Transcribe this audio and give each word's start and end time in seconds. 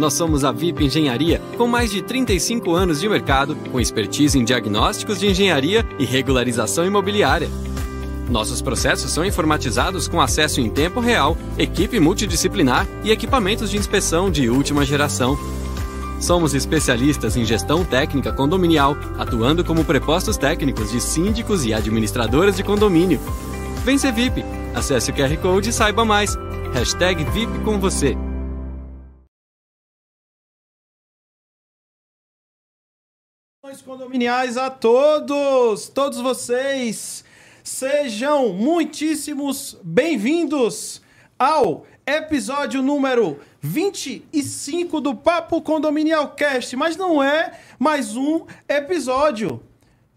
nós 0.00 0.14
somos 0.14 0.44
a 0.44 0.50
VIP 0.50 0.86
Engenharia, 0.86 1.42
com 1.58 1.66
mais 1.66 1.90
de 1.90 2.00
35 2.00 2.72
anos 2.72 3.00
de 3.00 3.08
mercado, 3.08 3.54
com 3.70 3.78
expertise 3.78 4.38
em 4.38 4.44
diagnósticos 4.44 5.20
de 5.20 5.28
engenharia 5.28 5.86
e 5.98 6.06
regularização 6.06 6.86
imobiliária. 6.86 7.48
Nossos 8.30 8.62
processos 8.62 9.10
são 9.10 9.24
informatizados 9.24 10.08
com 10.08 10.20
acesso 10.20 10.60
em 10.60 10.70
tempo 10.70 11.00
real, 11.00 11.36
equipe 11.58 12.00
multidisciplinar 12.00 12.88
e 13.04 13.10
equipamentos 13.10 13.70
de 13.70 13.76
inspeção 13.76 14.30
de 14.30 14.48
última 14.48 14.86
geração. 14.86 15.38
Somos 16.18 16.54
especialistas 16.54 17.36
em 17.36 17.44
gestão 17.44 17.84
técnica 17.84 18.32
condominial, 18.32 18.96
atuando 19.18 19.62
como 19.62 19.84
prepostos 19.84 20.38
técnicos 20.38 20.90
de 20.90 21.00
síndicos 21.00 21.66
e 21.66 21.74
administradoras 21.74 22.56
de 22.56 22.62
condomínio. 22.62 23.20
Vem 23.84 23.98
ser 23.98 24.12
VIP! 24.12 24.44
Acesse 24.74 25.10
o 25.10 25.14
QR 25.14 25.36
Code 25.38 25.70
e 25.70 25.72
saiba 25.72 26.04
mais. 26.04 26.38
Hashtag 26.72 27.24
VIP 27.24 27.58
com 27.64 27.78
você. 27.78 28.16
Condominiais 34.10 34.56
a 34.56 34.68
todos, 34.68 35.88
todos 35.88 36.18
vocês, 36.20 37.24
sejam 37.62 38.48
muitíssimos 38.48 39.78
bem-vindos 39.84 41.00
ao 41.38 41.86
episódio 42.04 42.82
número 42.82 43.38
25 43.60 45.00
do 45.00 45.14
Papo 45.14 45.62
Condominial 45.62 46.30
Cast, 46.30 46.74
mas 46.74 46.96
não 46.96 47.22
é 47.22 47.52
mais 47.78 48.16
um 48.16 48.46
episódio. 48.68 49.62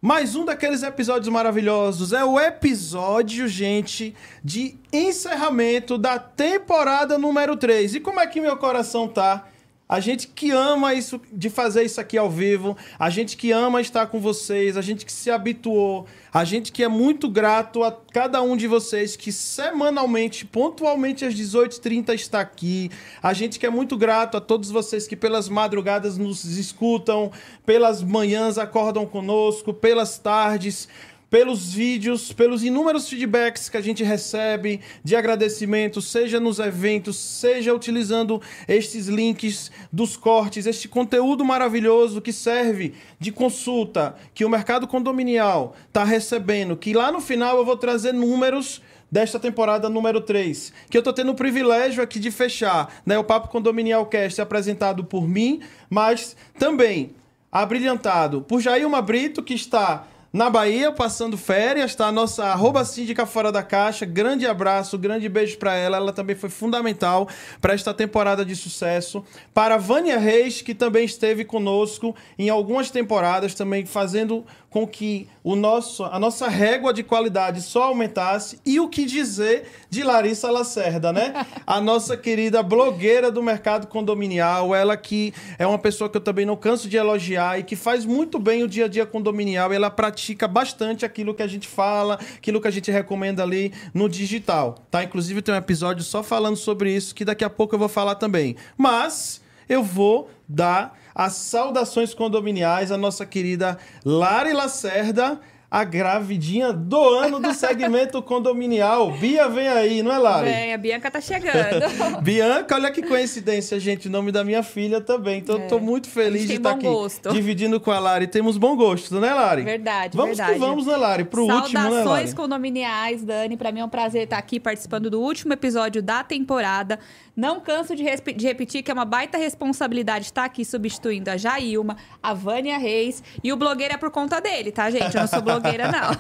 Mais 0.01 0.35
um 0.35 0.43
daqueles 0.43 0.81
episódios 0.81 1.31
maravilhosos. 1.31 2.13
É 2.13 2.25
o 2.25 2.39
episódio, 2.39 3.47
gente, 3.47 4.15
de 4.43 4.75
encerramento 4.91 5.99
da 5.99 6.17
temporada 6.17 7.17
número 7.19 7.55
3. 7.55 7.95
E 7.95 7.99
como 7.99 8.19
é 8.19 8.25
que 8.25 8.41
meu 8.41 8.57
coração 8.57 9.07
tá? 9.07 9.45
A 9.93 9.99
gente 9.99 10.27
que 10.27 10.49
ama 10.49 10.95
isso 10.95 11.21
de 11.31 11.51
fazer 11.51 11.83
isso 11.83 12.01
aqui 12.01 12.17
ao 12.17 12.27
vivo, 12.27 12.75
a 12.97 13.11
gente 13.11 13.37
que 13.37 13.51
ama 13.51 13.79
estar 13.79 14.07
com 14.07 14.19
vocês, 14.19 14.75
a 14.75 14.81
gente 14.81 15.05
que 15.05 15.11
se 15.11 15.29
habituou, 15.29 16.07
a 16.33 16.43
gente 16.43 16.71
que 16.71 16.81
é 16.83 16.87
muito 16.87 17.29
grato 17.29 17.83
a 17.83 17.91
cada 17.91 18.41
um 18.41 18.57
de 18.57 18.65
vocês 18.65 19.15
que 19.15 19.31
semanalmente, 19.31 20.47
pontualmente 20.47 21.23
às 21.23 21.35
18h30 21.35 22.11
está 22.15 22.39
aqui. 22.39 22.89
A 23.21 23.33
gente 23.33 23.59
que 23.59 23.67
é 23.67 23.69
muito 23.69 23.95
grato 23.95 24.35
a 24.35 24.41
todos 24.41 24.71
vocês 24.71 25.05
que 25.05 25.15
pelas 25.15 25.47
madrugadas 25.47 26.17
nos 26.17 26.43
escutam, 26.43 27.31
pelas 27.63 28.01
manhãs 28.01 28.57
acordam 28.57 29.05
conosco, 29.05 29.75
pelas 29.75 30.17
tardes 30.17 30.89
pelos 31.33 31.73
vídeos, 31.73 32.31
pelos 32.31 32.63
inúmeros 32.63 33.09
feedbacks 33.09 33.67
que 33.67 33.75
a 33.75 33.81
gente 33.81 34.03
recebe 34.03 34.79
de 35.03 35.15
agradecimento, 35.15 35.99
seja 35.99 36.39
nos 36.39 36.59
eventos, 36.59 37.17
seja 37.17 37.73
utilizando 37.73 38.39
estes 38.67 39.07
links 39.07 39.71
dos 39.91 40.15
cortes, 40.15 40.67
este 40.67 40.87
conteúdo 40.87 41.43
maravilhoso 41.43 42.21
que 42.21 42.31
serve 42.31 42.93
de 43.19 43.31
consulta, 43.31 44.15
que 44.35 44.45
o 44.45 44.49
mercado 44.49 44.87
condominial 44.87 45.75
está 45.87 46.03
recebendo, 46.03 46.77
que 46.77 46.93
lá 46.93 47.11
no 47.11 47.19
final 47.19 47.57
eu 47.57 47.65
vou 47.65 47.77
trazer 47.77 48.13
números 48.13 48.79
desta 49.09 49.39
temporada 49.39 49.89
número 49.89 50.21
3, 50.21 50.71
que 50.87 50.95
eu 50.95 50.99
estou 50.99 51.13
tendo 51.13 51.31
o 51.31 51.35
privilégio 51.35 52.03
aqui 52.03 52.19
de 52.19 52.29
fechar, 52.29 53.01
né, 53.03 53.17
o 53.17 53.23
Papo 53.23 53.47
Condominial 53.47 54.05
Cast 54.05 54.39
apresentado 54.39 55.03
por 55.03 55.27
mim, 55.27 55.61
mas 55.89 56.35
também 56.59 57.15
abrilhantado 57.51 58.43
por 58.43 58.61
Jailma 58.61 59.01
Brito, 59.01 59.41
que 59.41 59.55
está 59.55 60.07
na 60.33 60.49
Bahia, 60.49 60.91
passando 60.91 61.37
férias, 61.37 61.93
tá? 61.93 62.11
Nossa 62.11 62.45
arroba 62.45 62.83
síndica 62.83 63.23
fora 63.23 63.51
da 63.51 63.61
caixa. 63.61 64.03
Grande 64.03 64.47
abraço, 64.47 64.97
grande 64.97 65.29
beijo 65.29 65.59
para 65.59 65.75
ela. 65.75 65.97
Ela 65.97 66.11
também 66.11 66.35
foi 66.35 66.49
fundamental 66.49 67.29
para 67.61 67.75
esta 67.75 67.93
temporada 67.93 68.43
de 68.43 68.55
sucesso. 68.55 69.23
Para 69.53 69.77
Vânia 69.77 70.17
Reis, 70.17 70.59
que 70.59 70.73
também 70.73 71.05
esteve 71.05 71.45
conosco 71.45 72.15
em 72.35 72.49
algumas 72.49 72.89
temporadas, 72.89 73.53
também 73.53 73.85
fazendo 73.85 74.43
com 74.73 74.87
que 74.87 75.29
o 75.43 75.55
nosso, 75.55 76.03
a 76.03 76.19
nossa 76.19 76.47
régua 76.47 76.91
de 76.91 77.03
qualidade 77.03 77.61
só 77.61 77.83
aumentasse. 77.83 78.59
E 78.65 78.79
o 78.79 78.89
que 78.89 79.05
dizer 79.05 79.67
de 79.87 80.01
Larissa 80.01 80.49
Lacerda, 80.49 81.13
né? 81.13 81.45
A 81.67 81.79
nossa 81.79 82.17
querida 82.17 82.63
blogueira 82.63 83.31
do 83.31 83.43
mercado 83.43 83.85
condominial, 83.85 84.73
ela 84.73 84.97
que 84.97 85.31
é 85.59 85.67
uma 85.67 85.77
pessoa 85.77 86.09
que 86.09 86.17
eu 86.17 86.21
também 86.21 86.43
não 86.43 86.55
canso 86.55 86.89
de 86.89 86.97
elogiar 86.97 87.59
e 87.59 87.63
que 87.63 87.75
faz 87.75 88.03
muito 88.03 88.39
bem 88.39 88.63
o 88.63 88.67
dia 88.67 88.85
a 88.85 88.87
dia 88.87 89.05
condominial. 89.05 89.71
Ela 89.71 89.91
pratica 89.91 90.47
bastante 90.47 91.05
aquilo 91.05 91.35
que 91.35 91.43
a 91.43 91.47
gente 91.47 91.67
fala, 91.67 92.15
aquilo 92.35 92.59
que 92.59 92.67
a 92.67 92.71
gente 92.71 92.89
recomenda 92.89 93.43
ali 93.43 93.71
no 93.93 94.09
digital, 94.09 94.79
tá? 94.89 95.03
Inclusive 95.03 95.43
tem 95.43 95.53
um 95.53 95.57
episódio 95.57 96.03
só 96.03 96.23
falando 96.23 96.55
sobre 96.55 96.91
isso 96.91 97.13
que 97.13 97.23
daqui 97.23 97.43
a 97.43 97.49
pouco 97.49 97.75
eu 97.75 97.79
vou 97.79 97.87
falar 97.87 98.15
também. 98.15 98.55
Mas 98.75 99.39
eu 99.69 99.83
vou 99.83 100.31
dar 100.49 100.97
as 101.15 101.33
saudações 101.33 102.13
condominiais 102.13 102.91
à 102.91 102.97
nossa 102.97 103.25
querida 103.25 103.77
Lari 104.05 104.53
Lacerda, 104.53 105.39
a 105.73 105.83
gravidinha 105.83 106.71
do 106.71 107.03
ano 107.03 107.39
do 107.39 107.51
segmento 107.51 108.21
condominial. 108.21 109.11
Bia, 109.13 109.49
vem 109.49 109.67
aí, 109.67 110.03
não 110.03 110.13
é, 110.13 110.19
Lari? 110.19 110.49
Vem, 110.51 110.71
a 110.71 110.77
Bianca 110.77 111.09
tá 111.09 111.19
chegando. 111.19 112.21
Bianca, 112.21 112.75
olha 112.75 112.91
que 112.91 113.01
coincidência, 113.01 113.79
gente. 113.79 114.07
O 114.07 114.11
nome 114.11 114.31
da 114.31 114.43
minha 114.43 114.61
filha 114.61 115.01
também. 115.01 115.39
Então, 115.39 115.57
é. 115.57 115.65
tô 115.65 115.79
muito 115.79 116.07
feliz 116.07 116.45
de 116.45 116.57
estar 116.57 116.73
aqui 116.73 116.83
gosto. 116.83 117.31
dividindo 117.31 117.79
com 117.79 117.89
a 117.89 117.97
Lari. 117.97 118.27
Temos 118.27 118.55
bom 118.55 118.75
gosto, 118.75 119.19
né, 119.19 119.33
Lari? 119.33 119.63
Verdade, 119.63 120.15
vamos 120.15 120.37
verdade. 120.37 120.59
Vamos 120.59 120.85
que 120.85 120.85
vamos, 120.85 120.85
né, 120.85 121.07
Lari? 121.07 121.23
Pro 121.23 121.47
Saudações 121.47 121.73
último, 121.73 121.95
né, 121.95 122.03
Saudações 122.03 122.33
condominiais, 122.35 123.23
Dani. 123.23 123.57
Pra 123.57 123.71
mim 123.71 123.79
é 123.79 123.85
um 123.85 123.89
prazer 123.89 124.25
estar 124.25 124.37
aqui 124.37 124.59
participando 124.59 125.09
do 125.09 125.19
último 125.19 125.53
episódio 125.53 126.03
da 126.03 126.23
temporada. 126.23 126.99
Não 127.35 127.59
canso 127.59 127.95
de, 127.95 128.03
de, 128.03 128.43
repetir 128.45 128.83
que 128.83 128.91
é 128.91 128.93
uma 128.93 129.05
baita 129.05 129.39
responsabilidade 129.39 130.25
estar 130.25 130.45
aqui 130.45 130.63
substituindo 130.63 131.31
a 131.31 131.37
Jailma, 131.37 131.97
a 132.21 132.31
Vânia 132.31 132.77
Reis 132.77 133.23
e 133.43 133.51
o 133.51 133.57
blogueiro 133.57 133.95
é 133.95 133.97
por 133.97 134.11
conta 134.11 134.39
dele, 134.39 134.71
tá, 134.71 134.91
gente? 134.91 135.15
Eu 135.15 135.21
não 135.21 135.27
sou 135.27 135.41
blogueira, 135.41 135.91
não. 135.91 136.11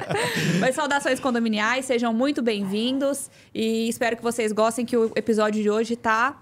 Mas 0.60 0.74
saudações 0.74 1.20
condominiais, 1.20 1.84
sejam 1.84 2.14
muito 2.14 2.40
bem-vindos 2.40 3.30
e 3.54 3.88
espero 3.90 4.16
que 4.16 4.22
vocês 4.22 4.52
gostem 4.52 4.86
que 4.86 4.96
o 4.96 5.12
episódio 5.14 5.62
de 5.62 5.68
hoje 5.68 5.96
tá 5.96 6.40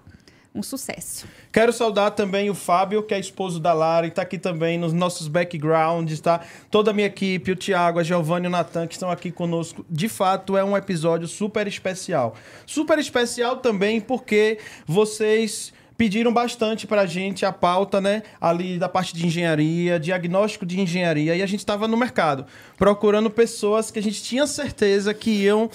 um 0.53 0.61
sucesso. 0.61 1.25
Quero 1.51 1.73
saudar 1.73 2.11
também 2.11 2.49
o 2.49 2.53
Fábio, 2.53 3.03
que 3.03 3.13
é 3.13 3.19
esposo 3.19 3.59
da 3.59 3.73
Lara, 3.73 4.05
e 4.05 4.09
está 4.09 4.21
aqui 4.21 4.37
também 4.37 4.77
nos 4.77 4.93
nossos 4.93 5.27
backgrounds, 5.27 6.19
tá? 6.19 6.41
Toda 6.69 6.91
a 6.91 6.93
minha 6.93 7.07
equipe, 7.07 7.51
o 7.51 7.55
Thiago, 7.55 7.99
a 7.99 8.03
Giovanni 8.03 8.45
e 8.45 8.47
o 8.47 8.51
Natan, 8.51 8.85
que 8.85 8.93
estão 8.93 9.09
aqui 9.09 9.31
conosco. 9.31 9.85
De 9.89 10.07
fato, 10.07 10.55
é 10.55 10.63
um 10.63 10.77
episódio 10.77 11.27
super 11.27 11.67
especial. 11.67 12.35
Super 12.65 12.99
especial 12.99 13.57
também 13.57 13.99
porque 13.99 14.59
vocês 14.85 15.73
pediram 15.97 16.33
bastante 16.33 16.85
para 16.85 17.01
a 17.01 17.05
gente 17.05 17.45
a 17.45 17.51
pauta, 17.51 18.01
né? 18.01 18.23
Ali 18.39 18.77
da 18.77 18.89
parte 18.89 19.15
de 19.15 19.25
engenharia, 19.25 19.99
diagnóstico 19.99 20.65
de 20.65 20.79
engenharia, 20.79 21.35
e 21.35 21.41
a 21.41 21.45
gente 21.45 21.59
estava 21.59 21.87
no 21.87 21.95
mercado 21.95 22.45
procurando 22.77 23.29
pessoas 23.29 23.91
que 23.91 23.99
a 23.99 24.01
gente 24.01 24.21
tinha 24.21 24.45
certeza 24.47 25.13
que 25.13 25.31
iam 25.31 25.69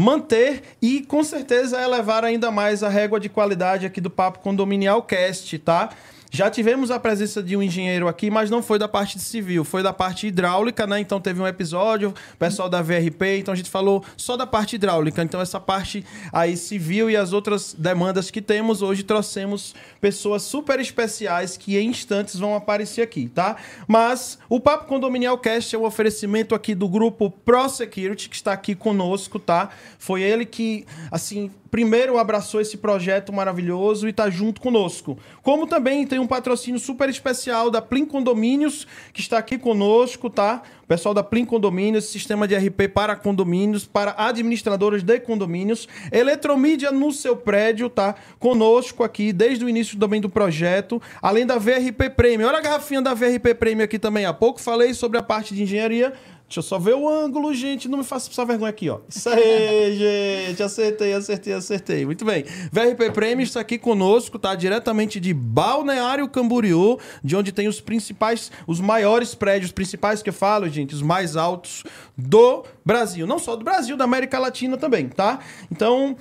manter 0.00 0.62
e 0.80 1.02
com 1.02 1.22
certeza 1.22 1.78
elevar 1.78 2.24
ainda 2.24 2.50
mais 2.50 2.82
a 2.82 2.88
régua 2.88 3.20
de 3.20 3.28
qualidade 3.28 3.84
aqui 3.84 4.00
do 4.00 4.08
Papo 4.08 4.38
Condominial 4.38 5.02
Cast, 5.02 5.58
tá? 5.58 5.90
Já 6.30 6.48
tivemos 6.48 6.92
a 6.92 7.00
presença 7.00 7.42
de 7.42 7.56
um 7.56 7.62
engenheiro 7.62 8.06
aqui, 8.06 8.30
mas 8.30 8.48
não 8.48 8.62
foi 8.62 8.78
da 8.78 8.86
parte 8.86 9.16
de 9.16 9.24
civil, 9.24 9.64
foi 9.64 9.82
da 9.82 9.92
parte 9.92 10.28
hidráulica, 10.28 10.86
né? 10.86 11.00
Então 11.00 11.20
teve 11.20 11.42
um 11.42 11.46
episódio, 11.46 12.14
pessoal 12.38 12.68
da 12.68 12.80
VRP, 12.80 13.38
então 13.38 13.52
a 13.52 13.56
gente 13.56 13.68
falou 13.68 14.04
só 14.16 14.36
da 14.36 14.46
parte 14.46 14.76
hidráulica. 14.76 15.22
Então 15.22 15.40
essa 15.40 15.58
parte 15.58 16.04
aí 16.32 16.56
civil 16.56 17.10
e 17.10 17.16
as 17.16 17.32
outras 17.32 17.74
demandas 17.76 18.30
que 18.30 18.40
temos, 18.40 18.80
hoje 18.80 19.02
trouxemos 19.02 19.74
pessoas 20.00 20.42
super 20.42 20.78
especiais 20.78 21.56
que 21.56 21.76
em 21.76 21.88
instantes 21.88 22.36
vão 22.36 22.54
aparecer 22.54 23.02
aqui, 23.02 23.28
tá? 23.28 23.56
Mas 23.88 24.38
o 24.48 24.60
Papo 24.60 24.86
Condominial 24.86 25.36
Cast 25.36 25.74
é 25.74 25.78
um 25.78 25.84
oferecimento 25.84 26.54
aqui 26.54 26.76
do 26.76 26.88
grupo 26.88 27.30
Pro 27.30 27.68
Security, 27.68 28.28
que 28.28 28.36
está 28.36 28.52
aqui 28.52 28.76
conosco, 28.76 29.38
tá? 29.38 29.70
Foi 29.98 30.22
ele 30.22 30.46
que, 30.46 30.86
assim, 31.10 31.50
primeiro 31.70 32.18
abraçou 32.18 32.60
esse 32.60 32.76
projeto 32.76 33.32
maravilhoso 33.32 34.06
e 34.06 34.10
está 34.10 34.28
junto 34.28 34.60
conosco. 34.60 35.16
Como 35.42 35.66
também 35.66 36.06
tem 36.06 36.18
um 36.18 36.26
patrocínio 36.26 36.80
super 36.80 37.08
especial 37.08 37.70
da 37.70 37.80
Plim 37.80 38.04
Condomínios, 38.04 38.86
que 39.12 39.20
está 39.20 39.38
aqui 39.38 39.56
conosco, 39.56 40.28
tá? 40.28 40.62
O 40.82 40.86
pessoal 40.86 41.14
da 41.14 41.22
Plim 41.22 41.44
Condomínios, 41.44 42.06
sistema 42.06 42.48
de 42.48 42.56
RP 42.56 42.88
para 42.92 43.14
condomínios, 43.14 43.86
para 43.86 44.14
administradores 44.18 45.02
de 45.02 45.20
condomínios. 45.20 45.86
Eletromídia 46.10 46.90
no 46.90 47.12
seu 47.12 47.36
prédio, 47.36 47.88
tá? 47.88 48.16
Conosco 48.38 49.04
aqui 49.04 49.32
desde 49.32 49.64
o 49.64 49.68
início 49.68 49.98
também 49.98 50.20
do 50.20 50.28
projeto, 50.28 51.00
além 51.22 51.46
da 51.46 51.58
VRP 51.58 52.10
Premium. 52.10 52.48
Olha 52.48 52.58
a 52.58 52.62
garrafinha 52.62 53.00
da 53.00 53.14
VRP 53.14 53.54
Premium 53.54 53.84
aqui 53.84 53.98
também. 53.98 54.24
Há 54.24 54.34
pouco 54.34 54.60
falei 54.60 54.92
sobre 54.94 55.18
a 55.18 55.22
parte 55.22 55.54
de 55.54 55.62
engenharia. 55.62 56.12
Deixa 56.50 56.58
eu 56.58 56.62
só 56.64 56.80
ver 56.80 56.96
o 56.96 57.08
ângulo, 57.08 57.54
gente. 57.54 57.88
Não 57.88 57.98
me 57.98 58.02
faça 58.02 58.28
passar 58.28 58.44
vergonha 58.44 58.70
aqui, 58.70 58.90
ó. 58.90 58.98
Isso 59.08 59.28
aí, 59.28 59.94
gente. 60.48 60.60
Acertei, 60.60 61.12
acertei, 61.12 61.52
acertei. 61.52 62.04
Muito 62.04 62.24
bem. 62.24 62.42
VRP 62.72 63.12
Prêmio 63.12 63.44
está 63.44 63.60
aqui 63.60 63.78
conosco, 63.78 64.36
tá? 64.36 64.56
Diretamente 64.56 65.20
de 65.20 65.32
Balneário 65.32 66.28
Camboriú, 66.28 66.98
de 67.22 67.36
onde 67.36 67.52
tem 67.52 67.68
os 67.68 67.80
principais, 67.80 68.50
os 68.66 68.80
maiores 68.80 69.32
prédios, 69.32 69.70
principais 69.70 70.24
que 70.24 70.30
eu 70.30 70.34
falo, 70.34 70.68
gente, 70.68 70.92
os 70.92 71.02
mais 71.02 71.36
altos 71.36 71.84
do 72.18 72.64
Brasil. 72.84 73.28
Não 73.28 73.38
só 73.38 73.54
do 73.54 73.64
Brasil, 73.64 73.96
da 73.96 74.02
América 74.02 74.36
Latina 74.36 74.76
também, 74.76 75.08
tá? 75.08 75.38
Então, 75.70 76.16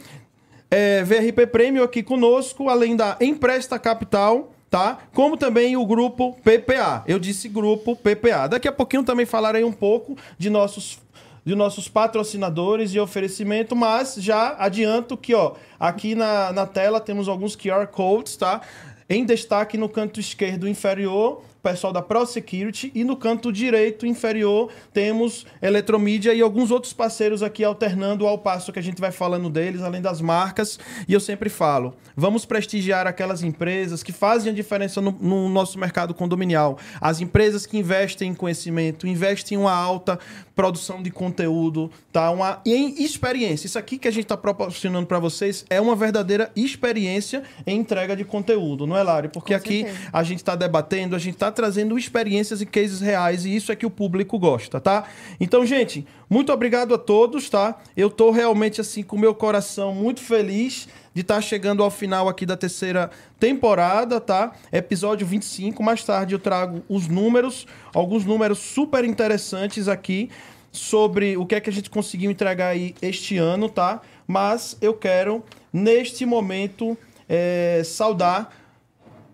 é, 0.69 1.03
VRP 1.03 1.47
Prêmio 1.47 1.81
aqui 1.81 2.03
conosco, 2.03 2.69
além 2.69 2.95
da 2.95 3.17
Empresta 3.19 3.79
Capital, 3.79 4.53
tá? 4.69 4.99
Como 5.13 5.35
também 5.35 5.75
o 5.75 5.85
grupo 5.85 6.37
PPA. 6.43 7.03
Eu 7.07 7.19
disse 7.19 7.49
grupo 7.49 7.95
PPA. 7.95 8.47
Daqui 8.47 8.67
a 8.67 8.71
pouquinho 8.71 9.03
também 9.03 9.25
falarei 9.25 9.63
um 9.63 9.71
pouco 9.71 10.17
de 10.37 10.49
nossos 10.49 10.99
de 11.45 11.55
nossos 11.55 11.87
patrocinadores 11.87 12.93
e 12.93 12.99
oferecimento, 12.99 13.75
mas 13.75 14.15
já 14.15 14.55
adianto 14.59 15.17
que, 15.17 15.33
ó, 15.33 15.53
aqui 15.79 16.13
na, 16.13 16.51
na 16.51 16.67
tela 16.67 16.99
temos 16.99 17.27
alguns 17.27 17.55
QR 17.55 17.87
Codes, 17.87 18.35
tá? 18.35 18.61
Em 19.09 19.25
destaque 19.25 19.77
no 19.77 19.89
canto 19.89 20.19
esquerdo 20.19 20.67
inferior, 20.67 21.41
pessoal 21.61 21.91
da 21.91 22.01
ProSecurity 22.01 22.91
e 22.95 23.03
no 23.03 23.15
canto 23.15 23.51
direito 23.51 24.05
inferior 24.05 24.71
temos 24.93 25.45
Eletromídia 25.61 26.33
e 26.33 26.41
alguns 26.41 26.71
outros 26.71 26.93
parceiros 26.93 27.43
aqui 27.43 27.63
alternando 27.63 28.25
ao 28.25 28.37
passo 28.37 28.71
que 28.71 28.79
a 28.79 28.83
gente 28.83 29.01
vai 29.01 29.11
falando 29.11 29.49
deles, 29.49 29.81
além 29.81 30.01
das 30.01 30.21
marcas. 30.21 30.79
E 31.07 31.13
eu 31.13 31.19
sempre 31.19 31.49
falo, 31.49 31.93
vamos 32.15 32.45
prestigiar 32.45 33.07
aquelas 33.07 33.43
empresas 33.43 34.03
que 34.03 34.11
fazem 34.11 34.51
a 34.51 34.55
diferença 34.55 35.01
no, 35.01 35.11
no 35.11 35.49
nosso 35.49 35.77
mercado 35.77 36.13
condominial. 36.13 36.77
As 37.01 37.19
empresas 37.19 37.65
que 37.65 37.77
investem 37.77 38.31
em 38.31 38.33
conhecimento, 38.33 39.07
investem 39.07 39.57
em 39.57 39.61
uma 39.61 39.73
alta 39.73 40.19
produção 40.55 41.01
de 41.01 41.09
conteúdo, 41.09 41.89
tá? 42.11 42.29
Uma 42.31 42.61
em 42.65 43.01
experiência. 43.03 43.65
Isso 43.65 43.79
aqui 43.79 43.97
que 43.97 44.07
a 44.07 44.11
gente 44.11 44.25
está 44.25 44.35
proporcionando 44.35 45.07
para 45.07 45.19
vocês 45.19 45.65
é 45.69 45.79
uma 45.79 45.95
verdadeira 45.95 46.51
experiência 46.55 47.43
em 47.65 47.79
entrega 47.79 48.15
de 48.15 48.25
conteúdo, 48.25 48.85
não 48.85 48.97
é, 48.97 49.03
Lari? 49.03 49.29
Porque 49.29 49.53
Com 49.53 49.57
aqui 49.57 49.83
certeza. 49.83 50.09
a 50.11 50.23
gente 50.23 50.39
está 50.39 50.55
debatendo, 50.55 51.15
a 51.15 51.19
gente 51.19 51.35
está 51.35 51.48
trazendo 51.51 51.97
experiências 51.97 52.61
e 52.61 52.65
cases 52.65 53.01
reais 53.01 53.45
e 53.45 53.55
isso 53.55 53.71
é 53.71 53.75
que 53.75 53.85
o 53.85 53.89
público 53.89 54.37
gosta, 54.37 54.79
tá? 54.79 55.05
Então, 55.39 55.65
gente, 55.65 56.05
muito 56.29 56.51
obrigado 56.51 56.93
a 56.93 56.97
todos, 56.97 57.49
tá? 57.49 57.79
Eu 57.95 58.09
tô 58.09 58.31
realmente 58.31 58.81
assim 58.81 59.03
com 59.03 59.17
meu 59.17 59.33
coração 59.33 59.93
muito 59.93 60.21
feliz 60.21 60.87
de 61.13 61.21
estar 61.21 61.41
chegando 61.41 61.83
ao 61.83 61.89
final 61.89 62.29
aqui 62.29 62.45
da 62.45 62.55
terceira 62.55 63.09
temporada, 63.39 64.19
tá? 64.21 64.53
Episódio 64.71 65.25
25. 65.25 65.81
Mais 65.81 66.03
tarde 66.03 66.35
eu 66.35 66.39
trago 66.39 66.83
os 66.87 67.07
números, 67.07 67.65
alguns 67.93 68.25
números 68.25 68.59
super 68.59 69.03
interessantes 69.03 69.87
aqui 69.87 70.29
sobre 70.71 71.35
o 71.35 71.45
que 71.45 71.55
é 71.55 71.59
que 71.59 71.69
a 71.69 71.73
gente 71.73 71.89
conseguiu 71.89 72.29
entregar 72.29 72.67
aí 72.67 72.95
este 73.01 73.37
ano, 73.37 73.67
tá? 73.67 74.01
Mas 74.27 74.77
eu 74.81 74.93
quero, 74.93 75.43
neste 75.73 76.25
momento, 76.25 76.97
eh, 77.27 77.81
saudar 77.83 78.58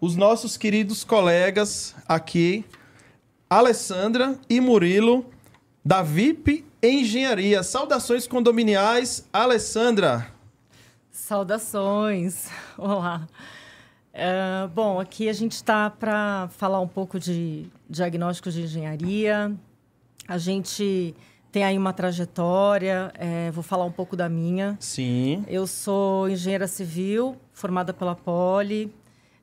os 0.06 0.16
nossos 0.16 0.56
queridos 0.56 1.04
colegas 1.04 1.96
aqui, 2.08 2.64
Alessandra 3.50 4.38
e 4.48 4.62
Murilo, 4.62 5.26
da 5.84 6.04
VIP 6.04 6.64
Engenharia. 6.82 7.64
Saudações 7.64 8.28
condominiais, 8.28 9.28
Alessandra. 9.34 10.28
Saudações! 11.10 12.50
Olá! 12.78 13.28
É, 14.14 14.68
bom, 14.76 15.00
aqui 15.00 15.28
a 15.28 15.34
gente 15.34 15.54
está 15.54 15.90
para 15.90 16.50
falar 16.50 16.80
um 16.82 16.88
pouco 16.88 17.20
de 17.20 17.66
diagnósticos 17.90 18.54
de 18.54 18.62
engenharia. 18.62 19.56
A 20.28 20.38
gente 20.38 21.16
tem 21.52 21.64
aí 21.64 21.80
uma 21.80 21.94
trajetória, 21.94 23.12
é, 23.16 23.50
vou 23.50 23.64
falar 23.64 23.86
um 23.86 23.92
pouco 23.92 24.16
da 24.16 24.30
minha. 24.30 24.78
Sim. 24.80 25.44
Eu 25.48 25.66
sou 25.66 26.30
engenheira 26.30 26.68
civil, 26.68 27.36
formada 27.52 27.92
pela 27.92 28.14
Poli, 28.16 28.94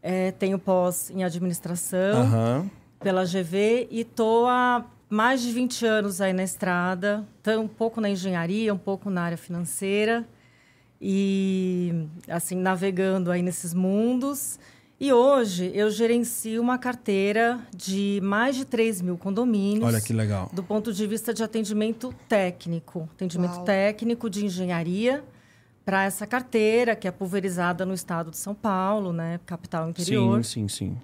é, 0.03 0.33
tenho 0.33 0.59
pós 0.59 1.11
em 1.11 1.23
administração 1.23 2.23
Aham. 2.23 2.71
pela 2.99 3.25
GV 3.25 3.89
e 3.91 4.01
estou 4.01 4.47
há 4.49 4.85
mais 5.09 5.43
de 5.43 5.53
20 5.53 5.87
anos 5.87 6.21
aí 6.21 6.33
na 6.33 6.43
estrada, 6.43 7.25
um 7.59 7.69
pouco 7.69 8.01
na 8.01 8.11
engenharia, 8.11 8.75
um 8.75 8.79
pouco 8.79 9.11
na 9.11 9.23
área 9.23 9.37
financeira 9.37 10.27
e 11.01 12.07
assim 12.29 12.57
navegando 12.57 13.31
aí 13.31 13.43
nesses 13.43 13.73
mundos. 13.75 14.59
E 14.99 15.13
hoje 15.13 15.71
eu 15.75 15.91
gerencio 15.91 16.63
uma 16.63 16.79
carteira 16.79 17.61
de 17.75 18.21
mais 18.23 18.55
de 18.55 18.65
3 18.65 19.03
mil 19.03 19.19
condomínios. 19.19 19.85
Olha 19.85 20.01
que 20.01 20.13
legal. 20.13 20.49
Do 20.53 20.63
ponto 20.63 20.93
de 20.93 21.07
vista 21.07 21.35
de 21.35 21.43
atendimento 21.43 22.15
técnico, 22.29 23.09
atendimento 23.13 23.57
Uau. 23.57 23.65
técnico 23.65 24.31
de 24.31 24.47
engenharia 24.47 25.25
para 25.85 26.05
essa 26.05 26.27
carteira 26.27 26.95
que 26.95 27.09
é 27.09 27.11
pulverizada 27.11 27.85
no 27.85 27.93
estado 27.95 28.31
de 28.31 28.37
São 28.37 28.55
Paulo, 28.55 29.13
né, 29.13 29.41
capital 29.45 29.89
interior. 29.89 30.45
Sim, 30.45 30.69
sim, 30.69 30.89
sim. 30.91 30.99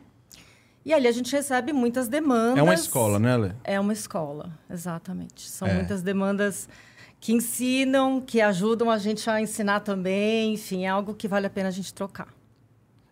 E 0.84 0.94
ali 0.94 1.06
a 1.06 1.12
gente 1.12 1.30
recebe 1.32 1.72
muitas 1.72 2.08
demandas. 2.08 2.58
É 2.58 2.62
uma 2.62 2.74
escola, 2.74 3.18
né, 3.18 3.36
Lê? 3.36 3.50
É 3.64 3.78
uma 3.78 3.92
escola, 3.92 4.50
exatamente. 4.70 5.48
São 5.48 5.68
É. 5.68 5.74
muitas 5.74 6.02
demandas 6.02 6.68
que 7.20 7.32
ensinam, 7.32 8.20
que 8.20 8.40
ajudam 8.40 8.90
a 8.90 8.96
gente 8.96 9.28
a 9.28 9.40
ensinar 9.40 9.80
também. 9.80 10.54
Enfim, 10.54 10.84
é 10.84 10.88
algo 10.88 11.12
que 11.14 11.28
vale 11.28 11.46
a 11.46 11.50
pena 11.50 11.68
a 11.68 11.72
gente 11.72 11.92
trocar. 11.92 12.28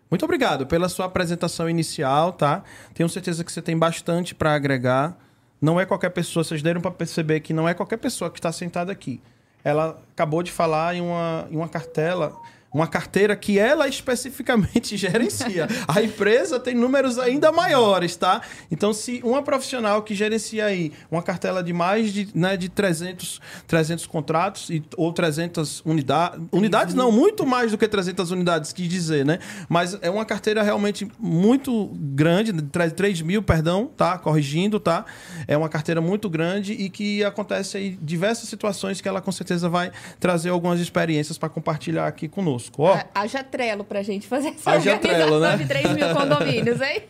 Muito 0.08 0.24
obrigado 0.24 0.66
pela 0.66 0.88
sua 0.88 1.06
apresentação 1.06 1.68
inicial, 1.68 2.32
tá? 2.32 2.62
Tenho 2.94 3.08
certeza 3.08 3.42
que 3.42 3.50
você 3.50 3.60
tem 3.60 3.76
bastante 3.76 4.34
para 4.34 4.54
agregar. 4.54 5.18
Não 5.60 5.80
é 5.80 5.84
qualquer 5.84 6.10
pessoa, 6.10 6.44
vocês 6.44 6.62
deram 6.62 6.80
para 6.80 6.92
perceber 6.92 7.40
que 7.40 7.52
não 7.52 7.68
é 7.68 7.74
qualquer 7.74 7.96
pessoa 7.96 8.30
que 8.30 8.38
está 8.38 8.52
sentada 8.52 8.92
aqui. 8.92 9.20
Ela 9.66 9.98
acabou 10.12 10.44
de 10.44 10.52
falar 10.52 10.94
em 10.94 11.00
uma, 11.00 11.48
em 11.50 11.56
uma 11.56 11.68
cartela, 11.68 12.32
uma 12.76 12.86
carteira 12.86 13.34
que 13.34 13.58
ela 13.58 13.88
especificamente 13.88 14.96
gerencia. 14.98 15.66
A 15.88 16.02
empresa 16.02 16.60
tem 16.60 16.74
números 16.74 17.18
ainda 17.18 17.50
maiores, 17.50 18.14
tá? 18.16 18.42
Então, 18.70 18.92
se 18.92 19.20
uma 19.24 19.42
profissional 19.42 20.02
que 20.02 20.14
gerencia 20.14 20.66
aí 20.66 20.92
uma 21.10 21.22
cartela 21.22 21.62
de 21.62 21.72
mais 21.72 22.12
de, 22.12 22.28
né, 22.34 22.54
de 22.54 22.68
300, 22.68 23.40
300 23.66 24.06
contratos 24.06 24.68
e, 24.68 24.84
ou 24.94 25.10
300 25.10 25.82
unidades, 25.86 26.38
unidades 26.52 26.94
não, 26.94 27.10
muito 27.10 27.46
mais 27.46 27.70
do 27.70 27.78
que 27.78 27.88
300 27.88 28.30
unidades, 28.30 28.74
quis 28.74 28.88
dizer, 28.88 29.24
né? 29.24 29.38
Mas 29.70 29.96
é 30.02 30.10
uma 30.10 30.26
carteira 30.26 30.62
realmente 30.62 31.10
muito 31.18 31.86
grande, 31.94 32.52
3 32.52 33.22
mil, 33.22 33.42
perdão, 33.42 33.90
tá? 33.96 34.18
Corrigindo, 34.18 34.78
tá? 34.78 35.06
É 35.48 35.56
uma 35.56 35.70
carteira 35.70 36.02
muito 36.02 36.28
grande 36.28 36.74
e 36.74 36.90
que 36.90 37.24
acontece 37.24 37.78
aí 37.78 37.98
diversas 38.02 38.50
situações 38.50 39.00
que 39.00 39.08
ela 39.08 39.22
com 39.22 39.32
certeza 39.32 39.66
vai 39.66 39.90
trazer 40.20 40.50
algumas 40.50 40.78
experiências 40.78 41.38
para 41.38 41.48
compartilhar 41.48 42.06
aqui 42.06 42.28
conosco. 42.28 42.65
Haja 43.14 43.42
trelo 43.42 43.84
pra 43.84 44.02
gente 44.02 44.26
fazer 44.26 44.48
essa 44.48 44.70
Haja 44.72 44.98
trelo, 44.98 45.40
né? 45.40 45.56
de 45.56 45.66
3 45.66 45.92
mil 45.92 46.08
condomínios, 46.14 46.80
hein? 46.80 47.02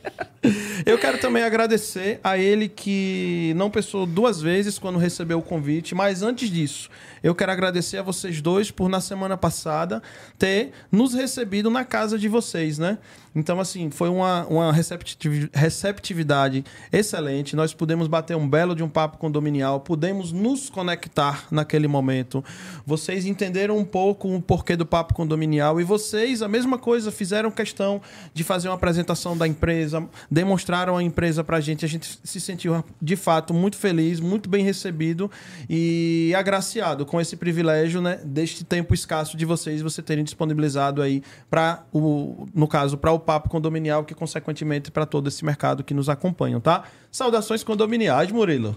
Eu 0.85 0.99
quero 0.99 1.19
também 1.19 1.43
agradecer 1.43 2.21
a 2.23 2.39
ele 2.39 2.69
que 2.69 3.53
não 3.57 3.71
pensou 3.71 4.07
duas 4.07 4.41
vezes 4.41 4.79
quando 4.79 4.99
recebeu 4.99 5.39
o 5.39 5.43
convite, 5.43 5.95
mas 5.95 6.23
antes 6.23 6.49
disso, 6.51 6.89
eu 7.26 7.35
quero 7.35 7.50
agradecer 7.50 7.99
a 7.99 8.02
vocês 8.02 8.40
dois 8.40 8.71
por 8.71 8.88
na 8.88 9.00
semana 9.00 9.37
passada 9.37 10.00
ter 10.38 10.71
nos 10.92 11.12
recebido 11.12 11.68
na 11.68 11.85
casa 11.85 12.16
de 12.16 12.28
vocês, 12.28 12.78
né? 12.78 12.99
Então, 13.35 13.61
assim, 13.61 13.90
foi 13.90 14.09
uma, 14.09 14.47
uma 14.47 14.73
receptiv- 14.73 15.50
receptividade 15.52 16.64
excelente. 16.90 17.54
Nós 17.54 17.75
pudemos 17.75 18.09
bater 18.09 18.35
um 18.35 18.49
belo 18.49 18.75
de 18.75 18.83
um 18.83 18.88
papo 18.88 19.18
condominial, 19.18 19.80
pudemos 19.80 20.33
nos 20.33 20.71
conectar 20.71 21.47
naquele 21.50 21.87
momento. 21.87 22.42
Vocês 22.87 23.26
entenderam 23.26 23.76
um 23.76 23.85
pouco 23.85 24.35
o 24.35 24.40
porquê 24.40 24.75
do 24.75 24.87
papo 24.87 25.12
condominial 25.12 25.78
e 25.78 25.85
vocês, 25.85 26.40
a 26.40 26.49
mesma 26.49 26.78
coisa, 26.78 27.12
fizeram 27.12 27.50
questão 27.50 28.00
de 28.33 28.42
fazer 28.42 28.68
uma 28.68 28.75
apresentação 28.76 29.37
da 29.37 29.47
empresa, 29.47 30.02
demonstraram 30.30 30.97
a 30.97 31.02
empresa 31.02 31.45
pra 31.45 31.61
gente. 31.61 31.85
A 31.85 31.88
gente 31.88 32.18
se 32.25 32.40
sentiu, 32.40 32.83
de 33.02 33.16
fato, 33.16 33.52
muito 33.52 33.76
feliz, 33.76 34.18
muito 34.18 34.49
bem 34.49 34.64
recebido 34.64 35.30
e 35.68 36.33
agraciado 36.35 37.04
com 37.04 37.16
esse 37.21 37.37
privilégio, 37.37 38.01
né, 38.01 38.21
deste 38.25 38.65
tempo 38.65 38.95
escasso 38.95 39.37
de 39.37 39.45
vocês, 39.45 39.83
você 39.83 40.03
terem 40.03 40.25
disponibilizado 40.25 41.03
aí 41.03 41.23
para 41.51 41.85
o, 41.93 42.47
no 42.55 42.67
caso, 42.69 42.97
para 42.97 43.13
o 43.13 43.19
papo 43.19 43.49
condominial, 43.49 44.05
que 44.05 44.15
consequentemente 44.15 44.91
para 44.91 45.07
todo 45.07 45.29
esse 45.29 45.45
mercado 45.45 45.83
que 45.85 45.95
nos 45.95 46.09
acompanham, 46.09 46.61
tá? 46.61 46.85
Saudações 47.11 47.63
condominiais, 47.65 48.31
Murilo. 48.31 48.77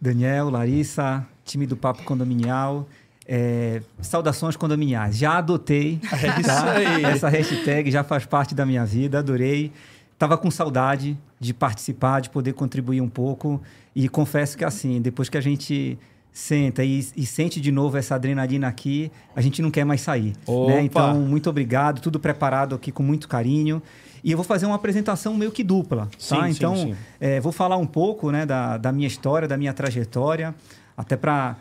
Daniel, 0.00 0.50
Larissa, 0.50 1.26
time 1.44 1.66
do 1.66 1.76
Papo 1.76 2.02
Condominial. 2.02 2.88
é, 3.26 3.80
saudações 4.00 4.56
condominiais. 4.56 5.16
Já 5.16 5.38
adotei 5.38 6.00
É 6.12 6.42
tá? 6.42 7.10
essa 7.10 7.28
hashtag, 7.28 7.90
já 7.90 8.02
faz 8.02 8.26
parte 8.26 8.54
da 8.54 8.66
minha 8.66 8.84
vida, 8.84 9.20
adorei. 9.20 9.72
Tava 10.18 10.36
com 10.36 10.50
saudade 10.50 11.18
de 11.40 11.52
participar, 11.52 12.20
de 12.20 12.30
poder 12.30 12.52
contribuir 12.52 13.00
um 13.00 13.08
pouco. 13.08 13.60
E 13.94 14.08
confesso 14.08 14.56
que 14.56 14.64
assim, 14.64 15.00
depois 15.00 15.28
que 15.28 15.36
a 15.36 15.40
gente 15.40 15.98
senta 16.32 16.82
e, 16.82 17.06
e 17.14 17.26
sente 17.26 17.60
de 17.60 17.70
novo 17.70 17.96
essa 17.96 18.14
adrenalina 18.14 18.66
aqui, 18.66 19.12
a 19.36 19.40
gente 19.40 19.60
não 19.60 19.70
quer 19.70 19.84
mais 19.84 20.00
sair. 20.00 20.32
Né? 20.68 20.82
Então, 20.82 21.20
muito 21.20 21.50
obrigado, 21.50 22.00
tudo 22.00 22.18
preparado 22.18 22.74
aqui 22.74 22.90
com 22.90 23.02
muito 23.02 23.28
carinho. 23.28 23.82
E 24.24 24.30
eu 24.30 24.36
vou 24.36 24.44
fazer 24.44 24.66
uma 24.66 24.76
apresentação 24.76 25.34
meio 25.34 25.50
que 25.50 25.64
dupla, 25.64 26.08
Sim, 26.16 26.36
tá? 26.36 26.44
sim, 26.44 26.50
então, 26.50 26.76
sim. 26.76 26.96
é, 27.20 27.40
vou 27.40 27.50
falar 27.50 27.76
um 27.76 27.86
pouco 27.86 28.30
né, 28.30 28.46
da, 28.46 28.78
da 28.78 28.92
minha 28.92 29.06
história, 29.06 29.48
da 29.48 29.56
minha 29.56 29.72
trajetória, 29.72 30.54
até 30.96 31.16
para 31.16 31.56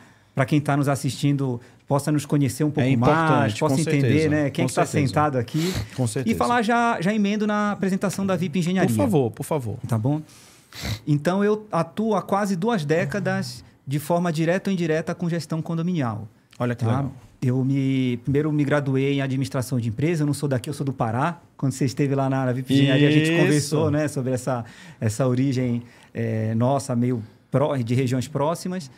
quem 0.47 0.60
está 0.60 0.77
nos 0.77 0.88
assistindo 0.88 1.60
possa 1.88 2.10
nos 2.10 2.25
conhecer 2.25 2.63
um 2.63 2.71
pouco 2.71 2.89
É 2.89 2.95
mais, 2.95 3.60
possa 3.60 3.81
entender 3.81 4.01
certeza, 4.01 4.29
né, 4.29 4.49
quem 4.49 4.65
está 4.65 4.86
sentado 4.86 5.38
aqui. 5.38 5.73
Com 5.93 6.07
certeza. 6.07 6.34
E 6.34 6.38
falar 6.38 6.62
já, 6.62 7.01
já 7.01 7.13
emendo 7.13 7.45
na 7.45 7.73
apresentação 7.73 8.25
da 8.25 8.38
VIP 8.38 8.60
Engenharia. 8.60 8.95
Por 8.95 8.95
favor, 8.95 9.31
por 9.31 9.43
favor. 9.43 9.77
Tá 9.86 9.97
bom? 9.97 10.21
Então, 11.05 11.43
eu 11.43 11.67
atuo 11.69 12.15
há 12.15 12.21
quase 12.21 12.55
duas 12.55 12.86
décadas 12.86 13.62
de 13.86 14.00
forma 14.00 14.32
direta 14.32 14.70
ou 14.70 14.74
indireta 14.74 15.13
com 15.15 15.30
gestão 15.30 15.62
condominial. 15.62 16.28
Olha 16.60 16.76
que 16.76 16.86
Tá? 16.86 16.98
legal. 16.98 17.13
eu 17.41 17.63
me 17.65 18.17
primeiro 18.17 18.52
me 18.52 18.63
graduei 18.63 19.13
em 19.13 19.22
administração 19.22 19.80
de 19.80 19.89
empresa. 19.89 20.24
Eu 20.24 20.28
não 20.28 20.34
sou 20.34 20.48
daqui, 20.48 20.70
eu 20.70 20.74
sou 20.74 20.86
do 20.86 20.94
Pará. 20.94 21.39
Quando 21.58 21.72
você 21.72 21.86
esteve 21.86 22.13
lá 22.13 22.30
na, 22.30 22.52
VIP 22.52 22.74
Engenharia, 22.74 23.08
a 23.08 23.12
gente 23.12 23.32
conversou, 23.32 23.89
né, 23.91 24.08
sobre 24.08 24.34
essa 24.34 24.63
essa 25.00 25.28
origem 25.28 25.84
eh, 26.13 26.54
nossa, 26.56 26.96
meio 26.96 27.24
pró, 27.50 27.76
de 27.76 27.94
regiões 27.94 28.28
próximas. 28.28 28.89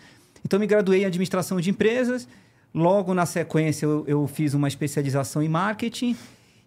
Então, 0.45 0.59
me 0.59 0.67
graduei 0.67 1.03
em 1.03 1.05
administração 1.05 1.59
de 1.59 1.69
empresas. 1.69 2.27
Logo 2.73 3.13
na 3.13 3.25
sequência, 3.25 3.85
eu, 3.85 4.03
eu 4.07 4.27
fiz 4.27 4.53
uma 4.53 4.67
especialização 4.67 5.41
em 5.41 5.47
marketing 5.47 6.15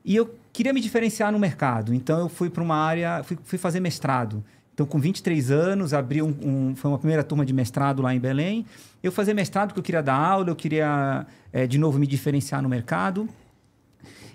e 0.04 0.14
eu 0.16 0.34
queria 0.52 0.72
me 0.72 0.80
diferenciar 0.80 1.32
no 1.32 1.38
mercado. 1.38 1.92
Então, 1.92 2.20
eu 2.20 2.28
fui 2.28 2.48
para 2.48 2.62
uma 2.62 2.76
área, 2.76 3.22
fui, 3.24 3.36
fui 3.44 3.58
fazer 3.58 3.80
mestrado. 3.80 4.42
Então, 4.76 4.84
com 4.84 4.98
23 4.98 5.50
anos, 5.50 5.94
abri 5.94 6.20
um, 6.20 6.36
um, 6.42 6.76
foi 6.76 6.90
uma 6.90 6.98
primeira 6.98 7.24
turma 7.24 7.46
de 7.46 7.52
mestrado 7.54 8.02
lá 8.02 8.14
em 8.14 8.20
Belém. 8.20 8.66
Eu 9.02 9.10
fazia 9.10 9.32
mestrado 9.32 9.68
porque 9.68 9.80
eu 9.80 9.82
queria 9.82 10.02
dar 10.02 10.16
aula, 10.16 10.50
eu 10.50 10.54
queria, 10.54 11.26
eh, 11.50 11.66
de 11.66 11.78
novo, 11.78 11.98
me 11.98 12.06
diferenciar 12.06 12.60
no 12.60 12.68
mercado. 12.68 13.26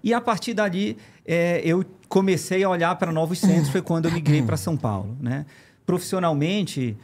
E 0.04 0.16
a 0.16 0.20
partir 0.20 0.56
dali, 0.56 0.98
eh, 1.28 1.62
eu 1.64 1.86
comecei 2.10 2.64
a 2.64 2.70
olhar 2.72 2.96
para 2.96 3.12
novos 3.12 3.38
centros, 3.38 3.70
foi 3.70 3.84
quando 3.84 4.06
eu 4.06 4.12
migrei 4.12 4.42
para 4.42 4.58
São 4.58 4.76
Paulo. 4.76 5.16
Né? 5.22 5.46
Profissionalmente, 5.86 6.98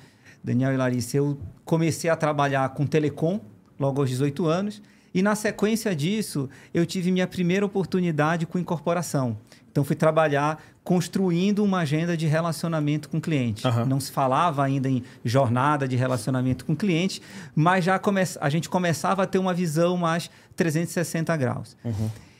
Daniel 0.43 0.73
e 0.73 0.77
Larissa, 0.77 1.17
eu 1.17 1.37
comecei 1.63 2.09
a 2.09 2.15
trabalhar 2.15 2.67
com 2.69 2.87
telecom 2.87 3.39
logo 3.79 4.01
aos 4.01 4.09
18 4.09 4.47
anos. 4.47 4.81
E 5.13 5.21
na 5.21 5.35
sequência 5.35 5.95
disso, 5.95 6.49
eu 6.73 6.87
tive 6.87 7.11
minha 7.11 7.27
primeira 7.27 7.63
oportunidade 7.63 8.47
com 8.47 8.57
incorporação. 8.57 9.37
Então, 9.77 9.85
fui 9.85 9.95
trabalhar 9.95 10.59
construindo 10.83 11.63
uma 11.63 11.81
agenda 11.81 12.17
de 12.17 12.25
relacionamento 12.25 13.07
com 13.07 13.21
cliente. 13.21 13.67
Aham. 13.67 13.85
Não 13.85 13.99
se 13.99 14.11
falava 14.11 14.63
ainda 14.63 14.89
em 14.89 15.03
jornada 15.23 15.87
de 15.87 15.95
relacionamento 15.95 16.65
com 16.65 16.75
cliente, 16.75 17.21
mas 17.55 17.85
já 17.85 17.99
come 17.99 18.23
a 18.41 18.49
gente 18.49 18.69
começava 18.69 19.21
a 19.21 19.27
ter 19.27 19.37
uma 19.37 19.53
visão 19.53 19.95
mais 19.95 20.31
360 20.55 21.37
graus. 21.37 21.77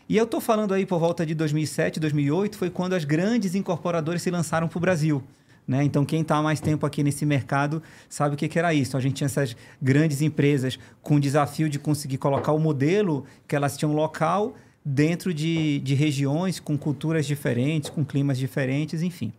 E 0.09 0.17
eu 0.17 0.23
estou 0.23 0.41
falando 0.41 0.73
aí 0.73 0.83
por 0.83 0.99
volta 0.99 1.23
de 1.23 1.35
2007, 1.35 1.99
2008, 1.99 2.57
foi 2.57 2.71
quando 2.71 2.93
as 2.93 3.05
grandes 3.05 3.53
incorporadoras 3.53 4.23
se 4.23 4.31
lançaram 4.31 4.67
para 4.67 4.77
o 4.79 4.81
Brasil. 4.81 5.23
Né? 5.67 5.83
Então, 5.83 6.03
quem 6.03 6.21
está 6.21 6.41
mais 6.41 6.59
tempo 6.59 6.87
aqui 6.87 7.03
nesse 7.03 7.23
mercado 7.23 7.83
sabe 8.09 8.33
o 8.33 8.37
que, 8.37 8.47
que 8.47 8.57
era 8.57 8.73
isso. 8.73 8.97
A 8.97 8.99
gente 8.99 9.17
tinha 9.17 9.27
essas 9.27 9.55
grandes 9.79 10.23
empresas 10.23 10.79
com 11.03 11.17
o 11.17 11.19
desafio 11.19 11.69
de 11.69 11.77
conseguir 11.77 12.17
colocar 12.17 12.51
o 12.51 12.57
modelo 12.57 13.25
que 13.47 13.55
elas 13.55 13.77
tinham 13.77 13.93
local 13.93 14.55
dentro 14.89 15.33
de, 15.33 15.79
de 15.79 15.93
regiões 15.93 16.61
com 16.61 16.77
culturas 16.77 17.25
diferentes, 17.25 17.89
com 17.89 18.05
climas 18.05 18.37
diferentes, 18.37 19.01
enfim. 19.01 19.33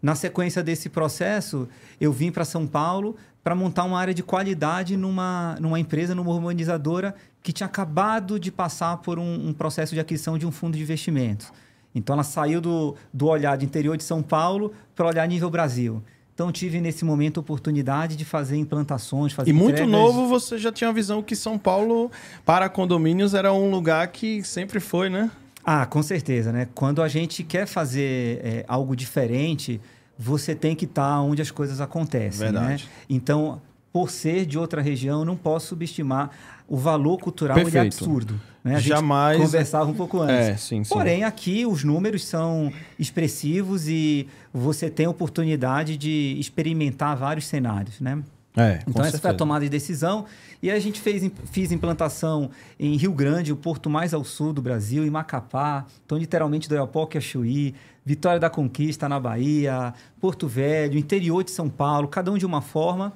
Na 0.00 0.14
sequência 0.14 0.62
desse 0.62 0.88
processo, 0.88 1.68
eu 2.00 2.10
vim 2.10 2.32
para 2.32 2.42
São 2.42 2.66
Paulo 2.66 3.16
para 3.42 3.54
montar 3.54 3.84
uma 3.84 3.98
área 3.98 4.14
de 4.14 4.22
qualidade 4.22 4.96
numa, 4.96 5.56
numa 5.60 5.78
empresa, 5.78 6.14
numa 6.14 6.30
urbanizadora 6.32 7.14
que 7.42 7.52
tinha 7.52 7.66
acabado 7.66 8.40
de 8.40 8.50
passar 8.50 8.96
por 8.98 9.18
um, 9.18 9.48
um 9.48 9.52
processo 9.52 9.92
de 9.92 10.00
aquisição 10.00 10.38
de 10.38 10.46
um 10.46 10.50
fundo 10.50 10.74
de 10.74 10.82
investimentos. 10.82 11.52
Então, 11.94 12.14
ela 12.14 12.24
saiu 12.24 12.62
do, 12.62 12.96
do 13.12 13.26
olhar 13.26 13.58
de 13.58 13.66
interior 13.66 13.94
de 13.98 14.04
São 14.04 14.22
Paulo 14.22 14.72
para 14.96 15.06
olhar 15.06 15.28
nível 15.28 15.50
Brasil. 15.50 16.02
Então, 16.34 16.50
tive 16.50 16.80
nesse 16.80 17.04
momento 17.04 17.38
a 17.38 17.40
oportunidade 17.40 18.16
de 18.16 18.24
fazer 18.24 18.56
implantações, 18.56 19.32
fazer 19.32 19.50
E 19.50 19.52
muito 19.52 19.74
entregas- 19.74 19.92
novo, 19.92 20.26
você 20.26 20.58
já 20.58 20.72
tinha 20.72 20.90
a 20.90 20.92
visão 20.92 21.22
que 21.22 21.36
São 21.36 21.56
Paulo, 21.56 22.10
para 22.44 22.68
condomínios, 22.68 23.34
era 23.34 23.52
um 23.52 23.70
lugar 23.70 24.08
que 24.08 24.42
sempre 24.42 24.80
foi, 24.80 25.08
né? 25.08 25.30
Ah, 25.64 25.86
com 25.86 26.02
certeza, 26.02 26.50
né? 26.50 26.68
Quando 26.74 27.00
a 27.02 27.08
gente 27.08 27.44
quer 27.44 27.66
fazer 27.66 28.40
é, 28.44 28.64
algo 28.66 28.96
diferente, 28.96 29.80
você 30.18 30.54
tem 30.56 30.74
que 30.74 30.86
estar 30.86 31.20
onde 31.20 31.40
as 31.40 31.52
coisas 31.52 31.80
acontecem, 31.80 32.40
Verdade. 32.40 32.84
né? 32.84 32.90
Então, 33.08 33.62
por 33.92 34.10
ser 34.10 34.44
de 34.44 34.58
outra 34.58 34.82
região, 34.82 35.24
não 35.24 35.36
posso 35.36 35.68
subestimar 35.68 36.30
o 36.68 36.76
valor 36.76 37.18
cultural 37.18 37.56
é 37.58 37.78
absurdo. 37.80 38.40
Né? 38.62 38.76
A 38.76 38.80
Jamais- 38.80 39.36
gente 39.36 39.46
conversava 39.46 39.90
um 39.90 39.94
pouco 39.94 40.20
antes. 40.20 40.34
É, 40.34 40.56
sim, 40.56 40.82
sim. 40.82 40.94
Porém, 40.94 41.22
aqui 41.24 41.66
os 41.66 41.84
números 41.84 42.24
são 42.24 42.72
expressivos 42.98 43.88
e 43.88 44.26
você 44.52 44.88
tem 44.88 45.06
a 45.06 45.10
oportunidade 45.10 45.96
de 45.96 46.36
experimentar 46.38 47.16
vários 47.16 47.46
cenários, 47.46 48.00
né? 48.00 48.22
É, 48.56 48.78
Então, 48.86 49.02
essa 49.02 49.10
foi 49.10 49.18
a 49.18 49.20
certeza. 49.20 49.34
tomada 49.34 49.64
de 49.64 49.68
decisão. 49.70 50.24
E 50.62 50.70
a 50.70 50.78
gente 50.78 51.00
fez, 51.00 51.28
fiz 51.50 51.72
implantação 51.72 52.50
em 52.78 52.96
Rio 52.96 53.12
Grande, 53.12 53.52
o 53.52 53.56
porto 53.56 53.90
mais 53.90 54.14
ao 54.14 54.24
sul 54.24 54.52
do 54.52 54.62
Brasil, 54.62 55.04
em 55.04 55.10
Macapá, 55.10 55.84
então 56.06 56.16
literalmente 56.16 56.68
do 56.68 56.72
Oiapoque 56.72 57.18
a 57.18 57.20
Chuí, 57.20 57.74
Vitória 58.06 58.38
da 58.38 58.48
Conquista 58.48 59.08
na 59.08 59.18
Bahia, 59.18 59.92
Porto 60.20 60.46
Velho, 60.46 60.96
interior 60.98 61.42
de 61.42 61.50
São 61.50 61.68
Paulo, 61.68 62.06
cada 62.06 62.30
um 62.30 62.38
de 62.38 62.46
uma 62.46 62.60
forma. 62.62 63.12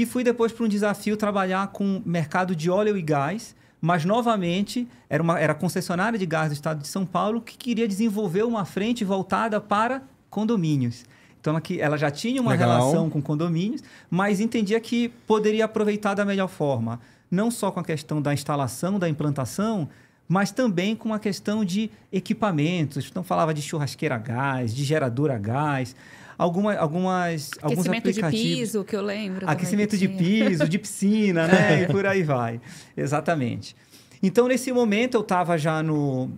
E 0.00 0.06
fui 0.06 0.24
depois 0.24 0.50
para 0.50 0.64
um 0.64 0.68
desafio 0.68 1.14
trabalhar 1.14 1.66
com 1.66 2.00
mercado 2.06 2.56
de 2.56 2.70
óleo 2.70 2.96
e 2.96 3.02
gás, 3.02 3.54
mas 3.82 4.02
novamente 4.02 4.88
era 5.10 5.22
uma 5.22 5.38
era 5.38 5.54
concessionária 5.54 6.18
de 6.18 6.24
gás 6.24 6.48
do 6.48 6.54
estado 6.54 6.80
de 6.80 6.88
São 6.88 7.04
Paulo 7.04 7.42
que 7.42 7.54
queria 7.54 7.86
desenvolver 7.86 8.42
uma 8.44 8.64
frente 8.64 9.04
voltada 9.04 9.60
para 9.60 10.02
condomínios. 10.30 11.04
Então 11.38 11.50
ela, 11.52 11.60
que- 11.60 11.78
ela 11.82 11.98
já 11.98 12.10
tinha 12.10 12.40
uma 12.40 12.52
Legal. 12.52 12.78
relação 12.78 13.10
com 13.10 13.20
condomínios, 13.20 13.82
mas 14.08 14.40
entendia 14.40 14.80
que 14.80 15.10
poderia 15.26 15.66
aproveitar 15.66 16.14
da 16.14 16.24
melhor 16.24 16.48
forma, 16.48 16.98
não 17.30 17.50
só 17.50 17.70
com 17.70 17.80
a 17.80 17.84
questão 17.84 18.22
da 18.22 18.32
instalação, 18.32 18.98
da 18.98 19.06
implantação, 19.06 19.86
mas 20.26 20.50
também 20.50 20.96
com 20.96 21.12
a 21.12 21.18
questão 21.18 21.62
de 21.62 21.90
equipamentos. 22.10 23.06
Então 23.10 23.22
falava 23.22 23.52
de 23.52 23.60
churrasqueira 23.60 24.14
a 24.14 24.18
gás, 24.18 24.74
de 24.74 24.82
gerador 24.82 25.30
a 25.30 25.36
gás, 25.36 25.94
alguma, 26.40 26.74
algumas 26.74 27.50
alguns 27.60 27.80
Aquecimento 27.80 28.04
de 28.04 28.20
aplicativos. 28.20 28.58
piso, 28.58 28.84
que 28.84 28.96
eu 28.96 29.02
lembro. 29.02 29.48
Aquecimento 29.48 29.90
que 29.90 29.98
de 29.98 30.08
piso, 30.08 30.68
de 30.68 30.78
piscina, 30.78 31.46
né? 31.46 31.82
E 31.84 31.86
por 31.86 32.06
aí 32.06 32.22
vai. 32.22 32.60
Exatamente. 32.96 33.76
Então, 34.22 34.48
nesse 34.48 34.72
momento, 34.72 35.14
eu 35.14 35.20
estava 35.20 35.58
já 35.58 35.82
no. 35.82 36.30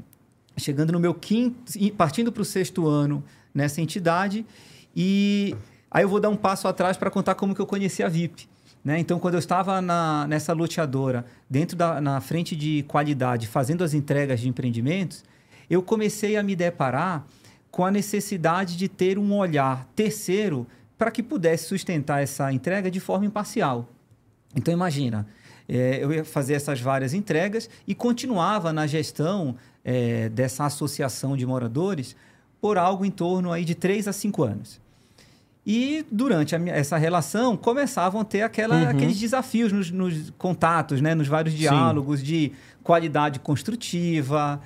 Chegando 0.57 0.93
no 0.93 0.99
meu 0.99 1.15
quinto. 1.15 1.73
partindo 1.97 2.33
para 2.33 2.43
o 2.43 2.45
sexto 2.45 2.89
ano 2.89 3.23
nessa 3.55 3.81
entidade. 3.81 4.45
E 4.95 5.55
aí 5.91 6.03
eu 6.03 6.09
vou 6.09 6.21
dar 6.21 6.29
um 6.29 6.37
passo 6.37 6.67
atrás 6.67 6.97
para 6.97 7.11
contar 7.11 7.37
como 7.37 7.55
que 7.55 7.61
eu 7.61 7.67
conheci 7.67 8.03
a 8.03 8.09
VIP. 8.09 8.49
Né? 8.85 8.99
Então, 8.99 9.21
quando 9.21 9.35
eu 9.35 9.39
estava 9.39 9.81
na, 9.81 10.27
nessa 10.27 10.53
loteadora, 10.53 11.25
dentro 11.49 11.77
da 11.77 12.01
na 12.01 12.21
frente 12.21 12.57
de 12.57 12.85
qualidade, 12.89 13.47
fazendo 13.47 13.85
as 13.85 13.95
entregas 13.95 14.41
de 14.41 14.49
empreendimentos, 14.49 15.25
eu 15.71 15.81
comecei 15.81 16.37
a 16.37 16.43
me 16.43 16.57
deparar 16.57 17.25
com 17.73 17.85
a 17.85 17.91
necessidade 17.91 18.77
de 18.77 18.87
ter 18.89 19.19
um 19.19 19.35
olhar 19.35 19.85
terceiro 19.97 20.65
para 20.97 21.11
que 21.11 21.23
pudesse 21.25 21.65
sustentar 21.65 22.23
essa 22.23 22.53
entrega 22.53 22.89
de 22.89 23.01
forma 23.01 23.27
imparcial. 23.27 23.89
Então, 24.55 24.73
imagina, 24.73 25.27
eh, 25.69 25.99
eu 26.01 26.13
ia 26.13 26.25
fazer 26.25 26.53
essas 26.55 26.81
várias 26.81 27.15
entregas 27.15 27.69
e 27.89 27.95
continuava 27.95 28.73
na 28.73 28.87
gestão 28.87 29.57
eh, 29.85 30.29
dessa 30.29 30.65
associação 30.67 31.37
de 31.37 31.45
moradores 31.45 32.15
por 32.61 32.79
algo 32.79 33.05
em 33.05 33.11
torno 33.11 33.51
aí 33.51 33.65
de 33.65 33.75
3 33.75 34.07
a 34.07 34.13
5 34.13 34.45
anos. 34.45 34.81
E 35.67 36.05
durante 36.11 36.57
minha- 36.59 36.75
essa 36.75 36.97
relação 36.97 37.57
começavam 37.57 38.21
a 38.21 38.25
ter 38.25 38.43
aquela, 38.43 38.77
Uhum. 38.77 38.89
aqueles 38.89 39.19
desafios 39.19 39.73
nos, 39.73 39.91
nos 39.91 40.31
contatos, 40.37 41.01
né? 41.01 41.15
nos 41.15 41.27
vários 41.29 41.55
diálogos 41.55 42.23
de 42.23 42.53
qualidade 42.83 43.39
construtiva, 43.41 44.61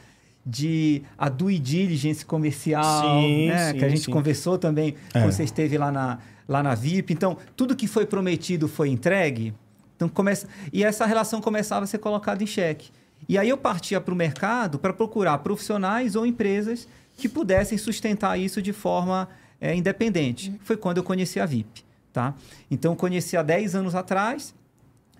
de 0.46 1.02
a 1.18 1.28
due 1.28 1.58
diligence 1.58 2.24
comercial, 2.24 3.20
Sim, 3.20 3.48
né? 3.48 3.72
sim, 3.72 3.78
que 3.78 3.84
a 3.84 3.88
gente 3.88 4.02
sim. 4.02 4.12
conversou 4.12 4.56
também 4.56 4.94
É. 5.12 5.20
quando 5.20 5.32
você 5.32 5.42
esteve 5.42 5.76
lá 5.76 5.90
na, 5.90 6.18
lá 6.46 6.62
na 6.62 6.74
VIP. 6.74 7.12
Então, 7.12 7.36
tudo 7.56 7.74
que 7.74 7.88
foi 7.88 8.06
prometido 8.06 8.68
foi 8.68 8.88
entregue. 8.90 9.52
Então, 9.96 10.08
começa... 10.08 10.46
E 10.72 10.84
essa 10.84 11.04
relação 11.04 11.40
começava 11.40 11.82
a 11.84 11.86
ser 11.86 11.98
colocada 11.98 12.42
em 12.44 12.46
xeque. 12.46 12.90
E 13.28 13.36
aí 13.36 13.48
eu 13.48 13.56
partia 13.58 14.00
para 14.00 14.14
o 14.14 14.16
mercado 14.16 14.78
para 14.78 14.92
procurar 14.92 15.38
profissionais 15.38 16.14
ou 16.14 16.24
empresas 16.24 16.86
que 17.16 17.28
pudessem 17.28 17.76
sustentar 17.76 18.38
isso 18.38 18.62
de 18.62 18.72
forma 18.72 19.28
eh, 19.60 19.74
independente. 19.74 20.54
Foi 20.62 20.76
quando 20.76 20.98
eu 20.98 21.02
conheci 21.02 21.40
a 21.40 21.46
VIP. 21.46 21.82
Tá? 22.12 22.34
Então, 22.70 22.92
eu 22.92 22.96
conheci 22.96 23.36
há 23.36 23.42
10 23.42 23.74
anos 23.74 23.94
atrás, 23.94 24.54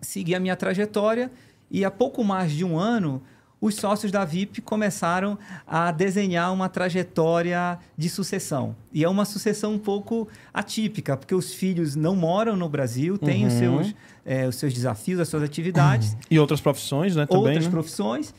segui 0.01 0.35
a 0.35 0.41
minha 0.41 0.55
trajetória 0.55 1.33
e 1.71 1.85
há 1.85 1.91
pouco 1.91 2.23
mais 2.23 2.53
de 2.53 2.65
um 2.65 2.79
ano, 2.79 3.23
os 3.61 3.75
sócios 3.77 4.13
da 4.13 4.25
VIP 4.25 4.61
começaram 4.61 5.39
a 5.67 5.91
desenhar 5.91 6.53
uma 6.53 6.69
trajetória 6.69 7.79
de 7.97 8.09
sucessão. 8.09 8.77
E 8.93 9.03
é 9.03 9.09
uma 9.09 9.25
sucessão 9.25 9.73
um 9.75 9.79
pouco 9.79 10.29
atípica, 10.53 11.17
porque 11.17 11.35
os 11.35 11.55
filhos 11.55 11.97
não 11.97 12.15
moram 12.15 12.55
no 12.57 12.69
Brasil, 12.69 13.17
têm 13.17 13.47
os, 13.47 13.55
Uhum. 13.55 13.59
seus, 13.59 13.95
eh, 14.27 14.47
os 14.47 14.57
seus 14.57 14.75
desafios, 14.75 15.21
as 15.21 15.29
suas 15.29 15.43
atividades, 15.43 16.17
E 16.31 16.39
outras 16.39 16.61
profissões, 16.61 17.17
né, 17.17 17.25
também, 17.27 17.45
outras 17.47 17.65
né? 17.65 17.71
profissões, 17.71 18.35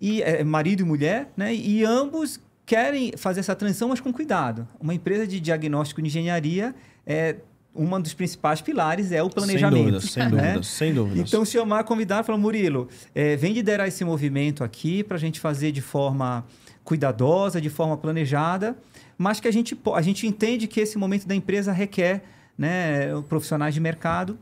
e 0.00 0.20
é, 0.22 0.42
marido 0.44 0.80
e 0.80 0.84
mulher, 0.84 1.30
né? 1.36 1.54
E 1.54 1.84
ambos 1.84 2.38
querem 2.66 3.12
fazer 3.16 3.40
essa 3.40 3.54
transição, 3.54 3.88
mas 3.88 4.00
com 4.00 4.12
cuidado. 4.12 4.66
Uma 4.80 4.92
empresa 4.94 5.26
de 5.26 5.38
diagnóstico 5.40 6.00
de 6.02 6.08
engenharia 6.08 6.74
é 7.06 7.36
um 7.74 8.00
dos 8.00 8.12
principais 8.12 8.60
pilares 8.60 9.12
é 9.12 9.22
o 9.22 9.30
planejamento. 9.30 9.76
Sem 9.76 9.84
dúvidas, 9.84 10.10
sem 10.10 10.28
né? 10.30 10.62
sem 10.62 10.94
dúvidas. 10.94 11.28
Então, 11.28 11.44
chamar, 11.44 11.84
convidar, 11.84 12.22
falar, 12.22 12.38
Murilo, 12.38 12.88
é, 13.14 13.36
vem 13.36 13.52
liderar 13.52 13.88
esse 13.88 14.04
movimento 14.04 14.62
aqui 14.62 15.02
para 15.02 15.16
a 15.16 15.20
gente 15.20 15.40
fazer 15.40 15.72
de 15.72 15.80
forma 15.80 16.44
cuidadosa, 16.84 17.60
de 17.60 17.70
forma 17.70 17.96
planejada, 17.96 18.76
mas 19.16 19.40
que 19.40 19.48
a 19.48 19.52
gente, 19.52 19.78
a 19.94 20.02
gente 20.02 20.26
entende 20.26 20.66
que 20.66 20.80
esse 20.80 20.98
momento 20.98 21.26
da 21.26 21.34
empresa 21.34 21.72
requer 21.72 22.22
né, 22.58 23.08
profissionais 23.28 23.72
de 23.72 23.80
mercado. 23.80 24.38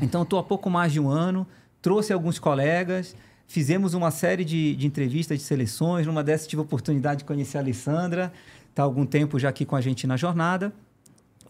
Então, 0.00 0.22
estou 0.22 0.38
há 0.38 0.42
pouco 0.42 0.70
mais 0.70 0.92
de 0.92 1.00
um 1.00 1.08
ano, 1.08 1.46
trouxe 1.82 2.12
alguns 2.12 2.38
colegas, 2.38 3.16
fizemos 3.46 3.94
uma 3.94 4.10
série 4.10 4.44
de, 4.44 4.76
de 4.76 4.86
entrevistas, 4.86 5.38
de 5.38 5.44
seleções. 5.44 6.06
Numa 6.06 6.22
dessas 6.22 6.46
tive 6.46 6.60
a 6.60 6.64
oportunidade 6.64 7.20
de 7.20 7.24
conhecer 7.24 7.58
a 7.58 7.60
Alessandra, 7.60 8.32
está 8.68 8.82
há 8.82 8.84
algum 8.84 9.06
tempo 9.06 9.38
já 9.38 9.48
aqui 9.48 9.64
com 9.64 9.74
a 9.74 9.80
gente 9.80 10.06
na 10.06 10.16
jornada. 10.16 10.72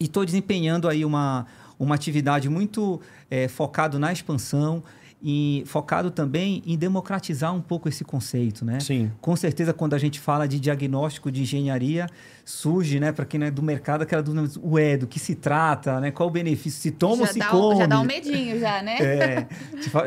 E 0.00 0.04
estou 0.04 0.24
desempenhando 0.24 0.88
aí 0.88 1.04
uma, 1.04 1.46
uma 1.78 1.94
atividade 1.94 2.48
muito 2.48 3.00
é, 3.30 3.46
focado 3.48 3.98
na 3.98 4.10
expansão 4.10 4.82
e 5.22 5.62
focado 5.66 6.10
também 6.10 6.62
em 6.66 6.78
democratizar 6.78 7.54
um 7.54 7.60
pouco 7.60 7.86
esse 7.86 8.02
conceito, 8.02 8.64
né? 8.64 8.80
Sim. 8.80 9.12
Com 9.20 9.36
certeza, 9.36 9.74
quando 9.74 9.92
a 9.92 9.98
gente 9.98 10.18
fala 10.18 10.48
de 10.48 10.58
diagnóstico 10.58 11.30
de 11.30 11.42
engenharia, 11.42 12.06
surge, 12.46 12.98
né, 12.98 13.12
para 13.12 13.26
quem 13.26 13.38
não 13.38 13.46
é 13.46 13.50
do 13.50 13.62
mercado, 13.62 14.00
aquela 14.00 14.22
dúvida, 14.22 14.58
ué, 14.64 14.96
do 14.96 15.06
que 15.06 15.18
se 15.18 15.34
trata, 15.34 16.00
né? 16.00 16.10
Qual 16.10 16.30
o 16.30 16.32
benefício? 16.32 16.80
Se 16.80 16.90
toma 16.90 17.16
já 17.16 17.22
ou 17.24 17.32
se 17.34 17.38
dá, 17.38 17.48
um- 17.48 17.50
come? 17.50 17.76
Já 17.76 17.86
dá 17.86 18.00
um 18.00 18.04
medinho, 18.04 18.58
já, 18.58 18.82
né? 18.82 18.96
É, 18.98 19.46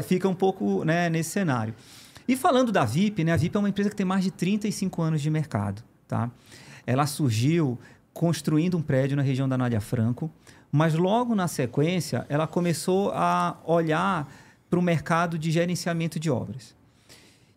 fica 0.02 0.28
um 0.28 0.34
pouco 0.34 0.84
né, 0.84 1.08
nesse 1.08 1.30
cenário. 1.30 1.76
E 2.28 2.36
falando 2.36 2.72
da 2.72 2.84
VIP, 2.84 3.24
né, 3.24 3.34
a 3.34 3.38
VIP 3.38 3.56
é 3.56 3.60
uma 3.60 3.70
empresa 3.70 3.92
que 3.92 3.96
tem 3.96 4.06
mais 4.08 4.24
de 4.24 4.32
35 4.32 5.00
anos 5.04 5.22
de 5.22 5.30
mercado. 5.30 5.84
Tá? 6.08 6.32
Ela 6.88 7.06
surgiu 7.06 7.78
construindo 8.14 8.78
um 8.78 8.82
prédio 8.82 9.18
na 9.18 9.24
região 9.24 9.50
da 9.50 9.58
Nádia 9.58 9.82
Franco, 9.82 10.30
mas 10.72 10.94
logo 10.94 11.36
na 11.36 11.48
sequência 11.48 12.26
ela 12.30 12.48
começou 12.48 13.12
a 13.12 13.58
olhar 13.66 14.32
para 14.70 14.80
o 14.80 14.82
mercado 14.82 15.38
de 15.38 15.52
gerenciamento 15.52 16.20
de 16.20 16.30
obras. 16.30 16.76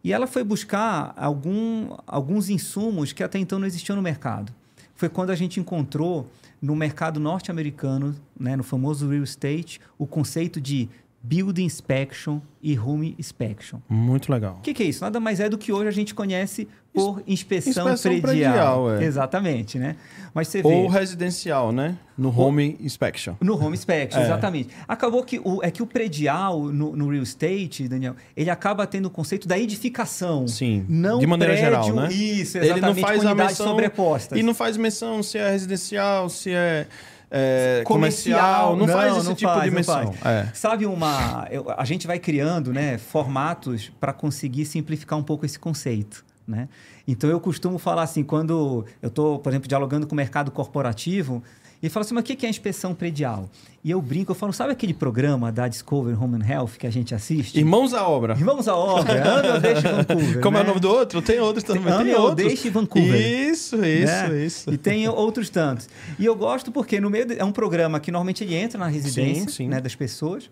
E 0.02 0.12
ela 0.12 0.26
foi 0.26 0.44
buscar 0.44 1.12
algum, 1.16 1.96
alguns 2.06 2.48
insumos 2.48 3.12
que 3.12 3.24
até 3.24 3.38
então 3.38 3.58
não 3.58 3.66
existiam 3.66 3.96
no 3.96 4.02
mercado. 4.02 4.52
Foi 4.94 5.08
quando 5.08 5.30
a 5.30 5.34
gente 5.34 5.58
encontrou 5.58 6.30
no 6.60 6.76
mercado 6.76 7.20
norte-americano, 7.20 8.14
né, 8.38 8.56
no 8.56 8.62
famoso 8.62 9.08
real 9.08 9.24
estate, 9.24 9.80
o 9.98 10.06
conceito 10.06 10.60
de 10.60 10.88
building 11.28 11.64
inspection 11.64 12.40
e 12.62 12.78
home 12.78 13.14
inspection. 13.18 13.78
Muito 13.88 14.30
legal. 14.30 14.56
O 14.58 14.60
que, 14.60 14.72
que 14.72 14.82
é 14.82 14.86
isso? 14.86 15.02
Nada 15.02 15.18
mais 15.18 15.40
é 15.40 15.48
do 15.48 15.58
que 15.58 15.72
hoje 15.72 15.88
a 15.88 15.92
gente 15.92 16.14
conhece 16.14 16.68
por 16.94 17.22
inspeção, 17.26 17.84
inspeção 17.92 18.20
predial. 18.20 18.52
predial, 18.84 18.90
é. 18.94 19.04
Exatamente, 19.04 19.78
né? 19.78 19.96
Mas 20.32 20.48
você 20.48 20.62
vê... 20.62 20.68
Ou 20.68 20.86
residencial, 20.88 21.70
né? 21.70 21.96
No 22.16 22.30
home 22.36 22.76
inspection. 22.80 23.34
No 23.40 23.54
home 23.62 23.74
inspection, 23.74 24.18
É. 24.20 24.24
exatamente. 24.24 24.70
Acabou 24.88 25.22
que 25.22 25.38
o, 25.44 25.62
é 25.62 25.70
que 25.70 25.82
o 25.82 25.86
predial 25.86 26.64
no, 26.64 26.96
no 26.96 27.08
real 27.10 27.22
estate, 27.22 27.86
Daniel, 27.86 28.14
ele 28.36 28.48
acaba 28.48 28.86
tendo 28.86 29.06
o 29.06 29.10
conceito 29.10 29.46
da 29.46 29.58
edificação. 29.58 30.48
Sim. 30.48 30.86
Não 30.88 31.18
de 31.18 31.26
maneira 31.26 31.52
prédio, 31.54 31.70
geral, 31.70 31.92
né? 31.94 32.12
Isso, 32.12 32.56
Ele 32.56 32.66
exatamente. 32.66 33.00
não 33.00 33.08
faz 33.08 33.24
a 33.26 33.34
menção 33.34 33.66
sobrepostas. 33.66 34.38
E 34.38 34.42
não 34.42 34.54
faz 34.54 34.76
menção 34.76 35.22
se 35.22 35.36
é 35.38 35.50
residencial, 35.50 36.28
se 36.30 36.50
é, 36.52 36.86
é, 37.30 37.82
Comercial, 37.84 38.68
comercial. 38.70 38.76
Não, 38.76 38.86
não, 38.86 38.94
faz 38.94 39.16
esse 39.16 39.26
não 39.26 39.34
tipo 39.34 39.52
faz, 39.52 39.74
de 39.74 39.82
faz. 39.82 40.10
É. 40.24 40.48
Sabe 40.54 40.86
uma. 40.86 41.46
eu- 41.50 41.66
a 41.76 41.84
gente 41.84 42.06
vai 42.06 42.18
criando 42.18 42.72
né, 42.72 42.98
formatos 42.98 43.90
para 44.00 44.12
conseguir 44.12 44.64
simplificar 44.64 45.18
um 45.18 45.22
pouco 45.22 45.44
esse 45.44 45.58
conceito. 45.58 46.24
Né? 46.46 46.68
Então 47.08 47.28
eu 47.28 47.40
costumo 47.40 47.76
falar 47.76 48.02
assim, 48.04 48.22
quando 48.22 48.86
eu 49.02 49.08
estou, 49.08 49.40
por 49.40 49.50
exemplo, 49.50 49.68
dialogando 49.68 50.06
com 50.06 50.12
o 50.12 50.16
mercado 50.16 50.52
corporativo, 50.52 51.42
e 51.86 51.90
falo 51.90 52.04
assim, 52.04 52.14
mas 52.14 52.22
o 52.22 52.26
que 52.26 52.44
é 52.44 52.48
a 52.48 52.50
inspeção 52.50 52.94
predial? 52.94 53.48
E 53.84 53.90
eu 53.90 54.02
brinco, 54.02 54.32
eu 54.32 54.34
falo, 54.34 54.52
sabe 54.52 54.72
aquele 54.72 54.92
programa 54.92 55.52
da 55.52 55.68
Discover 55.68 56.20
Home 56.20 56.42
and 56.42 56.46
Health 56.48 56.70
que 56.78 56.86
a 56.86 56.90
gente 56.90 57.14
assiste? 57.14 57.56
Irmãos 57.56 57.94
à 57.94 58.06
obra. 58.06 58.34
Irmãos 58.34 58.66
à 58.66 58.74
obra, 58.76 59.38
anda 59.38 59.54
ou 59.54 59.60
deixa 59.60 59.92
Vancouver. 59.92 60.40
Como 60.40 60.56
é 60.56 60.60
o 60.60 60.64
né? 60.64 60.68
nome 60.68 60.80
do 60.80 60.88
outro? 60.88 61.22
Tem 61.22 61.38
outros 61.38 61.62
também. 61.62 61.92
Ame 61.92 62.04
tem 62.06 62.14
ou 62.14 62.22
outros. 62.22 62.46
Deixe 62.46 62.68
Vancouver. 62.68 63.20
Isso, 63.20 63.76
isso, 63.76 64.06
né? 64.06 64.44
isso. 64.44 64.72
E 64.72 64.76
tem 64.76 65.08
outros 65.08 65.48
tantos. 65.48 65.88
E 66.18 66.24
eu 66.24 66.34
gosto 66.34 66.72
porque 66.72 67.00
no 67.00 67.08
meio 67.08 67.26
de- 67.26 67.38
é 67.38 67.44
um 67.44 67.52
programa 67.52 68.00
que 68.00 68.10
normalmente 68.10 68.42
ele 68.42 68.54
entra 68.54 68.78
na 68.78 68.88
residência 68.88 69.42
Sim, 69.44 69.48
sim. 69.48 69.68
Né, 69.68 69.80
das 69.80 69.94
pessoas. 69.94 70.50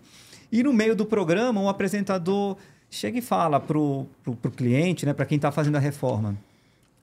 E 0.51 0.63
no 0.63 0.71
meio 0.71 0.95
do 0.95 1.05
programa, 1.05 1.59
um 1.59 1.67
apresentador 1.67 2.55
chega 2.89 3.17
e 3.17 3.21
fala 3.21 3.59
pro, 3.59 4.05
pro, 4.23 4.35
pro 4.35 4.51
cliente, 4.51 5.05
né, 5.05 5.13
para 5.13 5.25
quem 5.25 5.35
está 5.35 5.51
fazendo 5.51 5.75
a 5.75 5.79
reforma. 5.79 6.37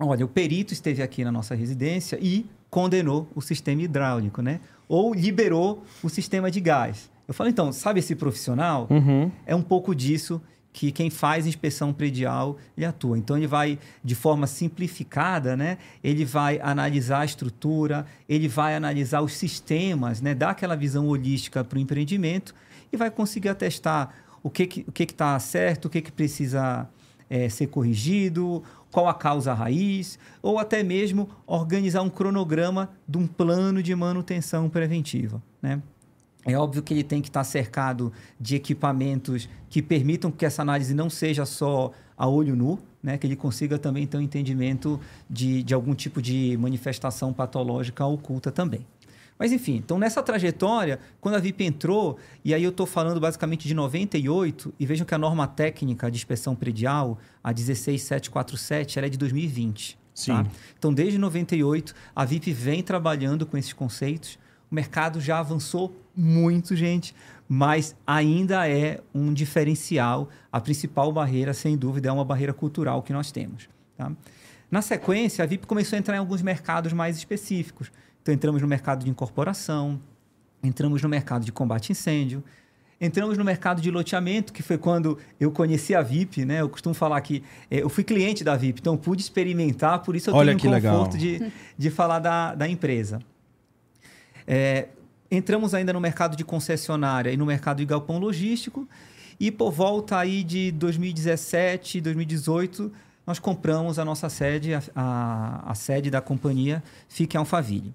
Olha, 0.03 0.25
o 0.25 0.29
perito 0.29 0.73
esteve 0.73 1.03
aqui 1.03 1.25
na 1.25 1.33
nossa 1.33 1.55
residência 1.55 2.19
e 2.21 2.47
condenou 2.69 3.29
o 3.35 3.41
sistema 3.41 3.83
hidráulico, 3.83 4.43
né? 4.43 4.61
Ou 4.89 5.15
liberou 5.15 5.85
o 6.03 6.09
sistema 6.09 6.51
de 6.51 6.61
gás. 6.61 7.11
Eu 7.29 7.35
falo, 7.35 7.49
então, 7.49 7.73
sabe 7.73 8.01
esse 8.01 8.15
profissional? 8.15 8.87
Uhum. 8.91 9.31
é 9.47 9.55
um 9.55 9.63
pouco 9.63 9.95
disso 9.95 10.41
que 10.73 10.91
quem 10.91 11.11
faz 11.11 11.47
inspeção 11.47 11.93
predial 11.93 12.57
ele 12.77 12.87
atua. 12.87 13.19
Então 13.19 13.37
ele 13.37 13.47
vai 13.47 13.79
de 14.03 14.15
forma 14.15 14.47
simplificada, 14.47 15.57
né? 15.57 15.77
Ele 16.03 16.25
vai 16.25 16.59
analisar 16.63 17.21
a 17.21 17.25
estrutura, 17.25 18.07
ele 18.29 18.49
vai 18.49 18.75
analisar 18.75 19.21
os 19.21 19.35
sistemas, 19.35 20.21
né? 20.21 20.35
Dar 20.35 20.51
aquela 20.51 20.75
visão 20.75 21.07
holística 21.09 21.63
para 21.63 21.77
o 21.77 21.81
empreendimento 21.81 22.55
e 22.91 22.97
vai 22.97 23.11
conseguir 23.11 23.51
atestar 23.51 24.15
o 24.43 24.49
que 24.49 24.67
que 24.67 24.85
o 24.89 24.93
que 24.93 25.03
está 25.03 25.39
certo, 25.39 25.87
o 25.87 25.91
que 25.91 26.01
que 26.01 26.11
precisa 26.11 26.89
eh, 27.29 27.49
ser 27.51 27.67
corrigido, 27.67 28.63
qual 28.93 29.09
a 29.09 29.15
causa 29.15 29.55
raiz, 29.55 30.19
ou 30.43 30.59
até 30.59 30.83
mesmo 30.83 31.29
organizar 31.47 32.03
um 32.03 32.11
cronograma 32.11 32.91
de 33.09 33.19
um 33.19 33.27
plano 33.27 33.83
de 33.83 33.93
manutenção 33.97 34.69
preventiva, 34.69 35.43
né? 35.61 35.83
É 36.45 36.57
óbvio 36.59 36.83
que 36.83 36.93
ele 36.93 37.05
tem 37.05 37.23
que 37.23 37.29
estar 37.29 37.45
cercado 37.45 38.13
de 38.39 38.57
equipamentos 38.57 39.49
que 39.71 39.81
permitam 39.81 40.31
que 40.31 40.45
essa 40.45 40.61
análise 40.61 40.93
não 40.93 41.09
seja 41.09 41.47
só 41.47 41.93
a 42.17 42.29
olho 42.29 42.57
nu, 42.57 42.79
né? 43.03 43.17
que 43.17 43.27
ele 43.27 43.37
consiga 43.37 43.79
também 43.79 44.07
ter 44.07 44.17
um 44.17 44.21
entendimento 44.21 45.01
de, 45.31 45.63
de 45.63 45.73
algum 45.73 45.95
tipo 45.95 46.21
de 46.21 46.57
manifestação 46.59 47.33
patológica 47.33 48.05
oculta 48.05 48.51
também. 48.51 48.85
Mas 49.43 49.51
enfim, 49.51 49.75
então 49.75 49.99
nessa 49.99 50.23
trajetória, 50.23 51.01
quando 51.21 51.35
a 51.35 51.41
VIP 51.41 51.65
entrou, 51.65 52.17
e 52.45 52.55
aí 52.55 52.63
eu 52.63 52.71
estou 52.71 52.87
falando 52.87 53.19
basicamente 53.19 53.67
de 53.67 53.75
98, 53.75 54.73
e 54.79 54.87
vejam 54.87 55.05
que 55.05 55.13
a 55.17 55.19
norma 55.19 55.49
técnica 55.49 56.09
de 56.09 56.17
inspeção 56.17 56.55
predial, 56.55 57.19
a 57.43 57.53
16747, 57.53 59.01
ela 59.01 59.09
é 59.09 59.11
de 59.11 59.19
2020. 59.19 59.99
Sim. 60.15 60.33
tá? 60.33 60.47
Então, 60.79 60.95
desde 60.95 61.19
98, 61.19 61.93
a 62.15 62.25
VIP 62.25 62.53
vem 62.53 62.85
trabalhando 62.85 63.45
com 63.45 63.59
esses 63.59 63.73
conceitos. 63.73 64.39
O 64.71 64.75
mercado 64.77 65.21
já 65.21 65.41
avançou 65.41 65.93
muito, 66.15 66.77
gente, 66.77 67.13
mas 67.49 67.97
ainda 68.07 68.69
é 68.69 69.01
um 69.13 69.35
diferencial. 69.35 70.29
A 70.53 70.61
principal 70.61 71.13
barreira, 71.13 71.53
sem 71.53 71.77
dúvida, 71.77 72.11
é 72.11 72.13
uma 72.13 72.25
barreira 72.25 72.55
cultural 72.55 73.03
que 73.03 73.13
nós 73.13 73.33
temos. 73.33 73.69
tá? 73.97 74.13
Na 74.71 74.81
sequência, 74.81 75.43
a 75.43 75.47
VIP 75.49 75.67
começou 75.67 75.97
a 75.97 75.99
entrar 75.99 76.15
em 76.15 76.19
alguns 76.19 76.43
mercados 76.43 76.93
mais 76.93 77.17
específicos. 77.17 77.91
Então, 78.23 78.33
entramos 78.33 78.63
no 78.63 78.69
mercado 78.69 79.05
de 79.05 79.11
incorporação, 79.11 80.01
entramos 80.63 81.03
no 81.03 81.09
mercado 81.09 81.45
de 81.45 81.53
combate 81.53 81.91
a 81.91 81.93
incêndio, 81.93 82.43
entramos 83.01 83.37
no 83.37 83.45
mercado 83.45 83.83
de 83.83 83.91
loteamento, 83.91 84.53
que 84.53 84.63
foi 84.63 84.79
quando 84.79 85.19
eu 85.41 85.51
conheci 85.51 85.93
a 85.93 86.03
VIP, 86.03 86.45
né? 86.45 86.61
Eu 86.61 86.69
costumo 86.69 86.95
falar 86.95 87.21
que 87.21 87.43
eh, 87.69 87.83
eu 87.83 87.89
fui 87.89 88.05
cliente 88.05 88.45
da 88.45 88.57
VIP, 88.57 88.81
então 88.81 88.97
pude 88.97 89.21
experimentar, 89.23 90.03
por 90.03 90.15
isso 90.15 90.31
eu 90.31 90.35
Olha 90.35 90.57
tenho 90.57 90.71
um 90.71 90.75
legal. 90.75 90.97
conforto 90.97 91.19
de, 91.19 91.53
de 91.77 91.91
falar 91.91 92.21
da, 92.21 92.55
da 92.55 92.69
empresa. 92.69 93.21
É, 94.47 94.89
entramos 95.31 95.75
ainda 95.75 95.93
no 95.93 96.01
mercado 96.01 96.37
de 96.37 96.45
concessionária 96.45 97.33
e 97.33 97.37
no 97.37 97.45
mercado 97.45 97.79
de 97.79 97.87
galpão 97.87 98.19
logístico. 98.19 98.89
E 99.41 99.51
por 99.51 99.73
volta 99.73 100.19
aí 100.19 100.45
de 100.45 100.71
2017, 100.71 102.01
2018, 102.01 102.93
nós 103.27 103.39
compramos 103.39 103.99
a 103.99 104.05
nossa 104.05 104.29
sede, 104.29 104.75
a, 104.75 104.83
a, 104.95 105.71
a 105.71 105.75
sede 105.75 106.11
da 106.11 106.21
companhia 106.21 106.83
fica 107.09 107.37
em 107.37 107.39
Alphaville. 107.39 107.95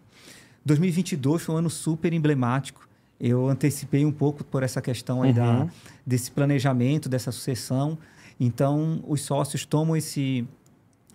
2022 0.65 1.41
foi 1.41 1.55
um 1.55 1.57
ano 1.59 1.69
super 1.69 2.13
emblemático. 2.13 2.87
Eu 3.19 3.47
antecipei 3.49 4.05
um 4.05 4.11
pouco 4.11 4.43
por 4.43 4.63
essa 4.63 4.81
questão 4.81 5.23
aí 5.23 5.33
da, 5.33 5.61
Uhum. 5.61 5.69
desse 6.05 6.29
planejamento, 6.31 7.09
dessa 7.09 7.31
sucessão. 7.31 7.97
Então, 8.39 9.03
os 9.07 9.21
sócios 9.21 9.65
tomam 9.65 9.95
esse, 9.95 10.47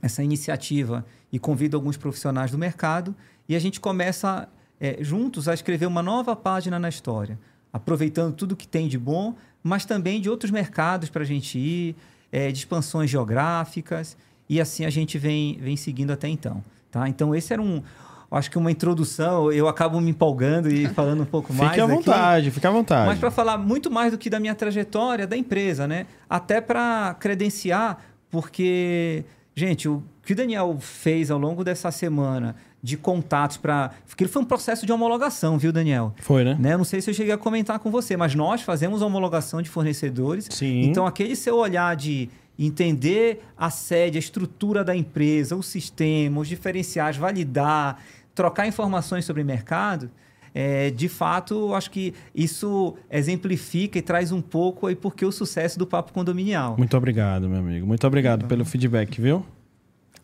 essa 0.00 0.22
iniciativa 0.22 1.04
e 1.32 1.38
convidam 1.38 1.78
alguns 1.78 1.96
profissionais 1.96 2.50
do 2.50 2.58
mercado 2.58 3.14
e 3.48 3.54
a 3.54 3.58
gente 3.58 3.78
começa 3.80 4.48
é, 4.80 4.98
juntos 5.00 5.48
a 5.48 5.54
escrever 5.54 5.86
uma 5.86 6.02
nova 6.02 6.34
página 6.34 6.78
na 6.78 6.88
história, 6.88 7.38
aproveitando 7.72 8.34
tudo 8.34 8.56
que 8.56 8.66
tem 8.66 8.88
de 8.88 8.98
bom, 8.98 9.34
mas 9.62 9.84
também 9.84 10.20
de 10.20 10.28
outros 10.28 10.50
mercados 10.50 11.08
para 11.08 11.22
a 11.22 11.26
gente 11.26 11.56
ir, 11.58 11.94
é, 12.32 12.50
de 12.50 12.58
expansões 12.58 13.10
geográficas 13.10 14.16
e 14.48 14.60
assim 14.60 14.84
a 14.84 14.90
gente 14.90 15.18
vem, 15.18 15.58
vem 15.60 15.76
seguindo 15.76 16.10
até 16.10 16.28
então. 16.28 16.64
Tá? 16.90 17.08
Então, 17.08 17.34
esse 17.34 17.52
era 17.52 17.62
um. 17.62 17.82
Acho 18.30 18.50
que 18.50 18.56
uma 18.56 18.70
introdução, 18.70 19.52
eu 19.52 19.68
acabo 19.68 20.00
me 20.00 20.10
empolgando 20.10 20.72
e 20.72 20.86
falando 20.88 21.22
um 21.22 21.26
pouco 21.26 21.52
mais. 21.52 21.70
Fique 21.70 21.80
à 21.80 21.84
aqui. 21.84 21.94
vontade, 21.94 22.50
fique 22.50 22.66
à 22.66 22.70
vontade. 22.70 23.06
Mas 23.06 23.18
para 23.18 23.30
falar 23.30 23.58
muito 23.58 23.90
mais 23.90 24.12
do 24.12 24.18
que 24.18 24.30
da 24.30 24.40
minha 24.40 24.54
trajetória 24.54 25.26
da 25.26 25.36
empresa, 25.36 25.86
né? 25.86 26.06
Até 26.28 26.58
para 26.60 27.14
credenciar, 27.20 27.98
porque, 28.30 29.24
gente, 29.54 29.86
o 29.86 30.02
que 30.24 30.32
o 30.32 30.36
Daniel 30.36 30.78
fez 30.80 31.30
ao 31.30 31.38
longo 31.38 31.62
dessa 31.62 31.90
semana 31.90 32.56
de 32.82 32.96
contatos 32.96 33.56
para. 33.56 33.92
Porque 34.08 34.26
foi 34.26 34.42
um 34.42 34.44
processo 34.44 34.84
de 34.84 34.92
homologação, 34.92 35.56
viu, 35.56 35.72
Daniel? 35.72 36.14
Foi, 36.18 36.42
né? 36.42 36.56
Né? 36.58 36.76
Não 36.76 36.84
sei 36.84 37.00
se 37.00 37.10
eu 37.10 37.14
cheguei 37.14 37.32
a 37.32 37.38
comentar 37.38 37.78
com 37.78 37.90
você, 37.90 38.16
mas 38.16 38.34
nós 38.34 38.62
fazemos 38.62 39.02
a 39.02 39.06
homologação 39.06 39.62
de 39.62 39.70
fornecedores. 39.70 40.48
Sim. 40.50 40.82
Então, 40.82 41.06
aquele 41.06 41.36
seu 41.36 41.56
olhar 41.56 41.94
de 41.94 42.28
entender 42.58 43.44
a 43.56 43.70
sede, 43.70 44.18
a 44.18 44.20
estrutura 44.20 44.84
da 44.84 44.94
empresa, 44.94 45.56
o 45.56 45.62
sistema, 45.62 46.40
os 46.40 46.48
diferenciais, 46.48 47.16
validar, 47.16 47.98
trocar 48.34 48.66
informações 48.66 49.24
sobre 49.24 49.42
mercado, 49.42 50.10
é, 50.54 50.90
de 50.90 51.08
fato, 51.08 51.74
acho 51.74 51.90
que 51.90 52.12
isso 52.34 52.94
exemplifica 53.10 53.98
e 53.98 54.02
traz 54.02 54.32
um 54.32 54.42
pouco 54.42 54.86
aí 54.86 54.94
porque 54.94 55.24
o 55.24 55.32
sucesso 55.32 55.78
do 55.78 55.86
Papo 55.86 56.12
Condominial. 56.12 56.76
Muito 56.76 56.96
obrigado, 56.96 57.48
meu 57.48 57.58
amigo. 57.58 57.86
Muito 57.86 58.06
obrigado 58.06 58.46
pelo 58.46 58.64
feedback, 58.64 59.20
viu? 59.20 59.44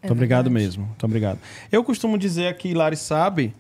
Muito 0.03 0.11
É 0.11 0.13
obrigado 0.13 0.45
verdade. 0.45 0.65
mesmo. 0.65 0.87
Muito 0.87 1.05
obrigado. 1.07 1.39
Eu 1.71 1.83
costumo 1.85 2.17
dizer 2.17 2.47
aqui, 2.49 2.73
Lari 2.75 2.97
sabe, 2.97 3.55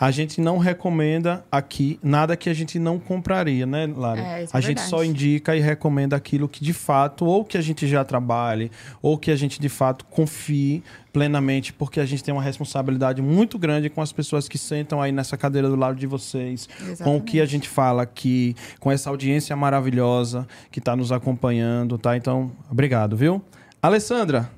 a 0.00 0.10
gente 0.10 0.40
não 0.40 0.58
recomenda 0.58 1.44
aqui 1.52 1.96
nada 2.02 2.36
que 2.36 2.50
a 2.50 2.54
gente 2.54 2.76
não 2.76 2.98
compraria, 2.98 3.64
né, 3.66 3.86
Lari? 3.86 4.20
É, 4.20 4.42
isso 4.44 4.56
é 4.56 4.58
a 4.58 4.60
gente 4.60 4.68
verdade. 4.78 4.88
só 4.90 5.04
indica 5.04 5.54
e 5.54 5.60
recomenda 5.60 6.16
aquilo 6.16 6.48
que 6.48 6.64
de 6.64 6.72
fato, 6.72 7.24
ou 7.24 7.44
que 7.44 7.56
a 7.56 7.60
gente 7.60 7.86
já 7.86 8.04
trabalhe, 8.04 8.68
ou 9.00 9.16
que 9.16 9.30
a 9.30 9.36
gente 9.36 9.60
de 9.60 9.68
fato 9.68 10.04
confie 10.06 10.82
plenamente, 11.12 11.72
porque 11.72 12.00
a 12.00 12.04
gente 12.06 12.24
tem 12.24 12.32
uma 12.34 12.42
responsabilidade 12.42 13.22
muito 13.22 13.56
grande 13.58 13.88
com 13.90 14.00
as 14.00 14.10
pessoas 14.10 14.48
que 14.48 14.58
sentam 14.58 15.00
aí 15.00 15.12
nessa 15.12 15.36
cadeira 15.36 15.68
do 15.68 15.76
lado 15.76 15.96
de 15.96 16.06
vocês, 16.06 16.68
com 17.04 17.18
o 17.18 17.20
que 17.20 17.40
a 17.40 17.46
gente 17.46 17.68
fala 17.68 18.02
aqui, 18.02 18.56
com 18.80 18.90
essa 18.90 19.08
audiência 19.08 19.54
maravilhosa 19.54 20.48
que 20.72 20.80
está 20.80 20.96
nos 20.96 21.12
acompanhando, 21.12 21.96
tá? 21.96 22.16
Então, 22.16 22.50
obrigado, 22.68 23.16
viu? 23.16 23.40
Alessandra, 23.80 24.50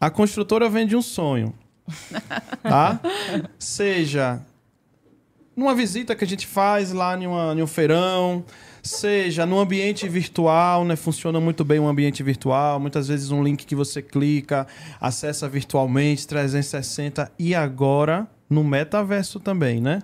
a 0.00 0.10
construtora 0.10 0.68
vende 0.68 0.96
um 0.96 1.02
sonho, 1.02 1.54
tá? 2.62 3.00
Seja 3.58 4.42
numa 5.58 5.74
visita 5.74 6.14
que 6.14 6.22
a 6.22 6.26
gente 6.26 6.46
faz 6.46 6.92
lá 6.92 7.18
em, 7.18 7.26
uma, 7.26 7.52
em 7.52 7.60
um 7.60 7.66
feirão, 7.66 8.44
seja 8.80 9.44
no 9.44 9.58
ambiente 9.58 10.08
virtual, 10.08 10.84
né? 10.84 10.94
Funciona 10.94 11.40
muito 11.40 11.64
bem 11.64 11.80
um 11.80 11.88
ambiente 11.88 12.22
virtual. 12.22 12.78
Muitas 12.78 13.08
vezes 13.08 13.32
um 13.32 13.42
link 13.42 13.66
que 13.66 13.74
você 13.74 14.00
clica, 14.00 14.68
acessa 15.00 15.48
virtualmente, 15.48 16.28
360 16.28 17.32
e 17.36 17.56
agora 17.56 18.28
no 18.48 18.62
metaverso 18.62 19.40
também, 19.40 19.80
né? 19.80 20.00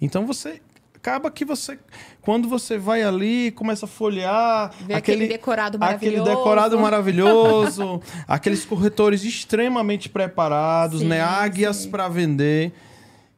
Então 0.00 0.26
você 0.26 0.60
acaba 1.08 1.30
que 1.30 1.44
você 1.44 1.78
quando 2.20 2.48
você 2.48 2.76
vai 2.76 3.02
ali 3.02 3.50
começa 3.52 3.86
a 3.86 3.88
folhear 3.88 4.72
Vê 4.86 4.94
aquele 4.94 5.26
decorado 5.26 5.78
aquele 5.80 6.16
maravilhoso. 6.18 6.30
decorado 6.38 6.78
maravilhoso 6.80 8.02
aqueles 8.26 8.64
corretores 8.64 9.24
extremamente 9.24 10.08
preparados 10.08 11.00
Sim, 11.00 11.08
né 11.08 11.20
águias 11.20 11.86
para 11.86 12.08
vender 12.08 12.72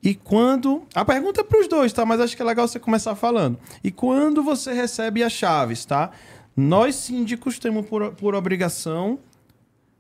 e 0.03 0.15
quando. 0.15 0.83
A 0.95 1.05
pergunta 1.05 1.43
é 1.43 1.45
para 1.45 1.61
os 1.61 1.69
dois, 1.69 1.93
tá? 1.93 2.05
Mas 2.07 2.21
acho 2.21 2.35
que 2.35 2.43
é 2.43 2.45
legal 2.45 2.67
você 2.67 2.79
começar 2.79 3.15
falando. 3.15 3.59
E 3.85 3.91
quando 3.91 4.43
você 4.43 4.73
recebe 4.73 5.23
as 5.23 5.33
chaves, 5.33 5.85
tá? 5.85 6.11
Nós 6.57 6.95
síndicos 6.95 7.59
temos 7.59 7.87
por, 7.87 8.13
por 8.13 8.35
obrigação, 8.35 9.19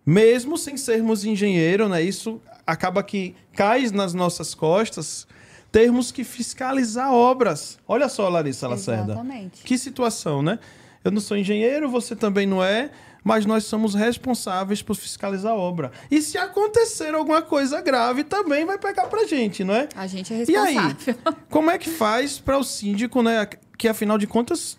mesmo 0.04 0.56
sem 0.56 0.76
sermos 0.76 1.24
engenheiro, 1.24 1.88
né? 1.88 2.02
Isso 2.02 2.40
acaba 2.66 3.02
que 3.02 3.34
cai 3.52 3.88
nas 3.90 4.14
nossas 4.14 4.54
costas, 4.54 5.26
termos 5.72 6.10
que 6.12 6.24
fiscalizar 6.24 7.12
obras. 7.12 7.78
Olha 7.86 8.08
só, 8.08 8.28
Larissa 8.28 8.66
Lacerda. 8.68 9.12
Exatamente. 9.12 9.62
Que 9.62 9.78
situação, 9.78 10.42
né? 10.42 10.58
Eu 11.04 11.10
não 11.10 11.20
sou 11.20 11.36
engenheiro, 11.36 11.88
você 11.88 12.14
também 12.14 12.46
não 12.46 12.62
é, 12.62 12.90
mas 13.24 13.46
nós 13.46 13.64
somos 13.64 13.94
responsáveis 13.94 14.82
por 14.82 14.94
fiscalizar 14.94 15.52
a 15.52 15.56
obra. 15.56 15.90
E 16.10 16.20
se 16.20 16.36
acontecer 16.36 17.14
alguma 17.14 17.40
coisa 17.40 17.80
grave, 17.80 18.24
também 18.24 18.64
vai 18.66 18.76
pegar 18.78 19.06
pra 19.06 19.24
gente, 19.26 19.64
não 19.64 19.74
é? 19.74 19.88
A 19.94 20.06
gente 20.06 20.32
é 20.32 20.44
E 20.46 20.56
aí, 20.56 20.74
responsável. 20.76 21.16
como 21.48 21.70
é 21.70 21.78
que 21.78 21.88
faz 21.88 22.38
para 22.38 22.58
o 22.58 22.64
síndico, 22.64 23.22
né? 23.22 23.46
Que 23.78 23.88
afinal 23.88 24.18
de 24.18 24.26
contas, 24.26 24.78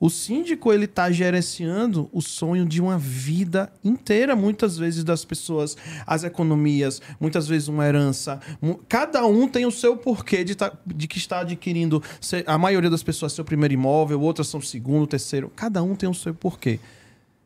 o 0.00 0.08
síndico 0.08 0.72
ele 0.72 0.86
tá 0.86 1.10
gerenciando 1.10 2.08
o 2.12 2.20
sonho 2.22 2.64
de 2.64 2.80
uma 2.80 2.96
vida 2.96 3.72
inteira, 3.84 4.36
muitas 4.36 4.78
vezes 4.78 5.02
das 5.02 5.24
pessoas, 5.24 5.76
as 6.06 6.22
economias, 6.24 7.02
muitas 7.18 7.48
vezes 7.48 7.66
uma 7.68 7.84
herança. 7.86 8.40
Cada 8.88 9.26
um 9.26 9.48
tem 9.48 9.66
o 9.66 9.70
seu 9.72 9.96
porquê 9.96 10.44
de, 10.44 10.54
tá- 10.54 10.72
de 10.86 11.08
que 11.08 11.18
está 11.18 11.40
adquirindo. 11.40 12.02
se- 12.20 12.44
A 12.46 12.56
maioria 12.56 12.88
das 12.90 13.02
pessoas 13.02 13.32
seu 13.32 13.44
primeiro 13.44 13.74
imóvel, 13.74 14.20
outras 14.20 14.46
são 14.46 14.60
segundo, 14.60 15.06
terceiro. 15.06 15.50
Cada 15.56 15.82
um 15.82 15.94
tem 15.96 16.08
o 16.08 16.14
seu 16.14 16.32
porquê. 16.34 16.78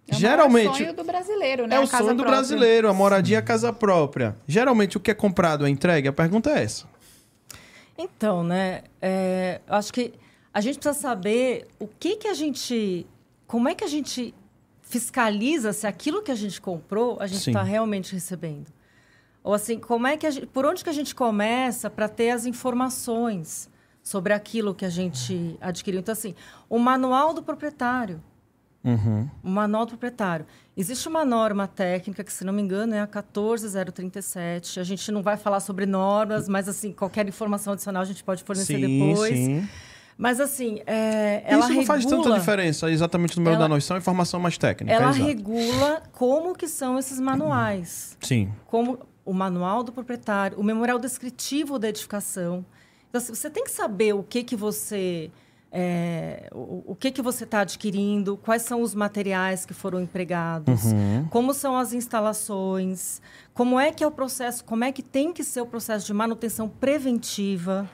É 0.08 0.14
o 0.14 0.18
Geralmente 0.18 0.64
maior 0.66 0.76
sonho 0.78 0.94
do 0.94 1.04
brasileiro, 1.04 1.66
né? 1.66 1.76
é 1.76 1.78
A 1.78 1.80
o 1.82 1.88
casa 1.88 2.04
sonho 2.04 2.16
do 2.16 2.22
própria. 2.22 2.38
brasileiro, 2.40 2.88
a 2.88 2.92
moradia, 2.92 3.38
a 3.38 3.42
casa 3.42 3.72
própria. 3.72 4.36
Geralmente 4.46 4.96
o 4.96 5.00
que 5.00 5.10
é 5.10 5.14
comprado 5.14 5.64
é 5.64 5.70
entregue. 5.70 6.08
A 6.08 6.12
pergunta 6.12 6.50
é 6.50 6.64
essa. 6.64 6.84
Então, 7.96 8.42
né? 8.42 8.82
é, 9.00 9.60
eu 9.66 9.74
acho 9.74 9.92
que 9.92 10.12
a 10.52 10.60
gente 10.60 10.78
precisa 10.78 11.00
saber 11.00 11.66
o 11.78 11.86
que 11.86 12.16
que 12.16 12.28
a 12.28 12.34
gente, 12.34 13.06
como 13.46 13.68
é 13.68 13.74
que 13.74 13.84
a 13.84 13.88
gente 13.88 14.34
fiscaliza 14.82 15.72
se 15.72 15.86
aquilo 15.86 16.22
que 16.22 16.30
a 16.30 16.34
gente 16.34 16.60
comprou 16.60 17.16
a 17.18 17.26
gente 17.26 17.44
Sim. 17.44 17.50
está 17.50 17.62
realmente 17.62 18.12
recebendo. 18.12 18.66
Ou 19.42 19.54
assim, 19.54 19.78
como 19.78 20.06
é 20.06 20.16
que 20.16 20.30
gente, 20.30 20.46
por 20.46 20.66
onde 20.66 20.84
que 20.84 20.90
a 20.90 20.92
gente 20.92 21.14
começa 21.14 21.88
para 21.90 22.08
ter 22.08 22.30
as 22.30 22.46
informações 22.46 23.68
sobre 24.02 24.32
aquilo 24.32 24.74
que 24.74 24.84
a 24.84 24.90
gente 24.90 25.56
adquiriu? 25.60 26.00
Então, 26.00 26.12
assim, 26.12 26.34
o 26.68 26.78
manual 26.78 27.32
do 27.32 27.42
proprietário. 27.42 28.22
Uhum. 28.84 29.28
O 29.42 29.48
manual 29.48 29.86
do 29.86 29.90
proprietário. 29.90 30.44
Existe 30.76 31.08
uma 31.08 31.24
norma 31.24 31.66
técnica 31.66 32.22
que, 32.22 32.32
se 32.32 32.44
não 32.44 32.52
me 32.52 32.62
engano, 32.62 32.94
é 32.94 33.00
a 33.00 33.06
14037. 33.06 34.78
A 34.78 34.84
gente 34.84 35.10
não 35.10 35.22
vai 35.22 35.36
falar 35.36 35.60
sobre 35.60 35.86
normas, 35.86 36.48
mas 36.48 36.68
assim, 36.68 36.92
qualquer 36.92 37.26
informação 37.28 37.72
adicional 37.72 38.02
a 38.02 38.06
gente 38.06 38.22
pode 38.22 38.44
fornecer 38.44 38.78
depois. 38.78 39.34
sim. 39.34 39.68
Mas 40.18 40.38
assim, 40.40 40.80
é, 40.86 41.42
ela 41.46 41.64
Isso 41.64 41.74
não 41.74 41.84
faz 41.86 42.04
tanta 42.04 42.16
regula- 42.18 42.38
diferença, 42.38 42.90
exatamente 42.90 43.36
no 43.38 43.42
meio 43.42 43.54
Ela- 43.54 43.64
da 43.64 43.68
noção, 43.68 43.96
informação 43.96 44.38
mais 44.38 44.56
técnica. 44.58 44.94
Ela 44.94 45.10
exato. 45.10 45.24
regula 45.24 46.02
como 46.12 46.54
que 46.54 46.68
são 46.68 46.98
esses 46.98 47.18
manuais. 47.18 48.16
Sim. 48.20 48.52
Como 48.66 48.98
o 49.24 49.32
manual 49.32 49.82
do 49.82 49.90
proprietário, 49.92 50.58
o 50.58 50.62
memorial 50.62 50.98
descritivo 50.98 51.78
da 51.78 51.88
edificação. 51.88 52.64
Então, 53.08 53.20
assim, 53.20 53.34
você 53.34 53.48
tem 53.50 53.64
que 53.64 53.70
saber 53.70 54.12
o 54.14 54.22
que 54.22 54.42
que 54.44 54.54
você 54.56 55.30
é, 55.74 56.50
o, 56.52 56.82
o 56.88 56.94
que 56.94 57.10
que 57.10 57.22
você 57.22 57.44
está 57.44 57.60
adquirindo, 57.60 58.36
quais 58.36 58.60
são 58.60 58.82
os 58.82 58.94
materiais 58.94 59.64
que 59.64 59.72
foram 59.72 60.02
empregados, 60.02 60.84
Uhum. 60.84 61.26
como 61.30 61.54
são 61.54 61.74
as 61.78 61.94
instalações, 61.94 63.22
como 63.54 63.80
é 63.80 63.90
que 63.90 64.04
é 64.04 64.06
o 64.06 64.10
processo, 64.10 64.62
como 64.64 64.84
é 64.84 64.92
que 64.92 65.02
tem 65.02 65.32
que 65.32 65.42
ser 65.42 65.62
o 65.62 65.66
processo 65.66 66.04
de 66.06 66.12
manutenção 66.12 66.68
preventiva. 66.68 67.88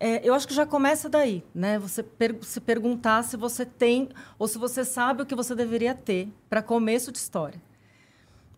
É, 0.00 0.20
eu 0.26 0.32
acho 0.34 0.46
que 0.46 0.54
já 0.54 0.64
começa 0.64 1.08
daí, 1.08 1.44
né? 1.54 1.78
Você 1.78 2.02
per- 2.02 2.38
se 2.42 2.60
perguntar 2.60 3.22
se 3.24 3.36
você 3.36 3.66
tem 3.66 4.08
ou 4.38 4.46
se 4.46 4.56
você 4.58 4.84
sabe 4.84 5.22
o 5.22 5.26
que 5.26 5.34
você 5.34 5.54
deveria 5.54 5.94
ter 5.94 6.28
para 6.48 6.62
começo 6.62 7.10
de 7.10 7.18
história. 7.18 7.60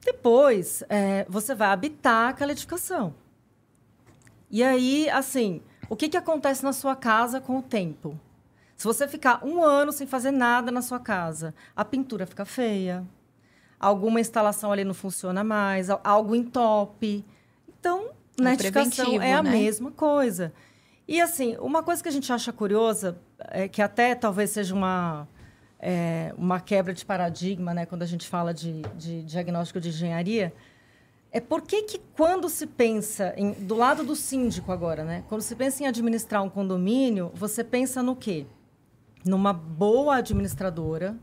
Depois, 0.04 0.82
é, 0.88 1.26
você 1.28 1.54
vai 1.54 1.68
habitar 1.68 2.28
aquela 2.30 2.52
edificação. 2.52 3.14
E 4.50 4.62
aí, 4.62 5.08
assim, 5.10 5.62
o 5.88 5.96
que, 5.96 6.08
que 6.08 6.16
acontece 6.16 6.62
na 6.64 6.72
sua 6.72 6.96
casa 6.96 7.40
com 7.40 7.58
o 7.58 7.62
tempo? 7.62 8.18
Se 8.76 8.84
você 8.84 9.06
ficar 9.06 9.44
um 9.44 9.62
ano 9.62 9.92
sem 9.92 10.06
fazer 10.06 10.30
nada 10.30 10.70
na 10.70 10.82
sua 10.82 10.98
casa, 10.98 11.54
a 11.76 11.84
pintura 11.84 12.26
fica 12.26 12.44
feia, 12.44 13.04
alguma 13.78 14.20
instalação 14.20 14.72
ali 14.72 14.84
não 14.84 14.94
funciona 14.94 15.44
mais, 15.44 15.90
al- 15.90 16.00
algo 16.02 16.34
entope. 16.34 17.24
Então, 17.68 18.10
na 18.38 18.50
É 18.50 18.54
edificação 18.54 19.20
é 19.22 19.34
a 19.34 19.42
né? 19.42 19.50
mesma 19.50 19.90
coisa. 19.90 20.52
E 21.10 21.20
assim, 21.20 21.56
uma 21.56 21.82
coisa 21.82 22.00
que 22.00 22.08
a 22.08 22.12
gente 22.12 22.32
acha 22.32 22.52
curiosa, 22.52 23.18
é 23.48 23.66
que 23.66 23.82
até 23.82 24.14
talvez 24.14 24.50
seja 24.50 24.72
uma, 24.72 25.26
é, 25.76 26.32
uma 26.38 26.60
quebra 26.60 26.94
de 26.94 27.04
paradigma, 27.04 27.74
né, 27.74 27.84
quando 27.84 28.04
a 28.04 28.06
gente 28.06 28.28
fala 28.28 28.54
de, 28.54 28.82
de 28.96 29.24
diagnóstico 29.24 29.80
de 29.80 29.88
engenharia, 29.88 30.54
é 31.32 31.40
por 31.40 31.62
que, 31.62 31.82
que 31.82 31.98
quando 32.16 32.48
se 32.48 32.64
pensa 32.64 33.34
em, 33.36 33.50
do 33.54 33.74
lado 33.74 34.04
do 34.04 34.14
síndico 34.14 34.70
agora, 34.70 35.02
né, 35.02 35.24
quando 35.28 35.40
se 35.40 35.56
pensa 35.56 35.82
em 35.82 35.88
administrar 35.88 36.44
um 36.44 36.48
condomínio, 36.48 37.32
você 37.34 37.64
pensa 37.64 38.04
no 38.04 38.14
quê? 38.14 38.46
Numa 39.24 39.52
boa 39.52 40.18
administradora, 40.18 41.16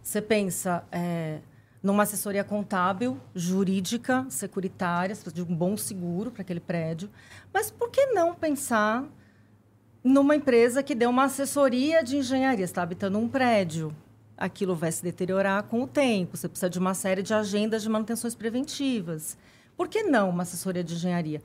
você 0.00 0.22
pensa 0.22 0.84
é, 0.92 1.40
numa 1.82 2.04
assessoria 2.04 2.44
contábil, 2.44 3.20
jurídica, 3.34 4.24
securitária, 4.28 5.16
de 5.34 5.42
um 5.42 5.52
bom 5.52 5.76
seguro 5.76 6.30
para 6.30 6.42
aquele 6.42 6.60
prédio. 6.60 7.10
Mas 7.52 7.72
por 7.72 7.90
que 7.90 8.06
não 8.06 8.36
pensar 8.36 9.04
numa 10.02 10.34
empresa 10.36 10.82
que 10.82 10.94
dê 10.94 11.06
uma 11.06 11.24
assessoria 11.24 12.02
de 12.02 12.16
engenharia? 12.16 12.64
Está 12.64 12.82
habitando 12.82 13.18
um 13.18 13.28
prédio, 13.28 13.94
aquilo 14.36 14.74
vai 14.74 14.90
se 14.90 15.02
deteriorar 15.02 15.62
com 15.64 15.82
o 15.82 15.86
tempo, 15.86 16.36
você 16.36 16.48
precisa 16.48 16.68
de 16.70 16.78
uma 16.78 16.94
série 16.94 17.22
de 17.22 17.32
agendas 17.34 17.82
de 17.82 17.88
manutenções 17.88 18.34
preventivas. 18.34 19.36
Por 19.76 19.88
que 19.88 20.02
não 20.02 20.30
uma 20.30 20.42
assessoria 20.42 20.82
de 20.84 20.94
engenharia? 20.94 21.42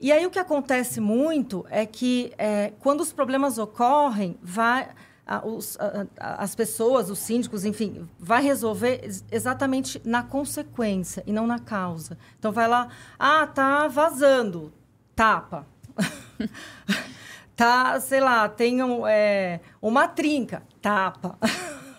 E 0.00 0.10
aí 0.12 0.24
o 0.26 0.30
que 0.30 0.38
acontece 0.38 1.00
muito 1.00 1.64
é 1.68 1.84
que 1.84 2.32
é, 2.38 2.72
quando 2.80 3.00
os 3.02 3.12
problemas 3.12 3.58
ocorrem, 3.58 4.38
vai, 4.42 4.88
a- 5.26 5.46
os- 5.46 5.78
a- 5.78 6.06
as 6.42 6.54
pessoas, 6.54 7.10
os 7.10 7.18
síndicos, 7.18 7.64
enfim, 7.66 8.08
vai 8.18 8.42
resolver 8.42 9.00
ex- 9.04 9.24
exatamente 9.30 10.00
na 10.04 10.22
consequência 10.22 11.22
e 11.26 11.32
não 11.32 11.46
na 11.46 11.58
causa. 11.58 12.16
Então 12.38 12.50
vai 12.50 12.66
lá, 12.66 12.88
ah, 13.18 13.46
tá 13.46 13.88
vazando, 13.88 14.72
tapa. 15.14 15.66
tá, 17.60 18.00
sei 18.00 18.20
lá, 18.20 18.48
tem 18.48 18.82
um, 18.82 19.06
é, 19.06 19.60
uma 19.82 20.08
trinca, 20.08 20.62
tapa. 20.80 21.36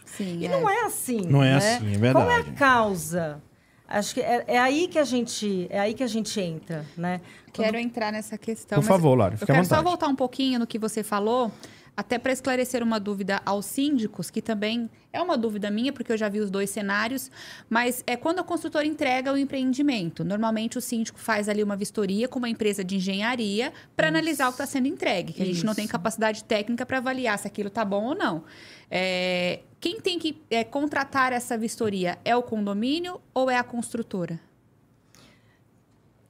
Sim, 0.05 0.39
E 0.41 0.47
é. 0.47 0.49
não 0.49 0.67
é 0.67 0.85
assim. 0.85 1.21
Não 1.21 1.43
é 1.43 1.51
né? 1.51 1.57
assim, 1.57 2.03
é 2.03 2.11
Qual 2.11 2.29
é 2.29 2.33
a 2.33 2.35
verdade. 2.37 2.57
causa? 2.57 3.41
Acho 3.87 4.15
que 4.15 4.21
é, 4.21 4.43
é 4.47 4.57
aí 4.57 4.87
que 4.87 4.97
a 4.97 5.03
gente 5.03 5.67
é 5.69 5.79
aí 5.79 5.93
que 5.93 6.01
a 6.01 6.07
gente 6.07 6.39
entra, 6.39 6.85
né? 6.97 7.21
Quero 7.51 7.77
entrar 7.77 8.11
nessa 8.11 8.37
questão. 8.37 8.79
Por 8.79 8.87
favor, 8.87 9.15
Lara, 9.15 9.35
Eu 9.39 9.45
quero 9.45 9.65
só 9.65 9.83
voltar 9.83 10.07
um 10.07 10.15
pouquinho 10.15 10.57
no 10.59 10.65
que 10.65 10.79
você 10.79 11.03
falou, 11.03 11.51
até 11.95 12.17
para 12.17 12.31
esclarecer 12.31 12.81
uma 12.81 12.99
dúvida 12.99 13.41
aos 13.45 13.65
síndicos, 13.65 14.29
que 14.29 14.41
também 14.41 14.89
é 15.11 15.21
uma 15.21 15.37
dúvida 15.37 15.69
minha, 15.69 15.91
porque 15.91 16.11
eu 16.11 16.17
já 16.17 16.29
vi 16.29 16.39
os 16.39 16.49
dois 16.49 16.69
cenários, 16.69 17.29
mas 17.69 18.03
é 18.07 18.15
quando 18.15 18.39
a 18.39 18.43
construtora 18.43 18.85
entrega 18.85 19.31
o 19.33 19.37
empreendimento. 19.37 20.23
Normalmente 20.23 20.77
o 20.77 20.81
síndico 20.81 21.19
faz 21.19 21.49
ali 21.49 21.61
uma 21.61 21.75
vistoria 21.75 22.27
com 22.27 22.39
uma 22.39 22.49
empresa 22.49 22.83
de 22.83 22.95
engenharia 22.95 23.73
para 23.95 24.07
analisar 24.07 24.47
o 24.47 24.51
que 24.51 24.55
está 24.55 24.65
sendo 24.65 24.87
entregue, 24.87 25.33
que 25.33 25.43
a 25.43 25.45
gente 25.45 25.65
não 25.65 25.75
tem 25.75 25.83
Isso. 25.83 25.91
capacidade 25.91 26.43
técnica 26.43 26.85
para 26.85 26.97
avaliar 26.97 27.37
se 27.37 27.47
aquilo 27.47 27.67
está 27.67 27.83
bom 27.83 28.05
ou 28.05 28.15
não. 28.15 28.43
É, 28.89 29.59
quem 29.79 29.99
tem 29.99 30.17
que 30.17 30.41
é, 30.49 30.63
contratar 30.63 31.33
essa 31.33 31.57
vistoria 31.57 32.17
é 32.23 32.35
o 32.35 32.43
condomínio 32.43 33.19
ou 33.33 33.49
é 33.49 33.57
a 33.57 33.63
construtora? 33.63 34.39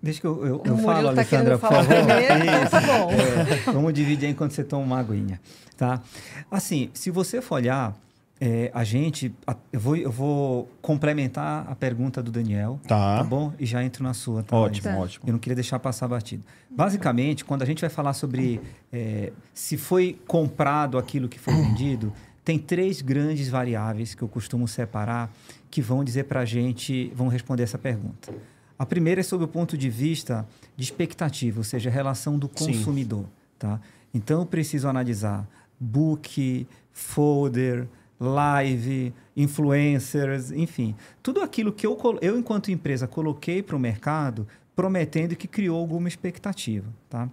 Deixa 0.01 0.19
que 0.19 0.25
eu, 0.27 0.45
eu, 0.45 0.61
eu 0.65 0.77
falo, 0.79 1.03
tá 1.03 1.09
Alessandra, 1.09 1.57
por 1.57 1.69
favor. 1.69 1.85
tá 1.87 2.79
Isso. 2.79 2.87
bom. 2.87 3.11
É, 3.11 3.71
vamos 3.71 3.93
dividir 3.93 4.25
aí 4.25 4.31
enquanto 4.31 4.51
você 4.51 4.63
toma 4.63 4.83
uma 4.83 4.99
aguinha, 4.99 5.39
tá? 5.77 6.01
Assim, 6.49 6.89
se 6.93 7.11
você 7.11 7.39
for 7.41 7.55
olhar, 7.55 7.95
é, 8.39 8.71
a 8.73 8.83
gente... 8.83 9.31
a- 9.45 9.55
eu, 9.71 9.79
vou, 9.79 9.95
eu 9.95 10.11
vou 10.11 10.67
complementar 10.81 11.67
a 11.69 11.75
pergunta 11.75 12.23
do 12.23 12.31
Daniel, 12.31 12.79
Tá. 12.87 13.17
tá 13.17 13.23
bom? 13.23 13.53
E 13.59 13.65
já 13.67 13.83
entro 13.83 14.03
na 14.03 14.15
sua, 14.15 14.41
tá? 14.41 14.55
Ótimo, 14.57 14.97
ótimo. 14.97 15.23
Eu 15.27 15.33
não 15.33 15.39
queria 15.39 15.55
deixar 15.55 15.77
passar 15.77 16.07
batido. 16.07 16.43
Basicamente, 16.67 17.45
quando 17.45 17.61
a 17.61 17.65
gente 17.65 17.81
vai 17.81 17.89
falar 17.89 18.13
sobre 18.13 18.59
é, 18.91 19.31
se 19.53 19.77
foi 19.77 20.19
comprado 20.25 20.97
aquilo 20.97 21.29
que 21.29 21.37
foi 21.37 21.53
vendido, 21.53 22.11
tem 22.43 22.57
três 22.57 23.01
grandes 23.01 23.47
variáveis 23.49 24.15
que 24.15 24.23
eu 24.23 24.27
costumo 24.27 24.67
separar 24.67 25.31
que 25.69 25.79
vão 25.79 26.03
dizer 26.03 26.23
para 26.23 26.39
a 26.39 26.45
gente, 26.45 27.11
vão 27.15 27.27
responder 27.27 27.61
essa 27.63 27.77
pergunta. 27.77 28.33
A 28.81 28.85
primeira 28.87 29.21
é 29.21 29.23
sobre 29.23 29.45
o 29.45 29.47
ponto 29.47 29.77
de 29.77 29.91
vista 29.91 30.43
de 30.75 30.83
expectativa, 30.83 31.59
ou 31.59 31.63
seja, 31.63 31.87
a 31.87 31.93
relação 31.93 32.39
do 32.39 32.47
Sim. 32.47 32.65
consumidor. 32.65 33.25
Tá? 33.59 33.79
Então, 34.11 34.39
eu 34.39 34.45
preciso 34.47 34.87
analisar 34.87 35.47
book, 35.79 36.65
folder, 36.91 37.87
live, 38.19 39.13
influencers, 39.37 40.49
enfim. 40.49 40.95
Tudo 41.21 41.43
aquilo 41.43 41.71
que 41.71 41.85
eu, 41.85 41.95
eu 42.23 42.35
enquanto 42.39 42.71
empresa, 42.71 43.07
coloquei 43.07 43.61
para 43.61 43.75
o 43.75 43.79
mercado 43.79 44.47
prometendo 44.75 45.35
que 45.35 45.47
criou 45.47 45.79
alguma 45.79 46.07
expectativa. 46.07 46.87
Tá? 47.07 47.29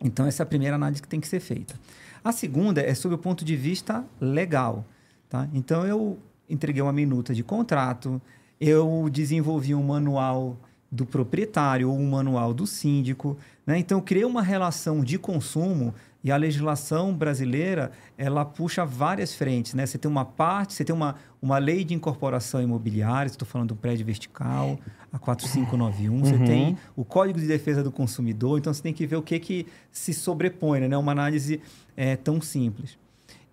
Então, 0.00 0.24
essa 0.24 0.42
é 0.42 0.44
a 0.44 0.46
primeira 0.46 0.76
análise 0.76 1.02
que 1.02 1.08
tem 1.08 1.18
que 1.18 1.26
ser 1.26 1.40
feita. 1.40 1.74
A 2.22 2.30
segunda 2.30 2.80
é 2.80 2.94
sobre 2.94 3.16
o 3.16 3.18
ponto 3.18 3.44
de 3.44 3.56
vista 3.56 4.04
legal. 4.20 4.86
Tá? 5.28 5.48
Então, 5.52 5.84
eu 5.84 6.16
entreguei 6.48 6.80
uma 6.80 6.92
minuta 6.92 7.34
de 7.34 7.42
contrato, 7.42 8.22
eu 8.60 9.08
desenvolvi 9.10 9.74
um 9.74 9.82
manual 9.82 10.56
do 10.90 11.04
proprietário 11.04 11.90
ou 11.90 11.98
um 11.98 12.10
manual 12.10 12.54
do 12.54 12.66
síndico. 12.66 13.36
Né? 13.66 13.78
Então, 13.78 14.00
criei 14.00 14.24
uma 14.24 14.42
relação 14.42 15.02
de 15.02 15.18
consumo 15.18 15.94
e 16.22 16.30
a 16.30 16.36
legislação 16.36 17.14
brasileira, 17.14 17.92
ela 18.18 18.44
puxa 18.44 18.84
várias 18.84 19.34
frentes. 19.34 19.74
Né? 19.74 19.86
Você 19.86 19.96
tem 19.98 20.10
uma 20.10 20.24
parte, 20.24 20.74
você 20.74 20.84
tem 20.84 20.94
uma, 20.94 21.14
uma 21.40 21.58
lei 21.58 21.84
de 21.84 21.94
incorporação 21.94 22.60
imobiliária, 22.60 23.28
estou 23.28 23.46
falando 23.46 23.68
do 23.68 23.76
prédio 23.76 24.04
vertical, 24.04 24.78
a 25.12 25.18
4591, 25.18 26.18
você 26.18 26.34
Uhum. 26.34 26.44
tem 26.44 26.78
o 26.96 27.04
Código 27.04 27.38
de 27.38 27.46
Defesa 27.46 27.82
do 27.82 27.92
Consumidor, 27.92 28.58
então 28.58 28.74
você 28.74 28.82
tem 28.82 28.92
que 28.92 29.06
ver 29.06 29.16
o 29.16 29.22
que, 29.22 29.38
que 29.38 29.66
se 29.92 30.12
sobrepõe, 30.12 30.80
né? 30.88 30.96
Uma 30.96 31.12
análise 31.12 31.60
é, 31.96 32.16
tão 32.16 32.40
simples. 32.40 32.98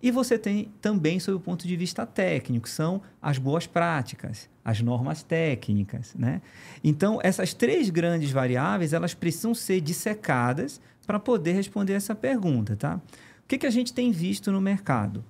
E 0.04 0.10
você 0.10 0.36
tem 0.36 0.70
também, 0.82 1.18
sob 1.18 1.38
o 1.38 1.40
ponto 1.40 1.66
de 1.66 1.74
vista 1.76 2.04
técnico, 2.04 2.68
são 2.68 3.00
as 3.22 3.38
boas 3.38 3.66
práticas, 3.66 4.50
as 4.62 4.82
normas 4.82 5.22
técnicas, 5.22 6.14
né? 6.14 6.42
Então, 6.84 7.20
essas 7.22 7.54
três 7.54 7.88
grandes 7.88 8.30
variáveis, 8.30 8.92
elas 8.92 9.14
precisam 9.14 9.54
ser 9.54 9.80
dissecadas 9.80 10.78
para 11.06 11.18
poder 11.18 11.52
responder 11.52 11.94
essa 11.94 12.14
pergunta, 12.14 12.76
tá? 12.76 12.96
O 12.96 13.48
que, 13.48 13.56
que 13.56 13.66
a 13.66 13.70
gente 13.70 13.94
tem 13.94 14.12
visto 14.12 14.52
no 14.52 14.60
mercado? 14.60 15.24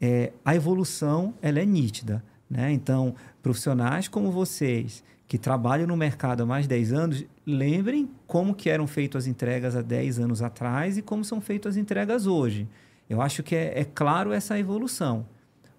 É, 0.00 0.32
a 0.42 0.56
evolução, 0.56 1.34
ela 1.42 1.60
é 1.60 1.66
nítida, 1.66 2.24
né? 2.48 2.72
Então, 2.72 3.14
profissionais 3.42 4.08
como 4.08 4.32
vocês, 4.32 5.04
que 5.28 5.36
trabalham 5.36 5.86
no 5.86 5.98
mercado 5.98 6.44
há 6.44 6.46
mais 6.46 6.64
de 6.64 6.70
10 6.70 6.92
anos, 6.94 7.24
lembrem 7.46 8.08
como 8.26 8.54
que 8.54 8.70
eram 8.70 8.86
feitas 8.86 9.24
as 9.24 9.28
entregas 9.28 9.76
há 9.76 9.82
10 9.82 10.18
anos 10.18 10.40
atrás 10.40 10.96
e 10.96 11.02
como 11.02 11.22
são 11.22 11.42
feitas 11.42 11.74
as 11.74 11.76
entregas 11.76 12.26
hoje. 12.26 12.66
Eu 13.12 13.20
acho 13.20 13.42
que 13.42 13.54
é, 13.54 13.80
é 13.80 13.84
claro 13.84 14.32
essa 14.32 14.58
evolução, 14.58 15.26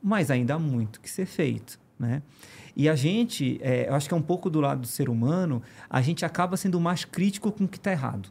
mas 0.01 0.29
ainda 0.29 0.53
há 0.53 0.59
muito 0.59 1.01
que 1.01 1.09
ser 1.09 1.25
feito, 1.25 1.79
né? 1.99 2.21
E 2.75 2.87
a 2.89 2.95
gente, 2.95 3.59
é, 3.61 3.87
eu 3.89 3.93
acho 3.95 4.07
que 4.07 4.13
é 4.13 4.17
um 4.17 4.21
pouco 4.21 4.49
do 4.49 4.59
lado 4.61 4.81
do 4.81 4.87
ser 4.87 5.09
humano, 5.09 5.61
a 5.89 6.01
gente 6.01 6.23
acaba 6.25 6.55
sendo 6.57 6.79
mais 6.79 7.05
crítico 7.05 7.51
com 7.51 7.63
o 7.63 7.67
que 7.67 7.77
está 7.77 7.91
errado, 7.91 8.29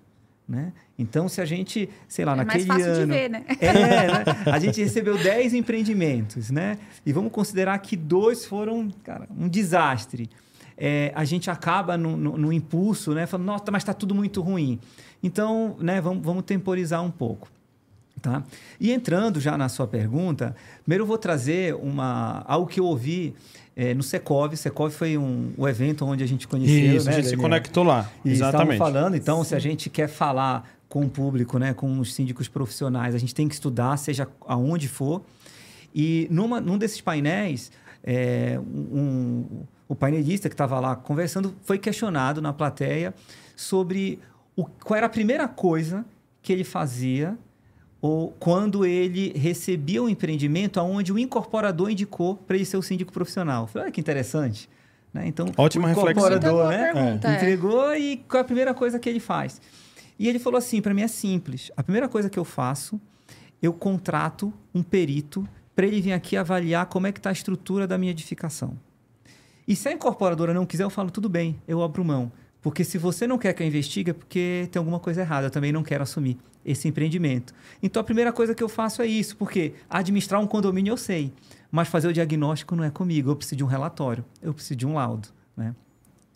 né? 0.48 0.72
Então, 0.98 1.28
se 1.28 1.40
a 1.40 1.44
gente, 1.44 1.88
sei 2.09 2.24
lá, 2.24 2.32
é 2.32 2.36
mais 2.36 2.46
naquele 2.46 2.66
fácil 2.66 2.86
ano... 2.92 3.07
de 3.07 3.12
ver, 3.18 3.30
né? 3.30 3.44
É, 3.61 3.72
né? 3.72 4.24
A 4.53 4.59
gente 4.59 4.80
recebeu 4.82 5.16
10 5.18 5.55
empreendimentos, 5.55 6.50
né? 6.50 6.78
E 7.05 7.12
vamos 7.12 7.32
considerar 7.32 7.76
que 7.78 7.96
dois 7.96 8.44
foram, 8.46 8.88
cara, 9.03 9.26
um 9.36 9.48
desastre. 9.48 10.28
É, 10.76 11.12
a 11.14 11.24
gente 11.24 11.50
acaba 11.50 11.96
no, 11.96 12.16
no- 12.16 12.36
no 12.38 12.53
impulso, 12.53 13.12
né? 13.14 13.26
Falando, 13.26 13.46
nossa, 13.46 13.64
mas 13.70 13.82
está 13.82 13.92
tudo 13.94 14.14
muito 14.14 14.40
ruim. 14.40 14.78
Então, 15.22 15.76
né, 15.80 16.00
vamos, 16.00 16.24
vamos 16.24 16.42
temporizar 16.44 17.03
um 17.03 17.11
pouco. 17.11 17.48
Tá? 18.23 18.45
E 18.79 18.93
entrando 18.93 19.41
já 19.41 19.59
na 19.59 19.68
sua 19.68 19.85
pergunta, 19.89 20.55
primeiro 20.85 21.03
eu 21.03 21.07
vou 21.09 21.18
trazer 21.18 21.75
uma, 21.75 22.45
algo 22.47 22.68
que 22.68 22.79
eu 22.79 22.85
ouvi 22.85 23.35
eh, 23.75 23.95
no 23.95 24.03
Secov. 24.05 24.55
Secov 24.57 24.93
foi 24.93 25.18
um, 25.18 25.53
o 25.59 25.68
evento 25.68 26.07
onde 26.07 26.23
a 26.23 26.27
gente 26.29 26.47
conheceu. 26.47 26.97
Isso, 26.99 27.07
né, 27.07 27.12
a 27.12 27.14
gente 27.16 27.25
se 27.25 27.31
Daniel? 27.33 27.43
conectou 27.51 27.83
lá. 27.83 28.09
E 28.25 28.31
Exatamente. 28.31 28.79
falando, 28.79 29.16
então, 29.16 29.43
se 29.43 29.57
a 29.57 29.59
gente 29.59 29.91
quer 29.91 30.07
falar 30.09 30.70
com 30.89 31.05
o 31.05 31.09
público, 31.09 31.59
né, 31.59 31.75
com 31.75 31.99
os 31.99 32.14
síndicos 32.14 32.47
profissionais, 32.47 33.12
a 33.12 33.18
gente 33.18 33.35
tem 33.35 33.49
que 33.49 33.55
estudar, 33.55 33.97
seja 33.97 34.29
aonde 34.47 34.87
for. 34.87 35.20
E 35.93 36.29
numa, 36.31 36.61
num 36.61 36.79
desses 36.79 37.01
painéis, 37.01 37.73
é, 38.05 38.57
um- 38.61 39.64
o 39.89 39.97
painelista 39.97 40.49
que 40.49 40.55
estava 40.55 40.79
lá 40.79 40.95
conversando 40.95 41.53
foi 41.64 41.77
questionado 41.77 42.41
na 42.41 42.53
plateia 42.53 43.12
sobre 43.57 44.20
o, 44.55 44.64
qual 44.64 44.97
era 44.97 45.07
a 45.07 45.11
primeira 45.11 45.49
coisa 45.49 46.05
que 46.41 46.53
ele 46.53 46.64
fazia 46.64 47.37
ou 48.03 48.32
quando 48.32 48.84
ele 48.84 49.32
recebia 49.38 50.03
um 50.03 50.09
empreendimento 50.09 50.80
onde 50.80 51.12
o 51.12 51.18
incorporador 51.18 51.88
indicou 51.88 52.34
para 52.34 52.57
ele 52.57 52.64
ser 52.64 52.76
o 52.76 52.82
síndico 52.82 53.12
profissional. 53.12 53.68
Falei, 53.68 53.84
olha 53.86 53.92
que 53.92 54.00
interessante. 54.00 54.68
Né? 55.14 55.28
Então, 55.28 55.46
Ótima 55.57 55.84
o 55.84 55.88
reflexão. 55.88 56.11
incorporador, 56.11 56.38
Então, 56.38 56.53
boa 56.53 56.68
né? 56.68 56.92
pergunta, 56.92 57.28
é. 57.28 57.36
Entregou 57.36 57.94
e 57.94 58.16
qual 58.28 58.38
é 58.38 58.40
a 58.40 58.44
primeira 58.44 58.74
coisa 58.74 58.98
que 58.98 59.09
ele 59.09 59.20
faz? 59.20 59.61
E 60.18 60.28
ele 60.28 60.40
falou 60.40 60.59
assim, 60.59 60.82
para 60.82 60.92
mim 60.92 61.03
é 61.03 61.09
simples. 61.09 61.70
A 61.76 61.82
primeira 61.82 62.09
coisa 62.09 62.28
que 62.28 62.38
eu 62.38 62.44
faço, 62.44 63.00
eu 63.62 63.72
contrato 63.72 64.53
um 64.74 64.82
perito 64.82 65.46
para 65.74 65.86
ele 65.86 66.00
vir 66.00 66.12
aqui 66.12 66.36
avaliar 66.36 66.86
como 66.86 67.07
é 67.07 67.12
que 67.12 67.20
está 67.20 67.30
a 67.30 67.32
estrutura 67.32 67.86
da 67.86 67.96
minha 67.96 68.11
edificação. 68.11 68.76
E 69.66 69.76
se 69.76 69.88
a 69.88 69.92
incorporadora 69.92 70.53
não 70.53 70.66
quiser, 70.66 70.82
eu 70.82 70.90
falo, 70.90 71.09
tudo 71.09 71.28
bem, 71.28 71.57
eu 71.68 71.80
abro 71.82 72.05
mão. 72.05 72.32
Porque 72.62 72.84
se 72.84 72.96
você 72.96 73.26
não 73.26 73.36
quer 73.36 73.52
que 73.52 73.62
eu 73.62 73.66
investigue, 73.66 74.12
é 74.12 74.14
porque 74.14 74.68
tem 74.70 74.78
alguma 74.78 75.00
coisa 75.00 75.20
errada. 75.20 75.48
Eu 75.48 75.50
também 75.50 75.72
não 75.72 75.82
quero 75.82 76.04
assumir 76.04 76.38
esse 76.64 76.86
empreendimento. 76.86 77.52
Então, 77.82 78.00
a 78.00 78.04
primeira 78.04 78.32
coisa 78.32 78.54
que 78.54 78.62
eu 78.62 78.68
faço 78.68 79.02
é 79.02 79.06
isso. 79.06 79.36
Porque 79.36 79.74
administrar 79.90 80.40
um 80.40 80.46
condomínio 80.46 80.92
eu 80.92 80.96
sei. 80.96 81.32
Mas 81.72 81.88
fazer 81.88 82.06
o 82.06 82.12
diagnóstico 82.12 82.76
não 82.76 82.84
é 82.84 82.90
comigo. 82.90 83.30
Eu 83.30 83.36
preciso 83.36 83.56
de 83.56 83.64
um 83.64 83.66
relatório. 83.66 84.24
Eu 84.40 84.54
preciso 84.54 84.76
de 84.76 84.86
um 84.86 84.94
laudo. 84.94 85.28
Né? 85.56 85.74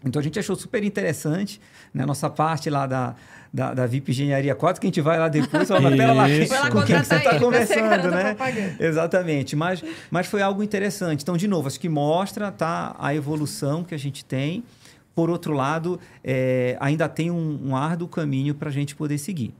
Então, 0.05 0.19
a 0.19 0.23
gente 0.23 0.37
achou 0.37 0.57
super 0.57 0.83
interessante. 0.83 1.61
Né? 1.95 2.05
Nossa 2.05 2.29
parte 2.29 2.69
lá 2.69 2.89
da, 2.89 3.15
da, 3.53 3.73
da 3.73 3.87
VIP 3.87 4.11
Engenharia 4.11 4.55
4, 4.57 4.81
que 4.81 4.87
a 4.87 4.91
gente 4.91 5.01
vai 5.01 5.21
lá 5.21 5.29
depois. 5.29 5.69
Fala, 5.69 5.91
"Pera 5.91 6.13
lá, 6.13 6.27
lá 6.27 6.71
com 6.71 6.83
quem 6.83 6.99
que 7.01 7.07
você 7.07 7.15
está 7.15 7.39
conversando, 7.39 8.11
né? 8.11 8.37
Exatamente, 8.81 9.55
mas, 9.55 9.83
mas 10.11 10.27
foi 10.27 10.43
algo 10.43 10.61
interessante. 10.61 11.23
Então, 11.23 11.37
de 11.37 11.47
novo, 11.47 11.69
acho 11.69 11.79
que 11.79 11.89
mostra 11.89 12.51
tá, 12.51 12.97
a 12.99 13.15
evolução 13.15 13.85
que 13.85 13.95
a 13.95 13.99
gente 13.99 14.25
tem. 14.25 14.65
Por 15.17 15.31
outro 15.31 15.55
lado, 15.55 15.99
é, 16.23 16.77
ainda 16.79 17.09
tem 17.09 17.31
um, 17.31 17.71
um 17.71 17.75
árduo 17.75 18.07
caminho 18.07 18.55
para 18.55 18.69
a 18.69 18.73
gente 18.73 18.95
poder 18.95 19.17
seguir. 19.17 19.55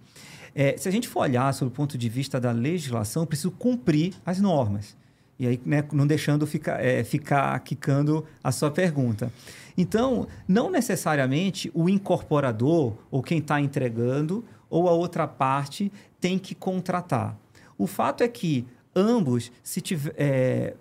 É, 0.55 0.77
se 0.77 0.87
a 0.87 0.93
gente 0.93 1.09
for 1.09 1.21
olhar 1.21 1.53
sob 1.55 1.71
o 1.71 1.75
ponto 1.75 1.97
de 1.97 2.11
vista 2.11 2.39
da 2.39 2.53
legislação, 2.53 3.23
eu 3.23 3.27
preciso 3.27 3.51
cumprir 3.53 4.13
as 4.25 4.39
normas. 4.39 4.95
E 5.39 5.47
aí, 5.47 5.61
né, 5.65 5.83
não 5.93 6.07
deixando 6.07 6.47
ficar, 6.47 6.85
é, 6.85 7.03
ficar 7.03 7.59
quicando 7.61 8.23
a 8.45 8.53
sua 8.53 8.71
pergunta. 8.71 9.33
Então, 9.79 10.27
não 10.47 10.71
necessariamente 10.71 11.71
o 11.75 11.89
incorporador 11.89 12.93
ou 13.11 13.23
quem 13.23 13.39
está 13.39 13.59
entregando 13.59 14.45
ou 14.69 14.91
a 14.91 14.93
outra 14.93 15.27
parte 15.27 15.91
tem 16.21 16.39
que 16.39 16.55
contratar. 16.55 17.35
O 17.79 17.87
fato 17.87 18.23
é 18.23 18.29
que 18.29 18.67
ambos, 18.95 19.51
se 19.63 19.81
tiver, 19.81 20.15
é, 20.19 20.75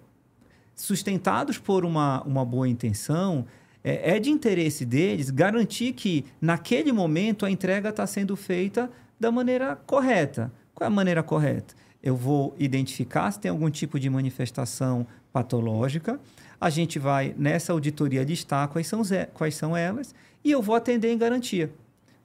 sustentados 0.76 1.57
por 1.57 1.86
uma, 1.86 2.21
uma 2.23 2.43
boa 2.43 2.67
intenção, 2.67 3.45
é, 3.86 4.15
é 4.15 4.19
de 4.19 4.31
interesse 4.31 4.83
deles 4.83 5.29
garantir 5.29 5.93
que, 5.93 6.25
naquele 6.41 6.91
momento, 6.91 7.45
a 7.45 7.51
entrega 7.51 7.89
está 7.89 8.05
sendo 8.07 8.36
feita 8.36 8.89
da 9.19 9.31
maneira 9.31 9.75
correta. 9.86 10.51
Qual 10.73 10.86
é 10.86 10.91
a 10.91 10.93
maneira 10.93 11.21
correta? 11.21 11.75
Eu 12.03 12.15
vou 12.15 12.55
identificar 12.59 13.31
se 13.31 13.39
tem 13.39 13.49
algum 13.51 13.69
tipo 13.69 13.99
de 13.99 14.09
manifestação 14.09 15.05
patológica, 15.31 16.19
a 16.59 16.69
gente 16.69 16.97
vai 16.97 17.33
nessa 17.38 17.71
auditoria 17.73 18.23
listar 18.23 18.67
quais 18.69 18.88
são, 18.88 19.03
ze- 19.03 19.27
quais 19.33 19.55
são 19.55 19.75
elas 19.77 20.15
e 20.43 20.51
eu 20.51 20.61
vou 20.61 20.75
atender 20.75 21.11
em 21.11 21.17
garantia. 21.17 21.69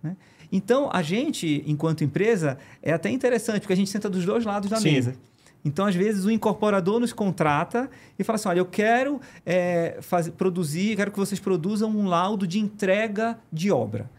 né? 0.02 0.16
Então, 0.52 0.88
a 0.92 1.02
gente, 1.02 1.62
enquanto 1.66 2.02
empresa, 2.02 2.56
é 2.82 2.92
até 2.92 3.10
interessante, 3.10 3.60
porque 3.60 3.72
a 3.72 3.76
gente 3.76 3.90
senta 3.90 4.08
dos 4.08 4.24
dois 4.24 4.44
lados 4.44 4.68
da 4.70 4.76
Sim. 4.78 4.92
mesa. 4.92 5.14
Então, 5.64 5.84
às 5.84 5.94
vezes, 5.94 6.24
o 6.24 6.30
incorporador 6.30 6.98
nos 6.98 7.12
contrata 7.12 7.90
e 8.18 8.24
fala 8.24 8.36
assim: 8.36 8.48
olha, 8.48 8.58
eu 8.60 8.64
quero 8.66 9.20
é, 9.44 9.98
fazer, 10.00 10.30
produzir, 10.32 10.96
quero 10.96 11.10
que 11.10 11.18
vocês 11.18 11.38
produzam 11.38 11.90
um 11.90 12.06
laudo 12.06 12.46
de 12.46 12.58
entrega 12.58 13.38
de 13.52 13.70
obra. 13.70 14.10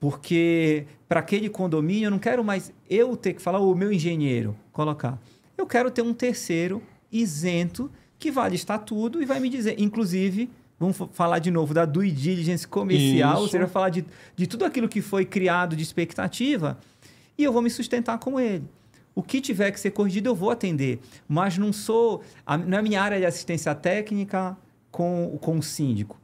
Porque 0.00 0.86
para 1.08 1.20
aquele 1.20 1.48
condomínio 1.48 2.08
eu 2.08 2.10
não 2.10 2.18
quero 2.18 2.44
mais 2.44 2.72
eu 2.90 3.16
ter 3.16 3.34
que 3.34 3.40
falar, 3.42 3.58
o 3.60 3.74
meu 3.74 3.92
engenheiro, 3.92 4.54
colocar. 4.72 5.18
Eu 5.56 5.66
quero 5.66 5.90
ter 5.90 6.02
um 6.02 6.12
terceiro 6.12 6.82
isento 7.10 7.90
que 8.18 8.30
vai 8.30 8.50
listar 8.50 8.80
tudo 8.80 9.22
e 9.22 9.24
vai 9.24 9.38
me 9.40 9.48
dizer, 9.48 9.76
inclusive, 9.80 10.50
vamos 10.78 10.96
fa- 10.96 11.08
falar 11.12 11.38
de 11.38 11.50
novo 11.50 11.72
da 11.72 11.84
due 11.84 12.10
diligence 12.10 12.66
comercial, 12.66 13.38
ou 13.38 13.44
Isso. 13.44 13.52
seja, 13.52 13.66
falar 13.68 13.90
de, 13.90 14.04
de 14.36 14.46
tudo 14.46 14.64
aquilo 14.64 14.88
que 14.88 15.00
foi 15.00 15.24
criado 15.24 15.76
de 15.76 15.82
expectativa 15.82 16.78
e 17.38 17.44
eu 17.44 17.52
vou 17.52 17.62
me 17.62 17.70
sustentar 17.70 18.18
com 18.18 18.38
ele. 18.40 18.64
O 19.14 19.22
que 19.22 19.40
tiver 19.40 19.70
que 19.70 19.78
ser 19.78 19.92
corrigido, 19.92 20.28
eu 20.28 20.34
vou 20.34 20.50
atender. 20.50 21.00
Mas 21.28 21.56
não 21.56 21.72
sou. 21.72 22.22
Não 22.66 22.78
é 22.78 22.82
minha 22.82 23.00
área 23.00 23.18
de 23.18 23.24
assistência 23.24 23.74
técnica 23.74 24.56
com, 24.90 25.38
com 25.40 25.58
o 25.58 25.62
síndico. 25.62 26.18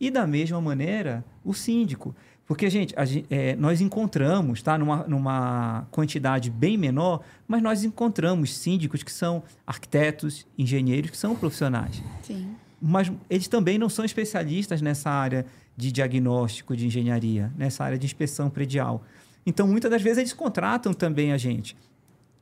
E 0.00 0.10
da 0.10 0.26
mesma 0.26 0.60
maneira, 0.60 1.24
o 1.44 1.52
síndico. 1.52 2.14
Porque, 2.48 2.70
gente, 2.70 2.94
a 2.96 3.04
é, 3.28 3.54
nós 3.56 3.80
encontramos, 3.80 4.62
tá? 4.62 4.78
Numa, 4.78 5.04
numa 5.06 5.86
quantidade 5.90 6.50
bem 6.50 6.78
menor, 6.78 7.22
mas 7.46 7.62
nós 7.62 7.84
encontramos 7.84 8.56
síndicos 8.56 9.02
que 9.02 9.12
são 9.12 9.42
arquitetos, 9.66 10.46
engenheiros, 10.56 11.10
que 11.10 11.16
são 11.16 11.36
profissionais 11.36 12.02
Sim. 12.22 12.54
mas 12.80 13.12
eles 13.28 13.48
também 13.48 13.76
não 13.76 13.90
são 13.90 14.02
especialistas 14.02 14.80
nessa 14.80 15.10
área 15.10 15.44
de 15.76 15.92
diagnóstico 15.92 16.74
de 16.74 16.86
engenharia, 16.86 17.52
nessa 17.54 17.84
área 17.84 17.98
de 17.98 18.06
inspeção 18.06 18.48
predial. 18.48 19.04
Então, 19.44 19.68
muitas 19.68 19.90
das 19.90 20.00
vezes, 20.00 20.18
eles 20.18 20.32
contratam 20.32 20.94
também 20.94 21.32
a 21.32 21.38
gente. 21.38 21.76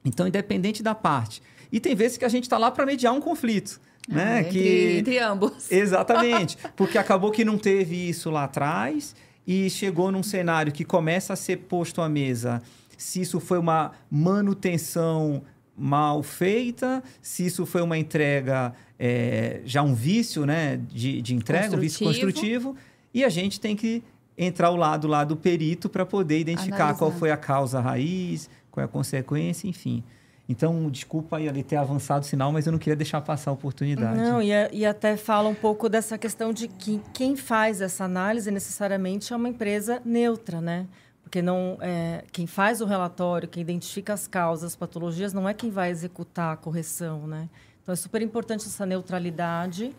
Então, 0.06 0.26
independente 0.26 0.82
da 0.82 0.94
parte. 0.94 1.42
E 1.70 1.78
tem 1.78 1.94
vezes 1.94 2.16
que 2.16 2.24
a 2.24 2.28
gente 2.28 2.44
está 2.44 2.56
lá 2.56 2.70
para 2.70 2.86
mediar 2.86 3.12
um 3.12 3.20
conflito. 3.20 3.80
né? 4.08 4.36
Ah, 4.36 4.40
entre, 4.40 4.52
que... 4.52 4.96
entre 4.98 5.18
ambos. 5.18 5.68
Exatamente. 5.70 6.56
Porque 6.74 6.96
acabou 6.96 7.30
que 7.30 7.44
não 7.44 7.58
teve 7.58 8.08
isso 8.08 8.30
lá 8.30 8.44
atrás 8.44 9.14
e 9.46 9.68
chegou 9.68 10.10
num 10.10 10.22
cenário 10.22 10.72
que 10.72 10.84
começa 10.84 11.32
a 11.32 11.36
ser 11.36 11.58
posto 11.58 12.00
à 12.00 12.08
mesa 12.08 12.62
se 12.96 13.20
isso 13.20 13.38
foi 13.38 13.58
uma 13.58 13.92
manutenção 14.10 15.42
mal 15.76 16.22
feita, 16.22 17.02
se 17.20 17.44
isso 17.46 17.66
foi 17.66 17.82
uma 17.82 17.98
entrega, 17.98 18.72
é, 18.98 19.60
já 19.64 19.82
um 19.82 19.94
vício 19.94 20.46
né, 20.46 20.80
de, 20.88 21.20
de 21.20 21.34
entrega, 21.34 21.76
um 21.76 21.80
vício 21.80 22.06
Construtivo. 22.06 22.74
e 23.12 23.22
a 23.22 23.28
gente 23.28 23.60
tem 23.60 23.76
que 23.76 24.02
entrar 24.38 24.68
ao 24.68 24.76
lado 24.76 25.06
lá 25.06 25.24
do 25.24 25.36
perito 25.36 25.88
para 25.88 26.06
poder 26.06 26.38
identificar 26.40 26.94
qual 26.94 27.10
Analisar. 27.10 27.18
foi 27.18 27.30
a 27.30 27.36
causa 27.36 27.80
raiz, 27.80 28.48
qual 28.76 28.82
é 28.82 28.84
a 28.84 28.88
consequência, 28.88 29.66
enfim. 29.66 30.04
Então, 30.48 30.88
desculpa 30.90 31.38
aí 31.38 31.48
ali 31.48 31.62
ter 31.64 31.74
avançado 31.76 32.24
o 32.24 32.28
sinal, 32.28 32.52
mas 32.52 32.66
eu 32.66 32.72
não 32.72 32.78
queria 32.78 32.94
deixar 32.94 33.20
passar 33.20 33.50
a 33.50 33.54
oportunidade. 33.54 34.16
Não, 34.20 34.40
e, 34.40 34.52
a- 34.52 34.68
e 34.72 34.84
até 34.86 35.16
fala 35.16 35.48
um 35.48 35.54
pouco 35.54 35.88
dessa 35.88 36.16
questão 36.16 36.52
de 36.52 36.68
que 36.68 37.00
quem 37.12 37.34
faz 37.34 37.80
essa 37.80 38.04
análise 38.04 38.48
necessariamente 38.50 39.32
é 39.32 39.36
uma 39.36 39.48
empresa 39.48 40.00
neutra, 40.04 40.60
né? 40.60 40.86
Porque 41.22 41.42
não, 41.42 41.76
é, 41.80 42.22
quem 42.30 42.46
faz 42.46 42.80
o 42.80 42.84
relatório, 42.86 43.48
quem 43.48 43.60
identifica 43.60 44.12
as 44.12 44.28
causas, 44.28 44.72
as 44.72 44.76
patologias, 44.76 45.32
não 45.32 45.48
é 45.48 45.52
quem 45.54 45.70
vai 45.70 45.90
executar 45.90 46.52
a 46.52 46.56
correção, 46.56 47.26
né? 47.26 47.48
Então 47.82 47.92
é 47.92 47.96
super 47.96 48.22
importante 48.22 48.66
essa 48.66 48.86
neutralidade 48.86 49.92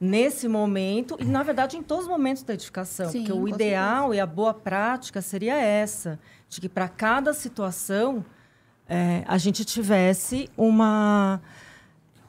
nesse 0.00 0.48
momento 0.48 1.14
e, 1.20 1.24
na 1.26 1.42
verdade, 1.42 1.76
em 1.76 1.82
todos 1.82 2.04
os 2.06 2.10
momentos 2.10 2.42
da 2.42 2.54
edificação. 2.54 3.10
Sim, 3.10 3.18
porque 3.18 3.32
o 3.34 3.46
ideal 3.46 4.14
e 4.14 4.20
a 4.20 4.24
boa 4.24 4.54
prática 4.54 5.20
seria 5.20 5.58
essa, 5.60 6.18
de 6.50 6.60
que 6.60 6.68
para 6.68 6.88
cada 6.88 7.32
situação 7.32 8.24
é, 8.88 9.22
a 9.26 9.38
gente 9.38 9.64
tivesse 9.64 10.50
uma 10.56 11.40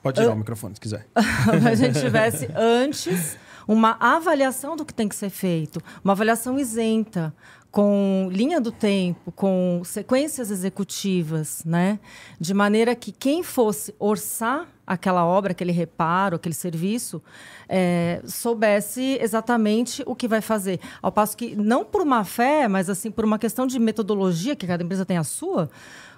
Pode 0.02 0.20
tirar 0.20 0.34
o 0.34 0.38
microfone 0.38 0.76
se 0.76 0.82
quiser. 0.82 1.08
a 1.16 1.76
gente 1.76 2.00
tivesse 2.00 2.48
antes 2.56 3.38
uma 3.68 3.98
avaliação 4.00 4.76
do 4.76 4.86
que 4.86 4.94
tem 4.94 5.08
que 5.08 5.16
ser 5.16 5.30
feito, 5.30 5.82
uma 6.04 6.14
avaliação 6.14 6.58
isenta, 6.58 7.34
com 7.72 8.28
linha 8.32 8.60
do 8.60 8.72
tempo, 8.72 9.32
com 9.32 9.82
sequências 9.86 10.52
executivas, 10.52 11.64
né? 11.66 12.00
De 12.40 12.54
maneira 12.54 12.96
que 12.96 13.12
quem 13.12 13.44
fosse 13.44 13.96
orçar 13.98 14.68
aquela 14.92 15.26
obra, 15.26 15.54
aquele 15.54 15.72
reparo, 15.72 16.36
aquele 16.36 16.54
serviço, 16.54 17.22
eh, 17.70 18.22
soubesse 18.26 19.18
exatamente 19.22 20.04
o 20.06 20.14
que 20.14 20.28
vai 20.28 20.42
fazer. 20.42 20.82
Ao 21.02 21.10
passo 21.10 21.38
que, 21.38 21.56
não 21.56 21.86
por 21.86 22.04
má 22.04 22.26
fé, 22.26 22.68
mas 22.68 22.90
assim 22.90 23.10
por 23.10 23.24
uma 23.24 23.40
questão 23.40 23.66
de 23.66 23.80
metodologia, 23.80 24.54
que 24.54 24.68
cada 24.68 24.84
empresa 24.84 25.06
tem 25.06 25.18
a 25.18 25.24
sua, 25.24 25.70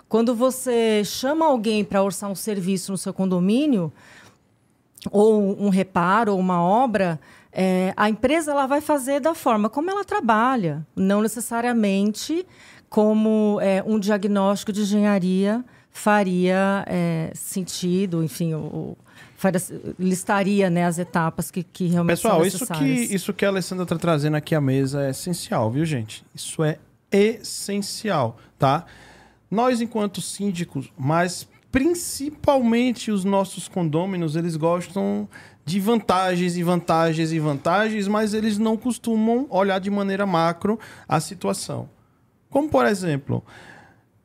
quando 0.10 0.34
você 0.34 1.04
chama 1.06 1.46
alguém 1.46 1.86
para 1.86 2.02
orçar 2.02 2.32
um 2.32 2.36
serviço 2.36 2.92
no 2.92 2.98
seu 2.98 3.14
condomínio, 3.14 3.94
ou 5.12 5.40
um 5.64 5.70
reparo, 5.70 6.32
ou 6.34 6.40
uma 6.40 6.60
obra, 6.60 7.20
é, 7.52 7.94
a 7.96 8.10
empresa 8.10 8.52
ela 8.52 8.66
vai 8.66 8.82
fazer 8.82 9.20
da 9.20 9.36
forma 9.36 9.70
como 9.70 9.92
ela 9.92 10.04
trabalha, 10.04 10.84
não 10.96 11.22
necessariamente 11.22 12.44
como 12.90 13.60
é, 13.62 13.84
um 13.86 14.00
diagnóstico 14.00 14.74
de 14.74 14.82
engenharia 14.82 15.64
faria 15.94 16.84
é, 16.88 17.32
sentido, 17.36 18.24
enfim, 18.24 18.54
o, 18.56 18.98
faria- 19.38 19.62
listaria 20.00 20.70
né, 20.70 20.86
as 20.86 20.98
etapas 20.98 21.52
que, 21.52 21.64
que 21.64 21.86
realmente 21.88 22.18
Pessoal, 22.18 22.38
são 22.39 22.46
isso 22.46 22.58
que, 22.66 22.74
necessárias. 22.84 23.12
isso 23.12 23.34
que 23.34 23.46
a 23.46 23.50
Alessandra 23.50 23.84
está 23.84 23.96
trazendo 23.96 24.36
aqui 24.36 24.56
à 24.56 24.60
mesa 24.60 25.04
é 25.04 25.12
essencial, 25.12 25.70
viu, 25.72 25.86
gente? 25.86 26.26
Isso 26.34 26.64
é 26.64 26.80
essencial, 27.12 28.38
tá? 28.58 28.86
Nós, 29.50 29.82
enquanto 29.82 30.20
síndicos, 30.20 30.91
mas 30.98 31.48
principalmente 31.72 33.12
os 33.12 33.24
nossos 33.24 33.68
condôminos, 33.68 34.36
eles 34.36 34.56
gostam 34.56 35.28
de 35.66 35.80
vantagens 35.80 36.58
e 36.58 36.64
vantagens 36.64 37.32
e 37.32 37.39
vantagens, 37.39 38.08
mas 38.08 38.34
eles 38.34 38.58
não 38.58 38.76
costumam 38.76 39.48
olhar 39.50 39.80
de 39.80 39.89
maneira 39.89 40.26
macro 40.26 40.80
a 41.08 41.20
situação. 41.20 41.88
Como, 42.50 42.68
por 42.70 42.86
exemplo, 42.86 43.44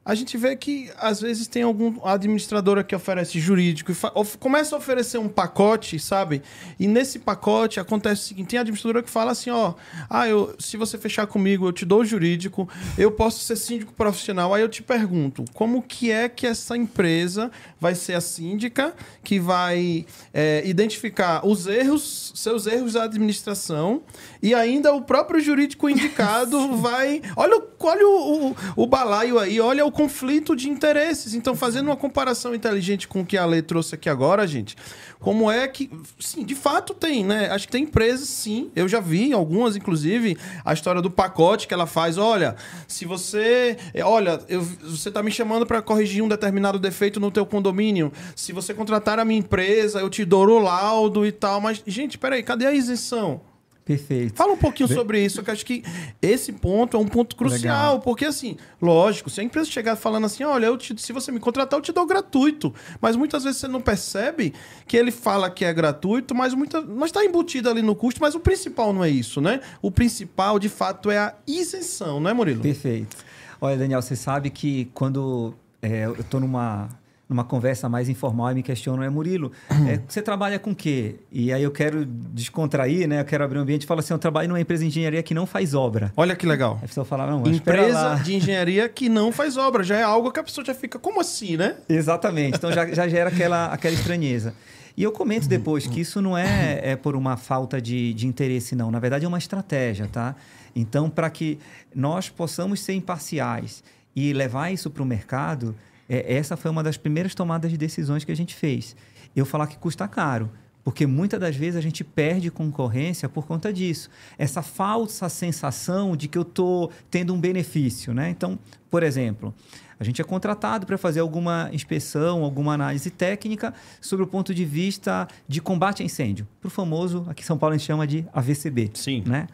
a 0.09 0.15
gente 0.15 0.39
vê 0.39 0.57
que 0.57 0.91
às 0.97 1.21
vezes 1.21 1.47
tem 1.47 1.63
algum 1.63 2.03
administradora 2.03 2.83
que 2.83 2.97
oferece 2.97 3.39
jurídico 3.39 3.93
começa 4.41 4.75
a 4.75 4.79
oferecer 4.79 5.19
um 5.19 5.29
pacote, 5.29 5.99
sabe? 5.99 6.41
E 6.81 6.89
nesse 6.89 7.19
pacote 7.19 7.79
acontece 7.79 8.23
o 8.23 8.25
seguinte: 8.25 8.49
tem 8.49 8.59
administradora 8.59 9.03
que 9.03 9.11
fala 9.11 9.33
assim: 9.33 9.51
ó, 9.51 9.75
ah, 10.09 10.27
eu, 10.27 10.57
se 10.59 10.79
você 10.79 10.97
fechar 10.97 11.27
comigo, 11.27 11.69
eu 11.69 11.73
te 11.73 11.85
dou 11.85 12.07
jurídico, 12.07 12.67
eu 12.97 13.13
posso 13.13 13.41
ser 13.41 13.57
síndico 13.57 13.93
profissional. 13.93 14.55
Aí 14.55 14.63
eu 14.63 14.69
te 14.71 14.83
pergunto: 14.83 15.45
como 15.53 15.83
que 15.83 16.11
é 16.11 16.27
que 16.27 16.47
essa 16.47 16.75
empresa 16.75 17.51
vai 17.81 17.95
ser 17.95 18.15
a 18.15 18.21
síndica 18.21 18.95
que 19.23 19.39
vai 19.39 20.05
é, 20.35 20.63
identificar 20.67 21.47
os 21.47 21.67
erros, 21.67 22.33
seus 22.35 22.67
erros 22.67 22.95
da 22.95 23.05
administração 23.05 24.03
e 24.43 24.55
ainda 24.55 24.93
o 24.93 25.03
próprio 25.03 25.41
jurídico 25.41 25.89
indicado 25.89 26.77
vai. 26.79 27.23
Olha, 27.37 27.57
o- 27.59 27.69
olha 27.81 28.07
o, 28.09 28.49
o, 28.51 28.57
o 28.77 28.87
balaio 28.87 29.39
aí, 29.39 29.61
olha 29.61 29.85
o 29.87 29.93
conflito 29.93 30.57
de 30.57 30.69
interesses. 30.69 31.35
Então, 31.35 31.55
fazendo 31.55 31.87
uma 31.87 31.97
comparação 31.97 32.55
inteligente 32.55 33.07
com 33.07 33.21
o 33.21 33.27
que 33.27 33.37
a 33.37 33.47
Lê 33.47 33.63
trouxe 33.63 33.95
aqui 33.95 34.09
agora, 34.09 34.47
gente, 34.47 34.77
como 35.21 35.51
é 35.51 35.67
que. 35.67 35.91
Sim, 36.19 36.45
de 36.45 36.55
fato 36.55 36.95
tem, 36.95 37.25
né? 37.25 37.49
Acho 37.51 37.67
que 37.67 37.73
tem 37.73 37.85
empresas, 37.85 38.29
sim. 38.29 38.71
Eu 38.77 38.89
já 38.89 39.01
vi 39.01 39.33
algumas, 39.33 39.75
inclusive, 39.77 40.37
a 40.65 40.73
história 40.73 41.03
do 41.03 41.11
pacote 41.11 41.67
que 41.67 41.75
ela 41.75 41.87
faz. 41.87 42.17
Olha, 42.19 42.55
se 42.87 43.05
você. 43.05 43.77
é, 43.93 44.05
Olha, 44.05 44.41
eu- 44.49 44.63
você 44.63 45.11
tá 45.11 45.23
me 45.23 45.31
chamando 45.31 45.67
para 45.67 45.83
corrigir 45.83 46.23
um 46.23 46.29
determinado 46.29 46.79
defeito 46.79 47.19
no 47.19 47.31
teu 47.31 47.45
condomínio. 47.45 48.13
Se 48.37 48.53
você 48.53 48.73
contratar 48.73 49.19
a 49.19 49.25
minha 49.25 49.41
empresa, 49.41 50.01
eu 50.01 50.09
te 50.09 50.25
dou 50.25 50.47
o 50.49 50.59
laudo 50.61 51.27
e 51.27 51.33
tal. 51.33 51.61
Mas, 51.61 51.83
gente, 51.87 52.17
peraí, 52.17 52.43
cadê 52.43 52.67
a 52.67 52.73
isenção? 52.73 53.41
Perfeito. 53.89 54.37
Fala 54.37 54.53
um 54.53 54.57
pouquinho 54.59 54.87
sobre 54.87 55.25
isso, 55.25 55.43
que 55.43 55.51
acho 55.51 55.65
que 55.65 55.83
esse 56.21 56.53
ponto 56.53 56.95
é 56.95 57.01
um 57.01 57.07
ponto 57.07 57.35
crucial, 57.35 57.93
Legal. 57.95 58.01
porque 58.01 58.27
assim, 58.27 58.59
lógico, 58.83 59.31
se 59.31 59.41
a 59.41 59.43
empresa 59.43 59.71
chegar 59.71 59.97
falando 59.97 60.27
assim, 60.27 60.45
olha, 60.45 60.67
eu 60.67 60.77
te- 60.77 61.01
se 61.01 61.11
você 61.11 61.33
me 61.33 61.41
contratar, 61.41 61.79
eu 61.79 61.83
te 61.83 61.91
dou 61.91 62.05
gratuito, 62.05 62.73
mas 63.01 63.17
muitas 63.17 63.45
vezes 63.45 63.59
você 63.59 63.67
não 63.67 63.81
percebe 63.81 64.53
que 64.87 64.95
ele 64.95 65.11
fala 65.11 65.49
que 65.49 65.65
é 65.65 65.73
gratuito, 65.73 66.35
mas 66.35 66.53
muita, 66.53 66.83
mas 66.83 67.07
está 67.07 67.25
embutido 67.25 67.71
ali 67.71 67.81
no 67.81 67.95
custo, 67.97 68.21
mas 68.21 68.35
o 68.35 68.41
principal 68.41 68.93
não 68.93 69.03
é 69.03 69.09
isso, 69.09 69.41
né? 69.41 69.61
O 69.81 69.91
principal, 69.91 70.59
de 70.59 70.69
fato, 70.69 71.11
é 71.11 71.17
a 71.17 71.35
isenção, 71.47 72.21
não 72.21 72.29
é, 72.29 72.35
Murilo? 72.35 72.61
Perfeito. 72.61 73.17
Olha, 73.59 73.79
Daniel, 73.79 74.03
você 74.03 74.15
sabe 74.15 74.51
que 74.51 74.91
quando 74.93 75.55
é, 75.81 76.05
eu 76.05 76.13
estou 76.21 76.39
numa, 76.41 76.91
numa 77.29 77.45
conversa 77.45 77.89
mais 77.89 78.09
informal 78.09 78.53
e 78.53 78.55
me 78.55 78.63
questionam, 78.63 79.03
é 79.03 79.11
Murilo, 79.11 79.53
é, 79.87 80.01
você 80.09 80.23
trabalha 80.23 80.59
com 80.59 80.75
quê? 80.75 81.17
E 81.31 81.53
aí 81.53 81.63
eu 81.63 81.71
quero 81.71 82.05
descontrair, 82.07 83.07
né? 83.07 83.21
Eu 83.21 83.25
quero 83.25 83.45
abrir 83.45 83.59
um 83.59 83.63
ambiente 83.63 83.83
e 83.83 83.87
falo 83.87 84.01
assim, 84.01 84.15
eu 84.15 84.19
trabalho 84.19 84.49
numa 84.49 84.61
empresa 84.61 84.83
de 84.83 84.89
engenharia 84.89 85.23
que 85.23 85.35
não 85.35 85.45
faz 85.45 85.75
obra. 85.75 86.11
Olha 86.17 86.35
que 86.35 86.47
legal. 86.47 86.79
A 86.83 86.87
pessoa 86.87 87.05
fala, 87.05 87.27
não, 87.27 87.41
mas 87.41 87.57
Empresa 87.57 88.15
de 88.25 88.35
engenharia 88.35 88.89
que 88.89 89.09
não 89.11 89.31
faz 89.31 89.59
obra. 89.59 89.85
Já 89.85 89.97
é 89.97 90.03
algo 90.03 90.33
que 90.33 90.41
a 90.41 90.43
pessoa 90.43 90.65
já 90.65 90.75
fica, 90.75 90.99
como 90.99 91.21
assim, 91.21 91.57
né? 91.57 91.77
Exatamente. 91.87 92.57
Então 92.57 92.73
já, 92.73 92.87
já 92.87 93.07
gera 93.07 93.29
aquela, 93.29 93.67
aquela 93.67 93.95
estranheza. 93.95 94.55
E 94.97 95.03
eu 95.03 95.13
comento 95.13 95.47
depois 95.47 95.87
que 95.87 96.01
isso 96.01 96.21
não 96.21 96.37
é, 96.37 96.81
é 96.83 96.97
por 96.97 97.15
uma 97.15 97.37
falta 97.37 97.81
de, 97.81 98.13
de 98.15 98.27
interesse, 98.27 98.75
não. 98.75 98.91
Na 98.91 98.99
verdade, 98.99 99.25
é 99.25 99.29
uma 99.29 99.39
estratégia, 99.39 100.09
tá? 100.09 100.35
Então, 100.75 101.09
para 101.09 101.31
que 101.31 101.59
nós 101.95 102.29
possamos 102.29 102.81
ser 102.81 102.95
imparciais 102.95 103.85
e 104.17 104.33
levar 104.33 104.73
isso 104.73 104.91
para 104.91 105.03
o 105.03 105.07
mercado, 105.07 105.77
é, 106.09 106.35
essa 106.35 106.57
foi 106.57 106.71
uma 106.71 106.83
das 106.83 106.97
primeiras 106.97 107.35
tomadas 107.35 107.71
de 107.71 107.77
decisões 107.77 108.25
que 108.25 108.33
a 108.33 108.37
gente 108.37 108.55
fez. 108.55 108.97
Eu 109.37 109.45
falar 109.45 109.67
que 109.67 109.77
custa 109.77 110.09
caro. 110.09 110.51
Porque 110.83 111.07
muitas 111.07 111.39
das 111.39 111.55
vezes 111.55 111.77
a 111.77 111.83
gente 111.83 112.03
perde 112.03 112.51
concorrência 112.51 113.29
por 113.29 113.47
conta 113.47 113.71
disso. 113.71 114.09
Essa 114.39 114.63
falsa 114.63 115.29
sensação 115.29 116.17
de 116.17 116.29
que 116.29 116.39
eu 116.39 116.43
estou 116.43 116.91
tendo 117.11 117.35
um 117.35 117.39
benefício. 117.39 118.15
Né? 118.15 118.31
Então, 118.31 118.59
por 118.91 119.03
exemplo, 119.03 119.55
a 120.01 120.05
gente 120.05 120.23
é 120.23 120.25
contratado 120.25 120.87
para 120.87 120.97
fazer 120.97 121.21
alguma 121.21 121.69
inspeção, 121.73 122.43
alguma 122.43 122.73
análise 122.73 123.11
técnica 123.11 123.75
sobre 124.01 124.25
o 124.25 124.27
ponto 124.27 124.55
de 124.55 124.65
vista 124.65 125.29
de 125.47 125.61
combate 125.61 126.03
a 126.03 126.07
incêndio. 126.07 126.49
Para 126.59 126.69
o 126.69 126.71
famoso, 126.71 127.27
aqui 127.29 127.43
em 127.43 127.47
São 127.47 127.59
Paulo 127.59 127.75
a 127.75 127.77
gente 127.77 127.87
chama 127.87 128.07
de 128.07 128.25
AVCB. 128.33 128.93
Sim. 128.95 129.23
Né? 129.27 129.47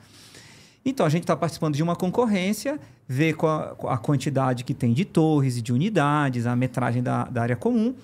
Então, 0.84 1.06
a 1.06 1.08
gente 1.08 1.22
está 1.22 1.34
participando 1.34 1.74
de 1.74 1.82
uma 1.82 1.96
concorrência, 1.96 2.78
vê 3.08 3.32
qual 3.32 3.76
a, 3.88 3.96
quantidade 3.96 4.64
que 4.64 4.74
tem 4.74 4.92
de 4.92 5.04
torres 5.04 5.56
e 5.56 5.62
de 5.62 5.72
unidades, 5.72 6.46
a 6.46 6.54
metragem 6.54 7.02
da, 7.02 7.24
da 7.24 7.42
área 7.42 7.56
comum 7.56 7.94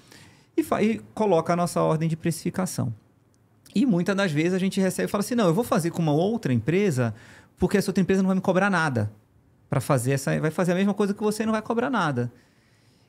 e, 0.57 0.63
e 0.83 0.99
coloca 1.15 1.53
a 1.53 1.57
nossa 1.57 1.83
ordem 1.83 2.09
de 2.09 2.17
precificação. 2.17 2.93
E 3.75 3.87
muitas 3.87 4.17
das 4.17 4.33
vezes 4.33 4.55
a 4.55 4.59
gente 4.59 4.81
recebe 4.81 5.09
e 5.09 5.11
fala 5.11 5.21
assim: 5.21 5.35
não, 5.35 5.47
eu 5.47 5.55
vou 5.55 5.65
fazer 5.65 5.91
com 5.91 6.03
uma 6.03 6.13
outra 6.13 6.53
empresa, 6.53 7.15
porque 7.59 7.77
essa 7.77 7.91
outra 7.91 8.03
empresa 8.03 8.23
não 8.23 8.29
vai 8.29 8.37
me 8.37 8.43
cobrar 8.43 8.71
nada. 8.71 9.11
Para 9.69 9.81
fazer 9.81 10.13
essa. 10.13 10.39
Vai 10.41 10.51
fazer 10.51 10.73
a 10.73 10.75
mesma 10.75 10.95
coisa 10.95 11.15
que 11.15 11.23
você 11.23 11.45
e 11.45 11.47
não 11.47 11.53
vai 11.53 11.63
cobrar 11.63 11.91
nada. 11.91 12.33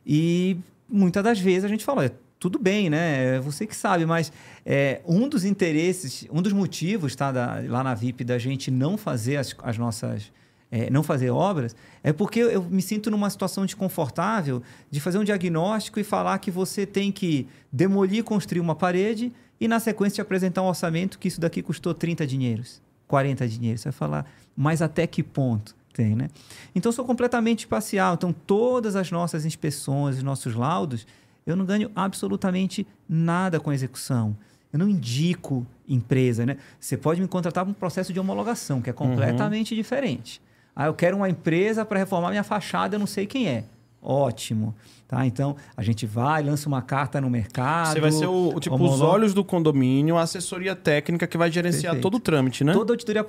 E 0.06 0.58
muitas 0.88 1.24
das 1.24 1.40
vezes 1.40 1.64
a 1.64 1.68
gente 1.68 1.84
fala: 1.84 2.02
"Olha, 2.02 2.14
tudo 2.42 2.58
bem, 2.60 2.90
né? 2.90 3.36
É 3.36 3.40
você 3.40 3.68
que 3.68 3.76
sabe, 3.76 4.04
mas 4.06 4.34
é, 4.66 5.00
um 5.08 5.30
dos 5.30 5.46
interesses, 5.46 6.26
um 6.32 6.42
dos 6.42 6.52
motivos 6.52 7.16
tá, 7.16 7.32
da- 7.32 7.62
lá 7.68 7.84
na 7.84 7.94
VIP 7.94 8.24
da 8.24 8.38
gente 8.40 8.72
não 8.72 8.98
fazer 8.98 9.38
as, 9.38 9.56
as 9.64 9.78
nossas. 9.78 10.32
é, 10.74 10.90
não 10.90 11.04
fazer 11.04 11.30
obras, 11.30 11.76
é 12.02 12.12
porque 12.14 12.40
eu 12.40 12.64
me 12.64 12.82
sinto 12.82 13.12
numa 13.12 13.30
situação 13.30 13.66
desconfortável 13.66 14.64
de 14.90 15.00
fazer 15.02 15.18
um 15.20 15.24
diagnóstico 15.24 16.00
e 16.00 16.04
falar 16.04 16.40
que 16.40 16.50
você 16.50 16.86
tem 16.86 17.12
que 17.12 17.46
demolir 17.72 18.24
construir 18.24 18.62
uma 18.62 18.74
parede 18.74 19.32
e, 19.60 19.68
na 19.68 19.80
sequência, 19.80 20.16
te 20.16 20.22
apresentar 20.22 20.62
um 20.64 20.68
orçamento 20.68 21.20
que 21.20 21.28
isso 21.28 21.40
daqui 21.42 21.62
custou 21.62 21.94
30 21.94 22.26
dinheiros, 22.26 22.82
40 23.08 23.48
dinheiros. 23.48 23.82
Você 23.82 23.90
vai 23.90 23.98
falar, 23.98 24.26
mas 24.56 24.82
até 24.82 25.06
que 25.06 25.22
ponto 25.22 25.76
tem, 25.94 26.16
né? 26.16 26.30
Então, 26.74 26.90
sou 26.90 27.04
completamente 27.04 27.68
parcial. 27.68 28.14
Então, 28.14 28.32
todas 28.34 28.96
as 28.96 29.12
nossas 29.12 29.46
inspeções, 29.46 30.16
os 30.18 30.24
nossos 30.24 30.56
laudos, 30.56 31.06
eu 31.46 31.56
não 31.56 31.66
ganho 31.66 31.92
absolutamente 31.96 32.86
nada 33.08 33.60
com 33.60 33.70
a 33.70 33.74
execução. 33.74 34.36
Eu 34.72 34.80
não 34.80 34.88
indico 34.88 35.66
empresa, 35.88 36.46
né? 36.46 36.58
Você 36.80 36.96
pode 36.96 37.20
me 37.20 37.28
contratar 37.28 37.66
para 37.66 37.72
um 37.72 37.74
processo 37.74 38.14
de 38.14 38.20
homologação, 38.20 38.82
que 38.82 38.90
é 38.90 38.94
completamente 38.94 39.76
diferente. 39.76 40.42
Ah, 40.76 40.86
eu 40.86 40.94
quero 40.94 41.18
uma 41.18 41.30
empresa 41.30 41.84
para 41.84 42.00
reformar 42.00 42.30
minha 42.30 42.44
fachada, 42.44 42.96
eu 42.96 43.00
não 43.00 43.08
sei 43.08 43.26
quem 43.28 43.48
é. 43.48 43.66
Ótimo. 44.02 44.74
Tá? 45.08 45.26
Então, 45.26 45.58
a 45.76 45.84
gente 45.84 46.06
vai, 46.06 46.42
lança 46.42 46.68
uma 46.70 46.82
carta 46.82 47.20
no 47.20 47.30
mercado. 47.30 47.92
Você 47.92 48.00
vai 48.00 48.12
ser 48.12 48.26
o, 48.28 48.56
o 48.56 48.60
tipo, 48.60 48.76
os 48.76 48.82
homologa- 48.82 49.06
olhos 49.06 49.34
do 49.34 49.44
condomínio, 49.44 50.18
a 50.18 50.22
assessoria 50.22 50.76
técnica 50.76 51.28
que 51.28 51.38
vai 51.38 51.52
gerenciar 51.52 51.94
Perfeito. 51.94 52.02
todo 52.02 52.16
o 52.16 52.20
trâmite, 52.20 52.64
né? 52.64 52.72
Toda 52.72 52.94
auditoria, 52.94 53.26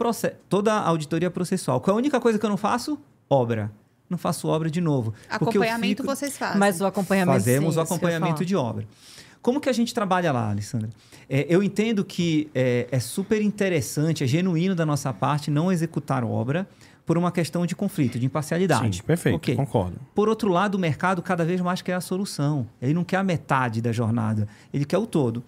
toda 0.48 0.72
auditoria 0.72 1.30
processual. 1.30 1.80
Qual 1.80 1.94
é 1.94 1.96
a 1.96 1.98
única 1.98 2.20
coisa 2.20 2.38
que 2.38 2.46
eu 2.46 2.50
não 2.50 2.56
faço? 2.56 2.98
Obra. 3.28 3.70
Não 4.12 4.18
faço 4.18 4.46
obra 4.46 4.70
de 4.70 4.80
novo. 4.80 5.14
Acompanhamento 5.28 6.02
fico- 6.02 6.14
vocês 6.14 6.36
fazem. 6.36 6.58
Mas 6.58 6.80
o 6.82 6.86
acompanhamento 6.86 7.32
Fazemos 7.38 7.72
sim, 7.74 7.80
o 7.80 7.82
acompanhamento 7.82 8.44
de 8.44 8.54
obra. 8.54 8.86
Como 9.40 9.58
que 9.58 9.68
a 9.68 9.72
gente 9.72 9.92
trabalha 9.94 10.30
lá, 10.30 10.50
Alessandra? 10.50 10.90
É, 11.28 11.46
eu 11.48 11.62
entendo 11.62 12.04
que 12.04 12.48
é, 12.54 12.86
é 12.92 13.00
super 13.00 13.40
interessante, 13.40 14.22
é 14.22 14.26
genuíno 14.26 14.74
da 14.74 14.84
nossa 14.84 15.12
parte 15.14 15.50
não 15.50 15.72
executar 15.72 16.22
obra 16.22 16.68
por 17.06 17.18
uma 17.18 17.32
questão 17.32 17.66
de 17.66 17.74
conflito, 17.74 18.18
de 18.18 18.26
imparcialidade. 18.26 18.98
Sim, 18.98 19.02
perfeito, 19.02 19.36
Ok. 19.36 19.56
concordo. 19.56 19.96
Por 20.14 20.28
outro 20.28 20.48
lado, 20.52 20.76
o 20.76 20.78
mercado 20.78 21.20
cada 21.22 21.44
vez 21.44 21.60
mais 21.60 21.82
quer 21.82 21.94
a 21.94 22.00
solução. 22.00 22.66
Ele 22.80 22.94
não 22.94 23.02
quer 23.02 23.16
a 23.16 23.24
metade 23.24 23.80
da 23.80 23.90
jornada, 23.90 24.46
ele 24.72 24.84
quer 24.84 24.98
o 24.98 25.06
todo. 25.06 25.38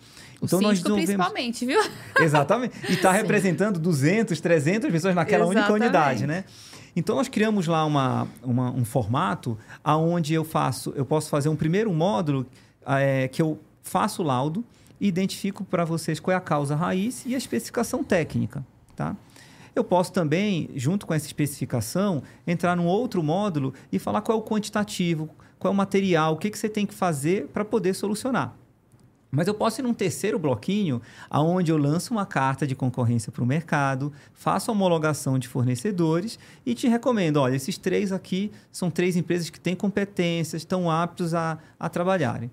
o 0.40 0.46
Então, 0.46 0.60
nós 0.60 0.78
desenvolvemos... 0.80 1.10
principalmente, 1.14 1.64
viu? 1.64 1.80
Exatamente. 2.18 2.74
E 2.88 2.94
está 2.94 3.12
representando 3.12 3.78
200, 3.78 4.40
300 4.40 4.90
pessoas 4.90 5.14
naquela 5.14 5.44
única 5.44 5.60
Exatamente. 5.60 5.82
unidade, 5.84 6.26
né? 6.26 6.44
Então, 6.96 7.16
nós 7.16 7.28
criamos 7.28 7.66
lá 7.66 7.84
uma, 7.84 8.28
uma- 8.42 8.70
um 8.70 8.84
formato 8.84 9.58
aonde 9.82 10.32
eu 10.34 10.44
faço, 10.44 10.92
eu 10.96 11.04
posso 11.04 11.28
fazer 11.28 11.48
um 11.48 11.56
primeiro 11.56 11.92
módulo 11.92 12.46
eh, 12.86 13.28
que 13.28 13.42
eu 13.42 13.58
faço 13.82 14.22
o 14.22 14.24
laudo 14.24 14.64
e 15.00 15.08
identifico 15.08 15.64
para 15.64 15.84
vocês 15.84 16.20
qual 16.20 16.32
é 16.32 16.36
a 16.36 16.40
causa 16.40 16.76
raiz 16.76 17.24
e 17.26 17.34
a 17.34 17.38
especificação 17.38 18.04
técnica, 18.04 18.64
tá? 18.94 19.16
Eu 19.74 19.82
posso 19.82 20.12
também, 20.12 20.70
junto 20.76 21.04
com 21.04 21.12
essa 21.12 21.26
especificação, 21.26 22.22
entrar 22.46 22.76
num 22.76 22.86
outro 22.86 23.22
módulo 23.24 23.74
e 23.90 23.98
falar 23.98 24.20
qual 24.20 24.38
é 24.38 24.40
o 24.40 24.44
quantitativo, 24.44 25.28
qual 25.58 25.72
é 25.72 25.74
o 25.74 25.76
material, 25.76 26.34
o 26.34 26.36
que, 26.36 26.48
que 26.48 26.56
você 26.58 26.68
tem 26.68 26.86
que 26.86 26.94
fazer 26.94 27.48
para 27.48 27.64
poder 27.64 27.92
solucionar. 27.94 28.54
Mas 29.34 29.48
eu 29.48 29.54
posso 29.54 29.80
ir 29.80 29.82
num 29.82 29.92
terceiro 29.92 30.38
bloquinho, 30.38 31.02
aonde 31.28 31.72
eu 31.72 31.76
lanço 31.76 32.14
uma 32.14 32.24
carta 32.24 32.66
de 32.66 32.74
concorrência 32.74 33.32
para 33.32 33.42
o 33.42 33.46
mercado, 33.46 34.12
faço 34.32 34.70
homologação 34.70 35.38
de 35.38 35.48
fornecedores 35.48 36.38
e 36.64 36.74
te 36.74 36.86
recomendo, 36.86 37.38
olha, 37.38 37.56
esses 37.56 37.76
três 37.76 38.12
aqui 38.12 38.52
são 38.70 38.90
três 38.90 39.16
empresas 39.16 39.50
que 39.50 39.58
têm 39.58 39.74
competências, 39.74 40.62
estão 40.62 40.90
aptos 40.90 41.34
a, 41.34 41.58
a 41.78 41.88
trabalharem. 41.88 42.50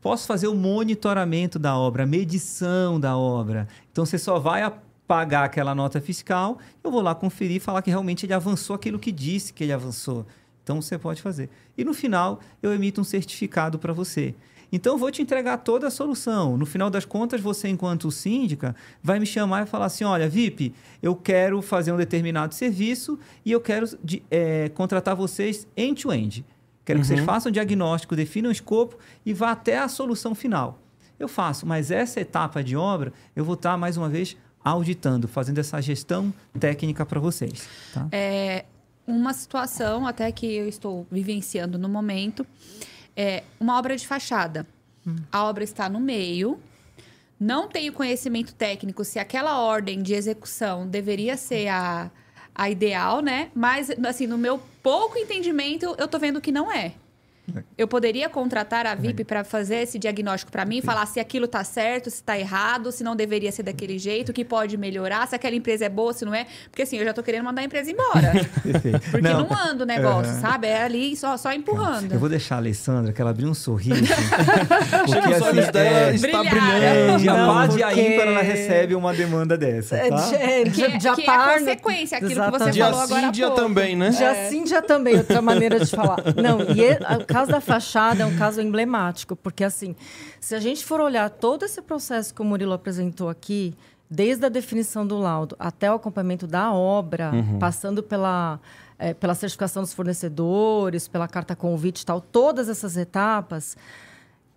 Posso 0.00 0.26
fazer 0.26 0.48
o 0.48 0.54
monitoramento 0.54 1.58
da 1.58 1.76
obra, 1.78 2.02
a 2.02 2.06
medição 2.06 2.98
da 2.98 3.16
obra. 3.16 3.68
Então, 3.92 4.04
você 4.04 4.18
só 4.18 4.40
vai 4.40 4.70
pagar 5.06 5.44
aquela 5.44 5.74
nota 5.74 6.00
fiscal, 6.00 6.58
eu 6.82 6.90
vou 6.90 7.00
lá 7.00 7.14
conferir 7.14 7.58
e 7.58 7.60
falar 7.60 7.82
que 7.82 7.90
realmente 7.90 8.26
ele 8.26 8.32
avançou 8.32 8.74
aquilo 8.74 8.98
que 8.98 9.12
disse 9.12 9.52
que 9.52 9.62
ele 9.62 9.72
avançou. 9.72 10.26
Então, 10.64 10.82
você 10.82 10.98
pode 10.98 11.22
fazer. 11.22 11.48
E 11.78 11.84
no 11.84 11.94
final, 11.94 12.40
eu 12.60 12.72
emito 12.72 13.00
um 13.00 13.04
certificado 13.04 13.78
para 13.78 13.92
você. 13.92 14.34
Então, 14.72 14.94
eu 14.94 14.98
vou 14.98 15.10
te 15.10 15.20
entregar 15.20 15.58
toda 15.58 15.86
a 15.86 15.90
solução. 15.90 16.56
No 16.56 16.64
final 16.64 16.88
das 16.88 17.04
contas, 17.04 17.40
você, 17.40 17.68
enquanto 17.68 18.10
síndica, 18.10 18.74
vai 19.02 19.18
me 19.20 19.26
chamar 19.26 19.64
e 19.64 19.66
falar 19.66 19.84
assim: 19.86 20.02
olha, 20.04 20.28
VIP, 20.28 20.72
eu 21.02 21.14
quero 21.14 21.60
fazer 21.60 21.92
um 21.92 21.96
determinado 21.98 22.54
serviço 22.54 23.18
e 23.44 23.52
eu 23.52 23.60
quero 23.60 23.86
de- 24.02 24.22
eh, 24.30 24.70
contratar 24.74 25.14
vocês 25.14 25.66
end-to-end. 25.76 26.44
Quero 26.84 26.98
que 27.00 27.06
vocês 27.06 27.20
façam 27.20 27.50
o 27.50 27.52
diagnóstico, 27.52 28.16
definam 28.16 28.48
o 28.48 28.52
escopo 28.52 28.96
e 29.24 29.32
vá 29.32 29.52
até 29.52 29.78
a 29.78 29.86
solução 29.88 30.34
final. 30.34 30.78
Eu 31.18 31.28
faço, 31.28 31.64
mas 31.66 31.90
essa 31.92 32.20
etapa 32.20 32.64
de 32.64 32.74
obra, 32.74 33.12
eu 33.36 33.44
vou 33.44 33.54
estar, 33.54 33.76
mais 33.76 33.96
uma 33.96 34.08
vez, 34.08 34.36
auditando, 34.64 35.28
fazendo 35.28 35.58
essa 35.58 35.80
gestão 35.80 36.32
técnica 36.58 37.06
para 37.06 37.20
vocês. 37.20 37.68
Tá? 37.94 38.08
É, 38.10 38.64
uma 39.06 39.32
situação 39.32 40.06
até 40.08 40.32
que 40.32 40.46
eu 40.46 40.66
estou 40.68 41.06
vivenciando 41.10 41.78
no 41.78 41.88
momento 41.88 42.44
é 43.16 43.42
uma 43.60 43.78
obra 43.78 43.96
de 43.96 44.06
fachada. 44.06 44.66
A 45.30 45.44
obra 45.44 45.64
está 45.64 45.88
no 45.88 46.00
meio. 46.00 46.60
Não 47.38 47.66
tenho 47.68 47.92
conhecimento 47.92 48.54
técnico 48.54 49.04
se 49.04 49.18
aquela 49.18 49.58
ordem 49.60 50.00
de 50.00 50.14
execução 50.14 50.86
deveria 50.86 51.36
ser 51.36 51.68
a, 51.68 52.10
a 52.54 52.70
ideal, 52.70 53.20
né? 53.20 53.50
Mas, 53.54 53.90
assim, 54.06 54.26
no 54.26 54.38
meu 54.38 54.60
pouco 54.82 55.18
entendimento, 55.18 55.94
eu 55.98 56.06
tô 56.06 56.18
vendo 56.18 56.40
que 56.40 56.52
não 56.52 56.70
é. 56.70 56.94
Eu 57.76 57.88
poderia 57.88 58.28
contratar 58.28 58.86
a 58.86 58.94
VIP 58.94 59.24
para 59.24 59.42
fazer 59.42 59.78
esse 59.78 59.98
diagnóstico 59.98 60.52
para 60.52 60.64
mim, 60.64 60.80
falar 60.80 61.04
se 61.06 61.18
aquilo 61.18 61.48
tá 61.48 61.64
certo, 61.64 62.08
se 62.08 62.22
tá 62.22 62.38
errado, 62.38 62.92
se 62.92 63.02
não 63.02 63.16
deveria 63.16 63.50
ser 63.50 63.64
daquele 63.64 63.98
jeito, 63.98 64.28
o 64.28 64.32
que 64.32 64.44
pode 64.44 64.76
melhorar, 64.76 65.26
se 65.26 65.34
aquela 65.34 65.56
empresa 65.56 65.84
é 65.84 65.88
boa, 65.88 66.12
se 66.12 66.24
não 66.24 66.32
é. 66.32 66.46
Porque 66.70 66.82
assim, 66.82 66.98
eu 66.98 67.04
já 67.04 67.12
tô 67.12 67.20
querendo 67.22 67.44
mandar 67.44 67.62
a 67.62 67.64
empresa 67.64 67.90
embora. 67.90 68.32
Porque 69.10 69.28
não, 69.28 69.48
anda 69.52 69.82
o 69.82 69.86
negócio, 69.86 70.30
Aham. 70.32 70.40
sabe? 70.40 70.68
É 70.68 70.82
ali 70.84 71.16
só, 71.16 71.36
só 71.36 71.52
empurrando. 71.52 72.12
Eu 72.12 72.18
vou 72.20 72.28
deixar 72.28 72.54
a 72.54 72.58
Alessandra, 72.58 73.12
que 73.12 73.20
ela 73.20 73.30
abriu 73.30 73.48
um 73.48 73.54
sorriso. 73.54 74.04
Chega 74.06 75.22
porque 75.22 75.34
os 75.34 75.42
olhos 75.42 75.58
assim, 75.64 75.72
dela, 75.72 75.98
é, 75.98 76.14
está 76.14 76.44
brilhando. 76.44 77.18
de 77.22 77.28
a 77.28 77.34
Não, 77.36 77.68
porque- 77.68 78.00
ímpar 78.00 78.26
ela 78.28 78.42
recebe 78.42 78.94
uma 78.94 79.12
demanda 79.12 79.58
dessa, 79.58 79.96
É, 79.96 80.08
tá? 80.08 80.30
é, 80.34 80.62
Que, 80.64 80.70
de- 80.70 80.98
de 80.98 81.08
a 81.08 81.14
que 81.14 81.22
é 81.22 81.24
par- 81.24 81.58
consequência, 81.58 82.18
aquilo 82.18 82.30
que 82.30 82.36
você 82.36 82.42
Exatamente. 82.46 82.74
Dia 82.74 82.84
falou 82.84 83.00
agora 83.00 83.20
sim, 83.20 83.26
há 83.26 83.30
dia 83.30 83.46
pouco. 83.48 83.62
também, 83.62 83.96
né? 83.96 84.12
Já 84.12 84.34
sim, 84.48 84.66
já 84.66 84.80
também, 84.80 85.16
outra 85.16 85.42
maneira 85.42 85.80
de 85.80 85.90
falar. 85.90 86.18
Não, 86.40 86.60
e 86.74 86.84
é- 86.84 86.98
caso 87.32 87.50
da 87.50 87.60
fachada 87.60 88.22
é 88.22 88.26
um 88.26 88.36
caso 88.36 88.60
emblemático, 88.60 89.34
porque 89.36 89.64
assim, 89.64 89.94
se 90.40 90.54
a 90.54 90.60
gente 90.60 90.84
for 90.84 91.00
olhar 91.00 91.28
todo 91.30 91.64
esse 91.64 91.80
processo 91.82 92.34
que 92.34 92.42
o 92.42 92.44
Murilo 92.44 92.72
apresentou 92.72 93.28
aqui, 93.28 93.74
desde 94.10 94.44
a 94.44 94.48
definição 94.48 95.06
do 95.06 95.18
laudo 95.18 95.56
até 95.58 95.90
o 95.90 95.94
acompanhamento 95.94 96.46
da 96.46 96.72
obra, 96.72 97.32
passando 97.58 98.02
pela, 98.02 98.60
eh, 98.98 99.14
pela 99.14 99.34
certificação 99.34 99.82
dos 99.82 99.94
fornecedores, 99.94 101.08
pela 101.08 101.26
carta 101.26 101.56
convite 101.56 102.02
e 102.02 102.06
tal, 102.06 102.20
todas 102.20 102.68
essas 102.68 102.96
etapas, 102.96 103.76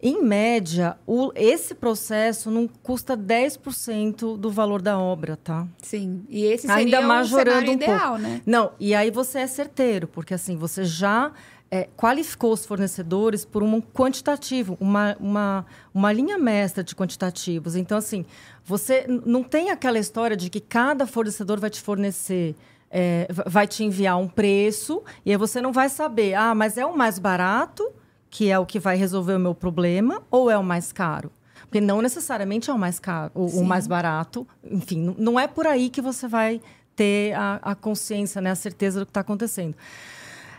Em 0.01 0.21
média, 0.21 0.97
o, 1.07 1.31
esse 1.33 1.73
processo 1.73 2.51
não 2.51 2.67
custa 2.67 3.15
10% 3.15 4.37
do 4.37 4.51
valor 4.51 4.81
da 4.81 4.99
obra, 4.99 5.37
tá? 5.37 5.65
Sim. 5.81 6.25
E 6.29 6.43
esse 6.43 6.67
seria 6.67 6.75
Ainda 6.75 6.99
o 6.99 7.07
majorando 7.07 7.49
cenário 7.51 7.69
um 7.71 7.73
ideal, 7.73 8.09
pouco. 8.09 8.21
né? 8.21 8.41
Não, 8.45 8.71
e 8.77 8.93
aí 8.93 9.09
você 9.09 9.39
é 9.39 9.47
certeiro, 9.47 10.07
porque 10.07 10.33
assim, 10.33 10.57
você 10.57 10.83
já 10.83 11.31
é, 11.75 11.89
qualificou 11.97 12.51
os 12.53 12.65
fornecedores 12.65 13.43
por 13.43 13.61
um 13.63 13.81
quantitativo, 13.81 14.77
uma, 14.79 15.15
uma, 15.19 15.65
uma 15.93 16.11
linha 16.13 16.37
mestra 16.37 16.83
de 16.83 16.95
quantitativos. 16.95 17.75
Então, 17.75 17.97
assim, 17.97 18.25
você 18.63 19.05
não 19.25 19.43
tem 19.43 19.69
aquela 19.71 19.99
história 19.99 20.37
de 20.37 20.49
que 20.49 20.59
cada 20.59 21.05
fornecedor 21.05 21.59
vai 21.59 21.69
te 21.69 21.81
fornecer. 21.81 22.55
é, 22.91 23.27
va- 23.29 23.43
vai 23.47 23.67
te 23.67 23.83
enviar 23.83 24.17
um 24.17 24.27
preço 24.27 25.03
e 25.25 25.31
aí 25.31 25.37
você 25.37 25.59
não 25.61 25.73
vai 25.73 25.89
saber, 25.89 26.33
ah, 26.35 26.53
mas 26.55 26.77
é 26.77 26.85
o 26.85 26.95
mais 26.95 27.19
barato, 27.19 27.83
que 28.29 28.49
é 28.49 28.57
o 28.59 28.65
que 28.65 28.79
vai 28.79 28.95
resolver 28.95 29.33
o 29.35 29.39
meu 29.39 29.53
problema, 29.55 30.21
ou 30.31 30.49
é 30.49 30.57
o 30.57 30.63
mais 30.63 30.91
caro? 30.93 31.29
Porque 31.63 31.81
não 31.81 32.01
necessariamente 32.01 32.69
é 32.69 32.73
o 32.73 32.77
mais 32.77 32.99
caro, 32.99 33.31
o, 33.33 33.45
o 33.59 33.65
mais 33.65 33.85
barato. 33.87 34.47
Enfim, 34.63 35.13
não 35.17 35.37
é 35.39 35.47
por 35.47 35.65
aí 35.67 35.89
que 35.89 36.01
você 36.01 36.25
vai 36.27 36.61
ter 36.95 37.33
a, 37.33 37.59
a 37.61 37.75
consciência, 37.75 38.39
né, 38.39 38.51
a 38.51 38.55
certeza 38.55 38.99
do 38.99 39.05
que 39.05 39.09
está 39.09 39.21
acontecendo. 39.21 39.75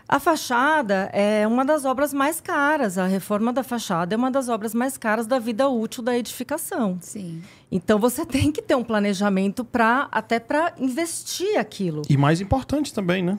A 0.09 0.19
fachada 0.19 1.09
é 1.11 1.45
uma 1.45 1.65
das 1.65 1.83
obras 1.83 2.13
mais 2.13 2.39
caras. 2.39 2.97
A 2.97 3.05
reforma 3.07 3.51
da 3.51 3.61
fachada 3.61 4.15
é 4.15 4.17
uma 4.17 4.31
das 4.31 4.47
obras 4.47 4.73
mais 4.73 4.97
caras 4.97 5.27
da 5.27 5.37
vida 5.37 5.67
útil 5.67 6.01
da 6.01 6.17
edificação. 6.17 6.97
Sim. 7.01 7.43
Então 7.69 7.99
você 7.99 8.23
tem 8.25 8.51
que 8.51 8.61
ter 8.61 8.75
um 8.75 8.83
planejamento 8.83 9.65
para 9.65 10.07
até 10.11 10.39
para 10.39 10.73
investir 10.79 11.59
aquilo. 11.59 12.03
E 12.09 12.15
mais 12.15 12.39
importante 12.39 12.93
também, 12.93 13.21
né? 13.21 13.37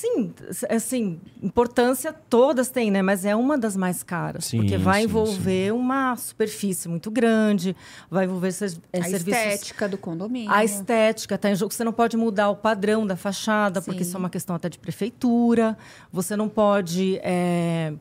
Sim, 0.00 0.32
assim, 0.70 1.20
importância 1.42 2.10
todas 2.12 2.70
têm, 2.70 2.90
né? 2.90 3.02
Mas 3.02 3.24
é 3.26 3.36
uma 3.36 3.58
das 3.58 3.76
mais 3.76 4.02
caras. 4.02 4.46
Sim, 4.46 4.58
porque 4.60 4.78
vai 4.78 5.00
sim, 5.02 5.04
envolver 5.08 5.72
uma 5.74 6.16
superfície 6.16 6.88
muito 6.88 7.10
grande, 7.10 7.76
vai 8.10 8.24
envolver 8.24 8.50
ser- 8.52 8.78
é, 8.92 9.00
a 9.00 9.04
serviços 9.04 9.42
estética 9.42 9.86
do 9.88 9.98
condomínio. 9.98 10.50
a 10.50 10.64
estética 10.64 11.34
está 11.34 11.50
em 11.50 11.54
jogo. 11.54 11.74
Você 11.74 11.84
não 11.84 11.92
pode 11.92 12.16
mudar 12.16 12.48
o 12.48 12.56
padrão 12.56 13.06
da 13.06 13.14
fachada, 13.14 13.82
porque 13.82 14.02
Sim. 14.02 14.08
isso 14.08 14.16
é 14.16 14.20
uma 14.20 14.30
questão 14.30 14.56
até 14.56 14.70
de 14.70 14.78
prefeitura. 14.78 15.76
Você 16.10 16.34
não 16.34 16.48
pode. 16.48 17.18
é, 17.22 17.92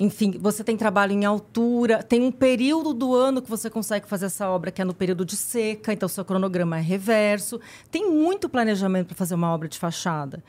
Enfim, 0.00 0.32
você 0.40 0.64
tem 0.64 0.76
trabalho 0.76 1.12
em 1.12 1.24
altura. 1.24 2.02
Tem 2.02 2.20
um 2.22 2.32
período 2.32 2.92
do 2.94 3.14
ano 3.14 3.40
que 3.42 3.48
você 3.50 3.68
consegue 3.70 4.08
fazer 4.08 4.26
essa 4.26 4.48
obra, 4.48 4.70
que 4.72 4.80
é 4.82 4.84
no 4.84 4.94
período 4.94 5.24
de 5.24 5.36
seca, 5.36 5.92
então 5.92 6.08
seu 6.08 6.24
cronograma 6.24 6.78
é 6.78 6.80
reverso. 6.80 7.60
Tem 7.90 8.10
muito 8.10 8.48
planejamento 8.48 9.08
para 9.08 9.16
fazer 9.16 9.34
uma 9.34 9.52
obra 9.52 9.68
de 9.68 9.78
fachada. 9.78 10.42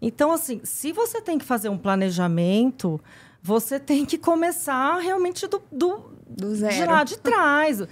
Então, 0.00 0.30
assim, 0.32 0.60
se 0.62 0.92
você 0.92 1.20
tem 1.20 1.38
que 1.38 1.44
fazer 1.44 1.68
um 1.68 1.78
planejamento, 1.78 3.00
você 3.42 3.78
tem 3.80 4.04
que 4.04 4.18
começar 4.18 4.98
realmente 4.98 5.46
do, 5.46 5.62
do, 5.70 6.10
Do 6.26 6.50
de 6.50 6.56
zero. 6.56 6.90
lá 6.90 7.04
de 7.04 7.18
trás. 7.18 7.82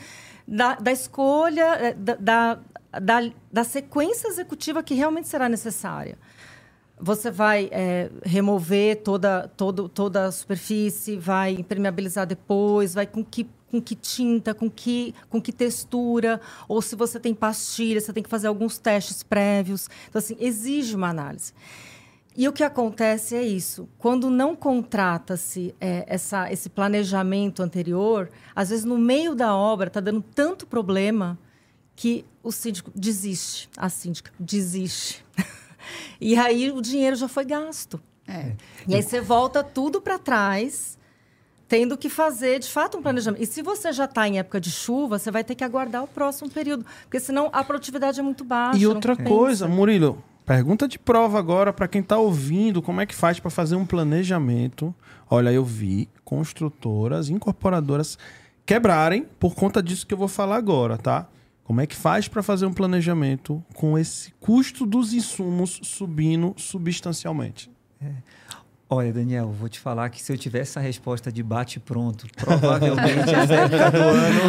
Da, 0.47 0.77
da 0.77 0.93
escolha, 0.93 1.65
eh, 1.75 1.95
da, 1.95 2.59
da, 3.01 3.33
da, 3.53 3.65
sequência 3.65 4.29
executiva 4.29 4.81
que 4.81 4.95
realmente 4.95 5.27
será 5.27 5.49
necessária. 5.49 6.17
Você 7.01 7.33
vai 7.33 7.69
eh, 7.73 8.11
remover 8.23 9.03
toda, 9.03 9.49
todo, 9.57 9.89
toda 9.89 10.27
a 10.27 10.33
superfície, 10.33 11.17
vai 11.17 11.53
impermeabilizar 11.55 12.27
depois, 12.27 12.95
vai 12.95 13.09
com 13.09 13.25
que, 13.25 13.49
com 13.69 13.83
que 13.83 13.97
tinta, 13.97 14.55
com 14.55 14.71
que, 14.71 15.13
com 15.29 15.43
que 15.43 15.53
textura, 15.53 16.41
ou 16.69 16.81
se 16.81 16.95
você 16.95 17.19
tem 17.19 17.35
pastilha, 17.35 18.01
você 18.01 18.13
tem 18.13 18.23
que 18.23 18.31
fazer 18.31 18.47
alguns 18.47 18.79
testes 18.79 19.25
prévios. 19.25 19.89
Então, 20.09 20.21
assim, 20.21 20.37
exige 20.39 20.95
uma 20.95 21.09
análise. 21.09 21.53
E 22.37 22.47
o 22.47 22.53
que 22.53 22.63
acontece 22.63 23.35
é 23.35 23.43
isso. 23.43 23.89
Quando 23.99 24.29
não 24.29 24.55
contrata-se 24.55 25.75
é, 25.81 26.05
essa, 26.07 26.53
esse 26.53 26.69
planejamento 26.69 27.63
anterior, 27.63 28.31
às 28.55 28.69
vezes 28.69 28.85
no 28.85 28.99
meio 28.99 29.35
da 29.35 29.55
obra 29.55 29.89
está 29.89 30.01
dando 30.01 30.23
tanto 30.35 30.67
problema 30.67 31.39
que 31.95 32.27
o 32.43 32.53
síndico 32.53 32.93
desiste, 32.95 33.71
a 33.75 33.89
síndica 33.89 34.31
desiste. 34.39 35.25
e 36.21 36.37
aí 36.37 36.71
o 36.71 36.83
dinheiro 36.83 37.17
já 37.17 37.27
foi 37.27 37.47
gasto. 37.47 37.99
É. 38.29 38.53
E 38.87 38.95
aí 38.95 39.03
você 39.03 39.21
volta 39.21 39.65
tudo 39.65 40.01
para 40.01 40.19
trás, 40.19 40.99
tendo 41.67 41.97
que 41.97 42.11
fazer, 42.11 42.59
de 42.59 42.69
fato, 42.69 42.99
um 42.99 43.03
planejamento. 43.03 43.43
E 43.43 43.47
se 43.47 43.63
você 43.63 43.93
já 43.93 44.05
está 44.05 44.29
em 44.29 44.39
época 44.39 44.61
de 44.61 44.71
chuva, 44.71 45.19
você 45.19 45.31
vai 45.31 45.43
ter 45.43 45.55
que 45.55 45.65
aguardar 45.65 46.05
o 46.05 46.09
próximo 46.09 46.51
período, 46.51 46.85
porque 47.03 47.19
senão 47.19 47.49
a 47.51 47.65
produtividade 47.65 48.21
é 48.21 48.23
muito 48.23 48.45
baixa. 48.45 48.79
E 48.79 48.87
outra 48.87 49.17
coisa, 49.17 49.67
Murilo, 49.67 50.23
pergunta 50.47 50.87
de 50.87 50.99
prova 50.99 51.39
agora 51.39 51.73
para 51.73 51.89
quem 51.89 52.03
tá 52.03 52.17
ouvindo, 52.17 52.81
como 52.81 53.01
é 53.01 53.07
que 53.07 53.15
faz 53.15 53.39
para 53.41 53.51
fazer 53.51 53.75
um 53.77 53.85
planejamento? 53.85 54.95
Olha, 55.29 55.53
eu 55.53 55.65
vi 55.65 56.09
construtoras, 56.25 57.29
incorporadoras 57.29 58.17
quebrarem 58.65 59.27
por 59.41 59.55
conta 59.55 59.83
disso 59.83 60.07
que 60.07 60.15
eu 60.15 60.19
vou 60.19 60.29
falar 60.29 60.57
agora, 60.57 60.97
tá? 60.97 61.27
Como 61.65 61.81
é 61.81 61.87
que 61.87 61.97
faz 61.97 62.29
para 62.29 62.45
fazer 62.45 62.65
um 62.65 62.73
planejamento 62.73 63.63
com 63.75 63.99
esse 63.99 64.33
custo 64.41 64.87
dos 64.87 65.13
insumos 65.13 65.81
subindo 65.83 66.55
substancialmente? 66.57 67.69
Olha, 68.89 69.13
Daniel, 69.13 69.51
vou 69.51 69.69
te 69.69 69.81
falar 69.81 70.09
que 70.11 70.23
se 70.23 70.33
eu 70.33 70.39
tivesse 70.39 70.71
essa 70.71 70.81
resposta 70.81 71.33
de 71.33 71.43
bate-pronto, 71.43 72.29
provavelmente 72.37 73.35
essa 73.35 73.55
época 73.55 73.91
do 73.91 73.99
ano 73.99 74.41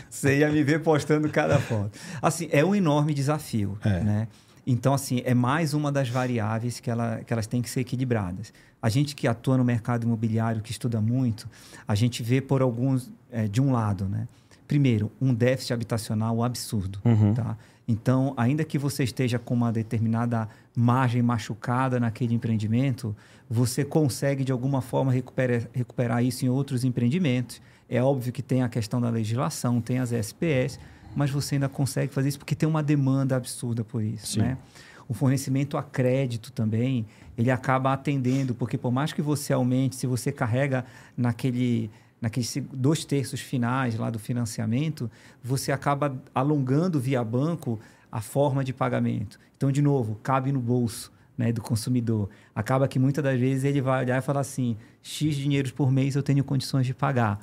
você 0.08 0.38
ia 0.38 0.48
me 0.50 0.62
ver 0.64 0.80
postando 0.82 1.28
cada 1.28 1.58
foto. 1.58 1.98
Assim, 2.22 2.48
é 2.50 2.64
um 2.64 2.74
enorme 2.74 3.12
desafio, 3.12 3.78
É. 3.84 4.00
né? 4.00 4.28
Então, 4.66 4.94
assim, 4.94 5.20
é 5.24 5.34
mais 5.34 5.74
uma 5.74 5.92
das 5.92 6.08
variáveis 6.08 6.80
que, 6.80 6.90
ela, 6.90 7.20
que 7.26 7.32
elas 7.32 7.46
têm 7.46 7.60
que 7.60 7.68
ser 7.68 7.80
equilibradas. 7.80 8.52
A 8.80 8.88
gente 8.88 9.14
que 9.14 9.26
atua 9.28 9.56
no 9.58 9.64
mercado 9.64 10.04
imobiliário, 10.04 10.62
que 10.62 10.70
estuda 10.70 11.00
muito, 11.00 11.48
a 11.86 11.94
gente 11.94 12.22
vê 12.22 12.40
por 12.40 12.62
alguns, 12.62 13.10
é, 13.30 13.46
de 13.46 13.60
um 13.60 13.72
lado, 13.72 14.06
né? 14.06 14.26
Primeiro, 14.66 15.12
um 15.20 15.34
déficit 15.34 15.72
habitacional 15.74 16.42
absurdo, 16.42 16.98
Uhum. 17.04 17.34
tá? 17.34 17.56
Então, 17.86 18.32
ainda 18.36 18.64
que 18.64 18.78
você 18.78 19.04
esteja 19.04 19.38
com 19.38 19.52
uma 19.52 19.70
determinada 19.70 20.48
margem 20.74 21.20
machucada 21.20 22.00
naquele 22.00 22.34
empreendimento, 22.34 23.14
você 23.48 23.84
consegue 23.84 24.42
de 24.42 24.50
alguma 24.52 24.80
forma 24.80 25.12
recuperar, 25.12 25.68
recuperar 25.72 26.24
isso 26.24 26.46
em 26.46 26.48
outros 26.48 26.82
empreendimentos. 26.82 27.60
É 27.86 28.02
óbvio 28.02 28.32
que 28.32 28.40
tem 28.42 28.62
a 28.62 28.68
questão 28.70 28.98
da 29.02 29.10
legislação, 29.10 29.82
tem 29.82 29.98
as 29.98 30.12
SPS, 30.12 30.78
mas 31.14 31.30
você 31.30 31.56
ainda 31.56 31.68
consegue 31.68 32.12
fazer 32.12 32.28
isso 32.28 32.38
porque 32.38 32.54
tem 32.54 32.68
uma 32.68 32.82
demanda 32.82 33.36
absurda 33.36 33.84
por 33.84 34.02
isso, 34.02 34.34
Sim. 34.34 34.40
né? 34.40 34.58
O 35.06 35.12
fornecimento 35.12 35.76
a 35.76 35.82
crédito 35.82 36.50
também, 36.50 37.06
ele 37.36 37.50
acaba 37.50 37.92
atendendo, 37.92 38.54
porque 38.54 38.78
por 38.78 38.90
mais 38.90 39.12
que 39.12 39.20
você 39.20 39.52
aumente, 39.52 39.96
se 39.96 40.06
você 40.06 40.32
carrega 40.32 40.84
naquele 41.16 41.90
naqueles 42.20 42.56
dois 42.72 43.04
terços 43.04 43.40
finais 43.40 43.98
lá 43.98 44.08
do 44.08 44.18
financiamento, 44.18 45.10
você 45.42 45.70
acaba 45.70 46.16
alongando 46.34 46.98
via 46.98 47.22
banco 47.22 47.78
a 48.10 48.22
forma 48.22 48.64
de 48.64 48.72
pagamento. 48.72 49.38
Então, 49.58 49.70
de 49.70 49.82
novo, 49.82 50.18
cabe 50.22 50.50
no 50.50 50.58
bolso 50.58 51.12
né, 51.36 51.52
do 51.52 51.60
consumidor. 51.60 52.30
Acaba 52.54 52.88
que 52.88 52.98
muitas 52.98 53.22
das 53.22 53.38
vezes 53.38 53.64
ele 53.64 53.82
vai 53.82 54.04
olhar 54.04 54.18
e 54.18 54.22
falar 54.22 54.40
assim: 54.40 54.76
X 55.02 55.36
dinheiros 55.36 55.70
por 55.70 55.90
mês 55.90 56.14
eu 56.14 56.22
tenho 56.22 56.42
condições 56.42 56.86
de 56.86 56.94
pagar. 56.94 57.40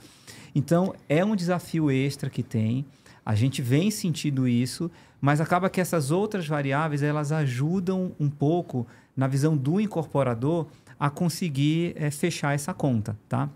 Então, 0.56 0.96
é 1.08 1.24
um 1.24 1.36
desafio 1.36 1.92
extra 1.92 2.30
que 2.30 2.42
tem. 2.42 2.86
A 3.26 3.36
gente 3.36 3.62
vem 3.62 3.92
sentindo 3.92 4.48
isso, 4.48 4.90
mas 5.20 5.40
acaba 5.40 5.70
que 5.70 5.80
essas 5.80 6.12
outras 6.12 6.48
variáveis 6.48 7.04
elas 7.04 7.32
ajudam 7.32 8.14
um 8.20 8.30
pouco 8.30 8.88
na 9.16 9.28
visão 9.28 9.56
do 9.56 9.80
incorporador 9.80 10.68
a 11.00 11.10
conseguir 11.10 11.94
eh, 11.96 12.10
fechar 12.10 12.54
essa 12.54 12.74
conta, 12.74 13.18
tá? 13.30 13.50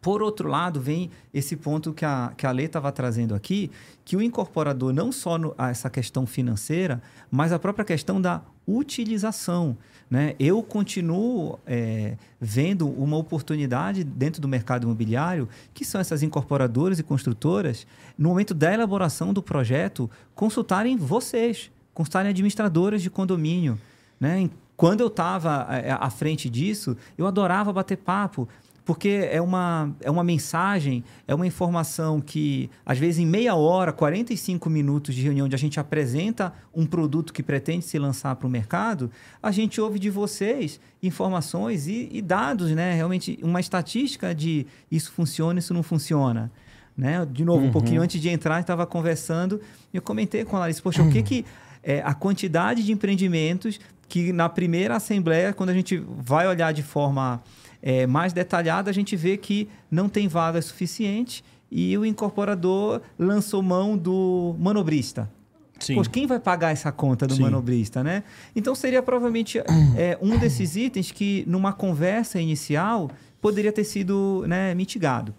Por 0.00 0.22
outro 0.22 0.48
lado, 0.48 0.80
vem 0.80 1.10
esse 1.32 1.56
ponto 1.56 1.94
que 1.94 2.04
a, 2.04 2.34
que 2.36 2.46
a 2.46 2.50
Lê 2.50 2.64
estava 2.64 2.92
trazendo 2.92 3.34
aqui, 3.34 3.70
que 4.04 4.16
o 4.16 4.20
incorporador, 4.20 4.92
não 4.92 5.10
só 5.10 5.38
no, 5.38 5.54
essa 5.56 5.88
questão 5.88 6.26
financeira, 6.26 7.00
mas 7.30 7.52
a 7.52 7.58
própria 7.58 7.86
questão 7.86 8.20
da 8.20 8.42
utilização. 8.66 9.76
Né? 10.10 10.34
Eu 10.38 10.62
continuo 10.62 11.58
é, 11.66 12.16
vendo 12.40 12.88
uma 12.88 13.16
oportunidade 13.16 14.04
dentro 14.04 14.40
do 14.40 14.48
mercado 14.48 14.84
imobiliário, 14.84 15.48
que 15.72 15.84
são 15.84 16.00
essas 16.00 16.22
incorporadoras 16.22 16.98
e 16.98 17.02
construtoras, 17.02 17.86
no 18.16 18.28
momento 18.28 18.54
da 18.54 18.72
elaboração 18.72 19.32
do 19.32 19.42
projeto, 19.42 20.10
consultarem 20.34 20.96
vocês, 20.96 21.70
consultarem 21.92 22.30
administradoras 22.30 23.02
de 23.02 23.10
condomínio. 23.10 23.78
Né? 24.20 24.48
Quando 24.76 25.00
eu 25.00 25.06
estava 25.06 25.66
à 26.00 26.10
frente 26.10 26.50
disso, 26.50 26.96
eu 27.16 27.26
adorava 27.26 27.72
bater 27.72 27.96
papo, 27.96 28.48
porque 28.84 29.28
é 29.30 29.40
uma, 29.40 29.94
é 30.00 30.10
uma 30.10 30.22
mensagem, 30.22 31.02
é 31.26 31.34
uma 31.34 31.46
informação 31.46 32.20
que, 32.20 32.70
às 32.84 32.98
vezes, 32.98 33.18
em 33.18 33.26
meia 33.26 33.54
hora, 33.54 33.92
45 33.92 34.68
minutos 34.68 35.14
de 35.14 35.22
reunião, 35.22 35.46
onde 35.46 35.54
a 35.54 35.58
gente 35.58 35.80
apresenta 35.80 36.52
um 36.74 36.84
produto 36.84 37.32
que 37.32 37.42
pretende 37.42 37.84
se 37.84 37.98
lançar 37.98 38.36
para 38.36 38.46
o 38.46 38.50
mercado, 38.50 39.10
a 39.42 39.50
gente 39.50 39.80
ouve 39.80 39.98
de 39.98 40.10
vocês 40.10 40.78
informações 41.02 41.86
e, 41.86 42.10
e 42.12 42.20
dados, 42.20 42.70
né? 42.72 42.94
Realmente, 42.94 43.38
uma 43.42 43.58
estatística 43.58 44.34
de 44.34 44.66
isso 44.90 45.12
funciona, 45.12 45.58
isso 45.58 45.72
não 45.72 45.82
funciona. 45.82 46.50
Né? 46.96 47.26
De 47.30 47.44
novo, 47.44 47.64
um 47.64 47.72
pouquinho 47.72 48.02
antes 48.02 48.20
de 48.20 48.28
entrar, 48.28 48.60
estava 48.60 48.86
conversando 48.86 49.60
e 49.92 49.96
eu 49.96 50.02
comentei 50.02 50.44
com 50.44 50.56
a 50.56 50.60
Larissa, 50.60 50.80
poxa, 50.80 51.02
o 51.02 51.10
que 51.10 51.22
que 51.22 51.44
é, 51.82 52.00
a 52.04 52.14
quantidade 52.14 52.84
de 52.84 52.92
empreendimentos 52.92 53.80
que 54.08 54.32
na 54.32 54.48
primeira 54.48 54.94
assembleia, 54.96 55.52
quando 55.52 55.70
a 55.70 55.74
gente 55.74 55.96
vai 56.18 56.46
olhar 56.46 56.72
de 56.72 56.84
forma 56.84 57.42
é, 57.86 58.06
mais 58.06 58.32
detalhada, 58.32 58.88
a 58.90 58.94
gente 58.94 59.14
vê 59.14 59.36
que 59.36 59.68
não 59.90 60.08
tem 60.08 60.26
vagas 60.26 60.64
suficientes 60.64 61.44
e 61.70 61.96
o 61.98 62.06
incorporador 62.06 63.02
lançou 63.18 63.62
mão 63.62 63.94
do 63.94 64.56
manobrista. 64.58 65.30
Sim. 65.78 65.96
Poxa, 65.96 66.08
quem 66.08 66.26
vai 66.26 66.40
pagar 66.40 66.70
essa 66.70 66.90
conta 66.90 67.26
do 67.26 67.34
Sim. 67.34 67.42
manobrista, 67.42 68.02
né? 68.02 68.22
Então 68.56 68.74
seria 68.74 69.02
provavelmente 69.02 69.58
é, 69.98 70.16
um 70.22 70.38
desses 70.38 70.76
itens 70.76 71.10
que, 71.10 71.44
numa 71.46 71.74
conversa 71.74 72.40
inicial, 72.40 73.10
poderia 73.38 73.70
ter 73.72 73.84
sido 73.84 74.44
né, 74.46 74.74
mitigado. 74.74 75.34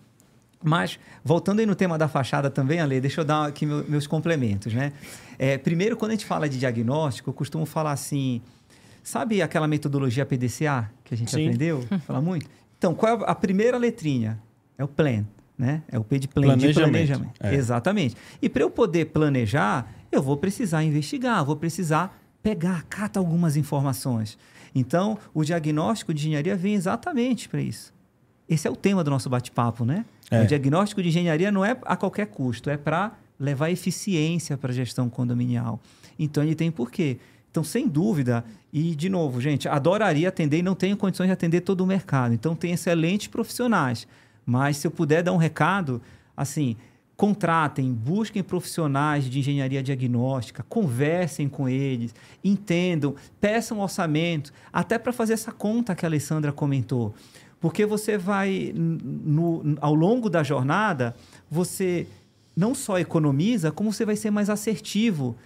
Mas, 0.63 0.99
voltando 1.23 1.59
aí 1.61 1.65
no 1.65 1.73
tema 1.75 1.97
da 1.97 2.07
fachada 2.07 2.49
também, 2.51 2.79
Ale, 2.79 2.99
deixa 3.01 3.21
eu 3.21 3.25
dar 3.25 3.47
aqui 3.47 3.65
meu- 3.65 3.85
meus 3.87 4.05
complementos, 4.05 4.71
né? 4.73 4.93
É, 5.39 5.57
primeiro, 5.57 5.97
quando 5.97 6.11
a 6.11 6.13
gente 6.13 6.25
fala 6.25 6.47
de 6.47 6.59
diagnóstico, 6.59 7.29
eu 7.29 7.33
costumo 7.33 7.65
falar 7.65 7.91
assim, 7.91 8.41
sabe 9.05 9.41
aquela 9.41 9.67
metodologia 9.67 10.25
PDCA 10.25 10.91
que 11.03 11.13
a 11.13 11.17
gente 11.17 11.31
Sim. 11.31 11.45
aprendeu? 11.45 11.85
Fala 12.05 12.19
muito? 12.19 12.49
Então, 12.77 12.93
qual 12.93 13.21
é 13.21 13.23
a 13.25 13.35
primeira 13.35 13.77
letrinha? 13.77 14.39
É 14.77 14.83
o 14.83 14.87
plan, 14.87 15.25
né? 15.57 15.83
É 15.89 15.97
o 15.97 16.03
P 16.03 16.19
de 16.19 16.27
plan, 16.27 16.57
de 16.57 16.73
Planejamento. 16.73 16.91
planejamento. 16.91 17.33
É. 17.39 17.55
Exatamente. 17.55 18.17
E 18.41 18.49
para 18.49 18.63
eu 18.63 18.69
poder 18.69 19.05
planejar, 19.05 19.89
eu 20.11 20.21
vou 20.21 20.35
precisar 20.35 20.83
investigar, 20.83 21.45
vou 21.45 21.55
precisar 21.55 22.19
pegar, 22.43 22.83
catar 22.83 23.19
algumas 23.19 23.55
informações. 23.55 24.37
Então, 24.73 25.17
o 25.33 25.43
diagnóstico 25.43 26.13
de 26.13 26.27
engenharia 26.27 26.55
vem 26.55 26.73
exatamente 26.73 27.47
para 27.47 27.61
isso. 27.61 27.93
Esse 28.47 28.67
é 28.67 28.71
o 28.71 28.75
tema 28.75 29.03
do 29.03 29.09
nosso 29.09 29.29
bate-papo, 29.29 29.85
né? 29.85 30.05
É. 30.29 30.41
O 30.41 30.47
diagnóstico 30.47 31.01
de 31.01 31.09
engenharia 31.09 31.51
não 31.51 31.63
é 31.63 31.77
a 31.83 31.95
qualquer 31.95 32.27
custo, 32.27 32.69
é 32.69 32.77
para 32.77 33.13
levar 33.39 33.69
eficiência 33.71 34.57
para 34.57 34.71
a 34.71 34.75
gestão 34.75 35.09
condominial. 35.09 35.79
Então, 36.19 36.43
ele 36.43 36.55
tem 36.55 36.69
porquê. 36.69 37.17
Então, 37.55 37.63
sem 37.63 37.87
dúvida, 37.87 38.43
e 38.73 38.93
de 38.93 39.07
novo, 39.07 39.39
gente, 39.39 39.65
adoraria 39.69 40.27
atender 40.27 40.57
e 40.57 40.61
não 40.61 40.75
tenho 40.75 40.97
condições 40.97 41.27
de 41.27 41.31
atender 41.31 41.61
todo 41.61 41.79
o 41.79 41.87
mercado. 41.87 42.33
Então, 42.33 42.53
tem 42.53 42.73
excelentes 42.73 43.27
profissionais. 43.27 44.05
Mas 44.45 44.75
se 44.75 44.85
eu 44.85 44.91
puder 44.91 45.23
dar 45.23 45.31
um 45.31 45.37
recado, 45.37 46.01
assim, 46.35 46.75
contratem, 47.15 47.93
busquem 47.93 48.43
profissionais 48.43 49.23
de 49.29 49.39
engenharia 49.39 49.81
diagnóstica, 49.81 50.65
conversem 50.67 51.47
com 51.47 51.69
eles, 51.69 52.13
entendam, 52.43 53.15
peçam 53.39 53.79
orçamento, 53.79 54.51
até 54.73 54.97
para 54.99 55.13
fazer 55.13 55.31
essa 55.31 55.53
conta 55.53 55.95
que 55.95 56.05
a 56.05 56.09
Alessandra 56.09 56.51
comentou. 56.51 57.15
Porque 57.61 57.85
você 57.85 58.17
vai, 58.17 58.73
no- 58.75 59.77
ao 59.79 59.95
longo 59.95 60.29
da 60.29 60.43
jornada, 60.43 61.15
você 61.49 62.05
não 62.53 62.75
só 62.75 62.99
economiza, 62.99 63.71
como 63.71 63.93
você 63.93 64.03
vai 64.03 64.17
ser 64.17 64.29
mais 64.29 64.49
assertivo. 64.49 65.37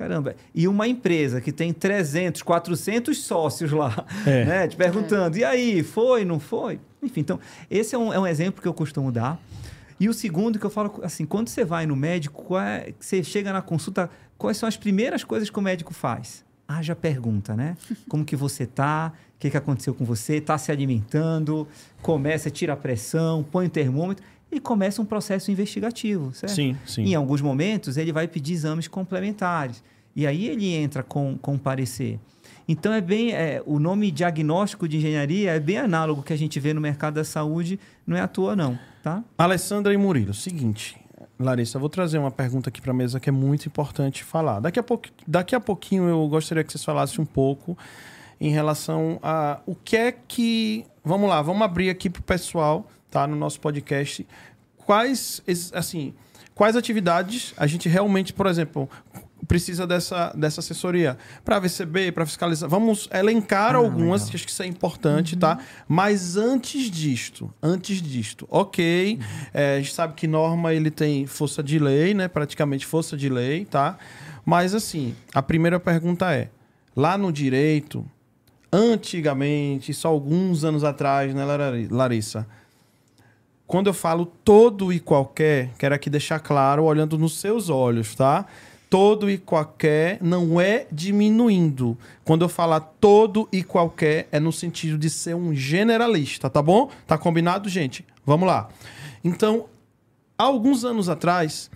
Caramba, 0.00 0.34
e 0.54 0.66
uma 0.66 0.88
empresa 0.88 1.42
que 1.42 1.52
tem 1.52 1.74
300, 1.74 2.40
400 2.40 3.18
sócios 3.22 3.70
lá, 3.70 4.06
É. 4.26 4.44
né, 4.46 4.66
te 4.66 4.74
perguntando, 4.74 5.36
e 5.36 5.44
aí, 5.44 5.82
foi, 5.82 6.24
não 6.24 6.40
foi? 6.40 6.80
Enfim, 7.02 7.20
então, 7.20 7.38
esse 7.70 7.94
é 7.94 7.98
um, 7.98 8.10
é 8.10 8.18
um 8.18 8.26
exemplo 8.26 8.62
que 8.62 8.66
eu 8.68 8.72
costumo 8.72 9.12
dar. 9.12 9.38
E 10.00 10.08
o 10.08 10.14
segundo 10.14 10.58
que 10.58 10.64
eu 10.64 10.70
falo, 10.70 11.00
assim, 11.02 11.26
quando 11.26 11.48
você 11.48 11.66
vai 11.66 11.84
no 11.84 11.94
médico, 11.94 12.42
qual 12.44 12.62
é- 12.62 12.94
você 12.98 13.22
chega 13.22 13.52
na 13.52 13.60
consulta, 13.60 14.08
quais 14.38 14.56
são 14.56 14.66
as 14.66 14.74
primeiras 14.78 15.22
coisas 15.22 15.50
que 15.50 15.58
o 15.58 15.62
médico 15.62 15.92
faz? 15.92 16.46
Haja 16.66 16.96
pergunta, 16.96 17.54
né? 17.54 17.76
Como 18.08 18.24
que 18.24 18.34
você 18.34 18.64
tá? 18.64 19.12
O 19.36 19.38
que, 19.38 19.50
que 19.50 19.56
aconteceu 19.58 19.92
com 19.92 20.06
você? 20.06 20.40
Tá 20.40 20.56
se 20.56 20.72
alimentando? 20.72 21.68
Começa, 22.00 22.50
tira 22.50 22.72
a 22.72 22.76
pressão, 22.76 23.42
põe 23.52 23.66
o 23.66 23.70
termômetro 23.70 24.24
e 24.50 24.58
começa 24.58 25.00
um 25.00 25.04
processo 25.04 25.50
investigativo, 25.50 26.32
certo? 26.34 26.54
Sim, 26.54 26.76
sim. 26.86 27.02
Em 27.02 27.14
alguns 27.14 27.40
momentos, 27.40 27.96
ele 27.96 28.12
vai 28.12 28.26
pedir 28.26 28.54
exames 28.54 28.88
complementares. 28.88 29.82
E 30.14 30.26
aí 30.26 30.48
ele 30.48 30.74
entra 30.74 31.02
com, 31.02 31.38
com 31.38 31.56
parecer. 31.56 32.18
Então, 32.66 32.92
é 32.92 33.00
bem. 33.00 33.32
é, 33.32 33.62
o 33.64 33.78
nome 33.78 34.10
diagnóstico 34.10 34.88
de 34.88 34.96
engenharia 34.96 35.52
é 35.52 35.60
bem 35.60 35.78
análogo 35.78 36.22
que 36.22 36.32
a 36.32 36.36
gente 36.36 36.58
vê 36.58 36.74
no 36.74 36.80
mercado 36.80 37.14
da 37.14 37.24
saúde, 37.24 37.78
não 38.06 38.16
é 38.16 38.20
à 38.20 38.28
toa, 38.28 38.54
não. 38.54 38.78
Tá? 39.02 39.22
Alessandra 39.38 39.94
e 39.94 39.96
Murilo, 39.96 40.34
seguinte. 40.34 40.96
Larissa, 41.38 41.78
vou 41.78 41.88
trazer 41.88 42.18
uma 42.18 42.30
pergunta 42.30 42.68
aqui 42.68 42.80
para 42.80 42.90
a 42.90 42.94
mesa 42.94 43.18
que 43.18 43.28
é 43.30 43.32
muito 43.32 43.66
importante 43.66 44.22
falar. 44.22 44.60
Daqui 44.60 44.78
a, 44.78 44.82
pouco, 44.82 45.08
daqui 45.26 45.54
a 45.54 45.60
pouquinho 45.60 46.04
eu 46.04 46.28
gostaria 46.28 46.62
que 46.62 46.70
vocês 46.70 46.84
falassem 46.84 47.20
um 47.22 47.26
pouco 47.26 47.78
em 48.40 48.50
relação 48.50 49.18
a 49.22 49.60
o 49.66 49.74
que 49.74 49.96
é 49.96 50.12
que. 50.12 50.84
Vamos 51.02 51.28
lá, 51.30 51.40
vamos 51.40 51.62
abrir 51.62 51.88
aqui 51.88 52.10
para 52.10 52.20
o 52.20 52.22
pessoal, 52.22 52.86
tá? 53.10 53.26
No 53.26 53.36
nosso 53.36 53.60
podcast. 53.60 54.26
Quais, 54.76 55.42
assim, 55.74 56.14
quais 56.54 56.76
atividades 56.76 57.52
a 57.56 57.66
gente 57.66 57.88
realmente, 57.88 58.32
por 58.32 58.46
exemplo, 58.46 58.88
precisa 59.46 59.86
dessa, 59.86 60.32
dessa 60.36 60.60
assessoria 60.60 61.16
para 61.44 61.58
VCB, 61.58 62.12
para 62.12 62.26
fiscalizar. 62.26 62.68
Vamos 62.68 63.08
elencar 63.12 63.74
Ah, 63.74 63.78
algumas, 63.78 64.20
legal. 64.22 64.30
que 64.30 64.36
acho 64.36 64.44
que 64.44 64.50
isso 64.52 64.62
é 64.62 64.66
importante, 64.66 65.36
tá? 65.36 65.58
Mas 65.88 66.36
antes 66.36 66.90
disto, 66.90 67.52
antes 67.62 68.00
disto, 68.02 68.46
ok, 68.50 69.18
é, 69.52 69.76
a 69.76 69.80
gente 69.80 69.92
sabe 69.94 70.14
que 70.14 70.26
norma 70.26 70.72
ele 70.74 70.90
tem 70.90 71.26
força 71.26 71.62
de 71.62 71.78
lei, 71.78 72.14
né? 72.14 72.28
Praticamente 72.28 72.84
força 72.86 73.16
de 73.16 73.28
lei, 73.28 73.64
tá? 73.64 73.98
Mas 74.44 74.74
assim, 74.74 75.14
a 75.34 75.42
primeira 75.42 75.80
pergunta 75.80 76.32
é: 76.32 76.48
lá 76.94 77.16
no 77.18 77.32
direito, 77.32 78.04
antigamente, 78.72 79.92
só 79.94 80.08
alguns 80.08 80.64
anos 80.64 80.84
atrás, 80.84 81.34
né, 81.34 81.44
Lari- 81.44 81.88
Larissa? 81.88 82.46
Quando 83.70 83.86
eu 83.86 83.94
falo 83.94 84.26
todo 84.26 84.92
e 84.92 84.98
qualquer, 84.98 85.70
quero 85.78 85.94
aqui 85.94 86.10
deixar 86.10 86.40
claro, 86.40 86.82
olhando 86.82 87.16
nos 87.16 87.38
seus 87.38 87.68
olhos, 87.68 88.16
tá? 88.16 88.44
Todo 88.90 89.30
e 89.30 89.38
qualquer 89.38 90.18
não 90.20 90.60
é 90.60 90.88
diminuindo. 90.90 91.96
Quando 92.24 92.44
eu 92.44 92.48
falar 92.48 92.80
todo 92.80 93.48
e 93.52 93.62
qualquer, 93.62 94.26
é 94.32 94.40
no 94.40 94.50
sentido 94.50 94.98
de 94.98 95.08
ser 95.08 95.36
um 95.36 95.54
generalista, 95.54 96.50
tá 96.50 96.60
bom? 96.60 96.90
Tá 97.06 97.16
combinado, 97.16 97.68
gente? 97.68 98.04
Vamos 98.26 98.48
lá. 98.48 98.70
Então, 99.22 99.66
há 100.36 100.42
alguns 100.42 100.84
anos 100.84 101.08
atrás, 101.08 101.70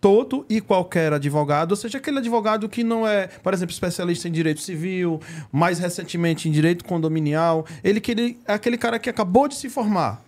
todo 0.00 0.46
e 0.48 0.62
qualquer 0.62 1.12
advogado, 1.12 1.72
ou 1.72 1.76
seja, 1.76 1.98
aquele 1.98 2.20
advogado 2.20 2.70
que 2.70 2.82
não 2.82 3.06
é, 3.06 3.26
por 3.26 3.52
exemplo, 3.52 3.74
especialista 3.74 4.28
em 4.28 4.32
direito 4.32 4.62
civil, 4.62 5.20
mais 5.52 5.78
recentemente 5.78 6.48
em 6.48 6.52
direito 6.52 6.86
condominial, 6.86 7.66
ele 7.84 8.02
é 8.48 8.54
aquele 8.54 8.78
cara 8.78 8.98
que 8.98 9.10
acabou 9.10 9.46
de 9.46 9.56
se 9.56 9.68
formar. 9.68 10.24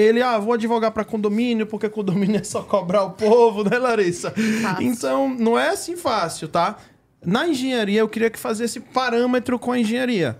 Ele, 0.00 0.22
ah, 0.22 0.38
vou 0.38 0.54
advogar 0.54 0.90
para 0.90 1.04
condomínio, 1.04 1.66
porque 1.66 1.88
condomínio 1.88 2.40
é 2.40 2.44
só 2.44 2.62
cobrar 2.62 3.04
o 3.04 3.10
povo, 3.10 3.62
né, 3.68 3.78
Larissa? 3.78 4.30
Fácil. 4.62 4.86
Então, 4.86 5.28
não 5.28 5.58
é 5.58 5.68
assim 5.68 5.96
fácil, 5.96 6.48
tá? 6.48 6.76
Na 7.24 7.46
engenharia, 7.46 8.00
eu 8.00 8.08
queria 8.08 8.30
que 8.30 8.38
fazesse 8.38 8.78
esse 8.78 8.88
parâmetro 8.92 9.58
com 9.58 9.72
a 9.72 9.78
engenharia. 9.78 10.38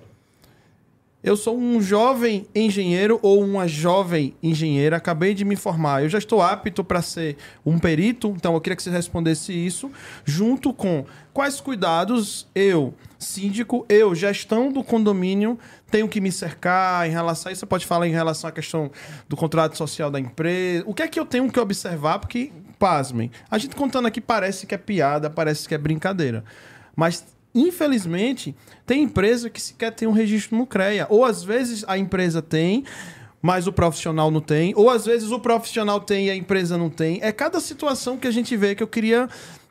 Eu 1.23 1.37
sou 1.37 1.59
um 1.59 1.83
jovem 1.83 2.47
engenheiro 2.55 3.19
ou 3.21 3.45
uma 3.45 3.69
jovem 3.69 4.35
engenheira, 4.43 4.97
acabei 4.97 5.35
de 5.35 5.45
me 5.45 5.55
formar. 5.55 6.03
Eu 6.03 6.09
já 6.09 6.17
estou 6.17 6.41
apto 6.41 6.83
para 6.83 7.03
ser 7.03 7.37
um 7.65 7.79
perito, 7.79 8.33
então 8.35 8.55
eu 8.55 8.61
queria 8.61 8.75
que 8.75 8.83
você 8.83 8.89
respondesse 8.89 9.53
isso, 9.53 9.91
junto 10.25 10.73
com 10.73 11.05
quais 11.35 11.61
cuidados 11.61 12.49
eu, 12.55 12.95
síndico, 13.19 13.85
eu, 13.87 14.15
gestão 14.15 14.73
do 14.73 14.83
condomínio, 14.83 15.59
tenho 15.91 16.09
que 16.09 16.23
me 16.23 16.33
cercar 16.33 17.07
em 17.07 17.11
relação 17.11 17.51
a 17.51 17.53
isso. 17.53 17.61
Você 17.61 17.67
pode 17.67 17.85
falar 17.85 18.09
em 18.09 18.13
relação 18.13 18.49
à 18.49 18.53
questão 18.53 18.91
do 19.29 19.37
contrato 19.37 19.77
social 19.77 20.11
da 20.11 20.19
empresa. 20.19 20.85
O 20.87 20.95
que 20.95 21.03
é 21.03 21.09
que 21.09 21.21
eu 21.21 21.27
tenho 21.27 21.53
que 21.53 21.61
observar? 21.61 22.19
Porque, 22.19 22.51
pasmem, 22.79 23.31
a 23.51 23.59
gente 23.59 23.77
contando 23.77 24.07
aqui 24.07 24.23
parece 24.23 24.67
que 24.67 24.75
é 24.75 24.79
piada, 24.79 25.29
parece 25.29 25.69
que 25.69 25.75
é 25.75 25.79
brincadeira. 25.79 26.43
Mas 26.97 27.27
infelizmente, 27.55 28.55
tem 28.87 29.03
empresa 29.03 29.51
que 29.51 29.61
sequer 29.61 29.93
tem 29.93 30.07
um 30.07 30.13
registro 30.13 30.57
no 30.57 30.67
CREA. 30.67 31.07
Ou 31.09 31.25
às 31.25 31.43
vezes 31.43 31.85
a 31.87 31.97
empresa 31.99 32.41
tem, 32.41 32.85
mas 33.43 33.67
o 33.67 33.73
profissional 33.73 34.31
não 34.31 34.41
tem. 34.41 34.73
Ou 34.77 34.91
às 34.91 35.07
vezes 35.07 35.31
o 35.31 35.41
profissional 35.41 36.01
tem 36.01 36.27
e 36.27 36.31
a 36.31 36.37
empresa 36.37 36.77
não 36.77 36.91
tem. 36.91 37.19
É 37.23 37.33
cada 37.33 37.61
situação 37.61 38.17
que 38.17 38.27
a 38.27 38.31
gente 38.31 38.57
vê 38.57 38.75
que 38.75 38.83
eu 38.83 38.89
queria 38.89 39.29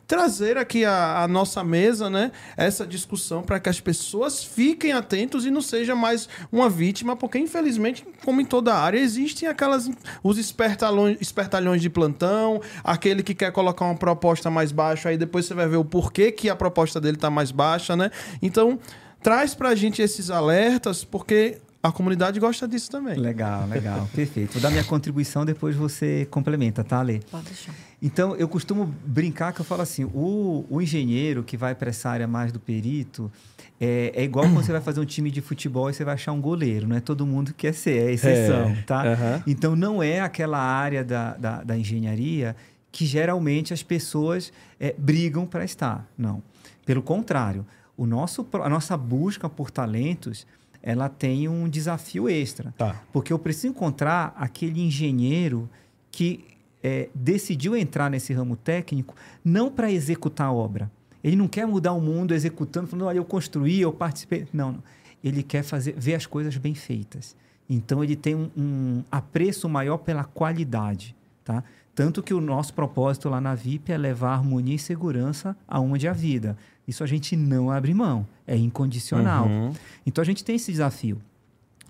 trazer 0.09 0.57
aqui 0.57 0.83
a, 0.83 1.21
a 1.21 1.27
nossa 1.27 1.63
mesa, 1.63 2.09
né? 2.09 2.31
Essa 2.57 2.85
discussão 2.85 3.43
para 3.43 3.59
que 3.59 3.69
as 3.69 3.79
pessoas 3.79 4.43
fiquem 4.43 4.91
atentos 4.91 5.45
e 5.45 5.51
não 5.51 5.61
seja 5.61 5.95
mais 5.95 6.27
uma 6.51 6.67
vítima, 6.67 7.15
porque 7.15 7.37
infelizmente, 7.37 8.03
como 8.25 8.41
em 8.41 8.45
toda 8.45 8.73
área, 8.73 8.97
existem 8.97 9.47
aquelas 9.47 9.87
os 10.23 10.39
espertalhões, 10.39 11.19
espertalhões 11.21 11.79
de 11.79 11.91
plantão, 11.91 12.59
aquele 12.83 13.21
que 13.21 13.35
quer 13.35 13.51
colocar 13.51 13.85
uma 13.85 13.95
proposta 13.95 14.49
mais 14.49 14.71
baixa, 14.71 15.09
aí 15.09 15.17
depois 15.17 15.45
você 15.45 15.53
vai 15.53 15.67
ver 15.67 15.77
o 15.77 15.85
porquê 15.85 16.31
que 16.31 16.49
a 16.49 16.55
proposta 16.55 16.99
dele 16.99 17.15
está 17.15 17.29
mais 17.29 17.51
baixa, 17.51 17.95
né? 17.95 18.09
Então, 18.41 18.79
traz 19.21 19.53
pra 19.53 19.75
gente 19.75 20.01
esses 20.01 20.31
alertas, 20.31 21.03
porque 21.03 21.59
a 21.81 21.91
comunidade 21.91 22.39
gosta 22.39 22.67
disso 22.67 22.91
também. 22.91 23.15
Legal, 23.15 23.65
legal. 23.67 24.07
Perfeito. 24.13 24.53
Vou 24.53 24.61
dar 24.61 24.69
minha 24.69 24.83
contribuição, 24.83 25.45
depois 25.45 25.75
você 25.75 26.27
complementa, 26.29 26.83
tá, 26.83 27.01
Lê? 27.01 27.19
Pode 27.31 27.45
deixar. 27.45 27.73
Então, 28.01 28.35
eu 28.35 28.47
costumo 28.47 28.93
brincar 29.05 29.53
que 29.53 29.61
eu 29.61 29.65
falo 29.65 29.81
assim: 29.81 30.03
o, 30.05 30.65
o 30.69 30.81
engenheiro 30.81 31.43
que 31.43 31.55
vai 31.55 31.73
para 31.73 31.89
essa 31.89 32.09
área 32.09 32.27
mais 32.27 32.51
do 32.51 32.59
perito 32.59 33.31
é, 33.79 34.11
é 34.13 34.23
igual 34.23 34.45
quando 34.45 34.63
você 34.63 34.71
vai 34.71 34.81
fazer 34.81 34.99
um 34.99 35.05
time 35.05 35.31
de 35.31 35.41
futebol 35.41 35.89
e 35.89 35.93
você 35.93 36.03
vai 36.03 36.15
achar 36.15 36.33
um 36.33 36.41
goleiro. 36.41 36.87
Não 36.87 36.97
é 36.97 36.99
todo 36.99 37.25
mundo 37.25 37.53
que 37.53 37.67
quer 37.67 37.73
ser, 37.73 38.09
é 38.09 38.11
exceção, 38.11 38.69
É, 38.69 38.81
tá? 38.85 39.03
Então, 39.47 39.75
não 39.75 40.03
é 40.03 40.19
aquela 40.19 40.59
área 40.59 41.03
da, 41.03 41.35
da, 41.35 41.63
da 41.63 41.77
engenharia 41.77 42.55
que 42.91 43.05
geralmente 43.05 43.73
as 43.73 43.83
pessoas 43.83 44.51
é, 44.79 44.93
brigam 44.97 45.45
para 45.45 45.63
estar. 45.63 46.05
Não. 46.17 46.41
Pelo 46.85 47.01
contrário, 47.01 47.65
o 47.95 48.05
nosso, 48.05 48.45
a 48.53 48.69
nossa 48.69 48.97
busca 48.97 49.47
por 49.47 49.69
talentos 49.69 50.45
ela 50.81 51.09
tem 51.09 51.47
um 51.47 51.67
desafio 51.67 52.29
extra. 52.29 52.73
Tá. 52.77 53.01
Porque 53.11 53.33
eu 53.33 53.39
preciso 53.39 53.67
encontrar 53.67 54.33
aquele 54.37 54.81
engenheiro 54.81 55.69
que 56.11 56.45
é, 56.83 57.09
decidiu 57.13 57.75
entrar 57.75 58.09
nesse 58.09 58.33
ramo 58.33 58.55
técnico 58.55 59.15
não 59.43 59.69
para 59.71 59.91
executar 59.91 60.47
a 60.47 60.53
obra. 60.53 60.89
Ele 61.23 61.35
não 61.35 61.47
quer 61.47 61.67
mudar 61.67 61.93
o 61.93 62.01
mundo 62.01 62.33
executando, 62.33 62.87
falando, 62.87 63.05
olha, 63.05 63.17
eu 63.17 63.25
construí, 63.25 63.81
eu 63.81 63.91
participei. 63.91 64.47
Não, 64.53 64.73
não. 64.73 64.83
Ele 65.23 65.43
quer 65.43 65.63
fazer, 65.63 65.93
ver 65.97 66.15
as 66.15 66.25
coisas 66.25 66.55
bem 66.55 66.73
feitas. 66.73 67.35
Então, 67.69 68.03
ele 68.03 68.15
tem 68.15 68.35
um, 68.35 68.49
um 68.57 69.03
apreço 69.11 69.67
maior 69.67 69.97
pela 69.97 70.23
qualidade, 70.23 71.15
tá? 71.43 71.63
Tanto 71.93 72.23
que 72.23 72.33
o 72.33 72.39
nosso 72.39 72.73
propósito 72.73 73.27
lá 73.27 73.41
na 73.41 73.53
VIP 73.53 73.91
é 73.91 73.97
levar 73.97 74.31
harmonia 74.31 74.75
e 74.75 74.79
segurança 74.79 75.55
aonde 75.67 76.07
a 76.07 76.13
vida. 76.13 76.55
Isso 76.89 77.03
a 77.03 77.07
gente 77.07 77.35
não 77.35 77.69
abre 77.69 77.93
mão, 77.93 78.27
é 78.47 78.57
incondicional. 78.57 79.45
Uhum. 79.45 79.71
Então 80.07 80.23
a 80.23 80.25
gente 80.25 80.43
tem 80.43 80.55
esse 80.55 80.71
desafio. 80.71 81.21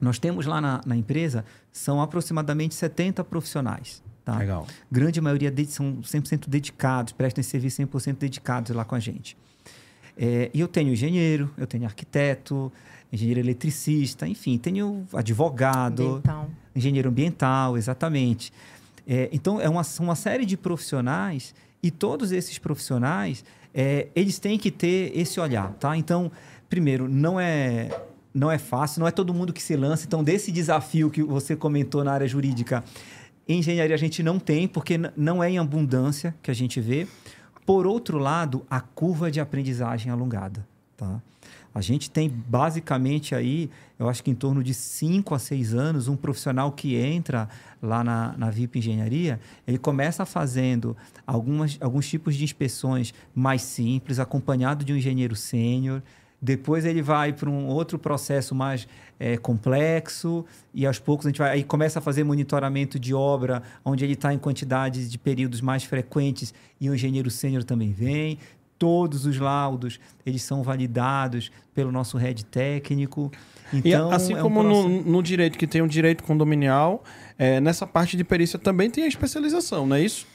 Nós 0.02 0.20
temos 0.20 0.45
lá 0.45 0.60
na, 0.60 0.82
na 0.86 0.93
empresa, 0.93 1.45
são 1.72 2.02
aproximadamente 2.02 2.76
70 2.76 3.24
profissionais. 3.24 4.04
Tá? 4.26 4.38
Legal. 4.38 4.68
Grande 4.91 5.22
maioria 5.22 5.50
deles 5.50 5.72
são 5.72 6.02
100% 6.02 6.50
dedicados, 6.50 7.14
prestam 7.14 7.39
esse 7.39 7.50
serviço 7.50 7.82
100% 7.82 8.18
dedicados 8.18 8.76
lá 8.76 8.84
com 8.84 8.93
a 8.93 9.00
gente. 9.00 9.38
É, 10.18 10.52
e 10.54 10.60
eu 10.60 10.68
tenho 10.68 10.91
engenheiro, 10.91 11.50
eu 11.58 11.66
tenho 11.66 11.86
arquiteto, 11.86 12.70
engenheiro 13.10 13.39
eletricista, 13.39 14.28
enfim, 14.28 14.58
tenho 14.58 15.08
advogado, 15.14 16.04
Ambiental. 16.04 16.50
engenheiro 16.76 17.10
ambiental, 17.10 17.78
exatamente. 17.78 18.52
É, 19.08 19.30
então, 19.32 19.62
é 19.62 19.70
uma, 19.70 19.86
são 19.86 20.08
uma 20.08 20.16
série 20.16 20.45
de 20.45 20.58
profissionais 20.58 21.56
e 21.82 21.89
todos 21.89 22.34
esses 22.34 22.58
profissionais, 22.58 23.45
é, 23.74 24.08
eles 24.16 24.40
têm 24.40 24.58
que 24.58 24.72
ter 24.72 25.12
esse 25.18 25.40
olhar, 25.40 25.74
tá? 25.74 25.96
Então, 25.96 26.32
primeiro, 26.70 27.08
não 27.08 27.40
é, 27.40 27.90
não 28.34 28.52
é 28.52 28.58
fácil, 28.58 29.00
não 29.00 29.08
é 29.08 29.12
todo 29.12 29.34
mundo 29.34 29.54
que 29.54 29.62
se 29.62 29.76
lança. 29.76 30.06
Então, 30.06 30.24
desse 30.24 30.52
desafio 30.52 31.10
que 31.10 31.24
você 31.24 31.56
comentou 31.56 32.04
na 32.04 32.12
área 32.12 32.28
jurídica, 32.28 32.84
engenharia 33.48 33.96
a 33.96 34.00
gente 34.00 34.22
não 34.22 34.40
tem, 34.40 34.68
porque 34.68 34.98
não 35.16 35.44
é 35.44 35.50
em 35.50 35.58
abundância 35.58 36.36
que 36.42 36.52
a 36.52 36.54
gente 36.54 36.80
vê. 36.80 37.08
Por 37.66 37.86
outro 37.86 38.18
lado, 38.18 38.66
a 38.70 38.82
curva 38.82 39.30
de 39.30 39.40
aprendizagem 39.40 40.12
alongada, 40.12 40.68
tá? 40.98 41.22
A 41.74 41.82
gente 41.82 42.10
tem 42.10 42.28
basicamente 42.30 43.36
aí, 43.36 43.70
eu 43.98 44.10
acho 44.10 44.24
que 44.24 44.32
em 44.32 44.36
torno 44.36 44.64
de 44.64 44.74
5 44.74 45.36
a 45.36 45.40
6 45.40 45.74
anos, 45.74 46.08
um 46.08 46.16
profissional 46.16 46.72
que 46.72 46.96
entra 46.96 47.48
lá 47.82 48.04
na, 48.04 48.36
na 48.38 48.50
VIP 48.50 48.80
Engenharia, 48.80 49.40
ele 49.68 49.78
começa 49.78 50.26
fazendo 50.26 50.98
algumas, 51.26 51.78
alguns 51.80 52.08
tipos 52.08 52.36
de 52.36 52.44
inspeções 52.44 53.14
mais 53.36 53.62
simples, 53.62 54.20
acompanhado 54.20 54.84
de 54.84 54.94
um 54.94 54.98
engenheiro 54.98 55.36
sênior. 55.36 56.02
Depois 56.42 56.86
ele 56.86 57.02
vai 57.02 57.34
para 57.34 57.50
um 57.50 57.68
outro 57.68 58.00
processo 58.00 58.56
mais 58.56 58.88
eh, 59.20 59.38
complexo 59.38 60.46
e 60.74 60.86
aos 60.86 60.98
poucos 60.98 61.26
a 61.26 61.30
gente 61.30 61.40
vai 61.40 61.52
aí 61.52 61.64
começa 61.66 62.00
a 62.00 62.02
fazer 62.02 62.24
monitoramento 62.24 62.98
de 62.98 63.14
obra, 63.14 63.62
onde 63.84 64.06
ele 64.06 64.14
está 64.14 64.34
em 64.34 64.38
quantidades 64.38 65.12
de 65.12 65.18
períodos 65.18 65.60
mais 65.60 65.84
frequentes 65.84 66.54
e 66.80 66.90
o 66.90 66.96
engenheiro 66.96 67.30
sênior 67.30 67.66
também 67.66 67.92
vem. 67.92 68.38
Todos 68.80 69.26
os 69.26 69.38
laudos 69.38 70.00
eles 70.26 70.42
são 70.42 70.64
validados 70.64 71.52
pelo 71.76 71.92
nosso 71.92 72.18
head 72.18 72.44
técnico. 72.46 73.32
Então, 73.72 74.10
e 74.12 74.16
assim 74.16 74.34
é 74.34 74.40
um 74.40 74.42
como 74.42 74.62
processo- 74.64 74.88
no, 74.90 75.04
no 75.04 75.22
direito 75.22 75.58
que 75.58 75.68
tem 75.68 75.82
o 75.82 75.88
direito 75.88 76.24
condominial, 76.24 77.04
é, 77.38 77.60
nessa 77.60 77.86
parte 77.86 78.18
de 78.18 78.24
perícia 78.24 78.58
também 78.58 78.90
tem 78.90 79.04
a 79.04 79.08
especialização, 79.08 79.86
não 79.86 79.96
é 79.98 80.02
isso? 80.02 80.26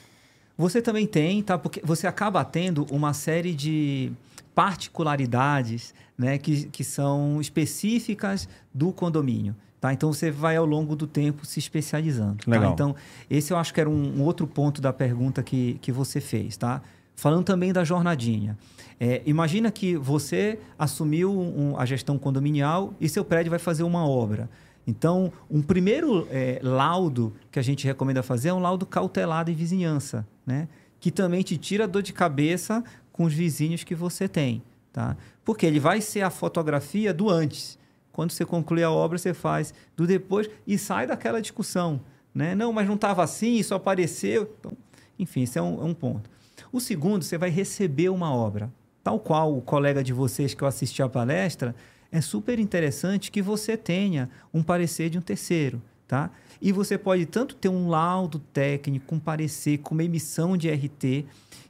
Você 0.57 0.81
também 0.81 1.05
tem, 1.05 1.43
tá? 1.43 1.57
Porque 1.57 1.81
você 1.83 2.07
acaba 2.07 2.45
tendo 2.45 2.85
uma 2.89 3.13
série 3.13 3.53
de 3.53 4.11
particularidades 4.53 5.93
né, 6.17 6.37
que, 6.37 6.65
que 6.67 6.83
são 6.83 7.39
específicas 7.41 8.47
do 8.73 8.91
condomínio. 8.91 9.55
Tá? 9.81 9.93
Então 9.93 10.11
você 10.11 10.31
vai 10.31 10.55
ao 10.55 10.65
longo 10.65 10.95
do 10.95 11.05
tempo 11.05 11.45
se 11.45 11.59
especializando. 11.59 12.43
tá? 12.45 12.51
Legal. 12.51 12.73
Então, 12.73 12.95
esse 13.29 13.51
eu 13.53 13.57
acho 13.57 13.73
que 13.73 13.79
era 13.81 13.89
um, 13.89 14.19
um 14.19 14.23
outro 14.23 14.47
ponto 14.47 14.81
da 14.81 14.91
pergunta 14.93 15.43
que, 15.43 15.77
que 15.81 15.91
você 15.91 16.19
fez. 16.21 16.57
Tá? 16.57 16.81
Falando 17.15 17.45
também 17.45 17.71
da 17.71 17.83
jornadinha. 17.83 18.57
É, 18.99 19.21
imagina 19.25 19.71
que 19.71 19.95
você 19.95 20.59
assumiu 20.77 21.31
um- 21.31 21.77
a 21.77 21.85
gestão 21.85 22.17
condominial 22.17 22.93
e 22.99 23.07
seu 23.09 23.23
prédio 23.25 23.49
vai 23.49 23.59
fazer 23.59 23.83
uma 23.83 24.07
obra. 24.07 24.49
Então, 24.87 25.31
um 25.49 25.61
primeiro 25.61 26.27
é, 26.29 26.59
laudo 26.61 27.33
que 27.51 27.57
a 27.57 27.61
gente 27.61 27.85
recomenda 27.85 28.21
fazer 28.21 28.49
é 28.49 28.53
um 28.53 28.59
laudo 28.59 28.85
cautelar 28.85 29.43
de 29.45 29.53
vizinhança, 29.53 30.27
né? 30.45 30.67
Que 30.99 31.09
também 31.11 31.41
te 31.41 31.57
tira 31.57 31.87
dor 31.87 32.03
de 32.03 32.13
cabeça 32.13 32.83
com 33.11 33.23
os 33.23 33.33
vizinhos 33.33 33.83
que 33.83 33.95
você 33.95 34.27
tem, 34.27 34.61
tá? 34.93 35.17
Porque 35.43 35.65
ele 35.65 35.79
vai 35.79 36.01
ser 36.01 36.21
a 36.21 36.29
fotografia 36.29 37.13
do 37.13 37.29
antes. 37.29 37.79
Quando 38.11 38.31
você 38.31 38.45
conclui 38.45 38.83
a 38.83 38.91
obra, 38.91 39.17
você 39.17 39.33
faz 39.33 39.73
do 39.97 40.05
depois 40.05 40.49
e 40.67 40.77
sai 40.77 41.07
daquela 41.07 41.41
discussão, 41.41 41.99
né? 42.33 42.53
Não, 42.55 42.71
mas 42.71 42.87
não 42.87 42.95
estava 42.95 43.23
assim, 43.23 43.55
isso 43.55 43.73
apareceu. 43.73 44.53
Então, 44.59 44.71
enfim, 45.17 45.41
esse 45.43 45.57
é 45.57 45.61
um, 45.61 45.81
é 45.81 45.83
um 45.83 45.93
ponto. 45.93 46.29
O 46.75 46.81
segundo, 46.81 47.23
você 47.23 47.37
vai 47.37 47.49
receber 47.49 48.09
uma 48.09 48.35
obra. 48.35 48.69
Tal 49.01 49.17
qual 49.17 49.57
o 49.57 49.61
colega 49.61 50.03
de 50.03 50.11
vocês 50.11 50.53
que 50.53 50.61
eu 50.61 50.67
assisti 50.67 51.01
à 51.01 51.07
palestra, 51.07 51.73
é 52.11 52.19
super 52.19 52.59
interessante 52.59 53.31
que 53.31 53.41
você 53.41 53.77
tenha 53.77 54.29
um 54.53 54.61
parecer 54.61 55.09
de 55.09 55.17
um 55.17 55.21
terceiro, 55.21 55.81
tá? 56.05 56.29
E 56.61 56.73
você 56.73 56.97
pode 56.97 57.25
tanto 57.27 57.55
ter 57.55 57.69
um 57.69 57.87
laudo 57.87 58.39
técnico, 58.39 59.15
um 59.15 59.19
parecer, 59.19 59.77
com 59.77 59.95
uma 59.95 60.03
emissão 60.03 60.57
de 60.57 60.69
RT, 60.69 61.25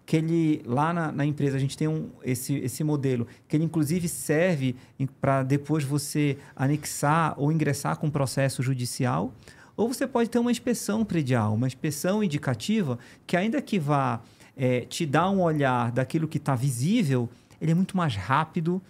que 0.08 0.18
ele, 0.18 0.64
lá 0.66 0.92
na, 0.92 1.12
na 1.12 1.24
empresa, 1.24 1.56
a 1.58 1.60
gente 1.60 1.78
tem 1.78 1.88
um, 1.88 2.10
esse, 2.24 2.56
esse 2.56 2.84
modelo, 2.84 3.28
que 3.48 3.56
ele 3.56 3.64
inclusive 3.64 4.08
serve 4.08 4.76
para 5.22 5.44
depois 5.44 5.84
você 5.84 6.36
anexar 6.56 7.36
ou 7.38 7.52
ingressar 7.52 7.96
com 7.98 8.08
um 8.08 8.12
processo 8.12 8.64
judicial, 8.64 9.32
ou 9.78 9.88
você 9.88 10.08
pode 10.08 10.32
ter 10.32 10.40
uma 10.40 10.52
inspeção 10.52 11.06
predial, 11.06 11.54
uma 11.54 11.68
inspeção 11.68 12.24
indicativa, 12.24 12.98
que 13.28 13.38
ainda 13.38 13.62
que 13.62 13.78
vá 13.78 14.20
eh, 14.58 14.82
te 14.82 15.06
dar 15.06 15.30
um 15.30 15.42
olhar 15.42 15.92
daquilo 15.92 16.28
que 16.28 16.38
está 16.38 16.56
visível, 16.56 17.30
ele 17.62 17.72
é 17.72 17.76
muito 17.76 17.96
mais 17.98 18.16
rápido, 18.16 18.82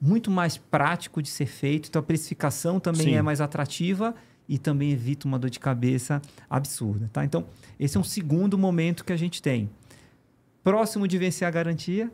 muito 0.00 0.30
mais 0.30 0.56
prático 0.56 1.22
de 1.22 1.28
ser 1.28 1.46
feito. 1.46 1.88
Então 1.88 2.00
a 2.00 2.02
precificação 2.02 2.80
também 2.80 3.08
Sim. 3.08 3.14
é 3.14 3.22
mais 3.22 3.40
atrativa 3.40 4.14
e 4.48 4.58
também 4.58 4.90
evita 4.90 5.26
uma 5.26 5.38
dor 5.38 5.50
de 5.50 5.60
cabeça 5.60 6.20
absurda. 6.50 7.08
Tá? 7.12 7.24
Então, 7.24 7.46
esse 7.78 7.96
é 7.96 8.00
um 8.00 8.04
segundo 8.04 8.58
momento 8.58 9.04
que 9.04 9.12
a 9.12 9.16
gente 9.16 9.40
tem. 9.40 9.70
Próximo 10.62 11.08
de 11.08 11.16
vencer 11.18 11.46
a 11.46 11.50
garantia, 11.50 12.10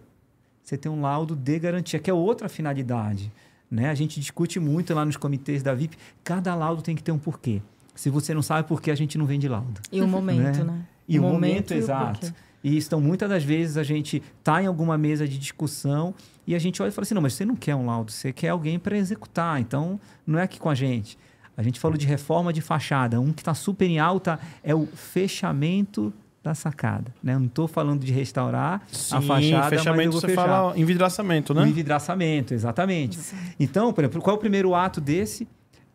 você 0.63 0.77
tem 0.77 0.91
um 0.91 1.01
laudo 1.01 1.35
de 1.35 1.59
garantia, 1.59 1.99
que 1.99 2.11
é 2.11 2.15
outra 2.15 2.49
finalidade. 2.49 3.33
Né? 3.71 3.91
A 3.91 3.95
gente 3.95 4.21
discute 4.21 4.61
muito 4.61 4.95
lá 4.95 5.05
nos 5.05 5.17
comitês 5.17 5.63
da 5.63 5.75
VIP, 5.75 5.97
cada 6.23 6.55
laudo 6.55 6.83
tem 6.83 6.95
que 6.95 7.03
ter 7.03 7.13
um 7.13 7.19
porquê. 7.19 7.61
Se 7.95 8.09
você 8.11 8.33
não 8.33 8.43
sabe 8.43 8.69
por 8.69 8.81
que 8.81 8.91
a 8.91 8.95
gente 8.95 9.19
não 9.19 9.27
vende 9.27 9.49
laudo. 9.49 9.81
E 9.91 10.01
o 10.01 10.07
momento, 10.07 10.65
né? 10.65 10.87
E 11.09 11.19
o 11.19 11.23
momento, 11.23 11.73
e 11.73 11.77
o 11.77 11.79
exato. 11.79 12.33
E 12.69 12.79
então, 12.79 13.01
muitas 13.01 13.29
das 13.29 13.43
vezes, 13.43 13.77
a 13.77 13.83
gente 13.83 14.23
está 14.39 14.63
em 14.63 14.67
alguma 14.67 14.99
mesa 14.99 15.27
de 15.27 15.39
discussão 15.39 16.15
e 16.47 16.55
a 16.55 16.59
gente 16.59 16.83
olha 16.83 16.91
e 16.91 16.93
fala 16.93 17.05
assim: 17.05 17.15
não, 17.15 17.23
mas 17.23 17.33
você 17.33 17.45
não 17.45 17.57
quer 17.57 17.75
um 17.75 17.87
laudo, 17.87 18.13
você 18.13 18.33
quer 18.33 18.49
alguém 18.49 18.79
para 18.79 18.97
executar, 18.97 19.61
então 19.61 19.99
não 20.27 20.39
é 20.39 20.43
aqui 20.43 20.59
com 20.59 20.69
a 20.69 20.75
gente. 20.75 21.19
A 21.57 21.63
gente 21.63 21.81
falou 21.81 21.97
de 21.97 22.07
reforma 22.07 22.53
de 22.53 22.61
fachada. 22.61 23.21
Um 23.21 23.33
que 23.33 23.41
está 23.41 23.53
super 23.53 23.87
em 23.87 23.99
alta 23.99 24.39
é 24.63 24.73
o 24.75 24.87
fechamento 24.87 26.13
da 26.41 26.55
sacada. 26.55 27.13
Né? 27.21 27.35
Eu 27.35 27.41
não 27.41 27.47
estou 27.47 27.67
falando 27.67 28.05
de 28.05 28.13
restaurar 28.13 28.83
a 29.11 29.21
fachada, 29.21 29.25
mas 29.31 29.73
eu 29.73 29.79
fechamento 29.79 30.13
vou 30.13 30.21
você 30.21 30.29
fechar. 30.29 30.47
fala 30.47 30.79
envidraçamento, 30.79 31.53
O 31.53 31.57
né? 31.57 31.69
envidraçamento, 31.69 32.55
exatamente. 32.55 33.19
Então, 33.59 33.93
por 33.93 34.05
exemplo, 34.05 34.23
qual 34.23 34.37
é 34.37 34.39
o 34.39 34.41
primeiro 34.41 34.73
ato 34.75 35.01
desse? 35.01 35.49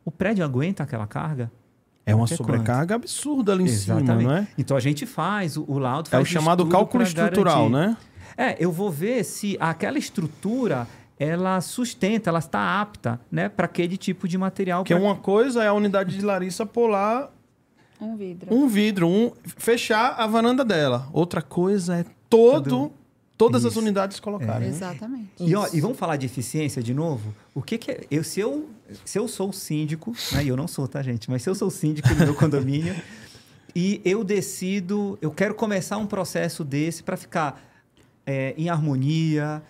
O 0.04 0.12
prédio 0.12 0.44
aguenta 0.44 0.84
aquela 0.84 1.08
carga? 1.08 1.50
É 2.06 2.14
uma 2.14 2.28
sobrecarga 2.28 2.96
absurda 2.96 3.54
ali 3.54 3.64
em 3.64 3.68
cima, 3.68 4.00
não 4.02 4.32
é? 4.32 4.48
Então 4.58 4.76
a 4.76 4.80
gente 4.80 5.06
faz 5.06 5.56
o, 5.58 5.64
o 5.68 5.78
laudo. 5.80 6.08
É 6.08 6.12
faz 6.12 6.24
o 6.28 6.32
chamado 6.32 6.66
cálculo 6.68 7.04
estrutural, 7.04 7.70
garantir. 7.70 7.90
né? 7.92 7.98
É, 8.36 8.58
eu 8.60 8.72
vou 8.72 8.90
ver 8.92 9.24
se 9.24 9.56
aquela 9.60 9.98
estrutura 9.98 10.88
ela 11.20 11.62
sustenta, 11.62 12.30
ela 12.30 12.40
está 12.40 12.82
apta, 12.82 13.20
né, 13.32 13.48
para 13.48 13.66
aquele 13.66 13.96
tipo 13.96 14.28
de 14.28 14.38
material. 14.38 14.82
Porque 14.84 14.94
pra- 14.96 15.04
uma 15.04 15.16
coisa 15.16 15.64
é 15.64 15.68
a 15.68 15.74
unidade 15.74 16.18
de 16.18 16.26
Larissa 16.26 16.66
pular 16.66 17.32
Um 18.02 18.18
vidro. 18.18 18.54
um 18.54 18.68
vidro, 18.68 19.08
um 19.08 19.32
fechar 19.58 20.16
a 20.18 20.28
varanda 20.28 20.66
dela. 20.66 21.08
Outra 21.14 21.42
coisa 21.42 21.98
é 22.00 22.06
todo, 22.30 22.64
Tudo- 22.64 22.92
todas 23.38 23.66
as 23.66 23.74
Isso. 23.74 23.82
unidades 23.82 24.20
colocarem. 24.20 24.70
né? 24.70 24.76
Exatamente. 24.76 25.32
E, 25.40 25.56
ó, 25.56 25.68
e 25.74 25.82
vamos 25.82 25.98
falar 25.98 26.18
de 26.18 26.26
eficiência 26.26 26.82
de 26.82 26.94
novo? 26.94 27.34
O 27.54 27.62
que, 27.62 27.78
que 27.78 27.92
é. 27.92 28.02
Eu, 28.10 28.24
se, 28.24 28.40
eu, 28.40 28.70
se 29.04 29.18
eu 29.18 29.28
sou 29.28 29.50
o 29.50 29.54
síndico, 29.54 30.14
né, 30.32 30.44
e 30.44 30.48
eu 30.48 30.58
não 30.58 30.68
sou, 30.68 30.88
tá, 30.88 31.02
gente? 31.02 31.30
Mas 31.30 31.42
se 31.44 31.50
eu 31.50 31.56
sou 31.56 31.68
o 31.68 31.72
síndico 31.72 32.08
do 32.10 32.16
meu 32.16 32.36
condomínio 32.36 32.96
e 33.76 34.02
eu 34.06 34.24
decido, 34.24 35.18
eu 35.22 35.32
quero 35.32 35.56
começar 35.56 35.98
um 35.98 36.06
processo 36.06 36.64
desse 36.64 37.04
para 37.04 37.18
ficar 37.18 37.62
é, 38.26 38.54
em 38.58 38.70
harmonia, 38.70 39.62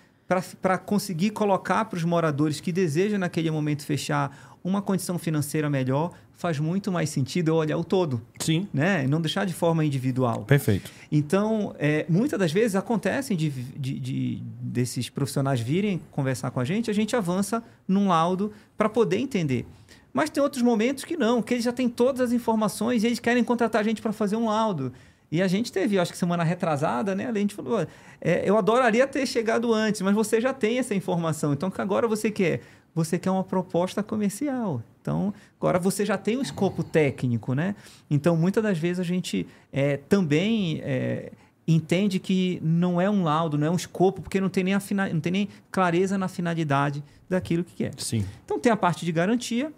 para 0.61 0.77
conseguir 0.77 1.31
colocar 1.31 1.85
para 1.85 1.97
os 1.97 2.03
moradores 2.03 2.59
que 2.59 2.71
desejam 2.71 3.19
naquele 3.19 3.51
momento 3.51 3.83
fechar 3.83 4.52
uma 4.63 4.81
condição 4.81 5.17
financeira 5.19 5.69
melhor, 5.69 6.11
faz 6.35 6.57
muito 6.59 6.91
mais 6.91 7.09
sentido 7.09 7.49
eu 7.49 7.55
olhar 7.55 7.77
o 7.77 7.83
todo, 7.83 8.21
Sim. 8.39 8.67
né? 8.73 9.03
E 9.03 9.07
não 9.07 9.19
deixar 9.21 9.45
de 9.45 9.53
forma 9.53 9.83
individual. 9.85 10.45
Perfeito. 10.45 10.89
Então, 11.11 11.75
é, 11.77 12.05
muitas 12.09 12.39
das 12.39 12.51
vezes 12.51 12.75
acontecem 12.75 13.35
de, 13.37 13.49
de- 13.49 13.99
de- 13.99 14.43
desses 14.61 15.09
profissionais 15.09 15.59
virem 15.59 16.01
conversar 16.11 16.49
com 16.51 16.59
a 16.59 16.65
gente, 16.65 16.89
a 16.89 16.93
gente 16.93 17.15
avança 17.15 17.63
num 17.87 18.07
laudo 18.07 18.51
para 18.77 18.89
poder 18.89 19.17
entender. 19.17 19.65
Mas 20.13 20.29
tem 20.29 20.41
outros 20.41 20.61
momentos 20.63 21.03
que 21.03 21.17
não, 21.17 21.41
que 21.41 21.53
eles 21.55 21.63
já 21.65 21.71
têm 21.71 21.89
todas 21.89 22.21
as 22.21 22.31
informações 22.31 23.03
e 23.03 23.07
eles 23.07 23.19
querem 23.19 23.43
contratar 23.43 23.81
a 23.81 23.83
gente 23.83 24.01
para 24.01 24.11
fazer 24.13 24.35
um 24.35 24.45
laudo. 24.45 24.93
E 25.31 25.41
a 25.41 25.47
gente 25.47 25.71
teve, 25.71 25.97
acho 25.97 26.11
que 26.11 26.17
semana 26.17 26.43
retrasada, 26.43 27.15
né? 27.15 27.27
A 27.27 27.33
gente 27.33 27.55
falou, 27.55 27.85
é, 28.21 28.47
eu 28.47 28.55
adoraria 28.55 29.07
ter 29.07 29.25
chegado 29.25 29.73
antes, 29.73 30.01
mas 30.01 30.13
você 30.13 30.39
já 30.39 30.53
tem 30.53 30.77
essa 30.77 30.93
informação. 30.93 31.53
Então, 31.53 31.69
o 31.69 31.71
que 31.71 31.81
agora 31.81 32.07
você 32.07 32.29
quer? 32.29 32.61
Você 32.95 33.17
quer 33.17 33.31
uma 33.31 33.43
proposta 33.43 34.03
comercial. 34.03 34.81
Então, 35.01 35.33
agora 35.59 35.79
você 35.79 36.05
já 36.05 36.17
tem 36.17 36.37
o 36.37 36.41
escopo 36.41 36.83
técnico, 36.83 37.53
né? 37.53 37.75
Então, 38.09 38.37
muitas 38.37 38.63
das 38.63 38.77
vezes 38.77 38.99
a 38.99 39.03
gente 39.03 39.45
é, 39.71 39.97
também 39.97 40.79
é, 40.83 41.31
entende 41.67 42.19
que 42.19 42.59
não 42.63 43.01
é 43.01 43.09
um 43.09 43.23
laudo, 43.23 43.57
não 43.57 43.67
é 43.67 43.71
um 43.71 43.75
escopo, 43.75 44.21
porque 44.21 44.39
não 44.39 44.47
tem 44.49 44.63
nem, 44.63 44.79
fina- 44.79 45.09
não 45.09 45.19
tem 45.19 45.31
nem 45.31 45.49
clareza 45.71 46.17
na 46.17 46.27
finalidade 46.27 47.03
daquilo 47.29 47.63
que 47.63 47.73
quer. 47.73 47.91
Sim. 47.97 48.23
Então 48.45 48.59
tem 48.59 48.71
a 48.71 48.77
parte 48.77 49.05
de 49.05 49.11
garantia. 49.11 49.73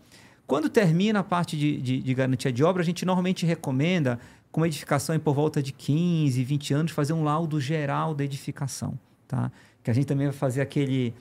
Quando 0.45 0.69
termina 0.69 1.19
a 1.19 1.23
parte 1.23 1.57
de, 1.57 1.81
de- 1.81 2.01
de 2.01 2.13
garantia 2.13 2.51
de 2.51 2.63
obra, 2.63 2.83
a 2.83 2.85
gente 2.85 3.03
normalmente 3.05 3.45
recomenda, 3.45 4.19
com 4.51 4.61
uma 4.61 4.67
edificação 4.67 5.17
por 5.19 5.33
volta 5.33 5.61
de 5.63 5.71
15, 5.73 6.43
20 6.43 6.73
anos, 6.73 6.91
fazer 6.91 7.13
um 7.13 7.23
laudo 7.23 7.59
geral 7.59 8.13
da 8.13 8.23
edificação. 8.23 8.97
Tá? 9.27 9.51
Que 9.83 9.89
a 9.89 9.93
gente 9.93 10.05
também 10.05 10.27
vai 10.27 10.35
fazer 10.35 10.61
aquele. 10.61 11.13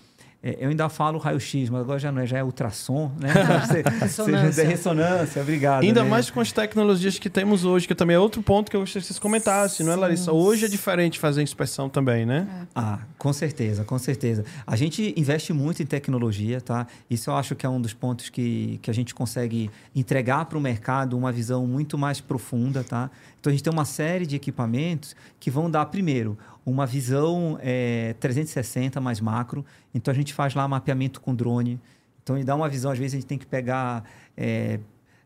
É, 0.46 0.58
eu 0.60 0.68
ainda 0.68 0.90
falo 0.90 1.18
raio-x, 1.18 1.70
mas 1.70 1.80
agora 1.80 1.98
já 1.98 2.12
não 2.12 2.20
é, 2.20 2.26
já 2.26 2.36
é 2.36 2.44
ultrassom, 2.44 3.10
né? 3.18 3.32
Você- 3.66 3.82
Ressonância. 3.98 4.52
Seja 4.52 4.68
ressonância, 4.68 5.40
obrigado. 5.40 5.82
Ainda 5.82 6.04
né? 6.04 6.10
mais 6.10 6.28
com 6.28 6.38
as 6.38 6.52
tecnologias 6.52 7.18
que 7.18 7.30
temos 7.30 7.64
hoje, 7.64 7.88
que 7.88 7.94
também 7.94 8.14
é 8.14 8.18
outro 8.18 8.42
ponto 8.42 8.70
que 8.70 8.76
eu 8.76 8.80
gostaria 8.80 9.00
que 9.00 9.06
vocês 9.06 9.18
comentassem, 9.18 9.86
não 9.86 9.94
é, 9.94 9.96
Larissa? 9.96 10.32
Hoje 10.32 10.66
é 10.66 10.68
diferente 10.68 11.18
fazer 11.18 11.40
inspeção 11.40 11.88
também, 11.88 12.26
né? 12.26 12.46
Ah, 12.74 12.98
com 13.16 13.32
certeza, 13.32 13.84
com 13.84 13.98
certeza. 13.98 14.44
A 14.66 14.76
gente 14.76 15.14
investe 15.16 15.50
muito 15.54 15.82
em 15.82 15.86
tecnologia, 15.86 16.60
tá? 16.60 16.86
Isso 17.08 17.30
eu 17.30 17.36
acho 17.36 17.54
que 17.54 17.64
é 17.64 17.68
um 17.68 17.80
dos 17.80 17.94
pontos 17.94 18.28
que, 18.28 18.78
que 18.82 18.90
a 18.90 18.94
gente 18.94 19.14
consegue 19.14 19.70
entregar 19.96 20.44
para 20.44 20.58
o 20.58 20.60
mercado 20.60 21.16
uma 21.16 21.32
visão 21.32 21.66
muito 21.66 21.96
mais 21.96 22.20
profunda, 22.20 22.84
tá? 22.84 23.10
Então 23.40 23.50
a 23.50 23.54
gente 23.54 23.62
tem 23.62 23.72
uma 23.72 23.84
série 23.86 24.26
de 24.26 24.36
equipamentos 24.36 25.16
que 25.40 25.50
vão 25.50 25.70
dar, 25.70 25.86
primeiro, 25.86 26.36
uma 26.64 26.86
visão 26.86 27.58
eh, 27.60 28.14
360 28.20 29.00
mais 29.00 29.20
macro. 29.20 29.64
Então 29.94 30.12
a 30.12 30.14
gente 30.14 30.32
faz 30.32 30.54
lá 30.54 30.66
mapeamento 30.66 31.20
com 31.20 31.34
drone. 31.34 31.80
Então 32.22 32.36
ele 32.36 32.44
dá 32.44 32.54
uma 32.54 32.68
visão, 32.68 32.90
às 32.90 32.98
vezes 32.98 33.14
a 33.14 33.16
gente 33.16 33.26
tem 33.26 33.38
que 33.38 33.46
pegar. 33.46 34.04
eh, 34.36 34.78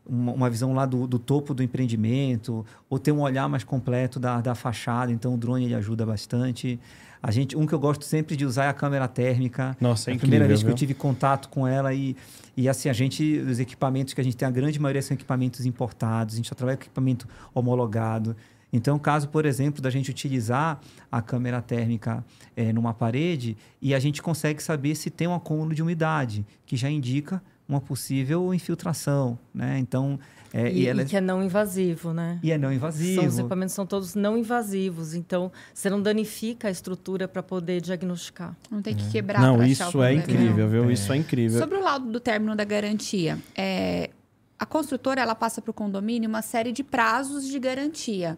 uma, 0.09 0.33
uma 0.33 0.49
visão 0.49 0.73
lá 0.73 0.85
do, 0.85 1.05
do 1.05 1.19
topo 1.19 1.53
do 1.53 1.61
empreendimento, 1.61 2.65
ou 2.89 2.97
ter 2.97 3.11
um 3.11 3.21
olhar 3.21 3.47
mais 3.47 3.63
completo 3.63 4.19
da, 4.19 4.41
da 4.41 4.55
fachada, 4.55 5.11
então 5.11 5.35
o 5.35 5.37
drone 5.37 5.65
ele 5.65 5.75
ajuda 5.75 6.05
bastante. 6.05 6.79
A 7.21 7.31
gente, 7.31 7.55
um 7.55 7.65
que 7.67 7.73
eu 7.73 7.79
gosto 7.79 8.03
sempre 8.05 8.35
de 8.35 8.45
usar 8.45 8.65
é 8.65 8.67
a 8.69 8.73
câmera 8.73 9.07
térmica. 9.07 9.75
Nossa, 9.79 10.09
é 10.09 10.15
a 10.15 10.17
primeira 10.17 10.47
vez 10.47 10.61
que 10.61 10.65
eu 10.65 10.69
viu? 10.69 10.77
tive 10.77 10.93
contato 10.93 11.49
com 11.49 11.67
ela 11.67 11.93
e, 11.93 12.15
e 12.55 12.67
assim, 12.67 12.89
a 12.89 12.93
gente, 12.93 13.39
os 13.39 13.59
equipamentos 13.59 14.13
que 14.13 14.21
a 14.21 14.23
gente 14.23 14.37
tem, 14.37 14.47
a 14.47 14.51
grande 14.51 14.79
maioria 14.79 15.01
são 15.01 15.15
equipamentos 15.15 15.65
importados, 15.65 16.35
a 16.35 16.37
gente 16.37 16.47
só 16.47 16.55
trabalha 16.55 16.77
com 16.77 16.83
equipamento 16.83 17.27
homologado. 17.53 18.35
Então, 18.71 18.99
caso, 18.99 19.29
por 19.29 19.45
exemplo, 19.45 19.81
da 19.81 19.89
gente 19.89 20.11
utilizar 20.11 20.79
a 21.11 21.21
câmera 21.21 21.61
térmica 21.61 22.23
eh, 22.55 22.71
numa 22.71 22.93
parede 22.93 23.57
e 23.81 23.95
a 23.95 23.99
gente 23.99 24.21
consegue 24.21 24.61
saber 24.61 24.95
se 24.95 25.09
tem 25.09 25.27
um 25.27 25.33
acúmulo 25.33 25.73
de 25.73 25.81
umidade, 25.81 26.45
que 26.65 26.77
já 26.77 26.89
indica 26.89 27.41
uma 27.67 27.79
possível 27.79 28.51
infiltração, 28.51 29.37
né? 29.53 29.77
Então, 29.77 30.19
eh, 30.51 30.71
E, 30.71 30.87
ela 30.87 31.03
e 31.03 31.05
que 31.05 31.15
é 31.15 31.21
não 31.21 31.43
invasivo, 31.43 32.13
né? 32.13 32.39
e 32.41 32.51
é 32.51 32.57
não 32.57 32.73
invasivo. 32.73 33.21
São, 33.21 33.29
os 33.29 33.39
equipamentos 33.39 33.75
são 33.75 33.85
todos 33.85 34.15
não 34.15 34.35
invasivos, 34.35 35.13
então 35.13 35.51
você 35.71 35.87
não 35.87 36.01
danifica 36.01 36.67
a 36.67 36.71
estrutura 36.71 37.27
para 37.27 37.43
poder 37.43 37.79
diagnosticar. 37.79 38.55
Não 38.71 38.81
tem 38.81 38.95
que 38.95 39.07
quebrar 39.11 39.41
Não, 39.41 39.55
pra 39.57 39.65
achar 39.65 39.85
o 39.85 39.89
isso 39.89 40.03
é 40.03 40.13
incrível, 40.13 40.67
viu? 40.67 40.91
Isso 40.91 41.13
é 41.13 41.17
incrível. 41.17 41.59
Sobre 41.59 41.77
o 41.77 41.83
laudo 41.83 42.11
do 42.11 42.19
término 42.19 42.55
da 42.55 42.63
garantia, 42.63 43.37
é, 43.55 44.09
a 44.57 44.65
construtora 44.65 45.21
ela 45.21 45.35
passa 45.35 45.61
para 45.61 45.69
o 45.69 45.73
condomínio 45.73 46.27
uma 46.27 46.41
série 46.41 46.71
de 46.71 46.83
prazos 46.83 47.47
de 47.47 47.59
garantia. 47.59 48.37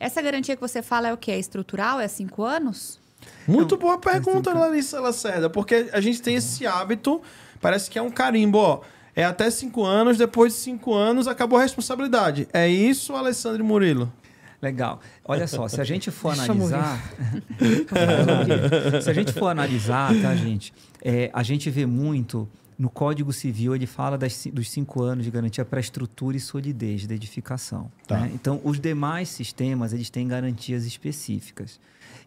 Essa 0.00 0.22
garantia 0.22 0.56
que 0.56 0.62
você 0.62 0.80
fala 0.80 1.08
é 1.08 1.12
o 1.12 1.16
quê? 1.18 1.32
É 1.32 1.38
estrutural? 1.38 2.00
É 2.00 2.08
cinco 2.08 2.42
anos? 2.42 2.98
Muito 3.46 3.76
boa 3.76 3.98
pergunta, 3.98 4.50
Larissa 4.54 4.98
Lacerda, 4.98 5.50
porque 5.50 5.90
a 5.92 6.00
gente 6.00 6.22
tem 6.22 6.36
esse 6.36 6.66
hábito, 6.66 7.20
parece 7.60 7.90
que 7.90 7.98
é 7.98 8.02
um 8.02 8.10
carimbo, 8.10 8.56
ó. 8.56 8.80
É 9.14 9.24
até 9.24 9.50
cinco 9.50 9.84
anos, 9.84 10.16
depois 10.16 10.54
de 10.54 10.58
cinco 10.60 10.94
anos 10.94 11.28
acabou 11.28 11.58
a 11.58 11.62
responsabilidade. 11.62 12.48
É 12.50 12.66
isso, 12.66 13.14
Alessandro 13.14 13.62
Murilo? 13.62 14.10
Legal. 14.62 15.00
Olha 15.24 15.46
só, 15.46 15.68
se 15.68 15.80
a 15.80 15.84
gente 15.84 16.10
for 16.10 16.34
Deixa 16.34 16.52
analisar. 16.52 17.12
se 19.02 19.10
a 19.10 19.12
gente 19.12 19.32
for 19.32 19.48
analisar, 19.48 20.14
tá, 20.22 20.34
gente? 20.34 20.72
É, 21.02 21.30
a 21.32 21.42
gente 21.42 21.68
vê 21.68 21.84
muito. 21.84 22.48
No 22.80 22.88
Código 22.88 23.30
Civil, 23.30 23.74
ele 23.74 23.86
fala 23.86 24.16
das 24.16 24.46
dos 24.50 24.70
cinco 24.70 25.02
anos 25.02 25.26
de 25.26 25.30
garantia 25.30 25.66
para 25.66 25.78
estrutura 25.80 26.34
e 26.38 26.40
solidez 26.40 27.06
da 27.06 27.14
edificação. 27.14 27.92
Tá. 28.08 28.20
né? 28.20 28.30
Então, 28.32 28.58
os 28.64 28.80
demais 28.80 29.28
sistemas, 29.28 29.92
eles 29.92 30.08
têm 30.08 30.26
garantias 30.26 30.86
específicas. 30.86 31.78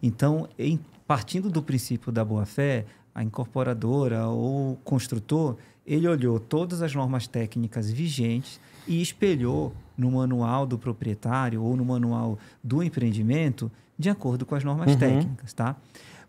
Então, 0.01 0.47
em- 0.59 0.79
partindo 1.07 1.49
do 1.49 1.63
princípio 1.63 2.11
da 2.11 2.23
boa-fé, 2.23 2.85
a 3.15 3.23
incorporadora 3.23 4.27
ou 4.27 4.73
o 4.73 4.75
construtor, 4.83 5.57
ele 5.87 6.07
olhou 6.07 6.39
todas 6.39 6.83
as 6.83 6.93
normas 6.93 7.25
técnicas 7.25 7.89
vigentes 7.91 8.59
e 8.87 9.01
espelhou 9.01 9.73
no 9.97 10.11
manual 10.11 10.67
do 10.67 10.77
proprietário 10.77 11.63
ou 11.63 11.75
no 11.75 11.83
manual 11.83 12.37
do 12.63 12.83
empreendimento 12.83 13.71
de 13.97 14.07
acordo 14.09 14.45
com 14.45 14.53
as 14.53 14.63
normas 14.63 14.91
Uhum. 14.91 14.97
técnicas, 14.99 15.51
tá? 15.51 15.75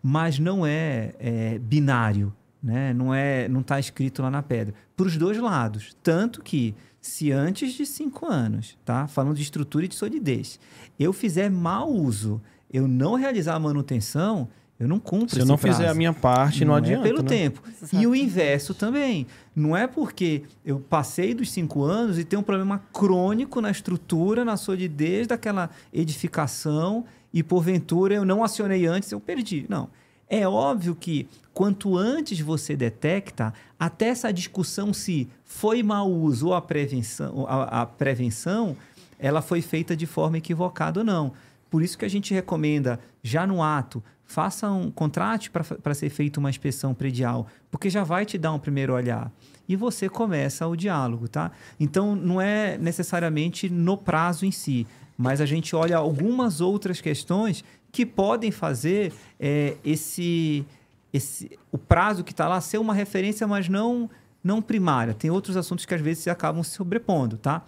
Mas 0.01 0.39
não 0.39 0.65
é, 0.65 1.13
é, 1.19 1.59
binário, 1.59 2.33
né? 2.65 2.91
Não 2.95 3.13
é, 3.13 3.47
não 3.47 3.61
está 3.61 3.79
escrito 3.79 4.23
lá 4.23 4.31
na 4.31 4.41
pedra. 4.41 4.73
Para 4.97 5.05
os 5.05 5.15
dois 5.15 5.37
lados, 5.37 5.95
tanto 6.01 6.41
que 6.41 6.73
se 6.99 7.31
antes 7.31 7.73
de 7.73 7.85
cinco 7.85 8.25
anos, 8.25 8.75
tá? 8.83 9.07
Falando 9.07 9.35
de 9.35 9.43
estrutura 9.43 9.85
e 9.85 9.87
de 9.87 9.93
solidez, 9.93 10.59
eu 10.99 11.13
fizer 11.13 11.51
mau 11.51 11.93
uso, 11.93 12.41
eu 12.73 12.87
não 12.87 13.13
realizar 13.13 13.53
a 13.53 13.59
manutenção, 13.59 14.49
eu 14.79 14.87
não 14.87 14.99
cumpro 14.99 15.35
Se 15.35 15.39
eu 15.39 15.45
não 15.45 15.57
fizer 15.57 15.75
prazo. 15.75 15.91
a 15.91 15.93
minha 15.93 16.11
parte, 16.11 16.65
não, 16.65 16.73
adianta. 16.73 17.07
É 17.07 17.11
pelo 17.11 17.21
né? 17.21 17.29
tempo. 17.29 17.61
E 17.93 18.07
o 18.07 18.15
inverso 18.15 18.73
também. 18.73 19.27
Não 19.55 19.77
é 19.77 19.85
porque 19.85 20.41
eu 20.65 20.79
passei 20.79 21.35
dos 21.35 21.51
cinco 21.51 21.83
anos 21.83 22.17
e 22.17 22.25
tenho 22.25 22.39
um 22.39 22.43
problema 22.43 22.81
crônico 22.91 23.61
na 23.61 23.69
estrutura, 23.69 24.43
na 24.43 24.57
solidez 24.57 25.27
daquela 25.27 25.69
edificação 25.93 27.05
e, 27.31 27.43
porventura, 27.43 28.15
eu 28.15 28.25
não 28.25 28.43
acionei 28.43 28.87
antes, 28.87 29.11
eu 29.11 29.19
perdi. 29.19 29.67
Não. 29.69 29.87
É 30.29 30.47
óbvio 30.47 30.95
que 30.95 31.27
quanto 31.53 31.97
antes 31.97 32.39
você 32.39 32.75
detecta, 32.75 33.53
até 33.79 34.07
essa 34.07 34.31
discussão 34.33 34.93
se 34.93 35.29
foi 35.43 35.83
mau 35.83 36.11
uso 36.11 36.47
ou 36.47 36.53
a 36.53 36.61
prevenção, 36.61 37.45
a, 37.47 37.81
a 37.81 37.85
prevenção, 37.85 38.75
ela 39.19 39.41
foi 39.41 39.61
feita 39.61 39.95
de 39.95 40.05
forma 40.05 40.37
equivocada 40.37 40.99
ou 40.99 41.05
não. 41.05 41.31
Por 41.69 41.81
isso 41.81 41.97
que 41.97 42.05
a 42.05 42.09
gente 42.09 42.33
recomenda, 42.33 42.99
já 43.23 43.45
no 43.45 43.61
ato, 43.61 44.03
faça 44.25 44.69
um 44.69 44.89
contrato 44.89 45.49
para 45.51 45.93
ser 45.93 46.09
feita 46.09 46.39
uma 46.39 46.49
inspeção 46.49 46.93
predial, 46.93 47.47
porque 47.69 47.89
já 47.89 48.03
vai 48.03 48.25
te 48.25 48.37
dar 48.37 48.53
um 48.53 48.59
primeiro 48.59 48.93
olhar. 48.93 49.31
E 49.67 49.75
você 49.75 50.09
começa 50.09 50.67
o 50.67 50.75
diálogo, 50.75 51.27
tá? 51.27 51.51
Então, 51.79 52.15
não 52.15 52.41
é 52.41 52.77
necessariamente 52.77 53.69
no 53.69 53.97
prazo 53.97 54.45
em 54.45 54.51
si, 54.51 54.85
mas 55.17 55.41
a 55.41 55.45
gente 55.45 55.75
olha 55.75 55.97
algumas 55.97 56.61
outras 56.61 57.01
questões 57.01 57.63
que 57.95 58.05
podem 58.05 58.51
fazer 58.51 59.13
é, 59.39 59.77
esse, 59.85 60.65
esse 61.13 61.49
o 61.71 61.77
prazo 61.77 62.25
que 62.25 62.33
está 62.33 62.45
lá 62.45 62.59
ser 62.59 62.77
uma 62.77 62.93
referência, 62.93 63.47
mas 63.47 63.69
não 63.69 64.09
não 64.43 64.61
primária. 64.61 65.13
Tem 65.13 65.31
outros 65.31 65.55
assuntos 65.55 65.85
que 65.85 65.93
às 65.95 66.01
vezes 66.01 66.27
acabam 66.27 66.61
se 66.61 66.71
sobrepondo, 66.71 67.37
tá? 67.37 67.63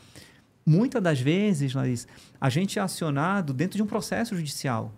Muitas 0.65 1.01
das 1.01 1.19
vezes, 1.21 1.73
Larissa, 1.73 2.07
a 2.41 2.49
gente 2.49 2.78
é 2.78 2.82
acionado 2.82 3.53
dentro 3.53 3.78
de 3.78 3.82
um 3.82 3.88
processo 3.88 4.36
judicial. 4.36 4.91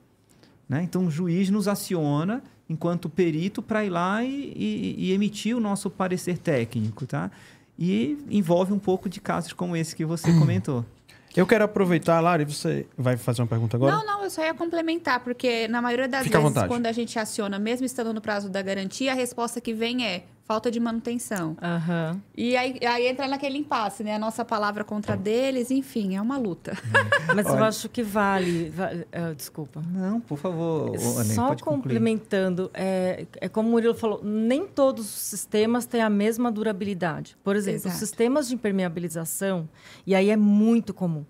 Né? 0.68 0.82
Então, 0.84 1.06
o 1.06 1.12
juiz 1.12 1.50
nos 1.52 1.68
aciona 1.68 2.42
enquanto 2.68 3.08
perito 3.08 3.62
para 3.62 3.86
ir 3.86 3.90
lá 3.92 4.24
e, 4.24 4.52
e- 4.56 4.96
e 4.98 5.12
emitir 5.14 5.56
o 5.56 5.60
nosso 5.60 5.90
parecer 5.90 6.38
técnico. 6.40 7.06
Tá? 7.06 7.30
E 7.78 8.18
envolve 8.30 8.74
um 8.74 8.80
pouco 8.80 9.08
de 9.08 9.22
casos 9.22 9.54
como 9.54 9.76
esse 9.78 9.96
que 9.96 10.04
você 10.04 10.34
comentou. 10.40 10.84
Eu 11.40 11.48
quero 11.48 11.64
aproveitar, 11.64 12.20
Lari, 12.20 12.44
você 12.44 12.86
vai 12.98 13.16
fazer 13.16 13.42
uma 13.42 13.48
pergunta 13.48 13.78
agora? 13.78 13.96
Não, 13.96 14.06
não, 14.06 14.24
eu 14.24 14.30
só 14.30 14.44
ia 14.44 14.54
complementar, 14.54 15.22
porque 15.22 15.68
na 15.70 15.82
maioria 15.82 16.08
das 16.08 16.24
Fica 16.24 16.40
vezes, 16.40 16.64
quando 16.64 16.86
a 16.86 16.92
gente 16.92 17.18
aciona, 17.18 17.58
mesmo 17.58 17.86
estando 17.86 18.14
no 18.14 18.20
prazo 18.20 18.50
da 18.50 18.62
garantia, 18.62 19.14
a 19.14 19.16
resposta 19.16 19.62
que 19.62 19.74
vem 19.74 20.06
é: 20.06 20.26
falta 20.50 20.72
de 20.72 20.80
manutenção. 20.80 21.56
Aham. 21.62 22.20
E 22.36 22.58
aí, 22.58 22.80
aí 22.84 23.06
entra 23.08 23.28
naquele 23.28 23.60
impasse, 23.60 24.04
né? 24.04 24.16
A 24.16 24.20
nossa 24.20 24.44
palavra 24.44 24.84
contra 24.84 25.16
deles, 25.16 25.70
enfim, 25.70 26.16
é 26.16 26.22
uma 26.22 26.40
luta. 26.40 26.74
Mas 27.36 27.46
eu 27.46 27.64
acho 27.64 27.88
que 27.88 28.02
vale. 28.02 28.68
va- 28.72 28.90
ah, 29.14 29.32
desculpa. 29.38 29.80
Não, 29.94 30.20
por 30.20 30.40
favor, 30.40 30.88
Anem, 31.20 31.36
Só 31.36 31.56
complementando, 31.56 32.72
é, 32.74 33.28
é 33.40 33.48
como 33.48 33.70
o 33.70 33.72
Murilo 33.74 33.94
falou, 33.94 34.22
nem 34.24 34.66
todos 34.66 35.06
os 35.06 35.22
sistemas 35.22 35.86
têm 35.86 36.02
a 36.02 36.10
mesma 36.10 36.52
durabilidade. 36.52 37.38
Por 37.44 37.56
exemplo, 37.56 37.82
os 37.82 37.86
Exato. 37.86 38.00
sistemas 38.00 38.48
de 38.48 38.56
impermeabilização, 38.56 39.70
e 40.04 40.16
aí 40.16 40.32
é 40.32 40.36
muito 40.36 40.96
comum, 40.96 41.24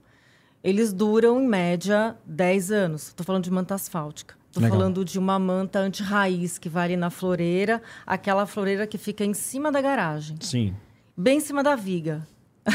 eles 0.64 0.94
duram 0.94 1.42
em 1.42 1.46
média 1.46 2.16
10 2.26 2.72
anos. 2.72 3.08
Estou 3.08 3.26
falando 3.26 3.44
de 3.44 3.52
manta 3.52 3.76
asfáltica. 3.76 4.39
Estou 4.66 4.78
falando 4.78 5.06
de 5.06 5.18
uma 5.20 5.38
manta 5.40 5.80
anti-raiz 5.80 6.58
que 6.58 6.70
vai 6.70 6.86
ali 6.86 6.98
na 6.98 7.10
floreira, 7.10 7.82
aquela 8.06 8.46
floreira 8.46 8.86
que 8.88 8.98
fica 8.98 9.24
em 9.24 9.34
cima 9.34 9.72
da 9.72 9.82
garagem 9.82 10.38
Sim. 10.42 10.76
bem 11.16 11.38
em 11.38 11.42
cima 11.42 11.64
da 11.64 11.76
viga. 11.76 12.28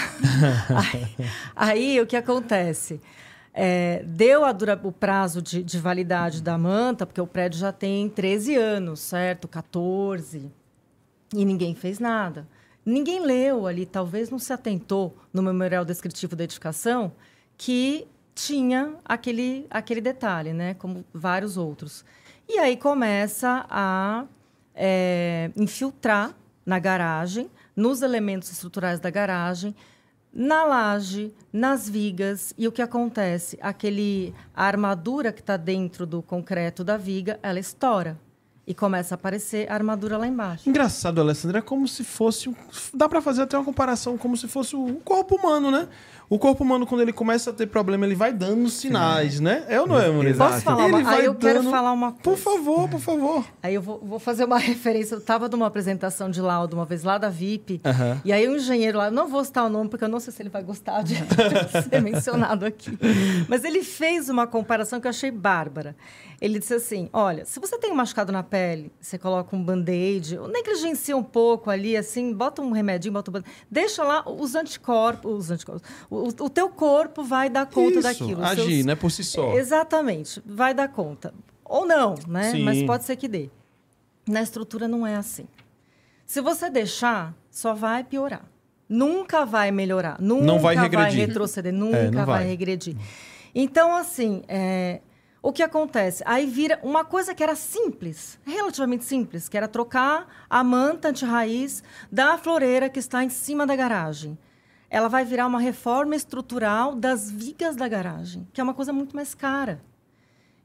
aí, 0.75 1.17
aí, 1.55 2.01
o 2.01 2.07
que 2.07 2.17
acontece? 2.17 3.01
É, 3.53 4.03
deu 4.05 4.53
dura- 4.53 4.81
o 4.83 4.91
prazo 4.91 5.41
de, 5.41 5.63
de 5.63 5.79
validade 5.79 6.43
da 6.43 6.59
manta, 6.59 7.07
porque 7.07 7.21
o 7.21 7.27
prédio 7.27 7.61
já 7.61 7.71
tem 7.73 8.09
13 8.09 8.57
anos, 8.57 9.01
certo? 9.01 9.47
14. 9.47 10.51
E 11.35 11.45
ninguém 11.45 11.75
fez 11.75 11.99
nada. 12.01 12.49
Ninguém 12.85 13.21
leu 13.25 13.67
ali, 13.67 13.87
talvez 13.87 14.29
não 14.29 14.39
se 14.39 14.53
atentou 14.53 15.17
no 15.33 15.43
memorial 15.43 15.85
descritivo 15.85 16.35
da 16.37 16.45
edificação, 16.45 17.13
que 17.57 18.07
tinha 18.35 18.95
aquele, 19.05 19.67
aquele 19.71 20.01
detalhe, 20.01 20.53
né? 20.53 20.75
Como 20.75 21.05
vários 21.13 21.57
outros. 21.57 22.05
E 22.49 22.59
aí 22.59 22.77
começa 22.77 23.65
a 23.71 24.25
é, 24.75 25.51
infiltrar 25.57 26.35
na 26.67 26.79
garagem, 26.79 27.51
nos 27.77 28.03
elementos 28.03 28.51
estruturais 28.51 28.99
da 29.01 29.11
garagem, 29.11 29.75
na 30.33 30.65
laje, 30.65 31.33
nas 31.53 31.89
vigas. 31.89 32.53
E 32.59 32.67
o 32.67 32.73
que 32.73 32.83
acontece? 32.83 33.59
Aquele, 33.61 34.35
a 34.55 34.65
armadura 34.65 35.33
que 35.33 35.41
está 35.41 35.57
dentro 35.57 36.07
do 36.07 36.21
concreto 36.23 36.83
da 36.83 36.97
viga, 36.97 37.39
ela 37.43 37.59
estoura. 37.61 38.19
E 38.67 38.73
começa 38.75 39.15
a 39.15 39.17
aparecer 39.17 39.71
a 39.71 39.75
armadura 39.75 40.17
lá 40.17 40.27
embaixo. 40.27 40.67
Engraçado, 40.69 41.21
Alessandra, 41.21 41.59
é 41.59 41.63
como 41.63 41.87
se 41.87 42.03
fosse. 42.03 42.49
um- 42.49 42.55
Dá 42.95 43.07
pra 43.07 43.21
fazer 43.21 43.43
até 43.43 43.59
uma 43.59 43.65
comparação 43.65 44.17
como 44.17 44.39
se 44.39 44.49
fosse 44.49 44.75
o 44.75 44.95
corpo 45.05 45.37
humano, 45.37 45.71
né? 45.71 45.87
O 46.35 46.39
corpo 46.39 46.65
humano, 46.65 46.85
quando 46.85 47.01
ele 47.03 47.13
começa 47.13 47.51
a 47.51 47.53
ter 47.53 47.69
problema, 47.69 48.05
ele 48.05 48.17
vai 48.17 48.33
dando 48.33 48.69
sinais, 48.69 49.39
né? 49.39 49.65
É 49.69 49.81
ou 49.81 49.87
não 49.87 49.97
é, 49.97 50.11
Murilo? 50.11 50.37
Posso 50.37 50.63
falar 50.63 50.89
Ele 50.89 50.97
uma... 50.97 51.11
Aí 51.13 51.25
eu 51.27 51.35
quero 51.37 51.61
dando- 51.61 51.71
falar 51.71 51.93
uma 51.93 52.11
Por 52.11 52.23
coisa. 52.37 52.43
favor, 52.43 52.89
por 52.89 52.99
favor. 52.99 53.45
Aí 53.63 53.73
eu 53.77 53.81
vou, 53.81 54.01
vou 54.03 54.19
fazer 54.19 54.43
uma 54.45 54.59
referência. 54.59 55.15
Eu 55.15 55.21
estava 55.21 55.49
numa 55.49 55.69
apresentação 55.69 56.29
de 56.29 56.41
laudo 56.41 56.75
uma 56.75 56.85
vez 56.85 57.05
lá 57.05 57.19
da 57.19 57.29
VIP. 57.31 57.81
Aham. 57.85 58.21
E 58.25 58.33
aí 58.33 58.49
o 58.49 58.57
engenheiro 58.57 58.99
lá, 58.99 59.13
não 59.13 59.29
vou 59.29 59.45
citar 59.45 59.65
o 59.65 59.69
nome, 59.69 59.89
porque 59.89 60.05
eu 60.05 60.09
não 60.09 60.19
sei 60.19 60.33
se 60.33 60.43
ele 60.43 60.49
vai 60.49 60.65
gostar 60.65 61.03
de 61.07 61.15
ser 61.89 62.03
mencionado 62.03 62.67
aqui. 62.67 62.99
Mas 63.49 63.63
ele 63.63 63.85
fez 63.85 64.29
uma 64.29 64.45
comparação 64.45 65.01
que 65.01 65.07
eu 65.07 65.11
achei 65.11 65.31
bárbara. 65.31 65.95
Ele 66.41 66.59
disse 66.59 66.75
assim: 66.75 67.09
olha, 67.13 67.45
se 67.45 67.61
você 67.61 67.79
tem 67.79 67.93
um 67.93 67.95
machucado 67.95 68.33
na 68.33 68.43
pele, 68.43 68.91
você 69.01 69.17
coloca 69.17 69.55
um 69.55 69.63
band-aid, 69.63 70.37
negligencia 70.53 71.17
um 71.17 71.23
pouco 71.23 71.71
ali, 71.71 71.97
assim, 71.97 72.35
bota 72.35 72.61
um 72.61 72.73
remedinho, 72.73 73.15
bota 73.15 73.31
um 73.31 73.35
band 73.35 73.45
deixa 73.71 74.03
lá 74.03 74.29
os 74.29 74.57
anticorpos, 74.57 75.33
os 75.33 75.51
anticorpos. 75.53 75.89
O, 76.25 76.45
o 76.45 76.51
teu 76.51 76.69
corpo 76.69 77.23
vai 77.23 77.51
dar 77.51 77.67
conta 77.67 77.93
Isso, 77.99 78.03
daquilo. 78.03 78.45
Agir, 78.45 78.65
seus- 78.65 78.87
né? 78.87 78.95
Por 78.95 79.11
si 79.11 79.23
só. 79.25 79.53
Exatamente, 79.55 80.43
vai 80.47 80.73
dar 80.73 80.89
conta. 80.89 81.35
Ou 81.65 81.87
não, 81.87 82.15
né? 82.27 82.53
Sim. 82.53 82.63
Mas 82.63 82.83
pode 82.83 83.05
ser 83.05 83.17
que 83.17 83.29
dê. 83.29 83.51
Na 84.27 84.43
estrutura 84.43 84.89
não 84.89 85.07
é 85.07 85.17
assim. 85.17 85.47
Se 86.27 86.41
você 86.41 86.71
deixar, 86.71 87.35
só 87.51 87.75
vai 87.75 88.03
piorar. 88.03 88.45
Nunca 88.89 89.45
vai 89.45 89.71
melhorar. 89.71 90.17
Nunca 90.21 90.45
Não 90.45 90.59
vai 90.59 90.75
regredir. 90.77 91.27
retroceder. 91.27 91.73
Nunca 91.73 91.97
É, 91.99 92.11
vai. 92.11 92.25
vai. 92.25 92.45
regredir. 92.47 92.97
Então, 93.55 93.95
assim, 93.95 94.43
é, 94.49 95.01
o 95.43 95.53
que 95.53 95.63
acontece? 95.63 96.23
Aí 96.27 96.47
vira 96.47 96.79
uma 96.83 97.05
coisa 97.05 97.35
que 97.35 97.43
era 97.43 97.55
simples, 97.55 98.39
relativamente 98.45 99.05
simples, 99.05 99.49
que 99.49 99.57
era 99.57 99.69
trocar 99.69 100.27
a 100.49 100.65
manta 100.65 101.09
anti-raiz 101.09 101.83
da 102.11 102.37
floreira 102.39 102.89
que 102.89 102.99
está 102.99 103.23
em 103.25 103.29
cima 103.31 103.67
da 103.67 103.77
garagem. 103.77 104.39
Ela 104.95 105.09
vai 105.09 105.25
virar 105.25 105.47
uma 105.49 105.59
reforma 105.59 106.15
estrutural 106.15 106.95
das 106.95 107.29
vigas 107.31 107.75
da 107.75 107.89
garagem, 107.89 108.47
que 108.53 108.61
é 108.61 108.65
uma 108.65 108.75
coisa 108.75 108.93
muito 108.93 109.17
mais 109.17 109.35
cara. 109.35 109.81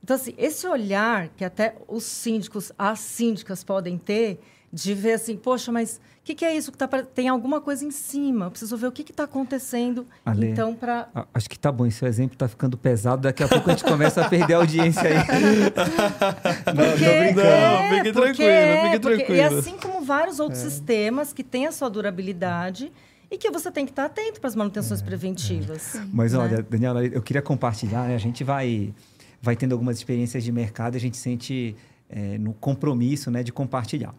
Então, 0.04 0.16
assim, 0.16 0.34
esse 0.38 0.68
olhar 0.68 1.30
que 1.30 1.44
até 1.44 1.76
os 1.88 2.04
síndicos, 2.04 2.72
as 2.78 3.00
síndicas 3.00 3.64
podem 3.64 3.98
ter, 3.98 4.40
de 4.72 4.94
ver 4.94 5.14
assim, 5.14 5.36
poxa, 5.36 5.72
mas 5.72 6.00
o 6.22 6.24
que, 6.24 6.36
que 6.36 6.46
é 6.46 6.56
isso 6.56 6.72
que 6.72 6.78
tá 6.78 6.86
apare- 6.86 7.08
tem 7.08 7.28
alguma 7.28 7.60
coisa 7.60 7.84
em 7.84 7.90
cima? 7.90 8.46
Eu 8.46 8.52
preciso 8.52 8.78
ver 8.78 8.86
o 8.86 8.92
que 8.92 9.02
está 9.02 9.24
acontecendo. 9.24 10.06
Ale. 10.24 10.52
Então, 10.52 10.76
para 10.76 11.10
Acho 11.34 11.50
que 11.50 11.58
tá 11.58 11.72
bom, 11.72 11.88
esse 11.88 12.06
exemplo 12.06 12.38
tá 12.38 12.48
ficando 12.48 12.78
pesado. 12.78 13.24
Daqui 13.24 13.42
a 13.44 13.48
pouco 13.48 13.68
a 13.68 13.74
gente 13.74 13.84
começa 13.84 14.24
a 14.24 14.30
perder 14.30 14.54
a 14.54 14.58
audiência 14.58 15.02
aí. 15.02 15.16
Porque, 16.66 17.20
brincando. 17.20 17.42
é, 17.42 17.90
Fique 17.90 18.14
porque 18.14 18.14
tranquilo, 18.14 18.50
é, 18.50 18.84
fique 18.84 19.00
porque- 19.00 19.16
tranquilo. 19.18 19.40
É. 19.42 19.42
E 19.42 19.58
assim 19.60 19.78
como 19.78 20.02
vários 20.06 20.40
outros 20.40 20.60
sistemas 20.62 21.34
que 21.34 21.44
têm 21.44 21.66
a 21.66 21.72
sua 21.72 21.90
durabilidade 21.90 22.92
e 23.32 23.38
que 23.38 23.50
você 23.52 23.72
tem 23.72 23.86
que 23.86 23.92
estar 23.92 24.06
atento 24.06 24.40
para 24.40 24.48
as 24.48 24.56
manutenções 24.56 25.02
preventivas. 25.02 26.00
Mas 26.12 26.34
né? 26.34 26.40
olha, 26.40 26.64
Daniela, 26.64 27.06
eu 27.06 27.22
queria 27.22 27.42
compartilhar, 27.42 28.08
né? 28.08 28.16
A 28.16 28.20
gente 28.20 28.44
vai, 28.44 28.94
vai 29.42 29.56
tendo 29.56 29.74
algumas 29.74 29.98
experiências 29.98 30.44
de 30.44 30.52
mercado 30.52 30.96
e 30.96 30.98
a 30.98 31.00
gente 31.00 31.18
sente 31.18 31.76
é, 32.10 32.38
no 32.38 32.54
compromisso 32.54 33.30
né, 33.30 33.44
de 33.44 33.52
compartilhar. 33.52 34.14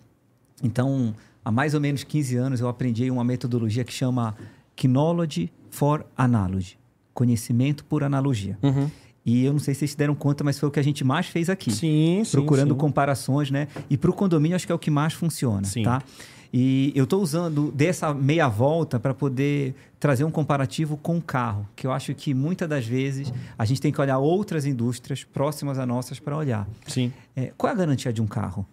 Então, 0.63 1.15
há 1.45 1.51
mais 1.51 1.75
ou 1.75 1.81
menos 1.81 2.05
15 2.05 2.37
anos 2.37 2.61
eu 2.61 2.69
aprendi 2.69 3.11
uma 3.11 3.25
metodologia 3.25 3.83
que 3.85 3.93
chama 3.93 4.37
Knology 4.77 5.53
for 5.71 6.07
Analogy. 6.17 6.79
Conhecimento 7.13 7.85
por 7.85 8.05
analogia. 8.05 8.57
Uhum. 8.63 8.89
E 9.25 9.45
eu 9.45 9.53
não 9.53 9.61
sei 9.61 9.75
se 9.75 9.81
vocês 9.81 9.91
se 9.93 9.97
deram 9.97 10.15
conta, 10.15 10.43
mas 10.43 10.59
foi 10.59 10.69
o 10.69 10.73
que 10.73 10.81
a 10.81 10.83
gente 10.83 11.05
mais 11.05 11.27
fez 11.27 11.51
aqui. 11.51 11.71
Sim, 11.71 12.23
sim. 12.25 12.31
procurando 12.33 12.73
sim. 12.73 12.79
comparações, 12.79 13.51
né? 13.51 13.69
E 13.89 13.97
para 13.97 14.11
o 14.11 14.15
condomínio 14.15 14.57
acho 14.57 14.67
que 14.67 14.73
é 14.73 14.75
o 14.75 14.79
que 14.79 14.91
mais 14.91 15.13
funciona, 15.13 15.65
Sim. 15.65 15.83
tá? 15.83 16.03
E 16.53 16.93
eu 16.97 17.05
estou 17.05 17.23
usando 17.23 17.71
dessa 17.71 18.13
meia 18.13 18.49
volta 18.49 18.99
para 18.99 19.15
poder 19.15 19.75
trazer 20.01 20.25
um 20.25 20.31
comparativo 20.31 20.97
com 20.97 21.17
o 21.17 21.23
carro, 21.23 21.69
que 21.77 21.87
eu 21.87 21.93
acho 21.93 22.13
que 22.15 22.35
muitas 22.35 22.69
das 22.69 22.85
vezes 22.85 23.33
a 23.57 23.65
gente 23.65 23.81
tem 23.81 23.93
que 23.93 24.01
olhar 24.01 24.19
outras 24.19 24.67
indústrias 24.67 25.23
próximas 25.23 25.79
a 25.79 25.87
nossas 25.87 26.19
para 26.19 26.37
olhar. 26.37 26.67
Sim. 26.87 27.13
É, 27.37 27.53
qual 27.57 27.71
é 27.71 27.75
a 27.75 27.79
garantia 27.79 28.13
de 28.13 28.21
um 28.21 28.27
carro? 28.27 28.67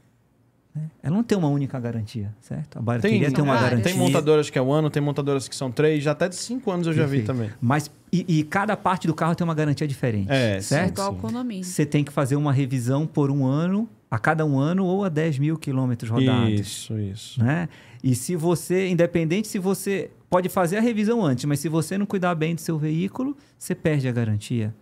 Né? 0.73 0.89
Ela 1.03 1.15
não 1.15 1.23
tem 1.23 1.37
uma 1.37 1.49
única 1.49 1.79
garantia, 1.79 2.33
certo? 2.41 2.77
A 2.77 2.79
Tem, 2.79 2.85
bateria 2.85 3.31
tem 3.31 3.43
uma 3.43 3.53
várias. 3.53 3.69
garantia. 3.69 3.91
tem 3.91 4.01
montadoras 4.01 4.49
que 4.49 4.57
é 4.57 4.61
um 4.61 4.71
ano, 4.71 4.89
tem 4.89 5.01
montadoras 5.01 5.47
que 5.47 5.55
são 5.55 5.71
três, 5.71 6.03
já 6.03 6.11
até 6.11 6.29
de 6.29 6.35
cinco 6.35 6.71
anos 6.71 6.87
eu 6.87 6.93
já 6.93 7.05
vi 7.05 7.21
também. 7.23 7.51
Mas 7.61 7.91
e, 8.11 8.39
e 8.39 8.43
cada 8.43 8.75
parte 8.77 9.07
do 9.07 9.13
carro 9.13 9.35
tem 9.35 9.43
uma 9.43 9.53
garantia 9.53 9.87
diferente, 9.87 10.31
É, 10.31 10.61
certo? 10.61 10.93
Igual 10.93 11.15
condomínio. 11.15 11.63
Você 11.63 11.85
tem 11.85 12.03
que 12.03 12.11
fazer 12.11 12.35
uma 12.35 12.53
revisão 12.53 13.05
por 13.05 13.29
um 13.29 13.45
ano, 13.45 13.89
a 14.09 14.17
cada 14.17 14.45
um 14.45 14.57
ano 14.57 14.85
ou 14.85 15.03
a 15.03 15.09
10 15.09 15.39
mil 15.39 15.57
quilômetros 15.57 16.09
rodados. 16.09 16.59
Isso, 16.59 16.97
isso. 16.97 17.43
né? 17.43 17.67
E 18.03 18.15
se 18.15 18.35
você, 18.35 18.87
independente 18.87 19.47
se 19.47 19.59
você 19.59 20.09
pode 20.29 20.49
fazer 20.49 20.77
a 20.77 20.81
revisão 20.81 21.23
antes, 21.25 21.45
mas 21.45 21.59
se 21.59 21.67
você 21.67 21.97
não 21.97 22.05
cuidar 22.05 22.33
bem 22.35 22.55
do 22.55 22.61
seu 22.61 22.77
veículo, 22.77 23.35
você 23.57 23.75
perde 23.75 24.07
a 24.07 24.11
garantia, 24.11 24.73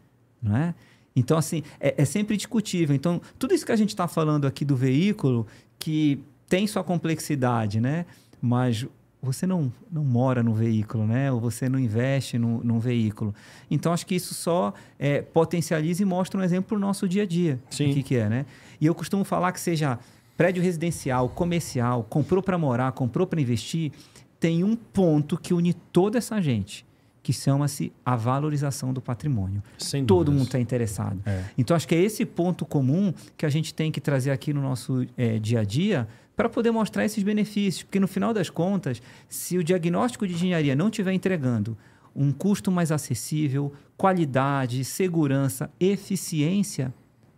não 0.42 0.56
é? 0.56 0.76
Então, 1.16 1.38
assim, 1.38 1.64
é, 1.80 1.96
é 1.98 2.06
sempre 2.06 2.36
discutível. 2.36 2.96
Então, 2.96 3.22
tudo 3.40 3.54
isso 3.54 3.66
que 3.66 3.72
a 3.72 3.76
gente 3.76 3.90
está 3.90 4.08
falando 4.08 4.46
aqui 4.46 4.66
do 4.66 4.76
veículo, 4.76 5.48
que 5.80 6.20
tem 6.48 6.68
sua 6.68 6.84
complexidade, 6.84 7.80
né? 7.80 8.06
Mas 8.42 8.86
você 9.26 9.46
não, 9.46 9.72
não 9.92 10.04
mora 10.04 10.42
no 10.42 10.54
veículo, 10.54 11.06
né? 11.06 11.32
Ou 11.32 11.40
você 11.40 11.68
não 11.68 11.78
investe 11.78 12.38
no, 12.38 12.64
num 12.64 12.80
veículo. 12.80 13.36
Então, 13.70 13.92
acho 13.92 14.06
que 14.06 14.16
isso 14.16 14.34
só 14.34 14.74
é, 14.98 15.22
potencializa 15.22 16.04
e 16.04 16.06
mostra 16.06 16.40
um 16.40 16.44
exemplo 16.44 16.70
para 16.70 16.78
o 16.78 16.80
nosso 16.80 17.10
dia 17.10 17.24
a 17.24 17.26
dia. 17.26 17.60
Sim. 17.70 17.92
O 17.92 17.94
que, 17.94 18.04
que 18.04 18.16
é, 18.16 18.30
né? 18.30 18.46
E 18.80 18.86
eu 18.86 18.96
costumo 18.96 19.26
falar 19.26 19.52
que 19.52 19.60
seja 19.60 20.00
prédio 20.38 20.62
residencial, 20.62 21.28
comercial, 21.30 22.04
comprou 22.04 22.42
para 22.42 22.58
morar, 22.58 22.92
comprou 22.92 23.26
para 23.26 23.42
investir, 23.42 23.92
tem 24.40 24.64
um 24.64 24.76
ponto 24.76 25.38
que 25.38 25.54
une 25.54 25.74
toda 25.74 26.18
essa 26.18 26.42
gente, 26.42 26.86
que 27.26 27.34
chama-se 27.34 27.92
a 28.06 28.16
valorização 28.16 28.94
do 28.94 29.02
patrimônio. 29.02 29.64
Sem 29.80 30.06
Todo 30.06 30.26
dúvidas. 30.26 30.36
mundo 30.36 30.46
está 30.46 30.60
interessado. 30.60 31.20
É. 31.26 31.44
Então, 31.58 31.76
acho 31.76 31.88
que 31.88 31.96
é 31.96 32.00
esse 32.00 32.24
ponto 32.24 32.68
comum 32.68 33.12
que 33.36 33.48
a 33.48 33.50
gente 33.50 33.74
tem 33.74 33.92
que 33.92 34.00
trazer 34.00 34.30
aqui 34.30 34.54
no 34.54 34.62
nosso 34.62 35.08
eh, 35.18 35.40
dia 35.40 35.62
a 35.62 35.64
dia 35.64 36.08
para 36.36 36.48
poder 36.48 36.70
mostrar 36.70 37.04
esses 37.04 37.24
benefícios. 37.24 37.82
Porque, 37.82 38.00
no 38.00 38.08
final 38.08 38.32
das 38.32 38.52
contas, 38.52 39.02
se 39.28 39.58
o 39.58 39.64
diagnóstico 39.64 40.28
de 40.28 40.36
engenharia 40.36 40.76
não 40.76 40.90
estiver 40.90 41.14
entregando 41.14 41.76
um 42.16 42.32
custo 42.32 42.72
mais 42.72 42.92
acessível, 42.92 43.74
qualidade, 43.98 44.86
segurança, 44.86 45.72
eficiência, 45.80 46.94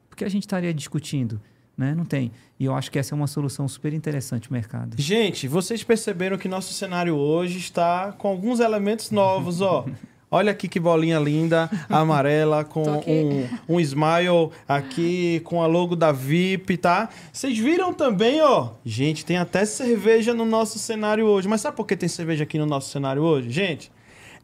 por 0.09 0.18
que 0.18 0.26
a 0.26 0.30
gente 0.30 0.43
estaria 0.43 0.73
discutindo? 0.73 1.39
Né? 1.78 1.94
Não 1.95 2.06
tem. 2.06 2.32
E 2.60 2.66
eu 2.66 2.74
acho 2.74 2.90
que 2.90 2.98
essa 2.98 3.14
é 3.14 3.16
uma 3.16 3.28
solução 3.28 3.68
super 3.68 3.94
interessante 3.94 4.52
mercado. 4.52 4.95
Gente, 4.99 5.48
vocês 5.48 5.84
perceberam 5.84 6.38
que 6.38 6.48
nosso 6.48 6.74
cenário 6.74 7.16
hoje 7.16 7.60
está 7.60 8.12
com 8.18 8.28
alguns 8.28 8.60
elementos 8.60 9.12
novos, 9.12 9.62
ó. 9.62 9.86
Olha 10.30 10.52
aqui 10.52 10.68
que 10.68 10.78
bolinha 10.78 11.18
linda, 11.20 11.70
amarela, 11.88 12.66
com 12.66 12.84
um, 12.84 13.48
um 13.70 13.80
smile 13.80 14.52
aqui, 14.68 15.40
com 15.45 15.62
a 15.64 15.68
logo 15.68 15.95
da 15.95 16.12
VIP, 16.12 16.76
tá? 16.76 17.08
Vocês 17.32 17.58
viram 17.58 17.94
também, 17.94 18.41
ó. 18.41 18.72
Gente, 18.84 19.24
tem 19.24 19.38
até 19.38 19.64
cerveja 19.64 20.34
no 20.34 20.44
nosso 20.44 20.80
cenário 20.80 21.26
hoje. 21.26 21.48
Mas 21.48 21.62
sabe 21.62 21.78
por 21.78 21.86
que 21.86 21.95
tem 21.95 22.10
cerveja 22.10 22.44
aqui 22.44 22.58
no 22.58 22.66
nosso 22.66 22.90
cenário 22.90 23.22
hoje? 23.22 23.49
Gente, 23.52 23.90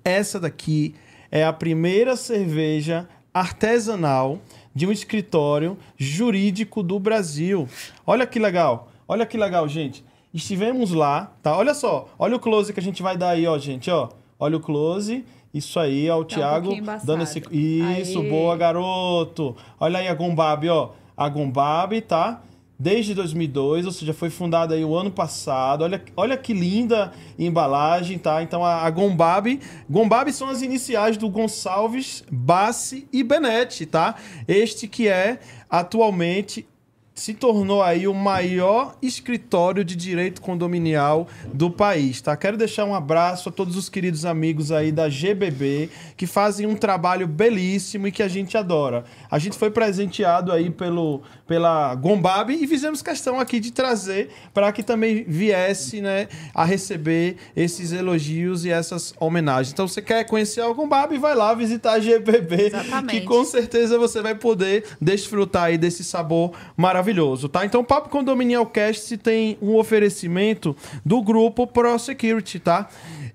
essa 0.06 0.40
daqui 0.40 0.96
é 1.30 1.44
a 1.44 1.52
primeira 1.52 2.16
cerveja 2.16 3.06
artesanal 3.34 4.40
de 4.74 4.88
um 4.88 4.92
escritório 4.92 5.78
jurídico 5.98 6.82
do 6.84 7.00
Brasil. 7.00 7.68
Olha 8.06 8.26
que 8.26 8.40
legal. 8.40 8.90
Olha 9.08 9.26
que 9.26 9.38
legal, 9.38 9.68
gente. 9.68 10.04
Estivemos 10.34 10.92
lá, 10.92 11.32
tá? 11.44 11.56
Olha 11.58 11.74
só. 11.74 12.10
Olha 12.18 12.36
o 12.36 12.40
close 12.40 12.74
que 12.74 12.80
a 12.80 12.84
gente 12.84 13.04
vai 13.04 13.16
dar 13.18 13.30
aí, 13.30 13.46
ó, 13.46 13.58
gente, 13.58 13.92
ó. 13.92 14.10
Olha 14.40 14.58
o 14.58 14.60
close. 14.60 15.24
Isso 15.54 15.80
aí, 15.80 16.10
ó, 16.10 16.18
o 16.20 16.26
Tá 16.26 16.36
um 16.36 16.40
Thiago 16.40 16.74
embaçado. 16.74 17.06
dando 17.06 17.22
esse 17.24 17.40
Isso, 17.52 18.20
Aê. 18.20 18.30
boa, 18.30 18.58
garoto. 18.58 19.56
Olha 19.80 20.00
aí 20.00 20.08
a 20.08 20.14
Gombab, 20.16 20.68
ó. 20.70 20.90
A 21.16 21.30
Gombab, 21.30 22.02
tá? 22.02 22.42
Desde 22.78 23.14
2002, 23.14 23.86
ou 23.86 23.92
seja, 23.92 24.14
foi 24.14 24.30
fundada 24.30 24.74
aí 24.74 24.84
o 24.84 24.96
ano 24.96 25.12
passado. 25.12 25.84
Olha, 25.84 26.04
olha 26.18 26.36
que 26.36 26.54
linda 26.54 27.14
embalagem, 27.38 28.18
tá? 28.18 28.42
Então 28.42 28.66
a, 28.66 28.82
a 28.82 28.90
Gombab, 28.90 29.60
Gombab 29.90 30.34
são 30.34 30.50
as 30.50 30.62
iniciais 30.62 31.16
do 31.16 31.30
Gonçalves, 31.30 32.24
Bassi 32.32 33.08
e 33.14 33.24
Benetti, 33.24 33.86
tá? 33.86 34.16
Este 34.48 34.88
que 34.88 35.08
é 35.08 35.40
atualmente 35.70 36.68
se 37.16 37.34
tornou 37.34 37.84
aí 37.84 38.08
o 38.08 38.14
maior 38.14 38.96
escritório 39.02 39.84
de 39.84 39.96
direito 39.96 40.42
condominial 40.42 41.28
do 41.54 41.70
país, 41.70 42.20
tá? 42.22 42.36
Quero 42.36 42.58
deixar 42.58 42.86
um 42.86 42.96
abraço 42.96 43.50
a 43.50 43.52
todos 43.52 43.76
os 43.76 43.88
queridos 43.88 44.26
amigos 44.26 44.72
aí 44.72 44.92
da 44.92 45.08
GBB 45.08 45.90
que 46.18 46.26
fazem 46.26 46.66
um 46.66 46.76
trabalho 46.76 47.28
belíssimo 47.28 48.08
e 48.08 48.12
que 48.12 48.24
a 48.24 48.28
gente 48.28 48.58
adora. 48.58 49.04
A 49.30 49.38
gente 49.38 49.58
foi 49.58 49.70
presenteado 49.70 50.52
aí 50.52 50.70
pelo 50.70 51.22
pela 51.48 51.94
Gombab 51.96 52.52
e 52.52 52.66
fizemos 52.68 53.02
questão 53.02 53.40
aqui 53.40 53.60
de 53.60 53.72
trazer 53.72 54.30
para 54.54 54.72
que 54.72 54.82
também 54.82 55.24
viesse, 55.28 56.02
né, 56.02 56.28
a 56.54 56.64
receber 56.64 57.36
esses 57.56 57.92
elogios 57.92 58.66
e 58.66 58.72
essas 58.72 59.14
homenagens. 59.20 59.72
Então, 59.74 59.88
você 59.88 60.02
quer 60.02 60.24
conhecer 60.24 60.62
a 60.62 60.70
Gombab, 60.70 61.16
vai 61.18 61.36
lá 61.36 61.54
visitar 61.54 61.94
a 61.94 62.00
GBB, 62.00 62.68
Exatamente. 62.68 63.20
que 63.20 63.26
com 63.26 63.44
certeza 63.44 64.00
você 64.00 64.22
vai 64.22 64.36
poder 64.36 64.86
desfrutar 65.00 65.66
aí 65.66 65.78
desse 65.78 66.04
sabor 66.04 66.54
maravilhoso, 66.78 67.03
tá? 67.50 67.66
Então, 67.66 67.84
Papo 67.84 68.10
Condominial 68.10 68.66
Cast 68.66 69.18
tem 69.18 69.58
um 69.62 69.76
oferecimento 69.76 70.76
do 71.06 71.22
grupo 71.22 71.68
Pro 71.68 71.98
Security, 72.00 72.60
tá? 72.60 72.88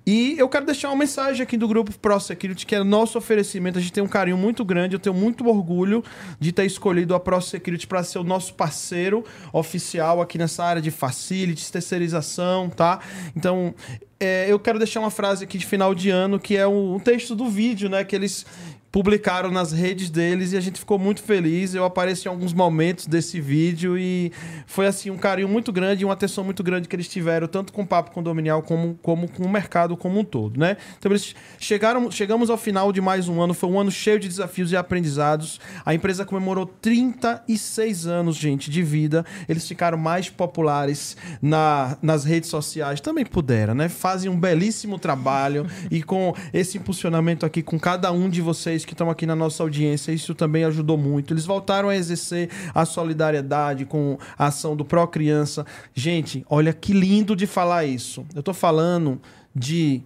E 0.07 0.37
eu 0.39 0.49
quero 0.49 0.65
deixar 0.65 0.89
uma 0.89 0.97
mensagem 0.97 1.43
aqui 1.43 1.57
do 1.57 1.69
grupo 1.69 1.93
Pro 1.99 2.19
Security, 2.19 2.65
que 2.65 2.75
é 2.75 2.83
nosso 2.83 3.19
oferecimento. 3.19 3.79
A 3.79 3.81
gente 3.81 3.93
tem 3.93 4.03
um 4.03 4.09
carinho 4.09 4.39
muito 4.39 4.65
grande, 4.65 4.95
eu 4.95 4.99
tenho 4.99 5.15
muito 5.15 5.47
orgulho 5.47 6.03
de 6.41 6.51
ter 6.51 6.65
escolhido 6.65 7.15
a 7.15 7.21
Pro 7.21 7.41
Security 7.41 7.87
para 7.87 8.03
ser 8.03 8.19
o 8.19 8.25
nosso 8.25 8.55
parceiro 8.55 9.23
oficial 9.53 10.23
aqui 10.23 10.39
nessa 10.39 10.65
área 10.65 10.81
de 10.81 10.91
facilities, 10.91 11.71
terceirização, 11.71 12.71
tá? 12.71 13.01
Então, 13.37 13.75
é, 14.21 14.47
eu 14.49 14.59
quero 14.59 14.79
deixar 14.79 15.01
uma 15.01 15.11
frase 15.11 15.45
aqui 15.45 15.59
de 15.59 15.67
final 15.67 15.95
de 15.95 16.11
ano, 16.11 16.41
que 16.41 16.57
é 16.57 16.67
um, 16.67 16.95
um 16.95 16.99
texto 16.99 17.37
do 17.37 17.47
vídeo, 17.49 17.89
né? 17.89 18.03
Que 18.03 18.17
eles 18.17 18.45
publicaram 18.91 19.51
nas 19.51 19.73
redes 19.73 20.09
deles 20.11 20.53
e 20.53 20.57
a 20.57 20.61
gente 20.61 20.79
ficou 20.79 20.99
muito 20.99 21.23
feliz. 21.23 21.75
Eu 21.75 21.85
apareci 21.85 22.27
em 22.27 22.31
alguns 22.31 22.53
momentos 22.53 23.07
desse 23.07 23.41
vídeo 23.41 23.99
e 23.99 24.33
foi 24.67 24.87
assim 24.87 25.11
um 25.11 25.19
carinho 25.19 25.49
muito 25.49 25.73
grande 25.73 26.03
e 26.03 26.05
uma 26.05 26.15
atenção 26.15 26.43
muito 26.43 26.63
grande 26.63 26.89
que 26.89 26.97
eles 26.97 27.09
tiveram 27.09 27.47
tanto 27.47 27.73
com 27.73 27.83
o 27.83 27.87
papo 27.87 28.11
condominial 28.11 28.63
como, 28.63 28.99
como 29.03 29.29
com 29.29 29.45
o 29.45 29.49
mercado 29.49 29.97
como 29.97 30.19
um 30.19 30.25
todo, 30.25 30.59
né? 30.59 30.77
Então 30.99 31.13
eles 31.13 31.35
chegaram, 31.59 32.11
chegamos 32.11 32.51
ao 32.51 32.57
final 32.57 32.93
de 32.93 33.01
mais 33.01 33.29
um 33.29 33.41
ano, 33.41 33.53
foi 33.53 33.69
um 33.69 33.79
ano 33.79 33.91
cheio 33.91 34.19
de 34.19 34.29
desafios 34.29 34.73
e 34.73 34.77
aprendizados. 34.77 35.61
A 35.85 35.95
empresa 35.95 36.25
comemorou 36.25 36.67
36 36.67 38.07
anos, 38.07 38.37
gente, 38.37 38.71
de 38.71 38.83
vida. 38.83 39.25
Eles 39.49 39.67
ficaram 39.69 39.99
mais 39.99 40.31
populares 40.31 41.17
na, 41.43 41.99
nas 42.01 42.25
redes 42.25 42.49
sociais, 42.49 43.01
também 43.01 43.25
puderam, 43.25 43.75
né? 43.75 43.89
Fazem 43.89 44.31
um 44.31 44.39
belíssimo 44.39 44.99
trabalho 44.99 45.67
e 45.91 46.03
com 46.03 46.35
esse 46.53 46.79
impulsionamento 46.79 47.45
aqui 47.45 47.63
com 47.63 47.79
cada 47.79 48.11
um 48.13 48.29
de 48.29 48.41
vocês 48.41 48.78
que 48.85 48.95
estão 48.95 49.11
aqui 49.11 49.27
na 49.27 49.37
nossa 49.37 49.63
audiência, 49.63 50.13
isso 50.13 50.35
também 50.35 50.65
ajudou 50.65 50.97
muito. 50.97 51.33
Eles 51.33 51.45
voltaram 51.47 51.89
a 51.89 51.97
exercer 51.97 52.51
a 52.75 52.85
solidariedade 52.85 53.85
com 53.85 54.19
a 54.37 54.47
ação 54.47 54.77
do 54.77 54.85
Pro 54.85 55.07
Criança. 55.09 55.65
Gente, 55.95 56.45
olha 56.49 56.73
que 56.73 56.93
lindo 56.93 57.35
de 57.37 57.47
falar 57.47 57.85
isso. 57.85 58.27
Eu 58.35 58.43
tô 58.43 58.55
falando 58.55 59.21
de 59.55 60.03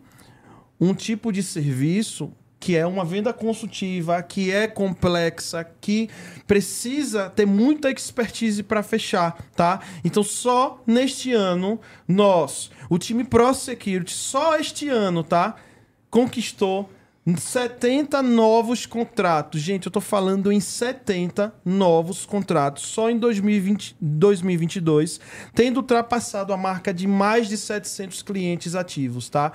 um 0.81 0.94
tipo 0.94 1.32
de 1.32 1.43
serviço 1.43 2.32
que 2.62 2.77
é 2.77 2.86
uma 2.86 3.05
venda 3.05 3.32
consultiva, 3.32 4.23
que 4.23 4.53
é 4.53 4.69
complexa, 4.69 5.66
que 5.81 6.09
precisa 6.47 7.28
ter 7.28 7.44
muita 7.44 7.90
expertise 7.90 8.62
para 8.62 8.85
fechar, 8.85 9.36
tá? 9.57 9.81
Então 10.05 10.23
só 10.23 10.81
neste 10.86 11.32
ano 11.32 11.81
nós, 12.07 12.70
o 12.89 12.99
time 12.99 13.24
Pro 13.24 13.53
Security, 13.53 14.12
só 14.12 14.57
este 14.57 14.89
ano, 14.89 15.24
tá? 15.24 15.57
Conquistou 16.09 16.89
70 17.36 18.20
novos 18.23 18.85
contratos. 18.85 19.61
Gente, 19.61 19.86
eu 19.86 19.93
tô 19.93 20.01
falando 20.01 20.51
em 20.51 20.59
70 20.59 21.55
novos 21.65 22.27
contratos 22.27 22.85
só 22.85 23.09
em 23.09 23.19
2020, 23.19 23.97
2022, 24.01 25.20
tendo 25.55 25.77
ultrapassado 25.77 26.53
a 26.53 26.57
marca 26.57 26.93
de 26.93 27.07
mais 27.07 27.49
de 27.49 27.57
700 27.57 28.23
clientes 28.23 28.74
ativos, 28.74 29.28
tá? 29.28 29.53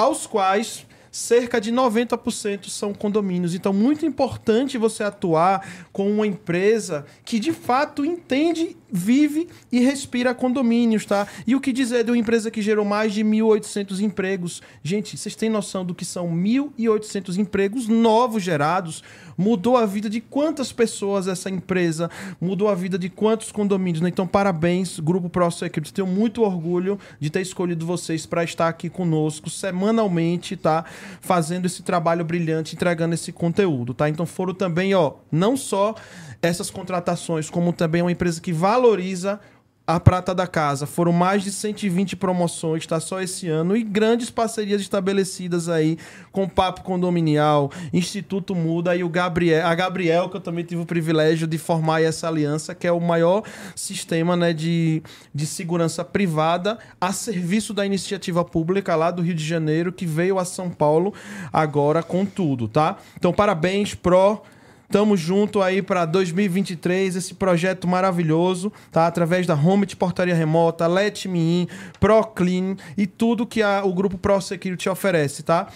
aos 0.00 0.26
quais 0.26 0.86
cerca 1.10 1.60
de 1.60 1.72
90% 1.72 2.68
são 2.68 2.94
condomínios. 2.94 3.54
Então, 3.54 3.72
muito 3.72 4.06
importante 4.06 4.78
você 4.78 5.02
atuar 5.02 5.66
com 5.92 6.10
uma 6.10 6.26
empresa 6.26 7.04
que 7.24 7.38
de 7.38 7.52
fato 7.52 8.04
entende, 8.04 8.76
vive 8.90 9.48
e 9.70 9.80
respira 9.80 10.34
condomínios, 10.34 11.04
tá? 11.04 11.26
E 11.46 11.54
o 11.54 11.60
que 11.60 11.72
dizer 11.72 12.04
de 12.04 12.10
uma 12.10 12.18
empresa 12.18 12.50
que 12.50 12.62
gerou 12.62 12.84
mais 12.84 13.12
de 13.12 13.24
1.800 13.24 14.00
empregos? 14.00 14.62
Gente, 14.82 15.16
vocês 15.16 15.34
têm 15.34 15.50
noção 15.50 15.84
do 15.84 15.94
que 15.94 16.04
são 16.04 16.28
1.800 16.30 17.38
empregos 17.38 17.88
novos 17.88 18.42
gerados? 18.42 19.02
Mudou 19.36 19.76
a 19.76 19.86
vida 19.86 20.08
de 20.08 20.20
quantas 20.20 20.72
pessoas 20.72 21.26
essa 21.26 21.50
empresa? 21.50 22.10
Mudou 22.40 22.68
a 22.68 22.74
vida 22.74 22.98
de 22.98 23.08
quantos 23.08 23.52
condomínios? 23.52 24.00
Né? 24.00 24.08
Então, 24.08 24.26
parabéns, 24.26 24.98
Grupo 24.98 25.28
Pro 25.28 25.50
Security. 25.50 25.92
Tenho 25.92 26.06
muito 26.06 26.42
orgulho 26.42 26.98
de 27.18 27.30
ter 27.30 27.40
escolhido 27.40 27.86
vocês 27.86 28.26
para 28.26 28.44
estar 28.44 28.68
aqui 28.68 28.88
conosco 28.88 29.48
semanalmente, 29.50 30.56
tá? 30.56 30.84
Fazendo 31.20 31.66
esse 31.66 31.82
trabalho 31.82 32.24
brilhante, 32.24 32.74
entregando 32.74 33.14
esse 33.14 33.32
conteúdo, 33.32 33.94
tá? 33.94 34.08
Então, 34.08 34.26
foram 34.26 34.54
também, 34.54 34.94
ó, 34.94 35.14
não 35.30 35.56
só 35.56 35.94
essas 36.42 36.70
contratações, 36.70 37.50
como 37.50 37.72
também 37.72 38.02
uma 38.02 38.12
empresa 38.12 38.40
que 38.40 38.52
valoriza 38.52 39.40
a 39.94 40.00
prata 40.00 40.34
da 40.34 40.46
casa. 40.46 40.86
Foram 40.86 41.12
mais 41.12 41.42
de 41.42 41.50
120 41.50 42.16
promoções, 42.16 42.86
tá? 42.86 43.00
Só 43.00 43.20
esse 43.20 43.48
ano. 43.48 43.76
E 43.76 43.82
grandes 43.82 44.30
parcerias 44.30 44.80
estabelecidas 44.80 45.68
aí 45.68 45.98
com 46.32 46.48
Papo 46.48 46.82
Condominial, 46.82 47.70
Instituto 47.92 48.54
Muda 48.54 48.94
e 48.94 49.02
o 49.02 49.08
Gabriel, 49.08 49.66
a 49.66 49.74
Gabriel, 49.74 50.28
que 50.28 50.36
eu 50.36 50.40
também 50.40 50.64
tive 50.64 50.82
o 50.82 50.86
privilégio 50.86 51.46
de 51.46 51.58
formar 51.58 52.02
essa 52.02 52.28
aliança, 52.28 52.74
que 52.74 52.86
é 52.86 52.92
o 52.92 53.00
maior 53.00 53.42
sistema 53.74 54.36
né, 54.36 54.52
de, 54.52 55.02
de 55.34 55.46
segurança 55.46 56.04
privada 56.04 56.78
a 57.00 57.12
serviço 57.12 57.74
da 57.74 57.84
iniciativa 57.84 58.44
pública 58.44 58.94
lá 58.94 59.10
do 59.10 59.22
Rio 59.22 59.34
de 59.34 59.44
Janeiro, 59.44 59.92
que 59.92 60.06
veio 60.06 60.38
a 60.38 60.44
São 60.44 60.70
Paulo 60.70 61.12
agora 61.52 62.02
com 62.02 62.24
tudo, 62.24 62.68
tá? 62.68 62.96
Então, 63.16 63.32
parabéns, 63.32 63.94
Pro. 63.94 64.42
Tamo 64.90 65.16
junto 65.16 65.62
aí 65.62 65.80
para 65.80 66.04
2023, 66.04 67.14
esse 67.14 67.34
projeto 67.34 67.86
maravilhoso, 67.86 68.72
tá? 68.90 69.06
Através 69.06 69.46
da 69.46 69.54
Home 69.54 69.86
de 69.86 69.94
portaria 69.94 70.34
remota, 70.34 70.86
Let 70.88 71.26
Me 71.26 71.38
In, 71.62 71.68
ProClean 72.00 72.76
e 72.96 73.06
tudo 73.06 73.46
que 73.46 73.62
a- 73.62 73.84
o 73.84 73.94
grupo 73.94 74.18
Pro 74.18 74.40
Security 74.40 74.88
oferece, 74.88 75.44
tá? 75.44 75.68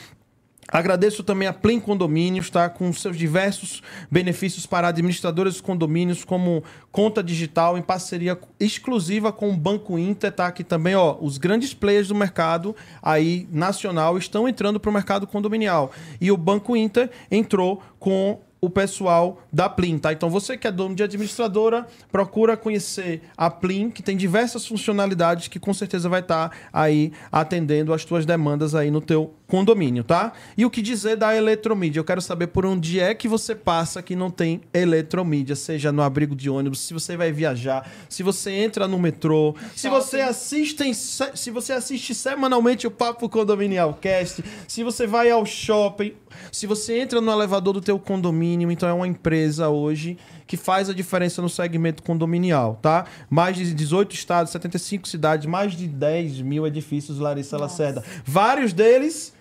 Agradeço 0.67 1.23
também 1.23 1.47
a 1.47 1.53
Plain 1.53 1.79
Condomínios, 1.79 2.51
tá? 2.51 2.69
Com 2.69 2.93
seus 2.93 3.17
diversos 3.17 3.83
benefícios 4.11 4.67
para 4.67 4.89
administradores 4.89 5.55
de 5.57 5.63
condomínios, 5.63 6.25
como 6.25 6.65
conta 6.91 7.23
digital 7.23 7.79
em 7.79 7.83
parceria 7.83 8.37
exclusiva 8.59 9.31
com 9.31 9.51
o 9.51 9.57
Banco 9.57 9.97
Inter, 9.99 10.33
tá? 10.33 10.51
Que 10.51 10.65
também, 10.65 10.97
ó, 10.97 11.17
os 11.21 11.39
grandes 11.39 11.73
players 11.75 12.09
do 12.09 12.15
mercado 12.15 12.75
aí 13.03 13.47
nacional 13.53 14.19
estão 14.19 14.49
entrando 14.49 14.81
para 14.81 14.91
o 14.91 14.93
mercado 14.93 15.27
condominial. 15.27 15.93
E 16.21 16.33
o 16.33 16.37
Banco 16.37 16.75
Inter 16.75 17.11
entrou 17.31 17.81
com 18.01 18.41
o 18.65 18.71
pessoal 18.71 19.43
da 19.53 19.69
Plim, 19.69 19.99
tá? 19.99 20.13
Então 20.13 20.31
você 20.31 20.57
que 20.57 20.67
é 20.67 20.73
dono 20.73 20.95
de 20.95 21.03
administradora, 21.03 21.87
procura 22.11 22.57
conhecer 22.57 23.23
a 23.37 23.51
Plim, 23.51 23.91
que 23.91 24.03
tem 24.03 24.17
diversas 24.17 24.67
funcionalidades 24.67 25.49
que 25.49 25.61
com 25.61 25.75
certeza 25.75 26.09
vai 26.09 26.21
estar 26.21 26.51
aí 26.73 27.13
atendendo 27.31 27.93
as 27.93 28.05
tuas 28.05 28.25
demandas 28.25 28.75
aí 28.75 28.91
no 28.91 29.01
teu 29.01 29.35
condomínio, 29.47 30.03
tá? 30.03 30.33
E 30.57 30.65
o 30.65 30.71
que 30.71 30.81
dizer 30.81 31.17
da 31.17 31.37
eletromídia? 31.37 32.01
Eu 32.01 32.05
quero 32.05 32.23
saber 32.23 32.47
por 32.47 32.65
onde 32.65 32.99
é 32.99 33.15
que 33.15 33.29
você 33.29 33.55
passa 33.55 34.03
que 34.03 34.17
não 34.17 34.31
tem 34.31 34.63
eletromídia, 34.73 35.55
seja 35.55 35.93
no 35.93 36.03
abrigo 36.03 36.35
de 36.35 36.49
ônibus, 36.49 36.81
se 36.81 36.95
você 36.95 37.17
vai 37.17 37.31
viajar, 37.31 37.89
se 38.09 38.23
você 38.23 38.51
entra 38.51 38.89
no 38.89 38.99
metrô, 38.99 39.55
se 39.77 39.89
você 39.89 40.21
assiste, 40.21 40.95
se 40.95 41.51
você 41.51 41.75
assiste 41.75 42.15
semanalmente 42.15 42.87
o 42.87 42.91
Papo 42.91 43.29
Condominial 43.29 43.93
Cast, 44.01 44.43
se 44.67 44.83
você 44.83 45.07
vai 45.07 45.31
ao 45.31 45.45
shopping, 45.45 46.15
se 46.51 46.67
você 46.67 46.99
entra 46.99 47.21
no 47.21 47.31
elevador 47.31 47.75
do 47.75 47.81
teu 47.81 47.99
condomínio, 47.99 48.54
então 48.63 48.89
é 48.89 48.93
uma 48.93 49.07
empresa 49.07 49.69
hoje 49.69 50.17
que 50.47 50.57
faz 50.57 50.89
a 50.89 50.95
diferença 50.95 51.43
no 51.43 51.49
segmento 51.49 52.03
condominial, 52.03 52.79
tá? 52.81 53.07
Mais 53.29 53.57
de 53.57 53.75
18 53.75 54.15
estados, 54.15 54.53
75 54.53 55.09
cidades, 55.09 55.47
mais 55.47 55.73
de 55.73 55.89
10 55.89 56.41
mil 56.43 56.67
edifícios, 56.67 57.19
Larissa 57.19 57.59
Nossa. 57.59 57.83
Lacerda. 57.83 58.05
Vários 58.25 58.73
deles, 58.73 59.35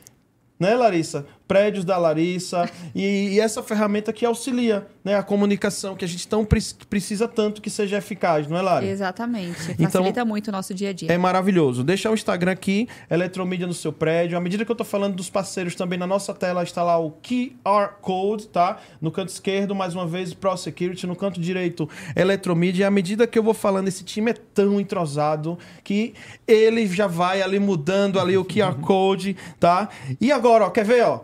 né, 0.60 0.76
Larissa? 0.76 1.26
Prédios 1.48 1.84
da 1.86 1.98
Larissa 1.98 2.70
e, 2.95 3.34
e 3.34 3.40
essa 3.40 3.61
ferramenta 3.61 4.11
que 4.14 4.26
auxilia 4.26 4.88
né, 5.03 5.15
a 5.15 5.24
comunicação 5.24 5.95
que 5.95 6.06
a 6.06 6.07
gente 6.07 6.28
tão 6.28 6.45
pre- 6.45 6.60
precisa 6.90 7.28
tanto 7.28 7.61
que 7.61 7.70
seja 7.70 7.98
eficaz, 7.98 8.48
não 8.48 8.57
é, 8.57 8.61
Lari? 8.61 8.88
Exatamente. 8.88 9.72
Então- 9.74 9.91
Facilita 9.91 10.24
muito 10.26 10.48
o 10.48 10.52
nosso 10.52 10.74
dia 10.74 10.90
a 10.90 10.94
dia. 10.94 11.11
É 11.11 11.18
maravilhoso. 11.18 11.84
Deixa 11.84 12.10
o 12.10 12.14
Instagram 12.14 12.52
aqui, 12.53 12.88
Eletromídia 13.10 13.68
no 13.68 13.74
seu 13.74 13.91
prédio. 13.91 14.38
À 14.38 14.41
medida 14.41 14.64
que 14.65 14.72
eu 14.72 14.76
tô 14.76 14.84
falando 14.86 15.15
dos 15.15 15.30
parceiros 15.30 15.76
também 15.76 15.99
na 15.99 16.07
nossa 16.07 16.34
tela 16.34 16.64
está 16.64 16.82
lá 16.84 16.98
o 16.98 17.11
QR 17.11 17.95
Code, 18.02 18.48
tá? 18.48 18.78
No 19.02 19.11
canto 19.11 19.30
esquerdo, 19.30 19.76
mais 19.76 19.94
uma 19.94 20.07
vez, 20.07 20.34
Pro 20.34 20.56
Security, 20.56 21.06
no 21.06 21.15
canto 21.15 21.40
direito, 21.41 21.90
Eletromídia. 22.15 22.84
E 22.84 22.86
à 22.86 22.91
medida 22.91 23.28
que 23.28 23.38
eu 23.38 23.44
vou 23.44 23.53
falando, 23.53 23.88
esse 23.88 24.03
time 24.03 24.32
é 24.32 24.34
tão 24.34 24.80
entrosado 24.80 25.57
que 25.84 26.14
ele 26.48 26.88
já 26.88 27.07
vai 27.07 27.41
ali 27.41 27.60
mudando 27.60 28.20
ali 28.20 28.38
o 28.38 28.45
QR 28.45 28.76
Code, 28.80 29.36
tá? 29.60 29.90
E 30.22 30.32
agora, 30.32 30.65
ó, 30.65 30.70
quer 30.70 30.86
ver, 30.86 31.03
ó? 31.03 31.22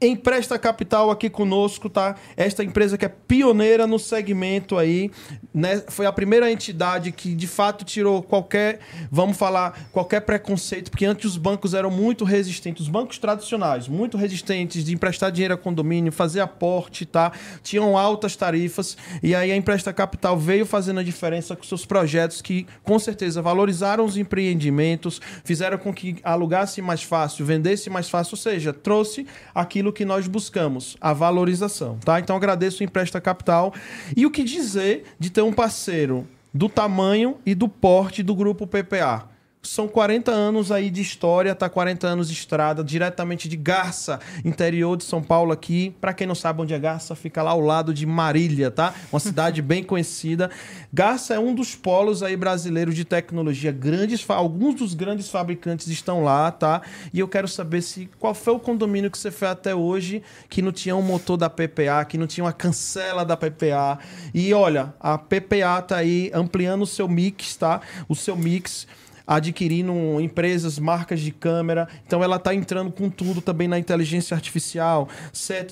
Empresta 0.00 0.56
Capital 0.56 1.10
aqui 1.10 1.28
conosco, 1.28 1.90
tá? 1.90 2.14
Esta 2.36 2.62
empresa 2.62 2.96
que 2.96 3.04
é 3.04 3.08
pioneira 3.08 3.84
no 3.84 3.98
segmento 3.98 4.78
aí, 4.78 5.10
né? 5.52 5.82
Foi 5.88 6.06
a 6.06 6.12
primeira 6.12 6.52
entidade 6.52 7.10
que 7.10 7.34
de 7.34 7.48
fato 7.48 7.84
tirou 7.84 8.22
qualquer, 8.22 8.78
vamos 9.10 9.36
falar, 9.36 9.88
qualquer 9.90 10.20
preconceito, 10.20 10.88
porque 10.92 11.04
antes 11.04 11.24
os 11.24 11.36
bancos 11.36 11.74
eram 11.74 11.90
muito 11.90 12.24
resistentes, 12.24 12.82
os 12.82 12.88
bancos 12.88 13.18
tradicionais, 13.18 13.88
muito 13.88 14.16
resistentes 14.16 14.84
de 14.84 14.94
emprestar 14.94 15.32
dinheiro 15.32 15.54
a 15.54 15.56
condomínio, 15.56 16.12
fazer 16.12 16.38
aporte, 16.38 17.04
tá? 17.04 17.32
Tinham 17.64 17.98
altas 17.98 18.36
tarifas 18.36 18.96
e 19.20 19.34
aí 19.34 19.50
a 19.50 19.56
Empresta 19.56 19.92
Capital 19.92 20.38
veio 20.38 20.64
fazendo 20.64 21.00
a 21.00 21.02
diferença 21.02 21.56
com 21.56 21.64
seus 21.64 21.84
projetos 21.84 22.40
que 22.40 22.68
com 22.84 23.00
certeza 23.00 23.42
valorizaram 23.42 24.04
os 24.04 24.16
empreendimentos, 24.16 25.20
fizeram 25.42 25.76
com 25.76 25.92
que 25.92 26.18
alugasse 26.22 26.80
mais 26.80 27.02
fácil, 27.02 27.44
vendesse 27.44 27.90
mais 27.90 28.08
fácil, 28.08 28.34
ou 28.34 28.38
seja, 28.38 28.72
trouxe 28.72 29.26
aquilo 29.52 29.87
que 29.92 30.04
nós 30.04 30.26
buscamos, 30.26 30.96
a 31.00 31.12
valorização, 31.12 31.98
tá? 31.98 32.18
Então 32.20 32.36
agradeço 32.36 32.82
o 32.82 32.84
Empresta 32.84 33.20
Capital. 33.20 33.72
E 34.16 34.26
o 34.26 34.30
que 34.30 34.44
dizer 34.44 35.04
de 35.18 35.30
ter 35.30 35.42
um 35.42 35.52
parceiro 35.52 36.26
do 36.52 36.68
tamanho 36.68 37.36
e 37.44 37.54
do 37.54 37.68
porte 37.68 38.22
do 38.22 38.34
grupo 38.34 38.66
PPA? 38.66 39.37
São 39.60 39.88
40 39.88 40.30
anos 40.30 40.70
aí 40.70 40.88
de 40.88 41.02
história, 41.02 41.52
tá 41.52 41.68
40 41.68 42.06
anos 42.06 42.28
de 42.28 42.34
estrada, 42.34 42.84
diretamente 42.84 43.48
de 43.48 43.56
Garça, 43.56 44.20
interior 44.44 44.96
de 44.96 45.02
São 45.02 45.20
Paulo 45.20 45.52
aqui. 45.52 45.94
Para 46.00 46.14
quem 46.14 46.26
não 46.26 46.34
sabe 46.34 46.62
onde 46.62 46.72
é 46.72 46.78
Garça, 46.78 47.16
fica 47.16 47.42
lá 47.42 47.50
ao 47.50 47.60
lado 47.60 47.92
de 47.92 48.06
Marília, 48.06 48.70
tá? 48.70 48.94
Uma 49.12 49.18
cidade 49.18 49.60
bem 49.60 49.82
conhecida. 49.82 50.48
Garça 50.92 51.34
é 51.34 51.38
um 51.40 51.54
dos 51.54 51.74
polos 51.74 52.22
aí 52.22 52.36
brasileiros 52.36 52.94
de 52.94 53.04
tecnologia. 53.04 53.72
Grandes, 53.72 54.24
alguns 54.30 54.76
dos 54.76 54.94
grandes 54.94 55.28
fabricantes 55.28 55.88
estão 55.88 56.22
lá, 56.22 56.52
tá? 56.52 56.80
E 57.12 57.18
eu 57.18 57.26
quero 57.26 57.48
saber 57.48 57.82
se 57.82 58.08
qual 58.18 58.34
foi 58.34 58.54
o 58.54 58.60
condomínio 58.60 59.10
que 59.10 59.18
você 59.18 59.30
foi 59.30 59.48
até 59.48 59.74
hoje 59.74 60.22
que 60.48 60.62
não 60.62 60.70
tinha 60.70 60.94
um 60.94 61.02
motor 61.02 61.36
da 61.36 61.50
PPA, 61.50 62.04
que 62.08 62.16
não 62.16 62.28
tinha 62.28 62.44
uma 62.44 62.52
cancela 62.52 63.24
da 63.24 63.36
PPA. 63.36 63.98
E 64.32 64.54
olha, 64.54 64.94
a 65.00 65.18
PPA 65.18 65.82
tá 65.82 65.96
aí 65.96 66.30
ampliando 66.32 66.82
o 66.82 66.86
seu 66.86 67.08
mix, 67.08 67.56
tá? 67.56 67.80
O 68.08 68.14
seu 68.14 68.36
mix 68.36 68.86
adquirindo 69.28 69.92
empresas, 70.22 70.78
marcas 70.78 71.20
de 71.20 71.30
câmera. 71.30 71.86
Então 72.06 72.24
ela 72.24 72.36
está 72.36 72.54
entrando 72.54 72.90
com 72.90 73.10
tudo 73.10 73.42
também 73.42 73.68
na 73.68 73.78
inteligência 73.78 74.34
artificial, 74.34 75.06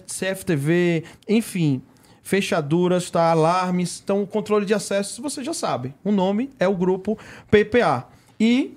CFTV, 0.07 1.05
enfim. 1.27 1.81
Fechaduras, 2.23 3.09
tá? 3.09 3.31
alarmes, 3.31 4.01
então 4.03 4.21
o 4.21 4.27
controle 4.27 4.67
de 4.67 4.75
acesso, 4.75 5.23
você 5.23 5.45
já 5.45 5.55
sabe. 5.55 5.95
O 6.03 6.11
nome 6.11 6.51
é 6.59 6.67
o 6.67 6.75
grupo 6.75 7.17
PPA. 7.49 8.09
E, 8.39 8.77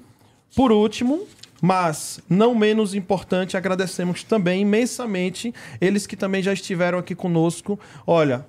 por 0.56 0.72
último, 0.72 1.26
mas 1.60 2.20
não 2.30 2.54
menos 2.54 2.94
importante, 2.94 3.58
agradecemos 3.58 4.24
também 4.24 4.62
imensamente 4.62 5.52
eles 5.82 6.06
que 6.06 6.16
também 6.16 6.44
já 6.44 6.54
estiveram 6.54 7.00
aqui 7.00 7.16
conosco. 7.16 7.80
Olha, 8.06 8.46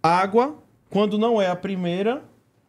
água, 0.00 0.56
quando 0.88 1.18
não 1.18 1.42
é 1.42 1.48
a 1.48 1.56
primeira, 1.56 2.22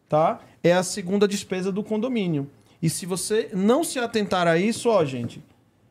tá? 0.08 0.40
É 0.64 0.72
a 0.72 0.82
segunda 0.82 1.28
despesa 1.28 1.70
do 1.70 1.84
condomínio. 1.84 2.50
E 2.82 2.90
se 2.90 3.06
você 3.06 3.48
não 3.52 3.82
se 3.82 3.98
atentar 3.98 4.46
a 4.46 4.58
isso, 4.58 4.88
ó, 4.88 5.04
gente, 5.04 5.42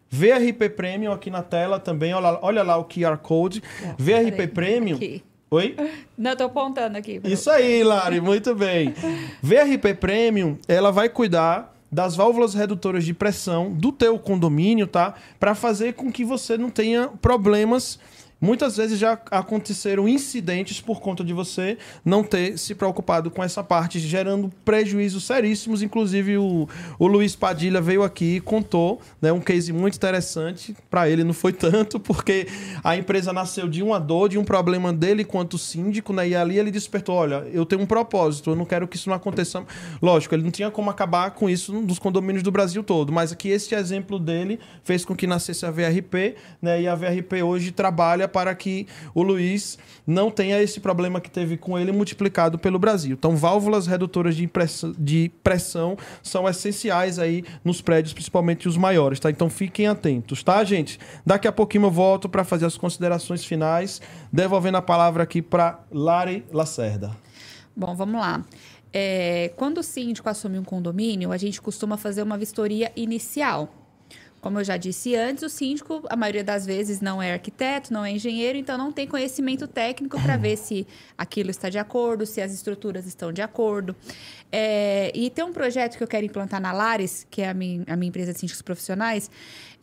VRP 0.09 0.69
Premium 0.69 1.11
aqui 1.11 1.29
na 1.29 1.41
tela 1.43 1.79
também, 1.79 2.13
olha, 2.13 2.39
olha 2.41 2.63
lá 2.63 2.77
o 2.77 2.85
QR 2.85 3.17
Code. 3.17 3.61
VRP 3.97 4.47
Premium. 4.47 4.95
aqui. 4.95 5.23
Oi? 5.51 5.75
Não, 6.17 6.35
tô 6.35 6.45
apontando 6.45 6.97
aqui. 6.97 7.21
Isso 7.23 7.49
aí, 7.49 7.83
Lari, 7.83 8.19
muito 8.19 8.55
bem. 8.55 8.93
VRP 9.41 9.93
Premium, 9.93 10.57
ela 10.67 10.91
vai 10.91 11.07
cuidar 11.07 11.73
das 11.91 12.15
válvulas 12.15 12.53
redutoras 12.53 13.05
de 13.05 13.13
pressão 13.13 13.71
do 13.71 13.91
teu 13.91 14.17
condomínio, 14.19 14.87
tá? 14.87 15.13
Para 15.39 15.55
fazer 15.55 15.93
com 15.93 16.11
que 16.11 16.25
você 16.25 16.57
não 16.57 16.69
tenha 16.69 17.07
problemas. 17.21 17.99
Muitas 18.39 18.75
vezes 18.75 18.99
já 18.99 19.13
aconteceram 19.31 20.07
incidentes 20.07 20.81
por 20.81 20.99
conta 20.99 21.23
de 21.23 21.33
você 21.33 21.77
não 22.03 22.23
ter 22.23 22.57
se 22.59 22.75
preocupado 22.75 23.31
com 23.31 23.43
essa 23.43 23.63
parte, 23.63 23.97
gerando 23.99 24.51
prejuízos 24.63 25.23
seríssimos. 25.23 25.81
Inclusive, 25.81 26.37
o, 26.37 26.67
o 26.99 27.07
Luiz 27.07 27.35
Padilha 27.35 27.79
veio 27.79 28.03
aqui 28.03 28.35
e 28.35 28.41
contou 28.41 29.01
né, 29.21 29.31
um 29.31 29.39
case 29.39 29.71
muito 29.71 29.95
interessante. 29.95 30.75
Para 30.89 31.09
ele 31.09 31.23
não 31.23 31.33
foi 31.33 31.53
tanto, 31.53 31.99
porque 31.99 32.47
a 32.83 32.95
empresa 32.97 33.31
nasceu 33.31 33.69
de 33.69 33.81
uma 33.81 33.99
dor, 33.99 34.29
de 34.29 34.37
um 34.37 34.43
problema 34.43 34.91
dele 34.91 35.23
quanto 35.23 35.57
síndico, 35.57 36.11
né? 36.11 36.27
E 36.27 36.35
ali 36.35 36.59
ele 36.59 36.71
despertou: 36.71 37.15
olha, 37.15 37.47
eu 37.53 37.65
tenho 37.65 37.81
um 37.81 37.85
propósito, 37.85 38.51
eu 38.51 38.55
não 38.55 38.65
quero 38.65 38.87
que 38.87 38.97
isso 38.97 39.09
não 39.09 39.15
aconteça. 39.15 39.63
Lógico, 40.01 40.35
ele 40.35 40.43
não 40.43 40.51
tinha 40.51 40.69
como 40.69 40.89
acabar 40.89 41.31
com 41.31 41.49
isso 41.49 41.73
nos 41.73 41.99
condomínios 41.99 42.43
do 42.43 42.51
Brasil 42.51 42.83
todo, 42.83 43.13
mas 43.13 43.31
aqui 43.31 43.49
este 43.49 43.73
exemplo 43.75 44.19
dele 44.19 44.59
fez 44.83 45.05
com 45.05 45.15
que 45.15 45.25
nascesse 45.25 45.65
a 45.65 45.71
VRP, 45.71 46.35
né? 46.61 46.81
E 46.81 46.87
a 46.87 46.95
VRP 46.95 47.41
hoje 47.41 47.71
trabalha 47.71 48.24
para 48.27 48.53
que 48.55 48.87
o 49.13 49.23
Luiz 49.23 49.77
não 50.05 50.29
tenha 50.29 50.61
esse 50.61 50.79
problema 50.79 51.19
que 51.19 51.29
teve 51.29 51.57
com 51.57 51.77
ele 51.77 51.91
multiplicado 51.91 52.57
pelo 52.57 52.79
Brasil. 52.79 53.15
Então, 53.17 53.35
válvulas 53.35 53.87
redutoras 53.87 54.35
de, 54.35 54.49
de 54.97 55.31
pressão 55.43 55.97
são 56.21 56.47
essenciais 56.47 57.19
aí 57.19 57.43
nos 57.63 57.81
prédios, 57.81 58.13
principalmente 58.13 58.67
os 58.67 58.77
maiores, 58.77 59.19
tá? 59.19 59.29
Então, 59.29 59.49
fiquem 59.49 59.87
atentos, 59.87 60.43
tá, 60.43 60.63
gente? 60.63 60.99
Daqui 61.25 61.47
a 61.47 61.51
pouquinho 61.51 61.85
eu 61.85 61.91
volto 61.91 62.27
para 62.29 62.43
fazer 62.43 62.65
as 62.65 62.77
considerações 62.77 63.43
finais, 63.43 64.01
devolvendo 64.31 64.77
a 64.77 64.81
palavra 64.81 65.23
aqui 65.23 65.41
para 65.41 65.79
Lari 65.91 66.45
Lacerda. 66.51 67.11
Bom, 67.75 67.93
vamos 67.95 68.19
lá. 68.19 68.43
É, 68.97 69.51
quando 69.57 69.79
o 69.79 69.83
síndico 69.83 70.29
assume 70.29 70.57
um 70.57 70.63
condomínio, 70.63 71.33
a 71.33 71.37
gente 71.37 71.61
costuma 71.61 71.97
fazer 71.97 72.23
uma 72.23 72.37
vistoria 72.37 72.93
inicial. 72.95 73.84
Como 74.45 74.59
eu 74.59 74.63
já 74.63 74.77
disse 74.77 75.15
antes, 75.15 75.43
o 75.43 75.49
síndico, 75.49 76.03
a 76.07 76.15
maioria 76.15 76.43
das 76.43 76.67
vezes, 76.67 77.01
não 77.01 77.19
é 77.19 77.33
arquiteto, 77.33 77.91
não 77.91 78.05
é 78.05 78.11
engenheiro, 78.11 78.59
então 78.59 78.77
não 78.77 78.91
tem 78.91 79.07
conhecimento 79.07 79.67
técnico 79.67 80.21
para 80.21 80.37
ver 80.37 80.55
se 80.55 80.85
aquilo 81.17 81.49
está 81.49 81.67
de 81.67 81.79
acordo, 81.79 82.27
se 82.27 82.39
as 82.39 82.53
estruturas 82.53 83.07
estão 83.07 83.33
de 83.33 83.41
acordo. 83.41 83.95
É, 84.51 85.11
e 85.15 85.31
tem 85.31 85.43
um 85.43 85.51
projeto 85.51 85.97
que 85.97 86.03
eu 86.03 86.07
quero 86.07 86.27
implantar 86.27 86.61
na 86.61 86.71
Lares, 86.71 87.25
que 87.31 87.41
é 87.41 87.49
a 87.49 87.55
minha, 87.55 87.83
a 87.87 87.95
minha 87.95 88.09
empresa 88.09 88.33
de 88.33 88.39
síndicos 88.39 88.61
profissionais, 88.61 89.31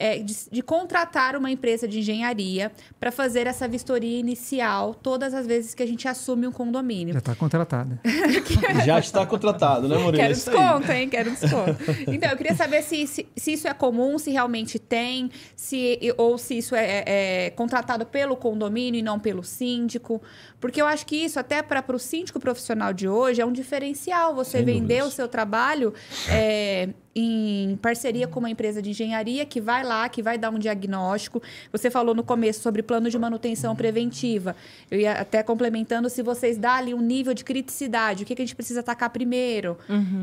é 0.03 0.19
de, 0.19 0.35
de 0.51 0.63
contratar 0.63 1.37
uma 1.37 1.49
empresa 1.49 1.87
de 1.87 2.01
engenharia 2.01 2.73
para 2.99 3.13
fazer 3.13 3.47
essa 3.47 3.69
vistoria 3.69 4.19
inicial 4.19 4.95
todas 4.95 5.33
as 5.33 5.47
vezes 5.47 5.75
que 5.75 5.83
a 5.83 5.87
gente 5.87 6.09
assume 6.09 6.45
um 6.45 6.51
condomínio. 6.51 7.13
Já 7.13 7.21
está 7.21 7.35
contratada. 7.37 8.01
Já 8.85 8.99
está 8.99 9.25
contratado, 9.25 9.89
né, 9.89 9.97
Murilo? 9.97 10.17
Quero 10.17 10.33
É 10.33 10.35
desconto, 10.35 10.91
hein? 10.91 11.09
Quero 11.09 11.31
desconto. 11.31 11.77
Então, 12.09 12.31
eu 12.31 12.37
queria 12.37 12.55
saber 12.55 12.83
se, 12.83 13.07
se, 13.07 13.27
se 13.37 13.53
isso 13.53 13.69
é 13.69 13.75
comum, 13.75 14.19
se 14.19 14.33
realmente 14.33 14.79
tem, 14.79 15.31
se, 15.55 15.99
ou 16.17 16.37
se 16.37 16.59
isso 16.59 16.75
é, 16.75 17.05
é 17.07 17.51
contratado 17.51 18.05
pelo 18.05 18.37
condomínio 18.37 18.99
e 18.99 19.03
não 19.03 19.21
pelo 19.21 19.45
síndico. 19.45 20.21
Porque 20.61 20.83
eu 20.83 20.87
acho 20.87 21.07
que 21.07 21.17
isso, 21.17 21.39
até 21.39 21.63
para 21.63 21.95
o 21.95 21.99
síndico 21.99 22.41
profissional 22.41 22.93
de 22.93 23.09
hoje, 23.09 23.41
é 23.41 23.47
um 23.47 23.53
diferencial. 23.53 24.35
Você 24.35 24.59
Sem 24.59 24.65
vender 24.65 24.99
dúvidas. 24.99 25.13
o 25.13 25.17
seu 25.17 25.29
trabalho 25.29 25.95
é, 26.29 26.89
em 27.15 27.77
parceria 27.77 28.27
com 28.27 28.39
uma 28.41 28.51
empresa 28.51 28.81
de 28.81 28.91
engenharia 28.91 29.45
que 29.45 29.61
vai 29.61 29.85
lá, 29.85 30.09
que 30.09 30.23
vai 30.23 30.39
dar 30.39 30.51
um 30.51 30.59
diagnóstico. 30.59 31.43
Você 31.71 31.91
falou 31.91 32.15
no 32.15 32.25
começo 32.25 32.61
sobre 32.61 32.83
plano 32.83 33.11
de 33.11 33.19
manutenção 33.19 33.77
preventiva. 33.77 34.57
Eu 34.91 34.99
ia 34.99 35.13
até 35.13 35.43
complementando 35.43 36.09
se 36.09 36.23
vocês 36.23 36.57
dão 36.57 36.71
ali 36.71 36.95
um 36.95 37.01
nível 37.01 37.35
de 37.35 37.45
criticidade, 37.45 38.23
o 38.23 38.27
que, 38.27 38.35
que 38.35 38.43
a 38.43 38.45
gente 38.45 38.57
precisa 38.57 38.81
atacar 38.81 39.11
primeiro. 39.11 39.77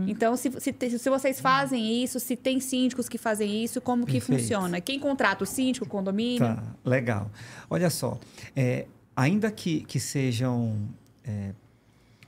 Então, 0.08 0.36
se, 0.36 0.52
se, 0.60 1.00
se 1.00 1.10
vocês 1.10 1.40
fazem 1.40 2.04
isso, 2.04 2.20
se 2.20 2.36
tem 2.36 2.60
síndicos 2.60 3.08
que 3.08 3.18
fazem 3.18 3.64
isso, 3.64 3.80
como 3.80 4.06
que 4.06 4.14
Perfeito. 4.14 4.42
funciona? 4.42 4.82
Quem 4.82 5.00
contrata 5.00 5.44
o 5.44 5.48
síndico, 5.48 5.86
o 5.86 5.90
condomínio? 5.90 6.40
Tá, 6.40 6.64
legal. 6.84 7.30
Olha 7.70 7.90
só, 7.90 8.20
é, 8.56 8.88
ainda 9.16 9.52
que, 9.52 9.82
que 9.82 10.00
sejam 10.00 10.76
é, 11.24 11.52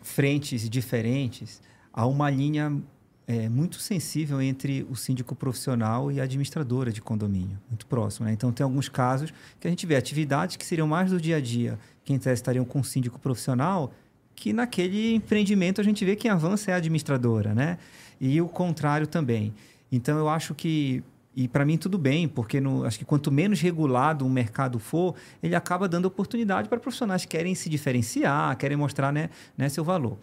frentes 0.02 0.70
diferentes, 0.70 1.62
há 1.94 2.06
uma 2.06 2.30
linha 2.30 2.82
é, 3.28 3.48
muito 3.48 3.80
sensível 3.80 4.42
entre 4.42 4.86
o 4.90 4.96
síndico 4.96 5.36
profissional 5.36 6.12
e 6.12 6.20
a 6.20 6.24
administradora 6.24 6.92
de 6.92 7.02
condomínio, 7.02 7.60
muito 7.70 7.86
próximo. 7.86 8.26
Né? 8.26 8.34
Então, 8.34 8.52
tem 8.52 8.64
alguns 8.64 8.90
casos 8.90 9.34
que 9.60 9.68
a 9.68 9.70
gente 9.70 9.86
vê 9.86 9.96
atividades 9.96 10.56
que 10.56 10.66
seriam 10.66 10.88
mais 10.88 11.12
do 11.12 11.22
dia 11.22 11.38
a 11.38 11.42
dia, 11.42 11.80
que 12.04 12.14
em 12.14 12.18
tese 12.18 12.34
estariam 12.34 12.66
com 12.66 12.80
o 12.80 12.84
síndico 12.84 13.20
profissional, 13.20 13.94
que 14.36 14.52
naquele 14.52 15.16
empreendimento 15.16 15.80
a 15.80 15.84
gente 15.84 16.04
vê 16.04 16.16
que 16.16 16.28
avança 16.28 16.72
é 16.72 16.74
a 16.74 16.78
administradora, 16.78 17.54
né? 17.54 17.78
E 18.20 18.42
o 18.42 18.48
contrário 18.48 19.08
também. 19.08 19.54
Então, 19.92 20.18
eu 20.18 20.28
acho 20.28 20.56
que 20.56 21.04
e 21.36 21.48
para 21.48 21.64
mim 21.64 21.78
tudo 21.78 21.98
bem, 21.98 22.28
porque 22.28 22.60
no, 22.60 22.84
acho 22.84 23.00
que 23.00 23.06
quanto 23.06 23.32
menos 23.32 23.62
regulado 23.62 24.26
um 24.26 24.30
mercado 24.30 24.80
for, 24.80 25.16
ele 25.42 25.56
acaba 25.56 25.88
dando 25.88 26.06
oportunidade 26.06 26.68
para 26.68 26.78
profissionais 26.78 27.24
que 27.24 27.30
querem 27.30 27.56
se 27.56 27.70
diferenciar, 27.70 28.56
querem 28.58 28.76
mostrar 28.76 29.14
né, 29.14 29.30
né, 29.58 29.70
seu 29.70 29.84
valor. 29.84 30.18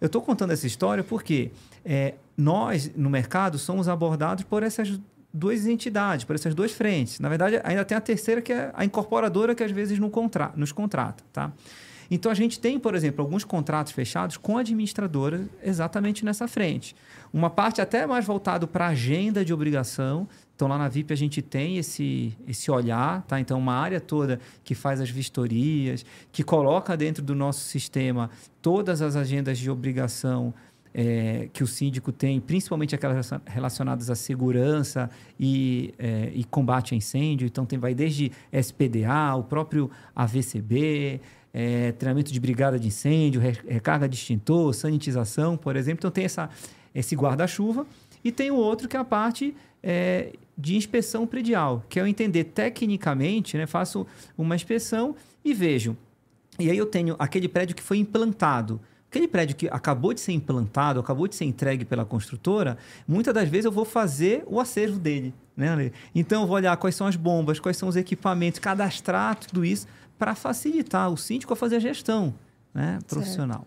Eu 0.00 0.06
estou 0.06 0.22
contando 0.22 0.52
essa 0.52 0.66
história 0.66 1.02
porque 1.02 1.50
é, 1.84 2.14
nós, 2.36 2.90
no 2.94 3.10
mercado, 3.10 3.58
somos 3.58 3.88
abordados 3.88 4.44
por 4.44 4.62
essas 4.62 5.00
duas 5.32 5.66
entidades, 5.66 6.24
por 6.24 6.34
essas 6.34 6.54
duas 6.54 6.72
frentes. 6.72 7.20
Na 7.20 7.28
verdade, 7.28 7.60
ainda 7.64 7.84
tem 7.84 7.96
a 7.96 8.00
terceira, 8.00 8.40
que 8.40 8.52
é 8.52 8.70
a 8.74 8.84
incorporadora, 8.84 9.54
que 9.54 9.62
às 9.62 9.70
vezes 9.70 9.98
contra, 10.10 10.52
nos 10.56 10.72
contrata. 10.72 11.24
Tá? 11.32 11.52
Então, 12.10 12.32
a 12.32 12.34
gente 12.34 12.58
tem, 12.58 12.78
por 12.78 12.94
exemplo, 12.94 13.22
alguns 13.22 13.44
contratos 13.44 13.92
fechados 13.92 14.36
com 14.36 14.56
administradoras 14.56 15.42
exatamente 15.62 16.24
nessa 16.24 16.48
frente. 16.48 16.96
Uma 17.32 17.50
parte 17.50 17.80
até 17.80 18.06
mais 18.06 18.24
voltado 18.24 18.66
para 18.66 18.86
a 18.86 18.88
agenda 18.88 19.44
de 19.44 19.52
obrigação. 19.52 20.26
Então, 20.56 20.66
lá 20.66 20.78
na 20.78 20.88
VIP 20.88 21.12
a 21.12 21.16
gente 21.16 21.42
tem 21.42 21.76
esse, 21.76 22.36
esse 22.46 22.70
olhar, 22.70 23.22
tá? 23.22 23.38
Então, 23.38 23.58
uma 23.58 23.74
área 23.74 24.00
toda 24.00 24.40
que 24.64 24.74
faz 24.74 25.00
as 25.00 25.10
vistorias, 25.10 26.04
que 26.32 26.42
coloca 26.42 26.96
dentro 26.96 27.22
do 27.22 27.34
nosso 27.34 27.60
sistema 27.60 28.30
todas 28.62 29.02
as 29.02 29.14
agendas 29.14 29.58
de 29.58 29.70
obrigação 29.70 30.54
é, 30.94 31.48
que 31.52 31.62
o 31.62 31.66
síndico 31.66 32.10
tem, 32.10 32.40
principalmente 32.40 32.94
aquelas 32.94 33.30
relacionadas 33.46 34.10
à 34.10 34.14
segurança 34.14 35.08
e, 35.38 35.94
é, 35.98 36.32
e 36.34 36.42
combate 36.44 36.94
a 36.94 36.96
incêndio. 36.96 37.46
Então, 37.46 37.64
tem, 37.64 37.78
vai 37.78 37.94
desde 37.94 38.32
SPDA, 38.52 39.34
o 39.36 39.44
próprio 39.44 39.90
AVCB, 40.16 41.20
é, 41.52 41.92
treinamento 41.92 42.32
de 42.32 42.40
brigada 42.40 42.78
de 42.78 42.88
incêndio, 42.88 43.40
re- 43.40 43.58
recarga 43.66 44.08
de 44.08 44.16
extintor, 44.16 44.74
sanitização, 44.74 45.56
por 45.56 45.76
exemplo. 45.76 46.00
Então, 46.00 46.10
tem 46.10 46.24
essa, 46.24 46.50
esse 46.94 47.14
guarda-chuva. 47.16 47.86
E 48.24 48.32
tem 48.32 48.50
o 48.50 48.56
outro 48.56 48.88
que 48.88 48.96
é 48.96 49.00
a 49.00 49.04
parte 49.04 49.54
é, 49.82 50.32
de 50.56 50.76
inspeção 50.76 51.26
predial, 51.26 51.84
que 51.88 52.00
é 52.00 52.02
eu 52.02 52.06
entender 52.06 52.44
tecnicamente, 52.44 53.56
né, 53.56 53.66
faço 53.66 54.06
uma 54.36 54.56
inspeção 54.56 55.14
e 55.44 55.54
vejo. 55.54 55.96
E 56.58 56.68
aí 56.68 56.76
eu 56.76 56.86
tenho 56.86 57.14
aquele 57.18 57.48
prédio 57.48 57.76
que 57.76 57.82
foi 57.82 57.98
implantado. 57.98 58.80
Aquele 59.08 59.28
prédio 59.28 59.56
que 59.56 59.68
acabou 59.68 60.12
de 60.12 60.20
ser 60.20 60.32
implantado, 60.32 61.00
acabou 61.00 61.28
de 61.28 61.34
ser 61.34 61.44
entregue 61.44 61.84
pela 61.84 62.04
construtora, 62.04 62.76
muitas 63.06 63.32
das 63.32 63.48
vezes 63.48 63.64
eu 63.64 63.72
vou 63.72 63.84
fazer 63.84 64.42
o 64.46 64.60
acervo 64.60 64.98
dele. 64.98 65.32
Né? 65.56 65.92
Então 66.14 66.42
eu 66.42 66.46
vou 66.46 66.56
olhar 66.56 66.76
quais 66.76 66.94
são 66.94 67.06
as 67.06 67.16
bombas, 67.16 67.58
quais 67.58 67.76
são 67.76 67.88
os 67.88 67.96
equipamentos, 67.96 68.58
cadastrar 68.58 69.36
tudo 69.36 69.64
isso 69.64 69.86
para 70.18 70.34
facilitar 70.34 71.10
o 71.10 71.16
síndico 71.16 71.52
a 71.52 71.56
fazer 71.56 71.76
a 71.76 71.80
gestão 71.80 72.34
né, 72.74 72.98
profissional. 73.06 73.66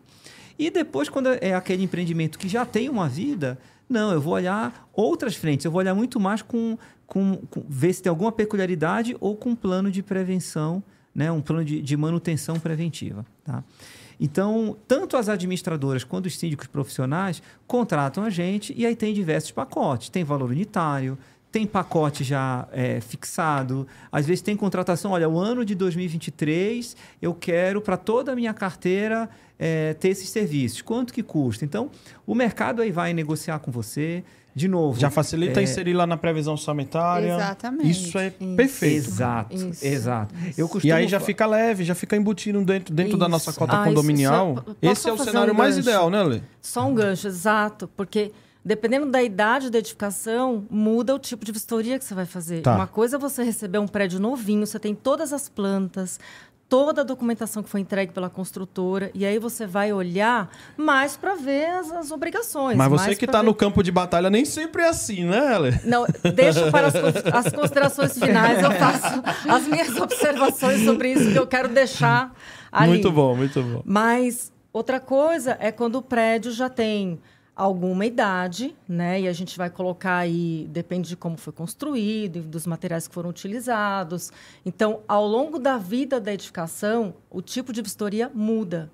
E 0.59 0.69
depois, 0.69 1.09
quando 1.09 1.29
é 1.29 1.53
aquele 1.53 1.83
empreendimento 1.83 2.37
que 2.37 2.47
já 2.47 2.65
tem 2.65 2.89
uma 2.89 3.09
vida, 3.09 3.57
não, 3.89 4.11
eu 4.11 4.21
vou 4.21 4.33
olhar 4.33 4.87
outras 4.93 5.35
frentes, 5.35 5.65
eu 5.65 5.71
vou 5.71 5.79
olhar 5.79 5.95
muito 5.95 6.19
mais 6.19 6.41
com, 6.41 6.77
com, 7.07 7.37
com 7.49 7.63
ver 7.67 7.93
se 7.93 8.03
tem 8.03 8.09
alguma 8.09 8.31
peculiaridade 8.31 9.15
ou 9.19 9.35
com 9.35 9.49
um 9.49 9.55
plano 9.55 9.89
de 9.89 10.03
prevenção, 10.03 10.83
né, 11.15 11.31
um 11.31 11.41
plano 11.41 11.65
de, 11.65 11.81
de 11.81 11.97
manutenção 11.97 12.59
preventiva. 12.59 13.25
Tá? 13.43 13.63
Então, 14.19 14.77
tanto 14.87 15.17
as 15.17 15.27
administradoras 15.27 16.03
quanto 16.03 16.27
os 16.27 16.37
síndicos 16.37 16.67
profissionais 16.67 17.41
contratam 17.65 18.23
a 18.23 18.29
gente 18.29 18.71
e 18.77 18.85
aí 18.85 18.95
tem 18.95 19.15
diversos 19.15 19.51
pacotes. 19.51 20.09
Tem 20.09 20.23
valor 20.23 20.51
unitário, 20.51 21.17
tem 21.51 21.65
pacote 21.67 22.23
já 22.23 22.67
é, 22.71 23.01
fixado, 23.01 23.85
às 24.11 24.25
vezes 24.25 24.41
tem 24.41 24.55
contratação. 24.55 25.11
Olha, 25.11 25.27
o 25.27 25.37
ano 25.37 25.65
de 25.65 25.75
2023 25.75 26.95
eu 27.21 27.33
quero 27.33 27.81
para 27.81 27.97
toda 27.97 28.31
a 28.31 28.35
minha 28.35 28.53
carteira 28.53 29.29
é, 29.59 29.93
ter 29.95 30.09
esses 30.09 30.29
serviços. 30.29 30.81
Quanto 30.81 31.13
que 31.13 31.21
custa? 31.21 31.65
Então, 31.65 31.89
o 32.25 32.33
mercado 32.33 32.81
aí 32.81 32.91
vai 32.91 33.13
negociar 33.13 33.59
com 33.59 33.71
você. 33.71 34.23
De 34.53 34.67
novo. 34.67 34.99
Já 34.99 35.09
facilita 35.09 35.61
é, 35.61 35.63
inserir 35.63 35.93
lá 35.93 36.05
na 36.05 36.17
previsão 36.17 36.53
orçamentária. 36.53 37.35
Exatamente. 37.35 37.89
Isso 37.89 38.17
é 38.17 38.27
Isso. 38.27 38.55
perfeito. 38.57 38.95
Exato, 39.07 39.55
Isso, 39.55 39.85
exato. 39.85 40.35
isso. 40.45 40.59
Eu 40.59 40.67
costumo 40.67 40.89
E 40.89 40.91
aí 40.91 41.07
já 41.07 41.21
fica 41.21 41.45
leve, 41.45 41.85
já 41.85 41.95
fica 41.95 42.17
embutido 42.17 42.61
dentro, 42.65 42.93
dentro 42.93 43.17
da 43.17 43.29
nossa 43.29 43.53
cota 43.53 43.81
Ah, 43.81 43.85
condominial. 43.85 44.61
Esse 44.81 45.07
é 45.07 45.13
o 45.13 45.17
cenário 45.17 45.53
um 45.53 45.57
mais 45.57 45.75
gancho? 45.77 45.87
ideal, 45.87 46.09
né, 46.09 46.21
Lê? 46.21 46.41
Só 46.61 46.85
um 46.85 46.93
gancho, 46.93 47.27
exato, 47.27 47.87
porque 47.95 48.33
dependendo 48.63 49.07
da 49.07 49.21
idade 49.21 49.69
da 49.69 49.79
edificação, 49.79 50.65
muda 50.69 51.15
o 51.15 51.19
tipo 51.19 51.43
de 51.43 51.51
vistoria 51.51 51.97
que 51.97 52.05
você 52.05 52.13
vai 52.13 52.25
fazer. 52.25 52.61
Tá. 52.61 52.75
Uma 52.75 52.87
coisa 52.87 53.15
é 53.17 53.19
você 53.19 53.43
receber 53.43 53.79
um 53.79 53.87
prédio 53.87 54.19
novinho, 54.19 54.65
você 54.65 54.79
tem 54.79 54.93
todas 54.93 55.33
as 55.33 55.49
plantas, 55.49 56.19
toda 56.69 57.01
a 57.01 57.03
documentação 57.03 57.61
que 57.61 57.67
foi 57.67 57.81
entregue 57.81 58.13
pela 58.13 58.29
construtora, 58.29 59.11
e 59.13 59.25
aí 59.25 59.37
você 59.37 59.67
vai 59.67 59.91
olhar 59.91 60.49
mais 60.77 61.17
para 61.17 61.35
ver 61.35 61.65
as, 61.65 61.91
as 61.91 62.11
obrigações. 62.11 62.77
Mas 62.77 62.87
você 62.89 63.13
que 63.13 63.25
pra 63.25 63.33
tá 63.33 63.39
ver- 63.41 63.47
no 63.47 63.53
campo 63.53 63.83
de 63.83 63.91
batalha 63.91 64.29
nem 64.29 64.45
sempre 64.45 64.83
é 64.83 64.87
assim, 64.87 65.25
né, 65.25 65.57
Lê? 65.57 65.71
Não, 65.83 66.05
deixa 66.33 66.71
para 66.71 66.87
as, 66.87 66.95
as 66.95 67.51
considerações 67.51 68.17
finais, 68.17 68.63
eu 68.63 68.71
faço 68.71 69.21
as 69.49 69.67
minhas 69.67 69.97
observações 69.97 70.85
sobre 70.85 71.11
isso 71.11 71.31
que 71.33 71.37
eu 71.37 71.45
quero 71.45 71.67
deixar 71.67 72.33
ali. 72.71 72.87
Muito 72.87 73.11
bom, 73.11 73.35
muito 73.35 73.61
bom. 73.61 73.81
Mas 73.83 74.49
outra 74.71 74.99
coisa 75.01 75.57
é 75.59 75.73
quando 75.73 75.95
o 75.95 76.01
prédio 76.01 76.53
já 76.53 76.69
tem 76.69 77.19
alguma 77.61 78.07
idade, 78.07 78.75
né? 78.87 79.21
E 79.21 79.27
a 79.27 79.33
gente 79.33 79.55
vai 79.55 79.69
colocar 79.69 80.17
aí, 80.17 80.67
depende 80.71 81.09
de 81.09 81.15
como 81.15 81.37
foi 81.37 81.53
construído, 81.53 82.41
dos 82.41 82.65
materiais 82.65 83.07
que 83.07 83.13
foram 83.13 83.29
utilizados. 83.29 84.31
Então, 84.65 85.01
ao 85.07 85.27
longo 85.27 85.59
da 85.59 85.77
vida 85.77 86.19
da 86.19 86.33
edificação, 86.33 87.13
o 87.29 87.39
tipo 87.39 87.71
de 87.71 87.83
vistoria 87.83 88.31
muda. 88.33 88.91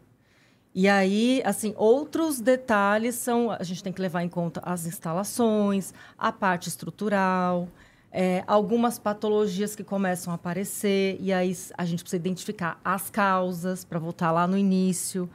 E 0.75 0.85
aí, 0.89 1.41
assim, 1.45 1.73
outros 1.77 2.41
detalhes 2.41 3.15
são 3.15 3.49
a 3.51 3.63
gente 3.63 3.81
tem 3.81 3.93
que 3.93 4.01
levar 4.01 4.21
em 4.21 4.29
conta 4.29 4.59
as 4.61 4.85
instalações, 4.85 5.93
a 6.17 6.29
parte 6.29 6.67
estrutural, 6.67 7.69
é, 8.11 8.43
algumas 8.45 8.99
patologias 8.99 9.77
que 9.77 9.83
começam 9.83 10.33
a 10.33 10.35
aparecer, 10.35 11.17
e 11.21 11.31
aí 11.31 11.55
a 11.77 11.85
gente 11.85 12.03
precisa 12.03 12.17
identificar 12.17 12.81
as 12.83 13.09
causas 13.09 13.85
para 13.85 13.97
voltar 13.97 14.31
lá 14.31 14.45
no 14.45 14.57
início. 14.57 15.29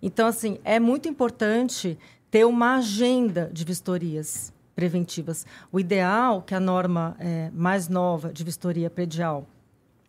Então, 0.00 0.26
assim, 0.26 0.58
é 0.64 0.80
muito 0.80 1.08
importante 1.08 1.98
ter 2.30 2.44
uma 2.44 2.76
agenda 2.76 3.50
de 3.52 3.64
vistorias 3.64 4.52
preventivas. 4.74 5.44
O 5.72 5.80
ideal, 5.80 6.42
que 6.42 6.54
a 6.54 6.60
norma 6.60 7.16
é, 7.18 7.50
mais 7.52 7.88
nova 7.88 8.32
de 8.32 8.44
vistoria 8.44 8.88
predial, 8.88 9.46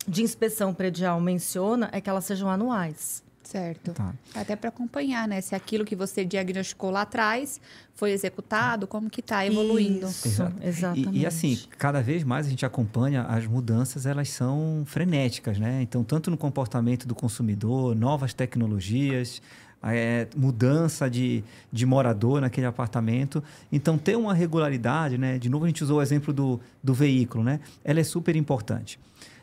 de 0.07 0.21
inspeção 0.21 0.73
predial 0.73 1.19
menciona, 1.19 1.89
é 1.91 1.99
que 1.99 2.09
elas 2.09 2.25
sejam 2.25 2.49
anuais. 2.49 3.23
Certo. 3.49 3.93
Tá. 3.93 4.13
Até 4.35 4.55
para 4.55 4.69
acompanhar, 4.69 5.27
né? 5.27 5.41
Se 5.41 5.55
aquilo 5.55 5.83
que 5.83 5.95
você 5.95 6.23
diagnosticou 6.23 6.91
lá 6.91 7.01
atrás 7.01 7.59
foi 7.95 8.11
executado, 8.11 8.85
como 8.85 9.09
que 9.09 9.21
está 9.21 9.43
evoluindo. 9.43 10.05
Isso, 10.05 10.27
Exato. 10.27 10.55
exatamente. 10.61 11.17
E, 11.17 11.21
e, 11.21 11.25
assim, 11.25 11.59
cada 11.75 11.99
vez 11.99 12.23
mais 12.23 12.45
a 12.45 12.49
gente 12.51 12.63
acompanha 12.63 13.23
as 13.23 13.47
mudanças, 13.47 14.05
elas 14.05 14.29
são 14.29 14.83
frenéticas, 14.85 15.57
né? 15.57 15.81
Então, 15.81 16.03
tanto 16.03 16.29
no 16.29 16.37
comportamento 16.37 17.07
do 17.07 17.15
consumidor, 17.15 17.95
novas 17.95 18.35
tecnologias, 18.35 19.41
é, 19.83 20.27
mudança 20.35 21.09
de, 21.09 21.43
de 21.71 21.85
morador 21.85 22.41
naquele 22.41 22.67
apartamento. 22.67 23.43
Então, 23.71 23.97
ter 23.97 24.17
uma 24.17 24.33
regularidade, 24.33 25.17
né? 25.17 25.37
De 25.37 25.49
novo, 25.49 25.65
a 25.65 25.67
gente 25.67 25.83
usou 25.83 25.99
o 25.99 26.01
exemplo 26.01 26.33
do, 26.33 26.59
do 26.83 26.93
veículo, 26.93 27.43
né? 27.43 27.59
Ela 27.83 27.99
é 27.99 28.03
super 28.03 28.35
importante. 28.35 28.99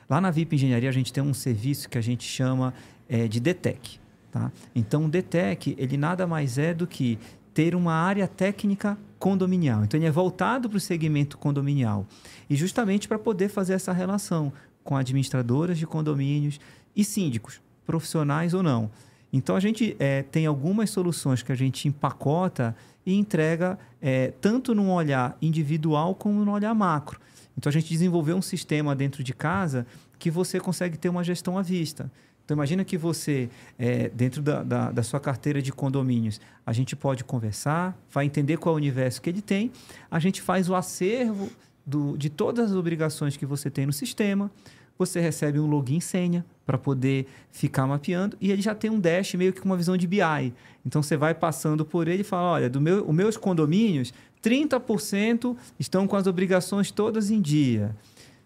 Lá 0.09 0.21
na 0.21 0.31
VIP 0.31 0.57
Engenharia, 0.57 0.89
a 0.89 0.93
gente 0.93 1.13
tem 1.13 1.23
um 1.23 1.35
serviço 1.35 1.89
que 1.89 1.99
a 1.99 2.01
gente 2.01 2.25
chama 2.25 2.73
é, 3.09 3.27
de 3.27 3.41
DTEC. 3.41 3.99
Tá? 4.31 4.53
Então, 4.75 5.07
o 5.07 5.09
DTEC, 5.09 5.75
ele 5.79 5.97
nada 5.97 6.27
mais 6.27 6.59
é 6.59 6.73
do 6.75 6.87
que 6.87 7.19
ter 7.53 7.75
uma 7.75 7.95
área 7.95 8.29
técnica 8.29 8.99
condominial. 9.19 9.83
Então, 9.85 9.99
ele 9.99 10.07
é 10.07 10.11
voltado 10.11 10.69
para 10.69 10.77
o 10.77 10.81
segmento 10.81 11.39
condominial. 11.39 12.07
E 12.49 12.55
justamente 12.55 13.09
para 13.09 13.19
poder 13.19 13.49
fazer 13.49 13.73
essa 13.73 13.93
relação 13.93 14.53
com 14.85 14.97
administradoras 14.97 15.79
de 15.79 15.87
condomínios 15.87 16.61
e 16.95 17.03
síndicos, 17.03 17.61
profissionais 17.85 18.55
ou 18.55 18.63
não. 18.63 18.91
Então 19.33 19.57
a 19.57 19.61
gente 19.61 19.97
é, 19.99 20.23
tem 20.23 20.47
algumas 20.47 20.91
soluções 20.91 21.43
que 21.43 21.53
a 21.53 21.57
gente 21.57 21.89
empacota 21.89 22.75
e 23.05 23.15
entrega 23.15 23.79
é, 24.01 24.33
tanto 24.41 24.75
num 24.75 24.91
olhar 24.91 25.37
individual 25.41 26.15
como 26.15 26.45
no 26.45 26.53
olhar 26.53 26.75
macro. 26.75 27.21
Então 27.57 27.71
a 27.71 27.73
gente 27.73 27.89
desenvolveu 27.89 28.37
um 28.37 28.43
sistema 28.43 28.95
dentro 28.95 29.23
de 29.23 29.33
casa 29.33 29.87
que 30.19 30.31
você 30.31 30.61
consegue 30.61 30.97
ter 30.97 31.09
uma 31.09 31.25
gestão 31.25 31.59
à 31.59 31.63
vista. 31.63 32.11
Então 32.45 32.55
imagina 32.55 32.85
que 32.85 32.97
você, 32.97 33.51
é, 33.77 34.09
dentro 34.09 34.41
da, 34.41 34.63
da, 34.63 34.93
da, 34.93 35.03
sua 35.03 35.19
carteira 35.19 35.61
de 35.61 35.73
condomínios, 35.73 36.41
a 36.65 36.73
gente 36.73 36.95
pode 36.95 37.25
conversar, 37.25 37.99
vai 38.11 38.25
entender 38.25 38.57
qual 38.57 38.75
é 38.75 38.77
o 38.77 38.77
universo 38.77 39.21
que 39.21 39.29
ele 39.29 39.43
tem, 39.43 39.73
a 40.09 40.21
gente 40.21 40.41
faz 40.41 40.69
o 40.71 40.75
acervo 40.77 41.51
do, 41.85 42.17
de 42.17 42.31
todas 42.31 42.71
as 42.71 42.77
obrigações 42.77 43.37
que 43.37 43.45
você 43.45 43.69
tem 43.69 43.85
no 43.85 43.93
sistema, 43.93 44.49
você 44.97 45.21
recebe 45.21 45.59
um 45.59 45.67
login 45.67 45.99
senha 45.99 46.45
para 46.67 46.77
poder 46.77 47.27
ficar 47.51 47.87
mapeando 47.87 48.37
e 48.41 48.51
ele 48.51 48.61
já 48.61 48.75
tem 48.75 48.91
um 48.91 48.99
dash 48.99 49.35
meio 49.35 49.53
que 49.53 49.61
com 49.61 49.67
uma 49.67 49.77
visão 49.77 49.97
de 49.97 50.07
BI. 50.07 50.53
Então 50.85 51.03
você 51.03 51.17
vai 51.17 51.33
passando 51.33 51.85
por 51.85 52.09
ele 52.09 52.23
e 52.23 52.25
fala, 52.25 52.51
olha, 52.51 52.69
do 52.69 52.81
meu, 52.81 53.09
os 53.09 53.15
meus 53.15 53.37
condomínios, 53.37 54.13
30% 54.43 55.57
estão 55.79 56.07
com 56.07 56.17
as 56.17 56.27
obrigações 56.27 56.91
todas 56.91 57.31
em 57.31 57.41
dia. 57.41 57.95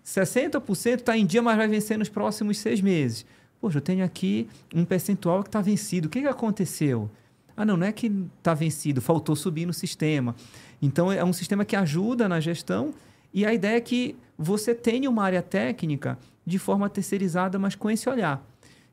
60% 0.04 0.98
está 0.98 1.16
em 1.16 1.24
dia, 1.24 1.40
mas 1.40 1.56
vai 1.56 1.66
vencer 1.66 1.98
nos 1.98 2.08
próximos 2.08 2.58
seis 2.58 2.80
meses. 2.80 3.24
Poxa, 3.60 3.78
eu 3.78 3.82
tenho 3.82 4.04
aqui 4.04 4.46
um 4.74 4.84
percentual 4.84 5.42
que 5.42 5.48
está 5.48 5.60
vencido. 5.60 6.08
O 6.08 6.10
que, 6.10 6.20
que 6.20 6.26
aconteceu? 6.26 7.10
Ah, 7.56 7.64
não, 7.64 7.76
não 7.76 7.86
é 7.86 7.92
que 7.92 8.10
está 8.38 8.54
vencido, 8.54 9.02
faltou 9.02 9.36
subir 9.36 9.66
no 9.66 9.72
sistema. 9.72 10.34
Então, 10.80 11.12
é 11.12 11.22
um 11.22 11.32
sistema 11.32 11.64
que 11.64 11.76
ajuda 11.76 12.26
na 12.28 12.40
gestão 12.40 12.94
e 13.32 13.44
a 13.44 13.52
ideia 13.52 13.76
é 13.76 13.80
que 13.80 14.16
você 14.36 14.74
tenha 14.74 15.10
uma 15.10 15.22
área 15.22 15.42
técnica 15.42 16.18
de 16.50 16.58
forma 16.58 16.90
terceirizada, 16.90 17.58
mas 17.58 17.74
com 17.74 17.90
esse 17.90 18.08
olhar. 18.08 18.44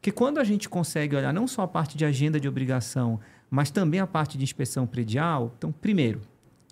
Que 0.01 0.11
quando 0.11 0.37
a 0.37 0.43
gente 0.43 0.69
consegue 0.69 1.15
olhar 1.15 1.33
não 1.33 1.47
só 1.47 1.63
a 1.63 1.67
parte 1.67 1.97
de 1.97 2.05
agenda 2.05 2.39
de 2.39 2.47
obrigação, 2.47 3.19
mas 3.49 3.71
também 3.71 3.99
a 3.99 4.07
parte 4.07 4.37
de 4.37 4.43
inspeção 4.43 4.85
predial, 4.85 5.53
então, 5.57 5.71
primeiro, 5.71 6.21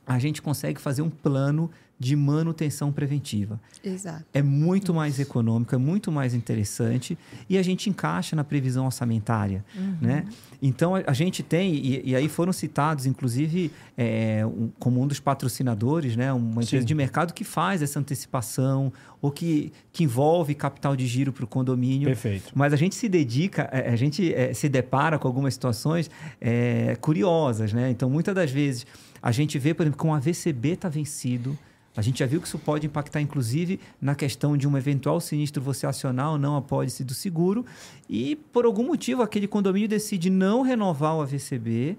a 0.06 0.20
gente 0.20 0.42
consegue 0.42 0.80
fazer 0.80 1.02
um 1.02 1.10
plano 1.10 1.72
de 1.98 2.16
manutenção 2.16 2.92
preventiva. 2.92 3.60
Exato. 3.84 4.26
É 4.34 4.42
muito 4.42 4.94
mais 4.94 5.20
econômico, 5.20 5.74
é 5.74 5.78
muito 5.78 6.12
mais 6.12 6.34
interessante 6.34 7.18
e 7.50 7.58
a 7.58 7.64
gente 7.64 7.90
encaixa 7.90 8.36
na 8.36 8.44
previsão 8.44 8.86
orçamentária, 8.86 9.64
uhum. 9.76 9.98
né? 10.02 10.26
Então 10.62 10.96
a, 10.96 11.04
a 11.08 11.14
gente 11.14 11.42
tem 11.42 11.74
e, 11.74 12.10
e, 12.10 12.16
aí 12.16 12.28
foram 12.28 12.52
citados, 12.52 13.06
inclusive, 13.06 13.72
é, 13.98 14.46
um, 14.46 14.70
como 14.78 15.02
um 15.02 15.08
dos 15.08 15.22
patrocinadores, 15.22 16.18
né? 16.18 16.34
Uma 16.34 16.64
empresa 16.64 16.82
Sim. 16.82 16.86
de 16.86 16.96
mercado 16.96 17.34
que 17.34 17.46
faz 17.46 17.82
essa 17.82 17.98
antecipação 17.98 18.92
ou 19.22 19.32
que, 19.32 19.72
que 19.94 20.04
envolve 20.04 20.54
capital 20.54 20.96
de 20.98 21.08
giro 21.08 21.32
para 21.32 21.46
o 21.46 21.48
condomínio. 21.48 22.08
Perfeito. 22.08 22.52
Mas 22.54 22.74
a 22.74 22.76
gente 22.76 22.96
se 22.96 23.08
dedica, 23.08 23.70
é, 23.72 23.90
a 23.90 23.96
gente 23.96 24.34
é, 24.34 24.54
se 24.54 24.68
depara 24.68 25.18
com 25.18 25.28
algumas 25.28 25.54
situações 25.54 26.10
é, 26.42 26.98
curiosas, 27.00 27.72
né? 27.72 27.90
Então 27.90 28.10
muitas 28.10 28.36
das 28.36 28.52
vezes 28.52 28.86
a 29.22 29.32
gente 29.32 29.58
vê, 29.58 29.74
por 29.74 29.84
exemplo, 29.84 29.98
que 29.98 30.06
um 30.06 30.14
AVCB 30.14 30.74
está 30.74 30.90
vencido 30.90 31.58
a 31.96 32.02
gente 32.02 32.20
já 32.20 32.26
viu 32.26 32.42
que 32.42 32.48
isso 32.48 32.60
pode 32.60 32.86
impactar, 32.86 33.22
inclusive, 33.22 33.80
na 34.02 34.16
questão 34.16 34.58
de 34.58 34.68
um 34.68 34.78
eventual 34.78 35.22
sinistro 35.22 35.62
você 35.62 35.88
acionar 35.88 36.32
ou 36.32 36.38
não 36.38 36.58
a 36.58 36.62
pólice 36.62 37.04
do 37.04 37.14
seguro. 37.14 37.66
E, 38.10 38.36
por 38.52 38.66
algum 38.66 38.84
motivo, 38.84 39.22
aquele 39.22 39.48
condomínio 39.48 39.88
decide 39.88 40.30
não 40.30 40.62
renovar 40.62 41.16
o 41.16 41.22
AVCB 41.22 41.98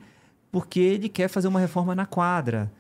porque 0.53 0.81
ele 0.81 1.09
quer 1.09 1.29
fazer 1.29 1.49
uma 1.49 1.61
reforma 1.61 1.95
na 1.95 2.05
quadra. 2.05 2.71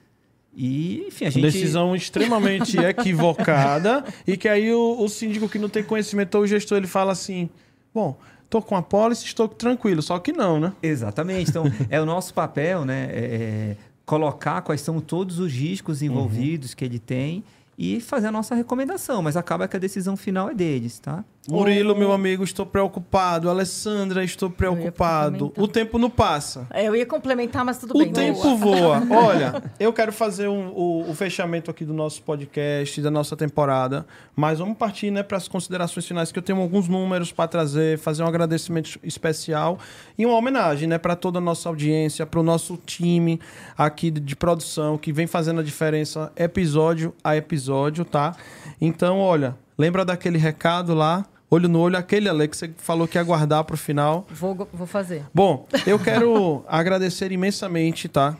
E, 0.54 1.04
enfim, 1.08 1.26
a 1.26 1.30
gente... 1.30 1.42
Decisão 1.42 1.94
extremamente 1.94 2.78
equivocada 2.80 4.04
e 4.26 4.36
que 4.36 4.48
aí 4.48 4.72
o, 4.72 5.02
o 5.02 5.08
síndico 5.08 5.48
que 5.48 5.58
não 5.58 5.68
tem 5.68 5.82
conhecimento 5.82 6.34
ou 6.36 6.44
o 6.44 6.46
gestor, 6.46 6.78
ele 6.78 6.86
fala 6.86 7.12
assim, 7.12 7.48
bom, 7.94 8.18
estou 8.44 8.62
com 8.62 8.76
a 8.76 8.82
pólice, 8.82 9.24
estou 9.24 9.48
tranquilo, 9.48 10.00
só 10.00 10.18
que 10.18 10.32
não, 10.32 10.58
né? 10.60 10.72
Exatamente. 10.82 11.50
Então, 11.50 11.64
é 11.90 12.00
o 12.00 12.06
nosso 12.06 12.32
papel, 12.32 12.84
né? 12.84 13.08
É, 13.10 13.18
é 13.18 13.76
colocar 14.06 14.62
quais 14.62 14.80
são 14.80 15.00
todos 15.00 15.40
os 15.40 15.52
riscos 15.52 16.00
envolvidos 16.00 16.70
uhum. 16.70 16.76
que 16.76 16.84
ele 16.84 16.98
tem 16.98 17.44
e 17.76 18.00
fazer 18.00 18.28
a 18.28 18.32
nossa 18.32 18.54
recomendação, 18.54 19.20
mas 19.20 19.36
acaba 19.36 19.68
que 19.68 19.76
a 19.76 19.80
decisão 19.80 20.16
final 20.16 20.48
é 20.48 20.54
deles, 20.54 20.98
tá? 20.98 21.24
Murilo, 21.48 21.94
meu 21.96 22.12
amigo, 22.12 22.42
estou 22.42 22.66
preocupado. 22.66 23.48
Alessandra, 23.48 24.24
estou 24.24 24.50
preocupado. 24.50 25.52
O 25.56 25.68
tempo 25.68 25.98
não 25.98 26.10
passa. 26.10 26.66
É, 26.70 26.88
eu 26.88 26.96
ia 26.96 27.06
complementar, 27.06 27.64
mas 27.64 27.78
tudo 27.78 27.94
o 27.94 27.98
bem. 27.98 28.10
O 28.10 28.12
tempo 28.12 28.56
voa. 28.56 29.02
Olha, 29.10 29.62
eu 29.78 29.92
quero 29.92 30.12
fazer 30.12 30.48
um, 30.48 30.68
o, 30.68 31.10
o, 31.10 31.14
fechamento 31.14 31.70
aqui 31.70 31.84
do 31.84 31.92
nosso 31.92 32.22
podcast, 32.22 33.00
da 33.00 33.10
nossa 33.10 33.36
temporada, 33.36 34.06
mas 34.34 34.58
vamos 34.58 34.76
partir 34.76 35.10
né, 35.10 35.22
para 35.22 35.36
as 35.36 35.48
considerações 35.48 36.06
finais, 36.06 36.32
que 36.32 36.38
eu 36.38 36.42
tenho 36.42 36.60
alguns 36.60 36.88
números 36.88 37.32
para 37.32 37.48
trazer, 37.48 37.98
fazer 37.98 38.22
um 38.22 38.26
agradecimento 38.26 38.98
especial 39.02 39.78
e 40.18 40.26
uma 40.26 40.36
homenagem 40.36 40.88
né, 40.88 40.98
para 40.98 41.14
toda 41.14 41.38
a 41.38 41.42
nossa 41.42 41.68
audiência, 41.68 42.26
para 42.26 42.40
o 42.40 42.42
nosso 42.42 42.76
time 42.84 43.40
aqui 43.76 44.10
de, 44.10 44.20
de 44.20 44.36
produção, 44.36 44.98
que 44.98 45.12
vem 45.12 45.26
fazendo 45.26 45.60
a 45.60 45.62
diferença 45.62 46.32
episódio 46.36 47.14
a 47.22 47.36
episódio, 47.36 48.04
tá? 48.04 48.36
Então, 48.80 49.18
olha, 49.18 49.56
lembra 49.78 50.04
daquele 50.04 50.38
recado 50.38 50.94
lá? 50.94 51.24
Olho 51.50 51.68
no 51.68 51.80
olho, 51.80 51.96
aquele 51.96 52.28
Ale 52.28 52.48
que 52.48 52.56
você 52.56 52.70
falou 52.76 53.06
que 53.06 53.18
ia 53.18 53.22
guardar 53.22 53.64
para 53.64 53.74
o 53.74 53.78
final. 53.78 54.26
Vou, 54.30 54.68
vou 54.72 54.86
fazer. 54.86 55.24
Bom, 55.32 55.66
eu 55.86 55.98
quero 55.98 56.64
agradecer 56.68 57.32
imensamente, 57.32 58.08
tá? 58.08 58.36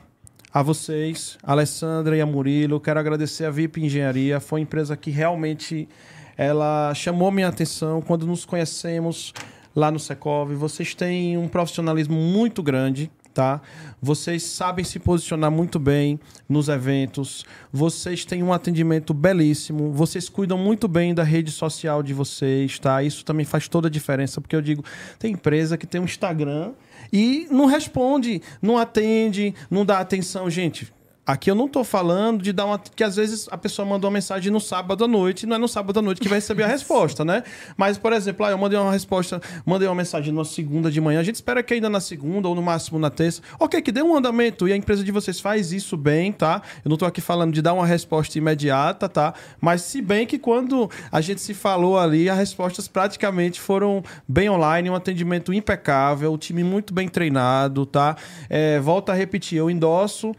A 0.53 0.63
vocês, 0.63 1.37
a 1.43 1.53
Alessandra 1.53 2.17
e 2.17 2.21
a 2.21 2.27
Murilo. 2.27 2.81
Quero 2.81 2.99
agradecer 2.99 3.45
a 3.45 3.51
VIP 3.51 3.85
Engenharia. 3.85 4.41
Foi 4.41 4.61
uma 4.61 4.63
empresa 4.63 4.97
que 4.97 5.11
realmente 5.11 5.89
ela 6.37 6.93
chamou 6.95 7.31
minha 7.31 7.49
atenção 7.49 8.01
quando 8.01 8.27
nos 8.27 8.45
conhecemos 8.45 9.35
lá 9.75 9.91
no 9.91 9.99
Secov. 9.99 10.55
Vocês 10.55 10.95
têm 10.95 11.37
um 11.37 11.47
profissionalismo 11.47 12.17
muito 12.17 12.63
grande 12.63 13.11
tá? 13.37 13.61
Vocês 14.01 14.43
sabem 14.43 14.83
se 14.83 14.99
posicionar 14.99 15.51
muito 15.51 15.79
bem 15.79 16.19
nos 16.49 16.71
eventos, 16.71 17.45
vocês 17.71 18.25
têm 18.25 18.43
um 18.43 18.51
atendimento 18.51 19.13
belíssimo, 19.13 19.93
vocês 19.93 20.27
cuidam 20.31 20.57
muito 20.57 20.89
bem 20.89 21.15
da 21.15 21.23
rede 21.23 21.51
social 21.51 22.03
de 22.03 22.15
vocês, 22.15 22.79
tá? 22.79 23.03
Isso 23.03 23.23
também 23.27 23.45
faz 23.45 23.69
toda 23.69 23.89
a 23.89 23.91
diferença, 23.91 24.41
porque 24.41 24.57
eu 24.57 24.63
digo, 24.63 24.83
tem 25.19 25.35
empresa 25.35 25.77
que 25.77 25.87
tem 25.87 26.01
um 26.01 26.05
Instagram 26.05 26.73
e 27.13 27.47
não 27.51 27.67
responde, 27.67 28.41
não 28.63 28.79
atende, 28.79 29.55
não 29.71 29.85
dá 29.85 29.99
atenção, 29.99 30.49
gente. 30.49 30.91
Aqui 31.27 31.51
eu 31.51 31.57
não 31.57 31.67
estou 31.67 31.83
falando 31.83 32.41
de 32.41 32.53
dar 32.53 32.67
uma. 32.67 32.79
que 32.79 33.03
às 33.03 33.17
vezes 33.17 33.49
a 33.51 33.59
pessoa 33.59 33.85
manda 33.85 34.07
uma 34.07 34.13
mensagem 34.13 34.53
no 34.53 34.61
sábado 34.61 35.05
à 35.05 35.09
noite, 35.09 35.45
não 35.45 35.57
é 35.57 35.59
no 35.59 35.67
sábado 35.67 35.99
à 35.99 36.03
noite 36.03 36.21
que 36.21 36.29
vai 36.29 36.39
receber 36.39 36.63
a 36.63 36.69
resposta, 36.69 37.25
né? 37.25 37.43
Mas, 37.77 37.99
por 37.99 38.13
exemplo, 38.13 38.47
ah, 38.47 38.53
eu 38.53 38.59
mandei 38.59 38.79
uma 38.79 38.93
resposta, 38.93 39.43
mandei 39.65 39.89
uma 39.89 39.95
mensagem 39.97 40.33
numa 40.33 40.45
segunda 40.45 40.89
de 40.89 41.01
manhã, 41.01 41.19
a 41.19 41.25
gente 41.25 41.35
espera 41.35 41.65
que 41.65 41.75
ainda 41.75 41.91
na 41.91 41.99
segunda 41.99 42.47
ou 42.47 42.55
no 42.55 42.63
máximo 42.63 42.97
na 42.97 43.11
terça. 43.11 43.43
Ok, 43.59 43.83
que 43.83 43.91
dê 43.91 44.03
um 44.03 44.17
andamento 44.17 44.69
e 44.69 44.73
a 44.73 44.77
empresa 44.77 45.03
de 45.03 45.11
vocês 45.11 45.41
faz 45.41 45.73
isso 45.73 45.97
bem, 45.97 46.31
tá? 46.31 46.63
Eu 46.85 46.89
não 46.89 46.95
estou 46.95 47.09
aqui 47.09 47.21
falando 47.21 47.53
de 47.53 47.61
dar 47.61 47.73
uma 47.73 47.87
resposta 47.87 48.39
imediata, 48.39 49.09
tá? 49.09 49.35
Mas 49.61 49.83
se 49.83 50.01
bem 50.01 50.29
que 50.29 50.39
quando 50.39 50.89
a 51.11 51.21
gente 51.21 51.41
se 51.41 51.55
falou 51.55 51.99
ali, 51.99 52.31
as 52.31 52.39
respostas 52.39 52.87
praticamente 52.87 53.61
foram 53.61 54.01
bem 54.29 54.49
online, 54.49 54.89
um 54.89 54.95
atendimento 54.95 55.53
impecável, 55.53 56.33
o 56.33 56.39
time 56.39 56.63
muito 56.63 56.95
bem 56.95 57.09
treinado, 57.09 57.85
tá? 57.85 58.17
É, 58.49 58.79
volto 58.79 59.11
a 59.11 59.15
repetir, 59.15 59.59
eu 59.59 59.69
endosso 59.69 60.33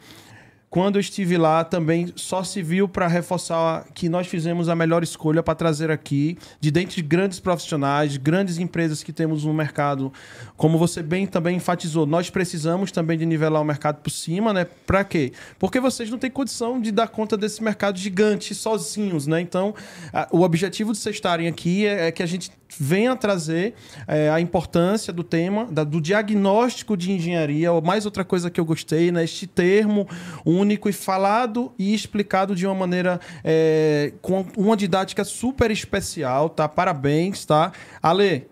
quando 0.69 0.97
eu 0.97 0.99
estive 0.99 1.37
lá, 1.37 1.63
também 1.63 2.11
só 2.15 2.43
se 2.43 2.61
viu 2.61 2.89
para 2.89 3.07
reforçar 3.07 3.85
que 3.93 4.09
nós 4.09 4.27
fizemos 4.27 4.67
a 4.67 4.75
melhor 4.75 5.01
escolha 5.01 5.41
para 5.41 5.55
trazer 5.55 5.89
aqui, 5.89 6.37
de 6.59 6.69
dentro 6.69 6.97
de 6.97 7.01
grandes 7.01 7.39
profissionais, 7.39 8.17
grandes 8.17 8.57
empresas 8.57 9.01
que 9.01 9.13
temos 9.13 9.45
no 9.45 9.53
mercado. 9.53 10.11
Como 10.57 10.77
você 10.77 11.01
bem 11.01 11.25
também 11.25 11.55
enfatizou, 11.55 12.05
nós 12.05 12.29
precisamos 12.29 12.91
também 12.91 13.17
de 13.17 13.25
nivelar 13.25 13.61
o 13.61 13.65
mercado 13.65 14.01
por 14.01 14.09
cima, 14.09 14.51
né? 14.51 14.65
Para 14.85 15.05
quê? 15.05 15.31
Porque 15.57 15.79
vocês 15.79 16.09
não 16.09 16.17
têm 16.17 16.29
condição 16.29 16.81
de 16.81 16.91
dar 16.91 17.07
conta 17.07 17.37
desse 17.37 17.63
mercado 17.63 17.97
gigante 17.97 18.53
sozinhos, 18.53 19.25
né? 19.25 19.39
Então, 19.39 19.73
a, 20.11 20.27
o 20.31 20.41
objetivo 20.41 20.91
de 20.91 20.99
vocês 20.99 21.15
estarem 21.15 21.47
aqui 21.47 21.85
é, 21.85 22.07
é 22.07 22.11
que 22.11 22.21
a 22.21 22.25
gente 22.25 22.51
venha 22.79 23.15
trazer 23.15 23.73
é, 24.07 24.29
a 24.29 24.39
importância 24.39 25.13
do 25.13 25.23
tema, 25.23 25.65
da, 25.65 25.83
do 25.83 26.01
diagnóstico 26.01 26.97
de 26.97 27.11
engenharia, 27.11 27.69
mais 27.81 28.05
outra 28.05 28.23
coisa 28.23 28.49
que 28.49 28.59
eu 28.59 28.65
gostei, 28.65 29.11
né? 29.11 29.23
Este 29.23 29.47
termo 29.47 30.07
único 30.45 30.89
e 30.89 30.93
falado 30.93 31.71
e 31.77 31.93
explicado 31.93 32.55
de 32.55 32.65
uma 32.65 32.75
maneira 32.75 33.19
é, 33.43 34.13
com 34.21 34.45
uma 34.57 34.75
didática 34.75 35.23
super 35.23 35.71
especial, 35.71 36.49
tá? 36.49 36.67
Parabéns, 36.67 37.45
tá? 37.45 37.71
Ale, 38.01 38.47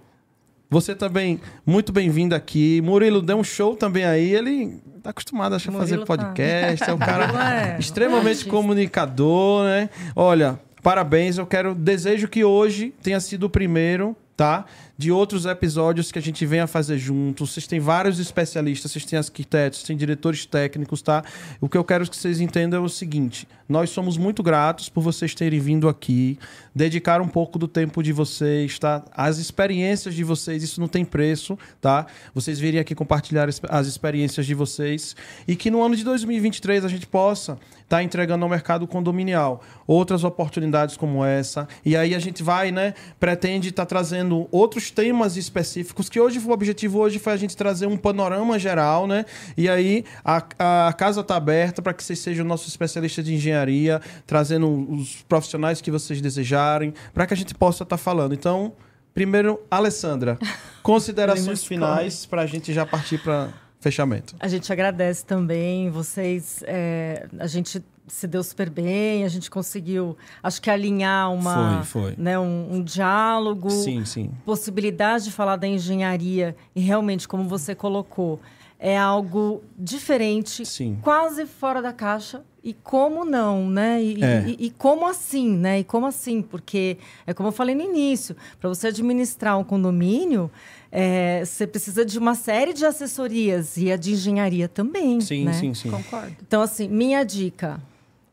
você 0.70 0.96
também, 0.96 1.40
muito 1.66 1.92
bem-vindo 1.92 2.34
aqui. 2.36 2.82
Murilo 2.82 3.22
deu 3.22 3.38
um 3.38 3.44
show 3.44 3.76
também 3.76 4.04
aí. 4.04 4.34
Ele 4.34 4.82
tá 5.02 5.12
acostumado 5.12 5.56
a 5.56 5.60
fazer 5.60 6.00
tá. 6.00 6.06
podcast, 6.06 6.86
tá. 6.86 6.92
é 6.92 6.94
um 6.94 6.98
cara 7.00 7.76
é, 7.76 7.80
extremamente 7.80 8.46
comunicador, 8.46 9.64
né? 9.64 9.90
Olha, 10.16 10.60
parabéns. 10.86 11.40
Eu 11.40 11.48
quero, 11.48 11.74
desejo 11.74 12.28
que 12.28 12.44
hoje 12.44 12.94
tenha 13.02 13.20
sido 13.20 13.46
o 13.48 13.50
primeiro, 13.50 14.16
tá? 14.38 14.66
de 14.98 15.12
outros 15.12 15.46
episódios 15.46 16.12
que 16.12 16.20
a 16.20 16.22
gente 16.22 16.46
vem 16.46 16.62
a 16.62 16.68
fazer 16.68 16.98
juntos. 16.98 17.54
Vocês 17.54 17.68
têm 17.68 17.80
vários 17.80 18.20
especialistas, 18.20 18.92
vocês 18.92 19.06
têm 19.06 19.20
arquitetos, 19.20 19.84
têm 19.84 19.98
diretores 19.98 20.46
técnicos, 20.46 21.02
tá? 21.02 21.24
O 21.60 21.68
que 21.68 21.78
eu 21.78 21.84
quero 21.84 22.10
que 22.10 22.16
vocês 22.16 22.40
entendam 22.40 22.82
é 22.82 22.86
o 22.86 22.90
seguinte: 22.90 23.48
nós 23.68 23.90
somos 23.90 24.18
muito 24.18 24.42
gratos 24.42 24.88
por 24.88 25.02
vocês 25.02 25.36
terem 25.36 25.60
vindo 25.60 25.90
aqui, 25.90 26.40
dedicar 26.76 27.22
um 27.22 27.28
pouco 27.28 27.58
do 27.58 27.68
tempo 27.70 28.04
de 28.04 28.12
vocês, 28.12 28.78
tá? 28.78 29.04
As 29.14 29.38
experiências 29.38 30.14
de 30.14 30.24
vocês, 30.26 30.62
isso 30.62 30.82
não 30.82 30.90
tem 30.90 31.06
preço, 31.06 31.58
tá? 31.80 32.06
Vocês 32.34 32.60
virem 32.60 32.80
aqui 32.80 32.94
compartilhar 32.94 33.48
as- 33.48 33.62
as 33.70 33.88
experiências 33.88 34.46
de 34.46 34.54
vocês 34.54 35.16
e 35.48 35.56
que 35.56 35.72
no 35.72 35.82
ano 35.82 35.96
de 35.96 36.04
2023 36.04 36.84
a 36.84 36.90
gente 36.90 37.08
possa 37.08 37.58
estar 37.84 38.02
entregando 38.04 38.44
ao 38.44 38.50
mercado 38.50 38.86
condominial 38.88 39.64
outras 39.86 40.24
oportunidades 40.24 40.98
como 40.98 41.24
essa. 41.24 41.68
E 41.86 41.96
aí 41.96 42.16
a 42.16 42.20
gente 42.20 42.42
vai, 42.42 42.72
né, 42.72 42.96
pretende 43.20 43.70
estar 43.70 43.86
trazendo 43.86 44.48
outros 44.52 44.90
temas 44.90 45.38
específicos 45.38 46.10
que 46.10 46.20
hoje 46.20 46.40
o 46.40 46.52
objetivo 46.52 46.98
hoje 47.00 47.20
foi 47.20 47.34
a 47.34 47.38
gente 47.38 47.56
trazer 47.56 47.86
um 47.88 47.96
panorama 47.96 48.58
geral, 48.58 49.06
né? 49.06 49.24
E 49.56 49.70
aí 49.70 50.04
a, 50.26 50.88
a 50.88 50.94
casa 50.94 51.22
está 51.22 51.36
aberta 51.36 51.80
para 51.82 51.94
que 51.94 52.04
vocês 52.04 52.18
sejam 52.20 52.44
nossos 52.44 52.68
especialistas 52.70 53.24
de 53.24 53.36
engenharia, 53.36 54.02
trazendo 54.26 54.68
os 54.92 55.22
profissionais 55.30 55.80
que 55.80 55.92
vocês 55.92 56.20
desejarem, 56.20 56.65
para 57.14 57.28
que 57.28 57.34
a 57.34 57.38
gente 57.38 57.54
possa 57.54 57.84
estar 57.84 57.98
falando. 57.98 58.34
Então, 58.34 58.74
primeiro, 59.14 59.62
Alessandra, 59.70 60.38
considerações 60.84 61.64
finais 61.64 62.26
para 62.26 62.42
a 62.42 62.46
gente 62.46 62.74
já 62.74 62.86
partir 62.86 63.18
para 63.20 63.50
fechamento. 63.80 64.36
A 64.40 64.48
gente 64.48 64.72
agradece 64.72 65.26
também 65.26 65.90
vocês. 65.90 66.64
é, 66.66 67.28
a 67.40 67.48
gente 67.48 67.84
se 68.08 68.28
deu 68.28 68.44
super 68.44 68.70
bem, 68.70 69.24
a 69.24 69.28
gente 69.28 69.50
conseguiu, 69.50 70.16
acho 70.44 70.62
que 70.62 70.70
alinhar 70.70 71.32
uma, 71.34 71.84
Foi, 71.84 72.02
foi. 72.04 72.16
Né, 72.18 72.38
um, 72.38 72.76
um 72.76 72.84
diálogo, 72.84 73.70
Sim, 73.70 74.06
sim. 74.06 74.32
possibilidade 74.46 75.26
de 75.26 75.32
falar 75.32 75.56
da 75.56 75.68
engenharia 75.68 76.56
e 76.76 76.82
realmente, 76.82 77.28
como 77.28 77.48
você 77.48 77.74
colocou, 77.74 78.40
é 78.78 78.98
algo 78.98 79.64
diferente, 79.78 80.66
Sim. 80.66 81.00
quase 81.02 81.46
fora 81.46 81.82
da 81.82 81.94
caixa. 81.94 82.44
E 82.66 82.74
como 82.74 83.24
não, 83.24 83.70
né? 83.70 84.02
E, 84.04 84.24
É. 84.24 84.44
e- 84.48 84.66
e 84.66 84.70
como 84.72 85.06
assim, 85.08 85.56
né? 85.56 85.80
E 85.82 85.84
como 85.84 86.08
assim? 86.08 86.42
Porque 86.42 86.98
é 87.28 87.32
como 87.34 87.50
eu 87.50 87.54
falei 87.54 87.76
no 87.76 87.84
início, 87.84 88.36
para 88.60 88.68
você 88.68 88.88
administrar 88.88 89.56
um 89.60 89.64
condomínio, 89.64 90.50
é, 90.92 91.46
você 91.46 91.68
precisa 91.68 92.04
de 92.04 92.18
uma 92.18 92.34
série 92.34 92.74
de 92.74 92.84
assessorias 92.84 93.78
e 93.78 93.92
a 93.92 93.96
de 93.96 94.14
engenharia 94.14 94.68
também. 94.68 95.22
Sim, 95.22 95.46
né? 95.46 95.54
sim, 95.54 95.76
sim. 95.76 95.92
Concordo. 95.92 96.36
Então, 96.42 96.60
assim, 96.64 96.88
minha 96.88 97.24
dica. 97.24 97.80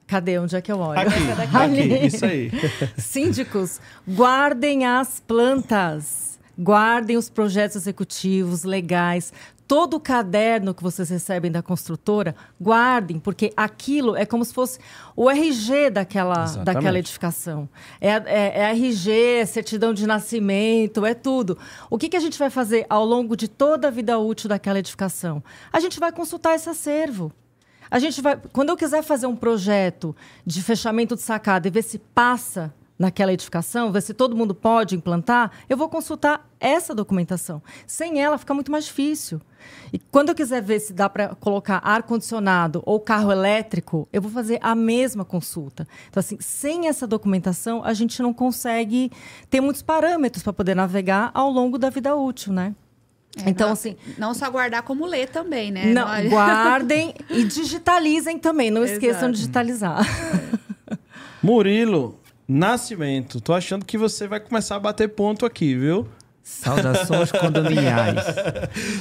Cadê? 0.07 0.39
Onde 0.39 0.57
é 0.57 0.61
que 0.63 0.73
eu 0.73 0.79
olho? 0.79 0.99
Aqui, 0.99 1.57
Ali. 1.57 1.93
aqui, 1.95 2.07
isso 2.07 2.25
aí. 2.25 2.51
Síndicos, 2.99 3.81
guardem 4.09 4.87
as 4.87 5.21
plantas, 5.21 6.39
guardem 6.59 7.17
os 7.17 7.29
projetos 7.31 7.77
executivos 7.77 8.65
legais, 8.65 9.33
todo 9.73 9.95
o 9.95 10.01
caderno 10.01 10.75
que 10.75 10.83
vocês 10.83 11.09
recebem 11.09 11.51
da 11.51 11.63
construtora, 11.63 12.37
guardem, 12.61 13.19
porque 13.19 13.55
aquilo 13.57 14.15
é 14.15 14.27
como 14.27 14.45
se 14.45 14.53
fosse 14.53 14.79
o 15.17 15.31
RG 15.31 15.89
daquela, 15.89 16.45
Exatamente. 16.45 16.65
daquela 16.67 16.99
edificação. 16.99 17.67
É, 17.99 18.11
é, 18.11 18.53
é 18.55 18.71
RG, 18.73 19.11
é 19.11 19.47
certidão 19.47 19.95
de 19.95 20.07
nascimento, 20.07 21.07
é 21.07 21.15
tudo. 21.15 21.57
O 21.89 21.97
que, 21.97 22.11
que 22.11 22.17
a 22.19 22.21
gente 22.21 22.39
vai 22.39 22.51
fazer 22.51 22.85
ao 22.91 23.03
longo 23.03 23.35
de 23.35 23.49
toda 23.49 23.89
a 23.89 23.91
vida 23.91 24.19
útil 24.19 24.47
daquela 24.47 24.79
edificação? 24.79 25.43
A 25.73 25.81
gente 25.81 25.99
vai 25.99 26.13
consultar 26.13 26.55
esse 26.55 26.69
acervo. 26.69 27.33
A 27.91 27.99
gente 27.99 28.21
vai, 28.21 28.39
quando 28.53 28.69
eu 28.69 28.77
quiser 28.77 29.03
fazer 29.03 29.27
um 29.27 29.35
projeto 29.35 30.15
de 30.45 30.63
fechamento 30.63 31.17
de 31.17 31.23
sacada 31.23 31.67
e 31.67 31.71
ver 31.71 31.83
se 31.83 31.97
passa 31.99 32.75
naquela 33.03 33.33
edificação, 33.33 33.91
ver 33.91 34.01
se 34.01 34.15
todo 34.15 34.37
mundo 34.37 34.55
pode 34.55 34.95
implantar, 34.95 35.51
eu 35.69 35.77
vou 35.77 35.89
consultar 35.89 36.49
essa 36.61 36.95
documentação. 36.95 37.61
Sem 37.85 38.23
ela 38.23 38.39
fica 38.39 38.55
muito 38.55 38.71
mais 38.71 38.85
difícil. 38.85 39.41
E 39.93 39.99
quando 39.99 40.29
eu 40.29 40.35
quiser 40.37 40.63
ver 40.63 40.79
se 40.79 40.93
dá 40.93 41.09
para 41.09 41.35
colocar 41.35 41.79
ar 41.85 42.05
condicionado 42.05 42.81
ou 42.87 43.01
carro 43.01 43.33
elétrico, 43.33 44.09
eu 44.13 44.23
vou 44.23 44.31
fazer 44.31 44.59
a 44.63 44.75
mesma 44.75 45.25
consulta. 45.25 45.87
Então 46.09 46.21
assim, 46.21 46.37
sem 46.41 46.87
essa 46.89 47.05
documentação, 47.07 47.83
a 47.85 47.93
gente 47.93 48.23
não 48.23 48.33
consegue 48.33 49.11
ter 49.51 49.61
muitos 49.61 49.83
parâmetros 49.83 50.43
para 50.45 50.53
poder 50.53 50.77
navegar 50.77 51.33
ao 51.35 51.51
longo 51.51 51.79
da 51.79 51.91
vida 51.91 52.15
útil, 52.15 52.53
né? 52.53 52.73
É, 53.45 53.49
então 53.51 53.67
não, 53.69 53.73
assim, 53.73 53.97
Não 54.19 54.35
só 54.35 54.49
guardar 54.51 54.83
como 54.83 55.07
ler 55.07 55.29
também, 55.29 55.71
né? 55.73 55.87
não, 55.93 56.07
Não- 56.07 56.29
guardem 56.31 57.15
e 57.31 57.43
digitalizem 57.45 58.39
também. 58.39 58.71
Não 58.71 58.85
esqueçam 58.85 59.31
Exato. 59.31 59.33
de 59.33 59.39
digitalizar. 59.39 60.07
Murilo 61.43 62.19
Nascimento, 62.53 63.41
tô 63.41 63.55
achando 63.55 63.85
que 63.85 63.97
você 63.97 64.29
vai 64.29 64.39
começar 64.39 64.77
a 64.77 64.81
bater 64.81 65.09
ponto 65.09 65.47
aqui, 65.47 65.75
viu? 65.75 66.07
Saudações 66.43 67.33
condominiais. 67.33 68.23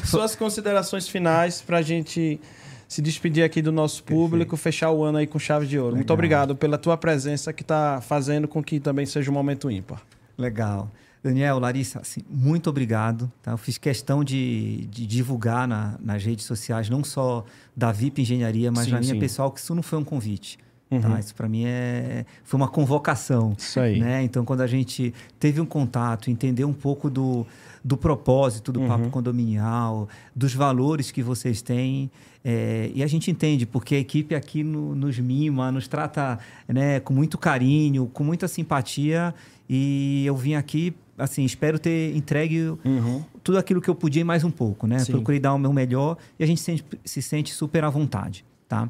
Suas 0.06 0.36
considerações 0.36 1.08
finais 1.08 1.62
pra 1.62 1.82
gente 1.82 2.40
se 2.88 3.02
despedir 3.02 3.44
aqui 3.44 3.62
do 3.62 3.72
nosso 3.72 4.04
público, 4.04 4.56
fechar 4.56 4.92
o 4.92 5.04
ano 5.04 5.18
aí 5.18 5.28
com 5.28 5.38
chave 5.38 5.66
de 5.68 5.78
ouro. 5.78 5.96
Muito 5.96 6.06
Legal. 6.06 6.14
obrigado 6.16 6.56
pela 6.56 6.78
tua 6.78 6.96
presença 6.96 7.52
que 7.52 7.64
tá 7.64 8.00
fazendo 8.02 8.48
com 8.48 8.64
que 8.64 8.80
também 8.80 9.06
seja 9.06 9.30
um 9.30 9.34
momento 9.34 9.70
ímpar. 9.70 10.02
Legal. 10.38 10.90
Daniel, 11.24 11.60
Larissa, 11.60 12.00
assim, 12.00 12.22
muito 12.30 12.70
obrigado. 12.70 13.32
Tá? 13.44 13.52
Eu 13.52 13.58
fiz 13.58 13.78
questão 13.78 14.24
de, 14.24 14.88
de 14.90 15.06
divulgar 15.06 15.68
na- 15.68 15.96
nas 16.02 16.24
redes 16.24 16.46
sociais, 16.46 16.90
não 16.90 17.04
só 17.04 17.46
da 17.76 17.92
VIP 17.92 18.22
Engenharia, 18.24 18.72
mas 18.72 18.86
Sim, 18.86 18.92
na 18.92 19.00
minha 19.00 19.14
sim. 19.14 19.20
pessoal, 19.20 19.52
que 19.52 19.60
isso 19.60 19.76
não 19.76 19.84
foi 19.84 20.00
um 20.00 20.04
convite. 20.04 20.58
Uhum. 20.92 21.00
Tá? 21.00 21.20
Isso 21.20 21.34
para 21.34 21.48
mim 21.48 21.64
é, 21.66 22.26
foi 22.44 22.60
uma 22.60 22.68
convocação. 22.68 23.56
Isso 23.58 23.80
aí. 23.80 23.98
Né? 24.00 24.24
Então, 24.24 24.44
quando 24.44 24.60
a 24.62 24.68
gente 24.68 25.14
teve 25.40 25.62
um 25.62 25.66
contato, 25.66 26.30
entender 26.30 26.66
um 26.66 26.74
pouco 26.74 27.10
do, 27.10 27.48
do 27.84 27.96
propósito 27.96 28.72
do 28.74 28.82
Uhum. 28.82 28.88
Papo 28.90 29.10
Condominial, 29.10 30.10
dos 30.36 30.54
valores 30.54 31.10
que 31.10 31.24
vocês 31.24 31.62
têm, 31.62 32.12
é, 32.44 32.92
e 32.94 33.02
a 33.04 33.08
gente 33.08 33.32
entende, 33.32 33.66
porque 33.66 33.96
a 33.96 34.00
equipe 34.00 34.36
aqui 34.36 34.64
no- 34.64 34.94
nos 34.94 35.18
mima, 35.18 35.72
nos 35.72 35.88
trata 35.88 36.38
né, 36.68 37.00
com 37.00 37.14
muito 37.14 37.38
carinho, 37.38 38.08
com 38.08 38.24
muita 38.24 38.48
simpatia, 38.48 39.34
e 39.70 40.26
eu 40.26 40.36
vim 40.36 40.56
aqui, 40.56 40.94
assim, 41.18 41.46
espero 41.46 41.80
ter 41.80 42.14
entregue 42.18 42.62
Uhum. 42.84 43.24
tudo 43.44 43.58
aquilo 43.58 43.80
que 43.80 43.90
eu 43.90 43.96
podia 43.96 44.22
e 44.22 44.26
mais 44.26 44.44
um 44.44 44.52
pouco, 44.52 44.86
né? 44.88 45.00
Sim. 45.00 45.14
Procurei 45.14 45.40
dar 45.40 45.54
o 45.54 45.58
meu 45.60 45.72
melhor 45.72 46.18
e 46.38 46.44
a 46.44 46.48
gente 46.48 46.60
sente- 46.60 46.84
se 47.06 47.22
sente 47.22 47.54
super 47.54 47.84
à 47.86 47.90
vontade, 47.90 48.44
tá? 48.68 48.90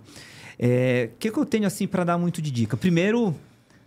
É, 0.62 1.10
O 1.14 1.18
que, 1.18 1.32
que 1.32 1.38
eu 1.40 1.46
tenho, 1.46 1.66
assim, 1.66 1.88
para 1.88 2.04
dar 2.04 2.18
muito 2.20 2.42
de 2.42 2.52
dica? 2.52 2.78
Primeiro, 2.78 3.36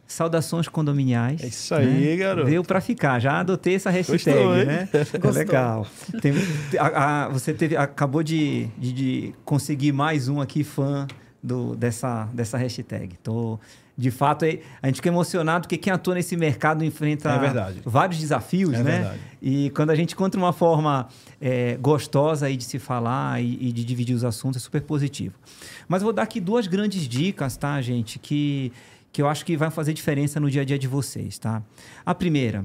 saudações 0.07 0.69
condominiais. 0.69 1.43
É 1.43 1.47
isso 1.47 1.75
aí, 1.75 1.87
né? 2.11 2.17
garoto. 2.17 2.47
Veio 2.47 2.63
para 2.65 2.81
ficar, 2.81 3.19
já 3.21 3.41
adotei 3.41 3.77
essa 3.77 3.91
hashtag, 3.91 4.25
Gostou, 4.25 4.55
né? 4.57 4.89
É 5.23 5.31
legal. 5.31 5.87
Tem- 6.21 6.35
a- 6.79 7.25
a- 7.25 7.29
você 7.29 7.55
teve, 7.55 7.77
acabou 7.77 8.23
de, 8.23 8.67
de- 8.77 8.93
de 8.93 9.35
conseguir 9.45 9.93
mais 9.93 10.29
um 10.29 10.41
aqui 10.41 10.65
fã 10.65 11.07
do, 11.43 11.75
dessa, 11.77 12.29
dessa 12.35 12.59
hashtag. 12.59 13.17
Tô, 13.23 13.59
de 13.97 14.11
fato, 14.11 14.45
é- 14.45 14.59
a 14.83 14.87
gente 14.89 14.97
fica 14.97 15.09
emocionado 15.09 15.63
porque 15.63 15.77
quem 15.79 15.93
atua 15.93 16.15
nesse 16.15 16.37
mercado 16.37 16.85
enfrenta 16.85 17.31
É 17.31 17.39
verdade. 17.39 17.81
vários 17.85 18.19
desafios, 18.19 18.75
É 18.75 18.83
né? 18.83 18.93
verdade. 18.99 19.19
E 19.41 19.71
quando 19.71 19.91
a 19.91 19.95
gente 19.95 20.13
encontra 20.15 20.39
uma 20.41 20.53
forma 20.53 21.07
é, 21.47 21.77
gostosa 21.77 22.47
aí 22.47 22.57
de 22.57 22.65
se 22.65 22.79
falar 22.79 23.39
e, 23.43 23.69
e 23.69 23.71
de 23.71 23.85
dividir 23.85 24.17
os 24.17 24.25
assuntos, 24.25 24.63
é 24.63 24.65
super 24.65 24.81
positivo. 24.81 25.35
Mas 25.87 26.03
vou 26.03 26.11
dar 26.11 26.23
aqui 26.23 26.41
duas 26.41 26.67
grandes 26.67 27.07
dicas, 27.07 27.55
tá, 27.55 27.79
gente? 27.83 28.19
Que, 28.19 28.73
que 29.13 29.21
eu 29.21 29.29
acho 29.29 29.45
que 29.45 29.55
vai 29.55 29.71
fazer 29.71 29.93
diferença 29.93 30.41
no 30.41 30.51
dia 30.51 30.63
a 30.63 30.65
dia 30.65 30.79
de 30.79 30.89
vocês, 30.89 31.37
tá? 31.37 31.63
A 32.07 32.15
primeira, 32.15 32.65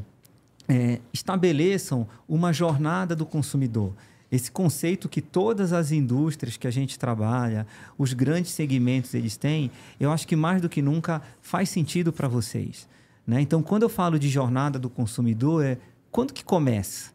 é, 0.65 1.01
estabeleçam 1.11 2.07
uma 2.25 2.53
jornada 2.53 3.13
do 3.13 3.25
consumidor. 3.25 3.93
Esse 4.31 4.49
conceito 4.49 5.09
que 5.09 5.19
todas 5.19 5.73
as 5.73 5.91
indústrias 5.91 6.55
que 6.55 6.65
a 6.65 6.71
gente 6.71 6.97
trabalha, 6.97 7.67
os 7.97 8.13
grandes 8.13 8.51
segmentos 8.51 9.13
eles 9.13 9.35
têm, 9.35 9.69
eu 9.99 10.09
acho 10.09 10.25
que 10.25 10.37
mais 10.37 10.61
do 10.61 10.69
que 10.69 10.81
nunca 10.81 11.21
faz 11.41 11.67
sentido 11.67 12.13
para 12.13 12.29
vocês. 12.29 12.87
Né? 13.27 13.41
Então, 13.41 13.61
quando 13.61 13.83
eu 13.83 13.89
falo 13.89 14.17
de 14.17 14.29
jornada 14.29 14.79
do 14.79 14.89
consumidor, 14.89 15.65
é 15.65 15.77
quando 16.09 16.31
que 16.31 16.45
começa? 16.45 17.11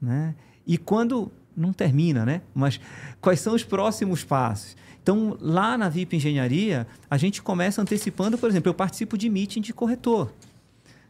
Né? 0.00 0.36
E 0.68 0.76
quando 0.76 1.32
não 1.56 1.72
termina, 1.72 2.26
né? 2.26 2.42
Mas 2.54 2.78
quais 3.20 3.40
são 3.40 3.54
os 3.54 3.64
próximos 3.64 4.22
passos? 4.22 4.76
Então, 5.02 5.38
lá 5.40 5.78
na 5.78 5.88
VIP 5.88 6.16
Engenharia, 6.16 6.86
a 7.10 7.16
gente 7.16 7.40
começa 7.40 7.80
antecipando, 7.80 8.36
por 8.36 8.50
exemplo, 8.50 8.68
eu 8.68 8.74
participo 8.74 9.16
de 9.16 9.30
meeting 9.30 9.62
de 9.62 9.72
corretor. 9.72 10.30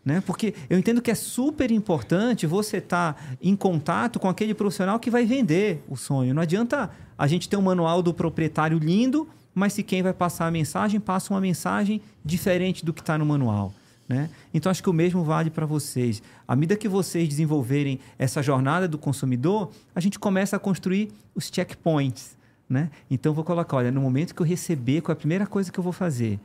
Né? 0.04 0.22
Porque 0.24 0.54
eu 0.70 0.78
entendo 0.78 1.02
que 1.02 1.10
é 1.10 1.14
super 1.14 1.70
importante 1.72 2.46
você 2.46 2.76
estar 2.76 3.36
em 3.42 3.56
contato 3.56 4.20
com 4.20 4.28
aquele 4.28 4.54
profissional 4.54 5.00
que 5.00 5.10
vai 5.10 5.26
vender 5.26 5.82
o 5.88 5.96
sonho. 5.96 6.32
Não 6.32 6.40
adianta 6.40 6.90
a 7.18 7.26
gente 7.26 7.48
ter 7.48 7.56
um 7.56 7.62
manual 7.62 8.00
do 8.00 8.14
proprietário 8.14 8.78
lindo, 8.78 9.28
mas 9.52 9.72
se 9.72 9.82
quem 9.82 10.00
vai 10.00 10.14
passar 10.14 10.46
a 10.46 10.50
mensagem 10.50 11.00
passa 11.00 11.34
uma 11.34 11.40
mensagem 11.40 12.00
diferente 12.24 12.84
do 12.84 12.92
que 12.94 13.00
está 13.00 13.18
no 13.18 13.26
manual. 13.26 13.74
Né? 14.08 14.30
Então, 14.54 14.70
acho 14.70 14.82
que 14.82 14.88
o 14.88 14.92
mesmo 14.92 15.22
vale 15.22 15.50
para 15.50 15.66
vocês. 15.66 16.22
À 16.46 16.56
medida 16.56 16.76
que 16.76 16.88
vocês 16.88 17.28
desenvolverem 17.28 18.00
essa 18.18 18.42
jornada 18.42 18.88
do 18.88 18.96
consumidor, 18.96 19.70
a 19.94 20.00
gente 20.00 20.18
começa 20.18 20.56
a 20.56 20.58
construir 20.58 21.10
os 21.34 21.50
checkpoints. 21.52 22.38
Né? 22.68 22.90
Então, 23.10 23.34
vou 23.34 23.44
colocar: 23.44 23.76
olha, 23.76 23.92
no 23.92 24.00
momento 24.00 24.34
que 24.34 24.40
eu 24.40 24.46
receber, 24.46 25.02
qual 25.02 25.12
é 25.12 25.16
a 25.16 25.16
primeira 25.16 25.46
coisa 25.46 25.70
que 25.70 25.78
eu 25.78 25.84
vou 25.84 25.92
fazer? 25.92 26.40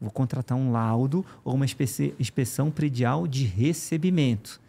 Vou 0.00 0.10
contratar 0.10 0.58
um 0.58 0.72
laudo 0.72 1.24
ou 1.44 1.54
uma 1.54 1.64
inspe- 1.64 2.14
inspeção 2.18 2.70
predial 2.70 3.26
de 3.28 3.44
recebimento. 3.44 4.60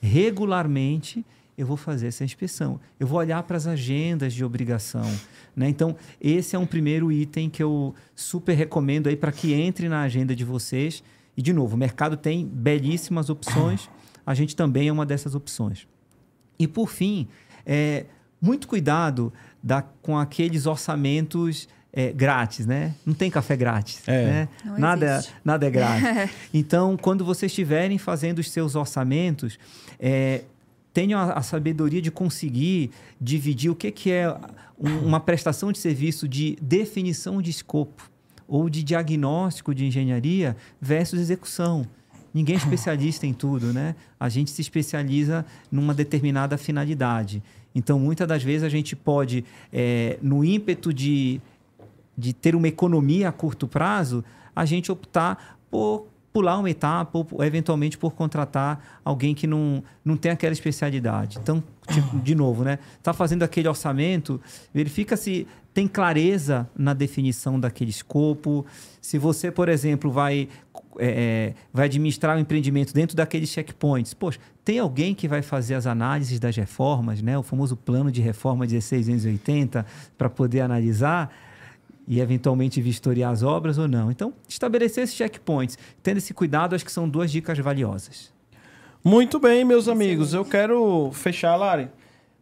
regularmente 0.00 1.24
eu 1.56 1.66
vou 1.66 1.76
fazer 1.76 2.06
essa 2.06 2.24
inspeção. 2.24 2.78
Eu 3.00 3.06
vou 3.08 3.18
olhar 3.18 3.42
para 3.42 3.56
as 3.56 3.66
agendas 3.66 4.32
de 4.32 4.44
obrigação. 4.44 5.10
Né? 5.56 5.68
Então, 5.68 5.96
esse 6.20 6.54
é 6.54 6.58
um 6.58 6.64
primeiro 6.64 7.10
item 7.10 7.50
que 7.50 7.60
eu 7.60 7.92
super 8.14 8.54
recomendo 8.54 9.08
aí 9.08 9.16
para 9.16 9.32
que 9.32 9.52
entre 9.52 9.88
na 9.88 10.02
agenda 10.02 10.36
de 10.36 10.44
vocês. 10.44 11.02
E, 11.38 11.42
de 11.42 11.52
novo, 11.52 11.76
o 11.76 11.78
mercado 11.78 12.16
tem 12.16 12.44
belíssimas 12.44 13.30
opções, 13.30 13.88
a 14.26 14.34
gente 14.34 14.56
também 14.56 14.88
é 14.88 14.92
uma 14.92 15.06
dessas 15.06 15.36
opções. 15.36 15.86
E, 16.58 16.66
por 16.66 16.90
fim, 16.90 17.28
é, 17.64 18.06
muito 18.42 18.66
cuidado 18.66 19.32
da, 19.62 19.80
com 19.80 20.18
aqueles 20.18 20.66
orçamentos 20.66 21.68
é, 21.92 22.10
grátis, 22.12 22.66
né? 22.66 22.92
Não 23.06 23.14
tem 23.14 23.30
café 23.30 23.56
grátis, 23.56 24.02
É. 24.08 24.24
né? 24.26 24.48
Não 24.64 24.78
Nada, 24.78 25.14
existe. 25.18 25.32
nada 25.44 25.66
é 25.66 25.70
grátis. 25.70 26.30
então, 26.52 26.96
quando 26.96 27.24
vocês 27.24 27.52
estiverem 27.52 27.98
fazendo 27.98 28.40
os 28.40 28.50
seus 28.50 28.74
orçamentos, 28.74 29.58
é, 30.00 30.42
tenham 30.92 31.20
a, 31.20 31.34
a 31.34 31.42
sabedoria 31.42 32.02
de 32.02 32.10
conseguir 32.10 32.90
dividir 33.20 33.70
o 33.70 33.76
que, 33.76 33.92
que 33.92 34.10
é 34.10 34.28
um- 34.76 35.06
uma 35.06 35.20
prestação 35.20 35.70
de 35.70 35.78
serviço 35.78 36.26
de 36.26 36.56
definição 36.60 37.40
de 37.40 37.50
escopo 37.50 38.10
ou 38.48 38.68
de 38.68 38.82
diagnóstico 38.82 39.74
de 39.74 39.84
engenharia 39.84 40.56
versus 40.80 41.20
execução. 41.20 41.86
Ninguém 42.34 42.56
é 42.56 42.58
especialista 42.58 43.26
em 43.26 43.32
tudo, 43.32 43.72
né? 43.72 43.94
A 44.18 44.28
gente 44.28 44.50
se 44.50 44.60
especializa 44.60 45.46
numa 45.70 45.94
determinada 45.94 46.58
finalidade. 46.58 47.42
Então, 47.74 47.98
muitas 48.00 48.26
das 48.26 48.42
vezes 48.42 48.64
a 48.64 48.68
gente 48.68 48.96
pode, 48.96 49.44
é, 49.72 50.18
no 50.22 50.44
ímpeto 50.44 50.92
de 50.92 51.40
de 52.18 52.32
ter 52.32 52.56
uma 52.56 52.66
economia 52.66 53.28
a 53.28 53.32
curto 53.32 53.68
prazo, 53.68 54.24
a 54.54 54.64
gente 54.64 54.90
optar 54.90 55.60
por 55.70 56.08
pular 56.32 56.58
uma 56.58 56.70
etapa 56.70 57.18
ou 57.18 57.44
eventualmente 57.44 57.96
por 57.96 58.12
contratar 58.12 59.00
alguém 59.04 59.34
que 59.34 59.46
não, 59.46 59.82
não 60.04 60.16
tem 60.16 60.30
aquela 60.30 60.52
especialidade. 60.52 61.38
Então, 61.40 61.62
tipo, 61.92 62.18
de 62.20 62.34
novo, 62.34 62.64
né? 62.64 62.78
Está 62.96 63.12
fazendo 63.12 63.42
aquele 63.42 63.68
orçamento, 63.68 64.40
verifica 64.72 65.16
se 65.16 65.46
tem 65.72 65.86
clareza 65.86 66.68
na 66.76 66.92
definição 66.92 67.58
daquele 67.58 67.90
escopo. 67.90 68.66
Se 69.00 69.16
você, 69.16 69.50
por 69.50 69.68
exemplo, 69.68 70.10
vai, 70.10 70.48
é, 70.98 71.06
é, 71.06 71.54
vai 71.72 71.86
administrar 71.86 72.36
um 72.36 72.40
empreendimento 72.40 72.92
dentro 72.92 73.16
daqueles 73.16 73.48
checkpoints, 73.48 74.12
poxa, 74.12 74.40
tem 74.64 74.78
alguém 74.78 75.14
que 75.14 75.26
vai 75.28 75.40
fazer 75.40 75.74
as 75.74 75.86
análises 75.86 76.38
das 76.38 76.56
reformas, 76.56 77.22
né? 77.22 77.38
O 77.38 77.42
famoso 77.42 77.76
plano 77.76 78.10
de 78.10 78.20
reforma 78.20 78.66
16280 78.66 79.86
para 80.16 80.28
poder 80.28 80.60
analisar 80.60 81.32
e 82.08 82.20
eventualmente 82.20 82.80
vistoriar 82.80 83.30
as 83.30 83.42
obras 83.42 83.76
ou 83.76 83.86
não. 83.86 84.10
Então, 84.10 84.32
estabelecer 84.48 85.04
esses 85.04 85.14
checkpoints, 85.14 85.76
tendo 86.02 86.16
esse 86.16 86.32
cuidado, 86.32 86.74
acho 86.74 86.84
que 86.84 86.90
são 86.90 87.06
duas 87.06 87.30
dicas 87.30 87.58
valiosas. 87.58 88.32
Muito 89.04 89.38
bem, 89.38 89.62
meus 89.62 89.88
amigos. 89.88 90.32
Eu 90.32 90.44
quero 90.44 91.10
fechar, 91.12 91.54
Lari. 91.54 91.90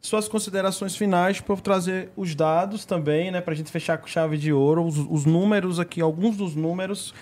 Suas 0.01 0.29
considerações 0.29 0.95
finais 0.95 1.41
para 1.41 1.53
eu 1.53 1.61
trazer 1.61 2.11
os 2.17 2.33
dados 2.35 2.85
também, 2.85 3.33
né? 3.33 3.41
Para 3.41 3.55
a 3.55 3.57
gente 3.57 3.73
fechar 3.73 3.99
com 3.99 4.07
chave 4.07 4.39
de 4.39 4.53
ouro, 4.53 4.85
os, 4.85 4.99
os 4.99 5.25
números 5.25 5.81
aqui, 5.81 6.01
alguns 6.01 6.37
dos 6.37 6.55
números 6.55 7.13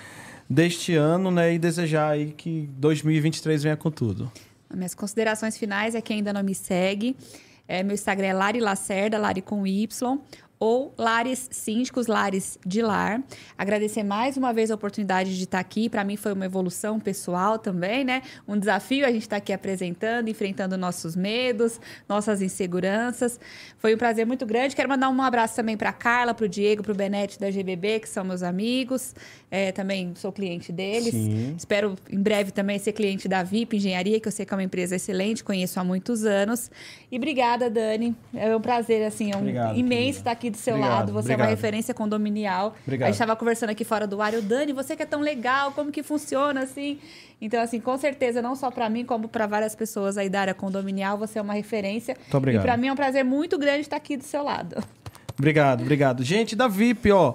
deste 0.49 0.95
ano, 0.95 1.31
né? 1.31 1.55
E 1.55 1.59
desejar 1.59 2.11
aí 2.11 2.33
que 2.33 2.69
2023 2.77 3.63
venha 3.63 3.77
com 3.77 3.91
tudo. 3.91 4.31
Minhas 4.73 4.95
considerações 4.95 5.57
finais 5.57 5.95
é 5.95 6.03
que 6.03 6.13
ainda 6.13 6.31
não 6.31 6.43
me 6.43 6.55
segue. 6.55 7.17
É, 7.67 7.83
meu 7.83 7.95
Instagram 7.95 8.27
é 8.27 8.33
Lari 8.35 8.61
Lacerda, 8.61 9.19
Lari 9.19 9.41
com 9.41 9.67
Y. 9.67 10.19
Ou 10.59 10.95
Lares 10.97 11.49
Síndicos, 11.51 12.07
Lares 12.07 12.59
de 12.65 12.81
Lar. 12.81 13.23
Agradecer 13.59 14.03
mais 14.03 14.37
uma 14.37 14.53
vez 14.53 14.71
a 14.71 14.75
oportunidade 14.75 15.37
de 15.37 15.45
estar 15.45 15.59
aqui. 15.59 15.89
Para 15.89 16.05
mim 16.05 16.17
foi 16.17 16.33
uma 16.33 16.45
evolução 16.45 16.99
pessoal 16.99 17.59
também, 17.59 18.05
né? 18.05 18.23
Um 18.47 18.59
desafio 18.59 19.05
a 19.05 19.11
gente 19.11 19.23
estar 19.23 19.37
aqui 19.37 19.53
apresentando, 19.53 20.29
enfrentando 20.29 20.79
nossos 20.79 21.17
medos, 21.17 21.81
nossas 22.09 22.41
inseguranças. 22.41 23.39
Foi 23.79 23.95
um 23.95 23.99
prazer 23.99 24.27
muito 24.27 24.47
grande. 24.47 24.75
Quero 24.77 24.89
mandar 24.89 25.11
um 25.11 25.23
abraço 25.23 25.57
também 25.57 25.77
para 25.77 25.93
Carla, 25.93 26.33
para 26.33 26.47
o 26.47 26.49
Diego, 26.49 26.83
para 26.83 26.93
o 26.93 26.95
Benete 26.95 27.39
da 27.39 27.51
GBB, 27.51 28.01
que 28.01 28.09
são 28.09 28.25
meus 28.25 28.43
amigos. 28.43 29.15
É, 29.51 29.71
também 29.71 30.13
sou 30.17 30.33
cliente 30.33 30.73
deles. 30.73 31.13
Sim. 31.13 31.55
Espero 31.57 31.95
em 32.11 32.21
breve 32.21 32.51
também 32.51 32.79
ser 32.79 32.93
cliente 32.93 33.29
da 33.29 33.43
VIP 33.43 33.77
Engenharia, 33.77 34.19
que 34.19 34.27
eu 34.27 34.33
sei 34.33 34.45
que 34.45 34.53
é 34.53 34.57
uma 34.57 34.63
empresa 34.63 34.97
excelente, 34.97 35.45
conheço 35.45 35.79
há 35.79 35.85
muitos 35.85 36.25
anos. 36.25 36.71
E 37.11 37.17
obrigada, 37.17 37.71
Dani. 37.71 38.17
É 38.35 38.55
um 38.57 38.61
prazer, 38.61 39.07
assim, 39.07 39.31
é 39.33 39.37
um 39.37 39.41
Obrigado, 39.41 39.79
imenso 39.79 40.19
estar 40.19 40.33
aqui 40.33 40.51
do 40.51 40.57
seu 40.57 40.75
Obrigado, 40.75 40.99
lado. 40.99 41.13
Você 41.13 41.33
é 41.33 41.37
uma 41.37 41.45
obrigado. 41.45 41.51
referência 41.51 41.95
condominial. 41.95 42.75
Obrigado. 42.83 43.07
A 43.07 43.11
gente 43.13 43.21
estava 43.21 43.37
conversando 43.37 43.71
aqui 43.71 43.85
fora 43.85 44.07
do 44.07 44.21
ar. 44.21 44.35
Eu, 44.35 44.43
Dani, 44.43 44.73
você 44.73 44.97
que 44.97 45.03
é 45.03 45.07
tão 45.07 45.21
legal, 45.21 45.73
como 45.73 45.93
que 45.93 46.03
funciona 46.03 46.63
assim? 46.63 46.99
Então, 47.41 47.61
assim, 47.61 47.79
com 47.79 47.97
certeza, 47.97 48.41
não 48.41 48.57
só 48.57 48.71
para 48.71 48.89
mim, 48.89 49.05
como 49.05 49.29
para 49.29 49.47
várias 49.47 49.75
pessoas 49.75 50.17
aí 50.17 50.29
da 50.29 50.41
área 50.41 50.55
condominial, 50.55 51.19
você 51.19 51.39
é 51.39 51.43
uma 51.43 51.55
referência. 51.55 52.17
Muito 52.19 52.37
obrigado. 52.37 52.63
E 52.63 52.65
para 52.65 52.77
mim 52.77 52.89
é 52.89 52.93
um 52.93 52.97
prazer 52.97 53.25
muito 53.25 53.59
grande 53.59 53.83
estar 53.83 53.97
aqui 53.97 54.17
do 54.17 54.25
seu 54.25 54.43
lado. 54.43 54.83
Obrigado, 55.39 55.83
obrigado. 55.83 56.25
Gente 56.25 56.57
da 56.57 56.69
VIP, 56.69 57.11
ó. 57.11 57.35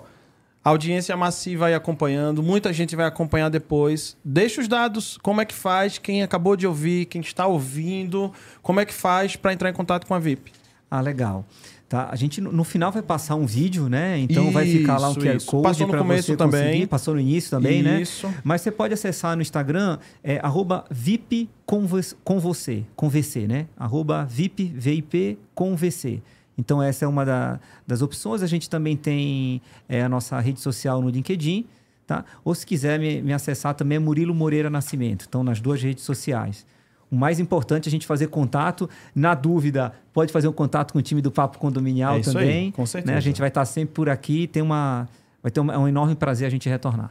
Audiência 0.70 1.18
massiva 1.18 1.66
aí 1.66 1.74
acompanhando, 1.74 2.44
muita 2.44 2.72
gente 2.72 2.96
vai 2.96 3.08
acompanhar 3.08 3.50
depois. 3.50 4.16
Deixa 4.24 4.62
os 4.62 4.68
dados, 4.68 5.18
como 5.22 5.42
é 5.42 5.46
que 5.46 5.54
faz, 5.54 5.98
quem 5.98 6.22
acabou 6.22 6.56
de 6.56 6.68
ouvir, 6.68 7.06
quem 7.06 7.22
está 7.22 7.48
ouvindo, 7.48 8.32
como 8.62 8.80
é 8.80 8.86
que 8.86 8.94
faz 8.94 9.36
para 9.36 9.52
entrar 9.52 9.70
em 9.70 9.74
contato 9.74 10.06
com 10.06 10.14
a 10.14 10.20
VIP. 10.20 10.52
Ah, 10.90 11.02
legal. 11.02 11.46
Tá, 11.90 12.08
a 12.12 12.16
gente 12.16 12.40
no 12.40 12.64
final 12.64 12.92
vai 12.92 13.02
passar 13.02 13.34
um 13.34 13.48
vídeo, 13.48 13.90
né? 13.90 14.20
Então 14.20 14.52
vai 14.52 14.68
ficar 14.68 15.00
lá 15.00 15.08
um 15.08 15.14
Isso, 15.14 15.20
QR 15.22 15.36
isso. 15.38 15.48
Code 15.48 15.64
Passou 15.64 15.88
no 15.88 15.98
começo 15.98 16.28
você 16.28 16.38
também. 16.38 16.64
conseguir. 16.66 16.88
Passou 16.88 17.14
no 17.16 17.20
início 17.20 17.50
também, 17.50 17.82
né? 17.82 18.00
Isso. 18.02 18.32
Mas 18.44 18.62
você 18.62 18.70
pode 18.70 18.94
acessar 18.94 19.36
no 19.36 19.42
Instagram, 19.42 19.98
é 20.24 20.40
arroba 20.44 20.86
VIP 20.92 21.50
com 21.66 21.88
você, 21.88 22.86
com 22.96 23.10
VC, 23.10 23.48
né? 23.48 23.66
Arroba 23.76 24.24
VIP, 24.24 24.72
VIP 24.76 25.40
com 25.56 25.76
VC. 25.76 26.22
Então 26.60 26.84
essa 26.84 27.06
é 27.06 27.08
uma 27.08 27.26
da- 27.26 27.60
das 27.88 28.02
opções. 28.02 28.44
A 28.44 28.48
gente 28.48 28.70
também 28.70 28.98
tem 28.98 29.62
é, 29.88 30.04
a 30.04 30.10
nossa 30.10 30.38
rede 30.40 30.60
social 30.60 31.02
no 31.02 31.10
LinkedIn, 31.10 31.66
tá? 32.06 32.26
Ou 32.44 32.54
se 32.54 32.66
quiser 32.66 33.00
me, 33.00 33.22
me 33.22 33.32
acessar 33.34 33.74
também 33.74 33.96
é 33.96 34.00
Murilo 34.00 34.36
Moreira 34.36 34.70
Nascimento. 34.70 35.26
Então 35.28 35.44
nas 35.44 35.62
duas 35.62 35.82
redes 35.82 36.04
sociais. 36.04 36.66
O 37.12 37.16
mais 37.16 37.40
importante 37.40 37.88
é 37.88 37.90
a 37.90 37.92
gente 37.92 38.06
fazer 38.06 38.28
contato. 38.28 38.88
Na 39.16 39.34
dúvida, 39.34 39.94
pode 40.14 40.32
fazer 40.32 40.48
um 40.48 40.54
contato 40.54 40.92
com 40.92 41.00
o 41.00 41.02
time 41.02 41.22
do 41.22 41.32
Papo 41.32 41.58
Condominial 41.58 42.18
É 42.18 42.20
isso 42.20 42.38
aí, 42.38 42.46
também. 42.46 42.72
com 42.72 42.86
certeza. 42.86 43.12
né? 43.14 43.18
A 43.18 43.22
gente 43.22 43.40
vai 43.40 43.48
estar 43.50 43.66
sempre 43.66 43.96
por 43.96 44.10
aqui. 44.10 44.46
Tem 44.46 44.62
uma, 44.62 45.08
vai 45.42 45.50
ter 45.52 45.60
uma- 45.60 45.74
é 45.74 45.78
um 45.78 45.88
enorme 45.88 46.14
prazer 46.14 46.46
a 46.46 46.52
gente 46.52 46.70
retornar. 46.70 47.10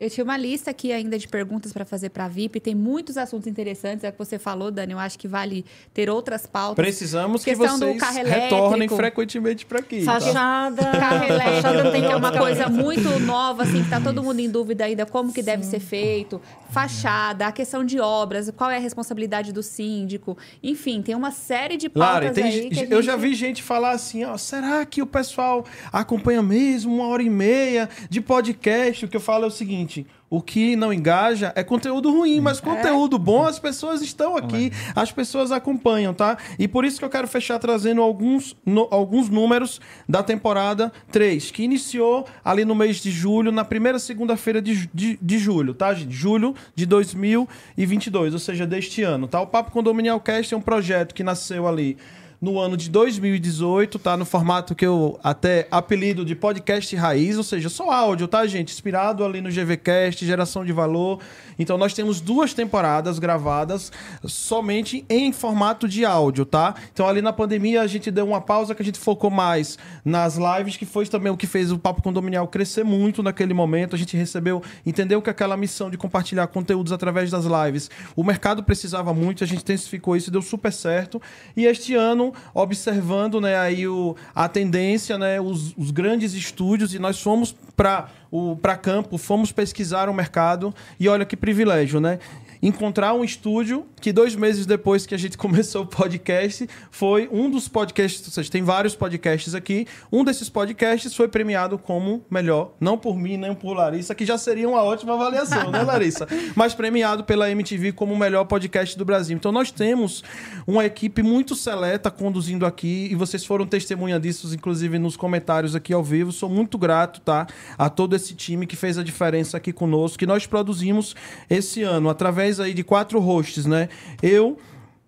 Eu 0.00 0.08
tinha 0.08 0.22
uma 0.22 0.36
lista 0.36 0.70
aqui 0.70 0.92
ainda 0.92 1.18
de 1.18 1.26
perguntas 1.26 1.72
para 1.72 1.84
fazer 1.84 2.10
para 2.10 2.26
a 2.26 2.28
VIP. 2.28 2.60
Tem 2.60 2.74
muitos 2.74 3.16
assuntos 3.16 3.48
interessantes. 3.48 4.04
É 4.04 4.10
o 4.10 4.12
que 4.12 4.18
você 4.18 4.38
falou, 4.38 4.70
Dani. 4.70 4.92
Eu 4.92 4.98
acho 4.98 5.18
que 5.18 5.26
vale 5.26 5.64
ter 5.92 6.08
outras 6.08 6.46
pautas. 6.46 6.76
Precisamos 6.76 7.42
que 7.44 7.54
vocês 7.56 7.98
carro 8.00 8.24
retornem 8.24 8.88
frequentemente 8.88 9.66
para 9.66 9.80
aqui. 9.80 10.04
tá? 10.04 10.20
Fachada. 10.20 10.82
Carro 10.82 11.24
elétrico 11.24 11.62
Fachada 11.62 11.90
tem 11.90 12.02
que 12.02 12.12
é 12.12 12.16
uma 12.16 12.30
coisa 12.30 12.68
muito 12.68 13.18
nova, 13.20 13.64
assim, 13.64 13.82
que 13.82 13.90
tá 13.90 14.00
todo 14.00 14.22
mundo 14.22 14.38
em 14.38 14.48
dúvida 14.48 14.84
ainda 14.84 15.04
como 15.04 15.32
que 15.32 15.42
deve 15.42 15.64
ser 15.64 15.80
feito. 15.80 16.40
Fachada, 16.70 17.46
a 17.46 17.52
questão 17.52 17.82
de 17.84 17.98
obras, 17.98 18.50
qual 18.54 18.70
é 18.70 18.76
a 18.76 18.80
responsabilidade 18.80 19.52
do 19.52 19.62
síndico. 19.62 20.38
Enfim, 20.62 21.02
tem 21.02 21.14
uma 21.14 21.32
série 21.32 21.76
de 21.76 21.88
pautas 21.88 22.12
Lara, 22.14 22.30
tem- 22.30 22.44
aí 22.44 22.70
que 22.70 22.80
a 22.80 22.84
eu 22.84 23.02
já 23.02 23.12
gente- 23.12 23.20
vi 23.22 23.34
gente 23.34 23.62
falar 23.62 23.92
assim, 23.92 24.24
ó, 24.24 24.36
será 24.36 24.84
que 24.86 25.02
o 25.02 25.06
pessoal 25.06 25.64
acompanha 25.92 26.42
mesmo 26.42 26.94
uma 26.94 27.06
hora 27.08 27.22
e 27.22 27.30
meia 27.30 27.88
de 28.08 28.20
podcast? 28.20 29.04
O 29.04 29.08
que 29.08 29.16
eu 29.16 29.20
falo 29.20 29.44
é 29.44 29.48
o 29.48 29.50
seguinte, 29.50 29.87
o 30.30 30.42
que 30.42 30.76
não 30.76 30.92
engaja 30.92 31.52
é 31.56 31.64
conteúdo 31.64 32.10
ruim, 32.12 32.38
mas 32.40 32.60
conteúdo 32.60 33.18
bom 33.18 33.46
as 33.46 33.58
pessoas 33.58 34.02
estão 34.02 34.36
aqui, 34.36 34.70
as 34.94 35.10
pessoas 35.10 35.50
acompanham, 35.50 36.12
tá? 36.12 36.36
E 36.58 36.68
por 36.68 36.84
isso 36.84 36.98
que 36.98 37.04
eu 37.04 37.08
quero 37.08 37.26
fechar 37.26 37.58
trazendo 37.58 38.02
alguns, 38.02 38.54
no- 38.66 38.88
alguns 38.90 39.28
números 39.30 39.80
da 40.08 40.22
temporada 40.22 40.92
3, 41.10 41.50
que 41.50 41.62
iniciou 41.62 42.26
ali 42.44 42.64
no 42.64 42.74
mês 42.74 42.96
de 42.96 43.10
julho, 43.10 43.50
na 43.50 43.64
primeira 43.64 43.98
segunda-feira 43.98 44.60
de, 44.60 44.88
de, 44.92 45.18
de 45.20 45.38
julho, 45.38 45.72
tá, 45.72 45.94
gente? 45.94 46.12
Julho 46.12 46.54
de 46.74 46.84
2022, 46.84 48.32
ou 48.34 48.38
seja, 48.38 48.66
deste 48.66 49.02
ano, 49.02 49.26
tá? 49.26 49.40
O 49.40 49.46
Papo 49.46 49.70
Condominial 49.70 50.20
Cast 50.20 50.52
é 50.52 50.56
um 50.56 50.60
projeto 50.60 51.14
que 51.14 51.22
nasceu 51.22 51.66
ali 51.66 51.96
no 52.40 52.58
ano 52.60 52.76
de 52.76 52.88
2018, 52.88 53.98
tá? 53.98 54.16
No 54.16 54.24
formato 54.24 54.74
que 54.74 54.86
eu 54.86 55.18
até 55.22 55.66
apelido 55.70 56.24
de 56.24 56.36
podcast 56.36 56.94
raiz, 56.94 57.36
ou 57.36 57.42
seja, 57.42 57.68
só 57.68 57.90
áudio, 57.90 58.28
tá, 58.28 58.46
gente? 58.46 58.72
Inspirado 58.72 59.24
ali 59.24 59.40
no 59.40 59.50
GVCast, 59.50 60.24
geração 60.24 60.64
de 60.64 60.72
valor. 60.72 61.18
Então 61.58 61.76
nós 61.76 61.92
temos 61.92 62.20
duas 62.20 62.54
temporadas 62.54 63.18
gravadas 63.18 63.90
somente 64.24 65.04
em 65.08 65.32
formato 65.32 65.88
de 65.88 66.04
áudio, 66.04 66.44
tá? 66.44 66.74
Então 66.92 67.08
ali 67.08 67.20
na 67.20 67.32
pandemia 67.32 67.82
a 67.82 67.86
gente 67.86 68.10
deu 68.10 68.26
uma 68.26 68.40
pausa 68.40 68.74
que 68.74 68.82
a 68.82 68.84
gente 68.84 68.98
focou 68.98 69.30
mais 69.30 69.76
nas 70.04 70.36
lives, 70.36 70.76
que 70.76 70.86
foi 70.86 71.06
também 71.06 71.32
o 71.32 71.36
que 71.36 71.46
fez 71.46 71.72
o 71.72 71.78
Papo 71.78 72.02
Condominial 72.02 72.46
crescer 72.46 72.84
muito 72.84 73.22
naquele 73.22 73.52
momento. 73.52 73.96
A 73.96 73.98
gente 73.98 74.16
recebeu, 74.16 74.62
entendeu 74.86 75.20
que 75.20 75.30
aquela 75.30 75.56
missão 75.56 75.90
de 75.90 75.96
compartilhar 75.96 76.46
conteúdos 76.46 76.92
através 76.92 77.30
das 77.30 77.44
lives, 77.44 77.90
o 78.14 78.22
mercado 78.22 78.62
precisava 78.62 79.12
muito, 79.12 79.42
a 79.42 79.46
gente 79.46 79.62
intensificou 79.62 80.16
isso 80.16 80.30
e 80.30 80.32
deu 80.32 80.42
super 80.42 80.72
certo. 80.72 81.20
E 81.56 81.66
este 81.66 81.94
ano, 81.94 82.27
observando, 82.54 83.40
né, 83.40 83.56
aí 83.58 83.86
o, 83.86 84.16
a 84.34 84.48
tendência, 84.48 85.18
né, 85.18 85.40
os, 85.40 85.74
os 85.76 85.90
grandes 85.90 86.34
estúdios, 86.34 86.94
e 86.94 86.98
nós 86.98 87.20
fomos 87.20 87.54
para 87.76 88.76
campo, 88.76 89.16
fomos 89.18 89.52
pesquisar 89.52 90.08
o 90.08 90.14
mercado 90.14 90.74
e 90.98 91.08
olha 91.08 91.24
que 91.24 91.36
privilégio, 91.36 92.00
né? 92.00 92.18
Encontrar 92.62 93.14
um 93.14 93.24
estúdio 93.24 93.86
que 94.00 94.12
dois 94.12 94.34
meses 94.34 94.66
depois 94.66 95.06
que 95.06 95.14
a 95.14 95.18
gente 95.18 95.36
começou 95.38 95.82
o 95.82 95.86
podcast 95.86 96.68
foi 96.90 97.28
um 97.30 97.50
dos 97.50 97.68
podcasts, 97.68 98.26
ou 98.26 98.32
seja, 98.32 98.50
tem 98.50 98.62
vários 98.62 98.94
podcasts 98.94 99.54
aqui, 99.54 99.86
um 100.10 100.24
desses 100.24 100.48
podcasts 100.48 101.14
foi 101.14 101.28
premiado 101.28 101.78
como 101.78 102.24
melhor, 102.30 102.72
não 102.80 102.96
por 102.96 103.16
mim 103.16 103.36
nem 103.36 103.54
por 103.54 103.74
Larissa, 103.74 104.14
que 104.14 104.24
já 104.24 104.38
seria 104.38 104.68
uma 104.68 104.82
ótima 104.82 105.14
avaliação, 105.14 105.70
né, 105.70 105.82
Larissa? 105.84 106.26
Mas 106.54 106.74
premiado 106.74 107.24
pela 107.24 107.50
MTV 107.50 107.92
como 107.92 108.14
o 108.14 108.18
melhor 108.18 108.44
podcast 108.44 108.96
do 108.96 109.04
Brasil. 109.04 109.36
Então 109.36 109.52
nós 109.52 109.70
temos 109.70 110.22
uma 110.66 110.84
equipe 110.84 111.22
muito 111.22 111.54
seleta 111.54 112.10
conduzindo 112.10 112.66
aqui 112.66 113.08
e 113.10 113.14
vocês 113.14 113.44
foram 113.44 113.66
testemunha 113.66 114.18
disso, 114.18 114.52
inclusive 114.54 114.98
nos 114.98 115.16
comentários 115.16 115.74
aqui 115.74 115.92
ao 115.92 116.02
vivo. 116.02 116.32
Sou 116.32 116.48
muito 116.48 116.78
grato, 116.78 117.20
tá, 117.20 117.46
a 117.76 117.88
todo 117.88 118.14
esse 118.16 118.34
time 118.34 118.66
que 118.66 118.76
fez 118.76 118.98
a 118.98 119.02
diferença 119.02 119.56
aqui 119.56 119.72
conosco, 119.72 120.18
que 120.18 120.26
nós 120.26 120.46
produzimos 120.46 121.14
esse 121.48 121.82
ano 121.82 122.08
através 122.08 122.47
aí 122.58 122.72
de 122.72 122.82
quatro 122.82 123.20
hosts, 123.20 123.66
né? 123.66 123.88
Eu, 124.22 124.56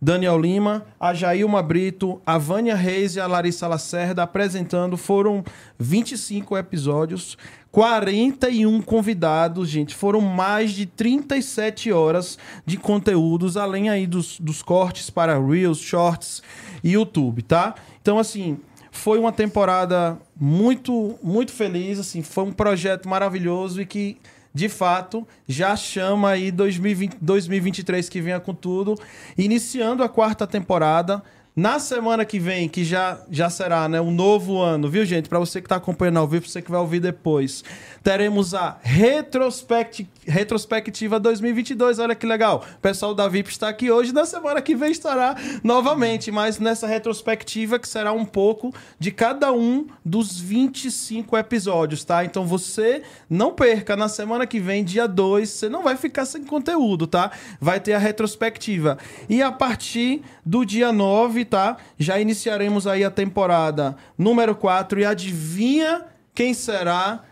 Daniel 0.01 0.41
Lima, 0.41 0.87
a 0.99 1.13
Jailma 1.13 1.63
Brito, 1.63 2.21
a 2.25 2.39
Vânia 2.39 2.75
Reis 2.75 3.17
e 3.17 3.21
a 3.21 3.27
Larissa 3.27 3.67
Lacerda 3.67 4.23
apresentando. 4.23 4.97
Foram 4.97 5.45
25 5.79 6.57
episódios, 6.57 7.37
41 7.71 8.81
convidados, 8.83 9.69
gente. 9.69 9.95
Foram 9.95 10.21
mais 10.21 10.73
de 10.73 10.87
37 10.87 11.93
horas 11.93 12.39
de 12.65 12.77
conteúdos, 12.77 13.57
além 13.57 13.91
aí 13.91 14.07
dos, 14.07 14.39
dos 14.41 14.63
cortes 14.63 15.11
para 15.11 15.39
Reels, 15.39 15.79
Shorts 15.79 16.43
e 16.83 16.93
YouTube, 16.93 17.43
tá? 17.43 17.75
Então, 18.01 18.19
assim, 18.19 18.59
foi 18.91 19.19
uma 19.19 19.33
temporada 19.33 20.19
muito, 20.39 21.19
muito 21.23 21.53
feliz, 21.53 21.99
assim, 21.99 22.23
foi 22.23 22.45
um 22.45 22.53
projeto 22.53 23.09
maravilhoso 23.09 23.81
e 23.81 23.87
que 23.87 24.17
de 24.53 24.69
fato, 24.69 25.27
já 25.47 25.77
chama 25.77 26.31
aí 26.31 26.51
2020, 26.51 27.17
2023 27.21 28.09
que 28.09 28.21
venha 28.21 28.41
com 28.41 28.55
tudo, 28.55 28.97
iniciando 29.39 30.03
a 30.03 30.09
quarta 30.09 30.47
temporada. 30.47 31.23
Na 31.55 31.81
semana 31.81 32.25
que 32.25 32.39
vem, 32.39 32.69
que 32.69 32.85
já, 32.85 33.21
já 33.29 33.51
será 33.51 33.89
né, 33.89 34.01
um 34.01 34.13
novo 34.13 34.61
ano, 34.61 34.89
viu, 34.89 35.05
gente? 35.05 35.29
Para 35.29 35.41
você 35.41 35.61
que 35.61 35.67
está 35.67 35.77
acompanhando 35.77 36.19
ao 36.19 36.29
vivo, 36.29 36.47
você 36.47 36.63
que 36.63 36.71
vai 36.71 36.81
ouvir 36.81 37.01
depois, 37.01 37.65
teremos 38.05 38.55
a 38.55 38.79
retrospect... 38.83 40.09
retrospectiva 40.25 41.19
2022. 41.19 41.99
Olha 41.99 42.15
que 42.15 42.25
legal. 42.25 42.65
O 42.77 42.81
pessoal 42.81 43.15
da 43.15 43.27
VIP 43.27 43.51
está 43.51 43.69
aqui 43.69 43.91
hoje, 43.91 44.13
na 44.13 44.25
semana 44.25 44.63
que 44.63 44.77
vem 44.77 44.93
estará 44.93 45.35
novamente, 45.65 46.31
mas 46.31 46.61
nessa 46.61 46.87
retrospectiva 46.87 47.81
que 47.81 47.89
será 47.89 48.13
um 48.13 48.25
pouco 48.25 48.73
de 48.99 49.11
cada 49.11 49.53
um 49.53 49.89
dos 50.05 50.39
25 50.41 51.37
episódios, 51.37 52.05
tá? 52.05 52.25
Então 52.25 52.47
você 52.47 53.03
não 53.29 53.53
perca 53.53 53.97
na 53.97 54.09
semana 54.09 54.47
que 54.47 54.61
vem, 54.61 54.85
dia 54.85 55.09
2, 55.09 55.49
você 55.49 55.69
não 55.69 55.83
vai 55.83 55.97
ficar 55.97 56.27
sem 56.27 56.45
conteúdo, 56.45 57.09
tá? 57.09 57.33
Vai 57.61 57.81
ter 57.81 57.95
a 57.95 57.99
retrospectiva. 57.99 58.97
E 59.29 59.43
a 59.43 59.51
partir 59.51 60.23
do 60.47 60.65
dia 60.65 60.93
9, 60.93 61.45
tá? 61.51 61.77
Já 61.99 62.19
iniciaremos 62.19 62.87
aí 62.87 63.05
a 63.05 63.11
temporada 63.11 63.97
número 64.17 64.55
4 64.55 65.01
e 65.01 65.05
adivinha 65.05 66.07
quem 66.33 66.55
será 66.55 67.25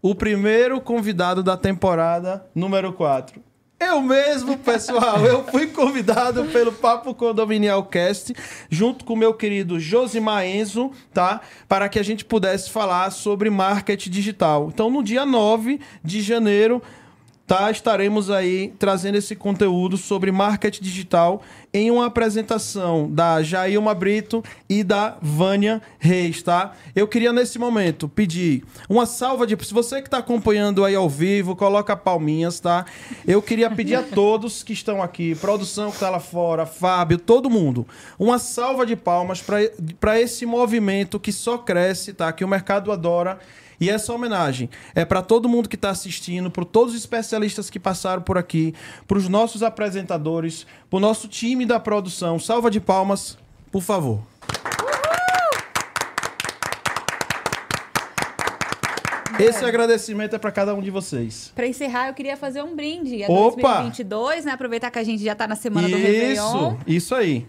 o 0.00 0.14
primeiro 0.14 0.80
convidado 0.80 1.42
da 1.42 1.56
temporada 1.56 2.46
número 2.54 2.92
4. 2.92 3.42
Eu 3.78 4.00
mesmo, 4.00 4.56
pessoal, 4.56 5.18
eu 5.26 5.44
fui 5.44 5.66
convidado 5.66 6.46
pelo 6.46 6.72
Papo 6.72 7.14
Condominial 7.14 7.84
Cast, 7.84 8.34
junto 8.70 9.04
com 9.04 9.14
meu 9.14 9.34
querido 9.34 9.78
Josimar 9.78 10.46
Enzo, 10.46 10.90
tá? 11.12 11.42
Para 11.68 11.86
que 11.86 11.98
a 11.98 12.02
gente 12.02 12.24
pudesse 12.24 12.70
falar 12.70 13.10
sobre 13.10 13.50
marketing 13.50 14.08
digital. 14.08 14.70
Então, 14.72 14.88
no 14.88 15.02
dia 15.02 15.26
9 15.26 15.78
de 16.02 16.22
janeiro, 16.22 16.80
tá? 17.46 17.70
Estaremos 17.70 18.30
aí 18.30 18.72
trazendo 18.78 19.16
esse 19.16 19.36
conteúdo 19.36 19.98
sobre 19.98 20.32
marketing 20.32 20.82
digital 20.82 21.42
em 21.76 21.90
uma 21.90 22.06
apresentação 22.06 23.06
da 23.10 23.42
Jailma 23.42 23.94
Brito 23.94 24.42
e 24.66 24.82
da 24.82 25.18
Vânia 25.20 25.82
Reis, 25.98 26.42
tá? 26.42 26.72
Eu 26.94 27.06
queria 27.06 27.34
nesse 27.34 27.58
momento 27.58 28.08
pedir 28.08 28.64
uma 28.88 29.04
salva 29.04 29.46
de... 29.46 29.62
Se 29.62 29.74
você 29.74 30.00
que 30.00 30.08
está 30.08 30.16
acompanhando 30.16 30.86
aí 30.86 30.94
ao 30.94 31.06
vivo, 31.06 31.54
coloca 31.54 31.94
palminhas, 31.94 32.60
tá? 32.60 32.86
Eu 33.26 33.42
queria 33.42 33.70
pedir 33.70 33.94
a 33.94 34.02
todos 34.02 34.62
que 34.62 34.72
estão 34.72 35.02
aqui, 35.02 35.34
produção 35.34 35.90
que 35.90 35.96
está 35.96 36.08
lá 36.08 36.18
fora, 36.18 36.64
Fábio, 36.64 37.18
todo 37.18 37.50
mundo, 37.50 37.86
uma 38.18 38.38
salva 38.38 38.86
de 38.86 38.96
palmas 38.96 39.44
para 40.00 40.18
esse 40.18 40.46
movimento 40.46 41.20
que 41.20 41.30
só 41.30 41.58
cresce, 41.58 42.14
tá? 42.14 42.32
Que 42.32 42.42
o 42.42 42.48
mercado 42.48 42.90
adora 42.90 43.38
e 43.80 43.90
essa 43.90 44.12
homenagem 44.12 44.70
é 44.94 45.04
para 45.04 45.22
todo 45.22 45.48
mundo 45.48 45.68
que 45.68 45.76
está 45.76 45.90
assistindo, 45.90 46.50
para 46.50 46.64
todos 46.64 46.94
os 46.94 47.00
especialistas 47.00 47.68
que 47.68 47.78
passaram 47.78 48.22
por 48.22 48.38
aqui, 48.38 48.74
para 49.06 49.18
os 49.18 49.28
nossos 49.28 49.62
apresentadores, 49.62 50.66
para 50.88 50.96
o 50.96 51.00
nosso 51.00 51.28
time 51.28 51.65
da 51.66 51.80
produção. 51.80 52.38
Salva 52.38 52.70
de 52.70 52.80
palmas, 52.80 53.36
por 53.70 53.82
favor. 53.82 54.20
Esse 59.38 59.64
agradecimento 59.64 60.34
é 60.34 60.38
para 60.38 60.50
cada 60.50 60.74
um 60.74 60.80
de 60.80 60.90
vocês. 60.90 61.52
Para 61.54 61.66
encerrar, 61.66 62.08
eu 62.08 62.14
queria 62.14 62.36
fazer 62.36 62.62
um 62.62 62.74
brinde 62.74 63.22
Opa! 63.28 63.82
2022, 63.82 64.44
né? 64.46 64.52
Aproveitar 64.52 64.90
que 64.90 64.98
a 64.98 65.04
gente 65.04 65.22
já 65.22 65.32
está 65.32 65.46
na 65.46 65.56
semana 65.56 65.88
do 65.88 65.96
Isso, 65.96 66.06
Réveillon. 66.06 66.76
isso 66.86 67.14
aí. 67.14 67.46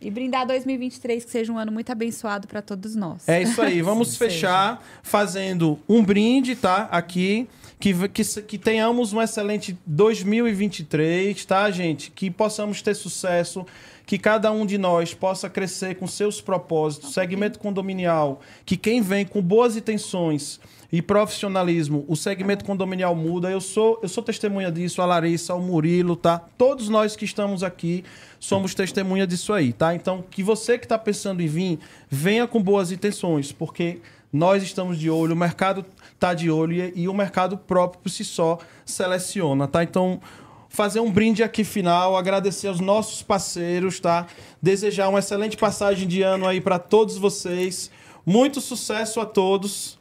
E 0.00 0.10
brindar 0.10 0.46
2023, 0.46 1.24
que 1.24 1.30
seja 1.30 1.52
um 1.52 1.58
ano 1.58 1.72
muito 1.72 1.90
abençoado 1.90 2.46
para 2.46 2.62
todos 2.62 2.94
nós. 2.94 3.28
É 3.28 3.42
isso 3.42 3.60
aí. 3.60 3.82
Vamos 3.82 4.08
Assim 4.08 4.18
fechar 4.18 4.82
fazendo 5.02 5.78
um 5.88 6.04
brinde, 6.04 6.54
tá? 6.56 6.88
Aqui. 6.90 7.48
Que, 7.78 8.08
que, 8.08 8.24
que 8.42 8.58
tenhamos 8.58 9.12
um 9.12 9.22
excelente 9.22 9.78
2023, 9.86 11.44
tá, 11.44 11.70
gente? 11.70 12.10
Que 12.10 12.30
possamos 12.30 12.82
ter 12.82 12.94
sucesso. 12.94 13.64
Que 14.04 14.18
cada 14.18 14.50
um 14.50 14.64
de 14.64 14.78
nós 14.78 15.14
possa 15.14 15.50
crescer 15.50 15.96
com 15.96 16.06
seus 16.06 16.40
propósitos. 16.40 17.12
Segmento 17.12 17.58
condominial. 17.58 18.40
Que 18.64 18.76
quem 18.76 19.00
vem 19.02 19.24
com 19.24 19.40
boas 19.42 19.76
intenções 19.76 20.58
e 20.90 21.02
profissionalismo, 21.02 22.04
o 22.08 22.16
segmento 22.16 22.64
condominial 22.64 23.14
muda. 23.14 23.50
Eu 23.50 23.60
sou, 23.60 23.98
eu 24.02 24.08
sou 24.08 24.22
testemunha 24.22 24.72
disso, 24.72 25.02
a 25.02 25.06
Larissa, 25.06 25.54
o 25.54 25.60
Murilo, 25.60 26.16
tá? 26.16 26.38
Todos 26.56 26.88
nós 26.88 27.14
que 27.14 27.26
estamos 27.26 27.62
aqui 27.62 28.04
somos 28.40 28.74
testemunha 28.74 29.26
disso 29.26 29.52
aí, 29.52 29.72
tá? 29.72 29.94
Então, 29.94 30.24
que 30.30 30.42
você 30.42 30.78
que 30.78 30.86
está 30.86 30.98
pensando 30.98 31.42
em 31.42 31.46
vir, 31.46 31.78
venha 32.08 32.46
com 32.46 32.62
boas 32.62 32.90
intenções, 32.90 33.52
porque 33.52 34.00
nós 34.32 34.62
estamos 34.62 34.98
de 34.98 35.10
olho, 35.10 35.34
o 35.34 35.36
mercado 35.36 35.84
está 36.18 36.34
de 36.34 36.50
olho 36.50 36.74
e, 36.74 37.02
e 37.02 37.08
o 37.08 37.14
mercado 37.14 37.56
próprio 37.56 38.02
por 38.02 38.10
si 38.10 38.24
só 38.24 38.58
seleciona, 38.84 39.68
tá? 39.68 39.84
Então, 39.84 40.20
fazer 40.68 41.00
um 41.00 41.10
brinde 41.10 41.42
aqui 41.42 41.62
final, 41.62 42.16
agradecer 42.16 42.66
aos 42.66 42.80
nossos 42.80 43.22
parceiros, 43.22 44.00
tá? 44.00 44.26
Desejar 44.60 45.08
uma 45.08 45.20
excelente 45.20 45.56
passagem 45.56 46.08
de 46.08 46.22
ano 46.22 46.46
aí 46.46 46.60
para 46.60 46.78
todos 46.78 47.16
vocês. 47.16 47.90
Muito 48.26 48.60
sucesso 48.60 49.20
a 49.20 49.26
todos. 49.26 49.96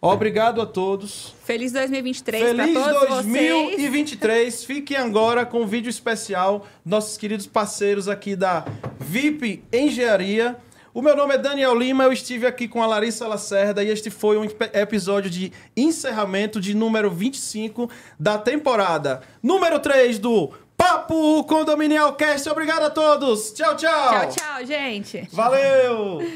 Obrigado 0.00 0.60
a 0.60 0.66
todos. 0.66 1.34
Feliz 1.42 1.72
2023 1.72 2.54
para 2.54 2.64
Feliz 2.64 2.74
todos 2.74 3.08
vocês. 3.08 3.24
2023. 3.24 4.64
Fiquem 4.64 4.96
agora 4.98 5.46
com 5.46 5.62
um 5.62 5.66
vídeo 5.66 5.88
especial 5.88 6.66
nossos 6.84 7.16
queridos 7.16 7.46
parceiros 7.46 8.08
aqui 8.08 8.36
da 8.36 8.64
VIP 9.00 9.64
Engenharia. 9.72 10.56
O 10.96 11.02
meu 11.02 11.14
nome 11.14 11.34
é 11.34 11.38
Daniel 11.38 11.78
Lima, 11.78 12.04
eu 12.04 12.12
estive 12.12 12.46
aqui 12.46 12.66
com 12.66 12.82
a 12.82 12.86
Larissa 12.86 13.28
Lacerda 13.28 13.84
e 13.84 13.88
este 13.90 14.08
foi 14.08 14.38
um 14.38 14.44
ep- 14.44 14.70
episódio 14.74 15.28
de 15.30 15.52
encerramento 15.76 16.58
de 16.58 16.72
número 16.74 17.10
25 17.10 17.90
da 18.18 18.38
temporada. 18.38 19.20
Número 19.42 19.78
3 19.78 20.18
do 20.18 20.50
Papo 20.74 21.44
Condominial 21.44 22.14
Cast. 22.14 22.48
Obrigado 22.48 22.84
a 22.84 22.88
todos. 22.90 23.52
Tchau, 23.52 23.76
tchau. 23.76 24.08
Tchau, 24.10 24.28
tchau, 24.30 24.64
gente. 24.66 25.28
Valeu. 25.30 26.26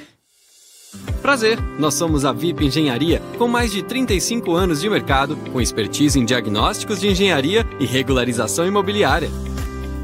Prazer, 1.22 1.58
nós 1.78 1.94
somos 1.94 2.26
a 2.26 2.32
VIP 2.32 2.66
Engenharia, 2.66 3.22
com 3.38 3.48
mais 3.48 3.72
de 3.72 3.82
35 3.82 4.52
anos 4.52 4.82
de 4.82 4.90
mercado, 4.90 5.38
com 5.54 5.58
expertise 5.60 6.18
em 6.18 6.24
diagnósticos 6.26 7.00
de 7.00 7.08
engenharia 7.08 7.64
e 7.78 7.86
regularização 7.86 8.66
imobiliária. 8.66 9.30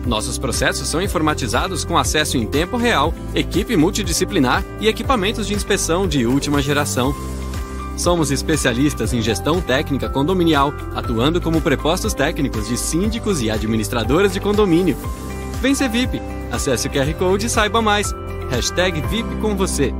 Nossos 0.06 0.38
processos 0.38 0.86
são 0.86 1.02
informatizados 1.02 1.84
com 1.84 1.98
acesso 1.98 2.36
em 2.36 2.46
tempo 2.46 2.76
real, 2.76 3.12
equipe 3.34 3.76
multidisciplinar 3.76 4.64
e 4.80 4.86
equipamentos 4.86 5.48
de 5.48 5.54
inspeção 5.54 6.06
de 6.06 6.24
última 6.24 6.62
geração. 6.62 7.12
Somos 7.98 8.30
especialistas 8.30 9.12
em 9.12 9.20
gestão 9.20 9.60
técnica 9.60 10.08
condominial, 10.08 10.72
atuando 10.94 11.40
como 11.40 11.60
prepostos 11.60 12.14
técnicos 12.14 12.68
de 12.68 12.76
síndicos 12.76 13.42
e 13.42 13.50
administradoras 13.50 14.32
de 14.32 14.38
condomínio. 14.38 14.96
Vem 15.60 15.74
ser 15.74 15.88
VIP! 15.88 16.22
Acesse 16.52 16.86
o 16.86 16.90
QR 16.90 17.12
Code 17.14 17.46
e 17.46 17.50
saiba 17.50 17.82
mais. 17.82 18.14
Hashtag 18.50 19.00
VIP 19.08 19.36
com 19.40 19.56
você. 19.56 19.92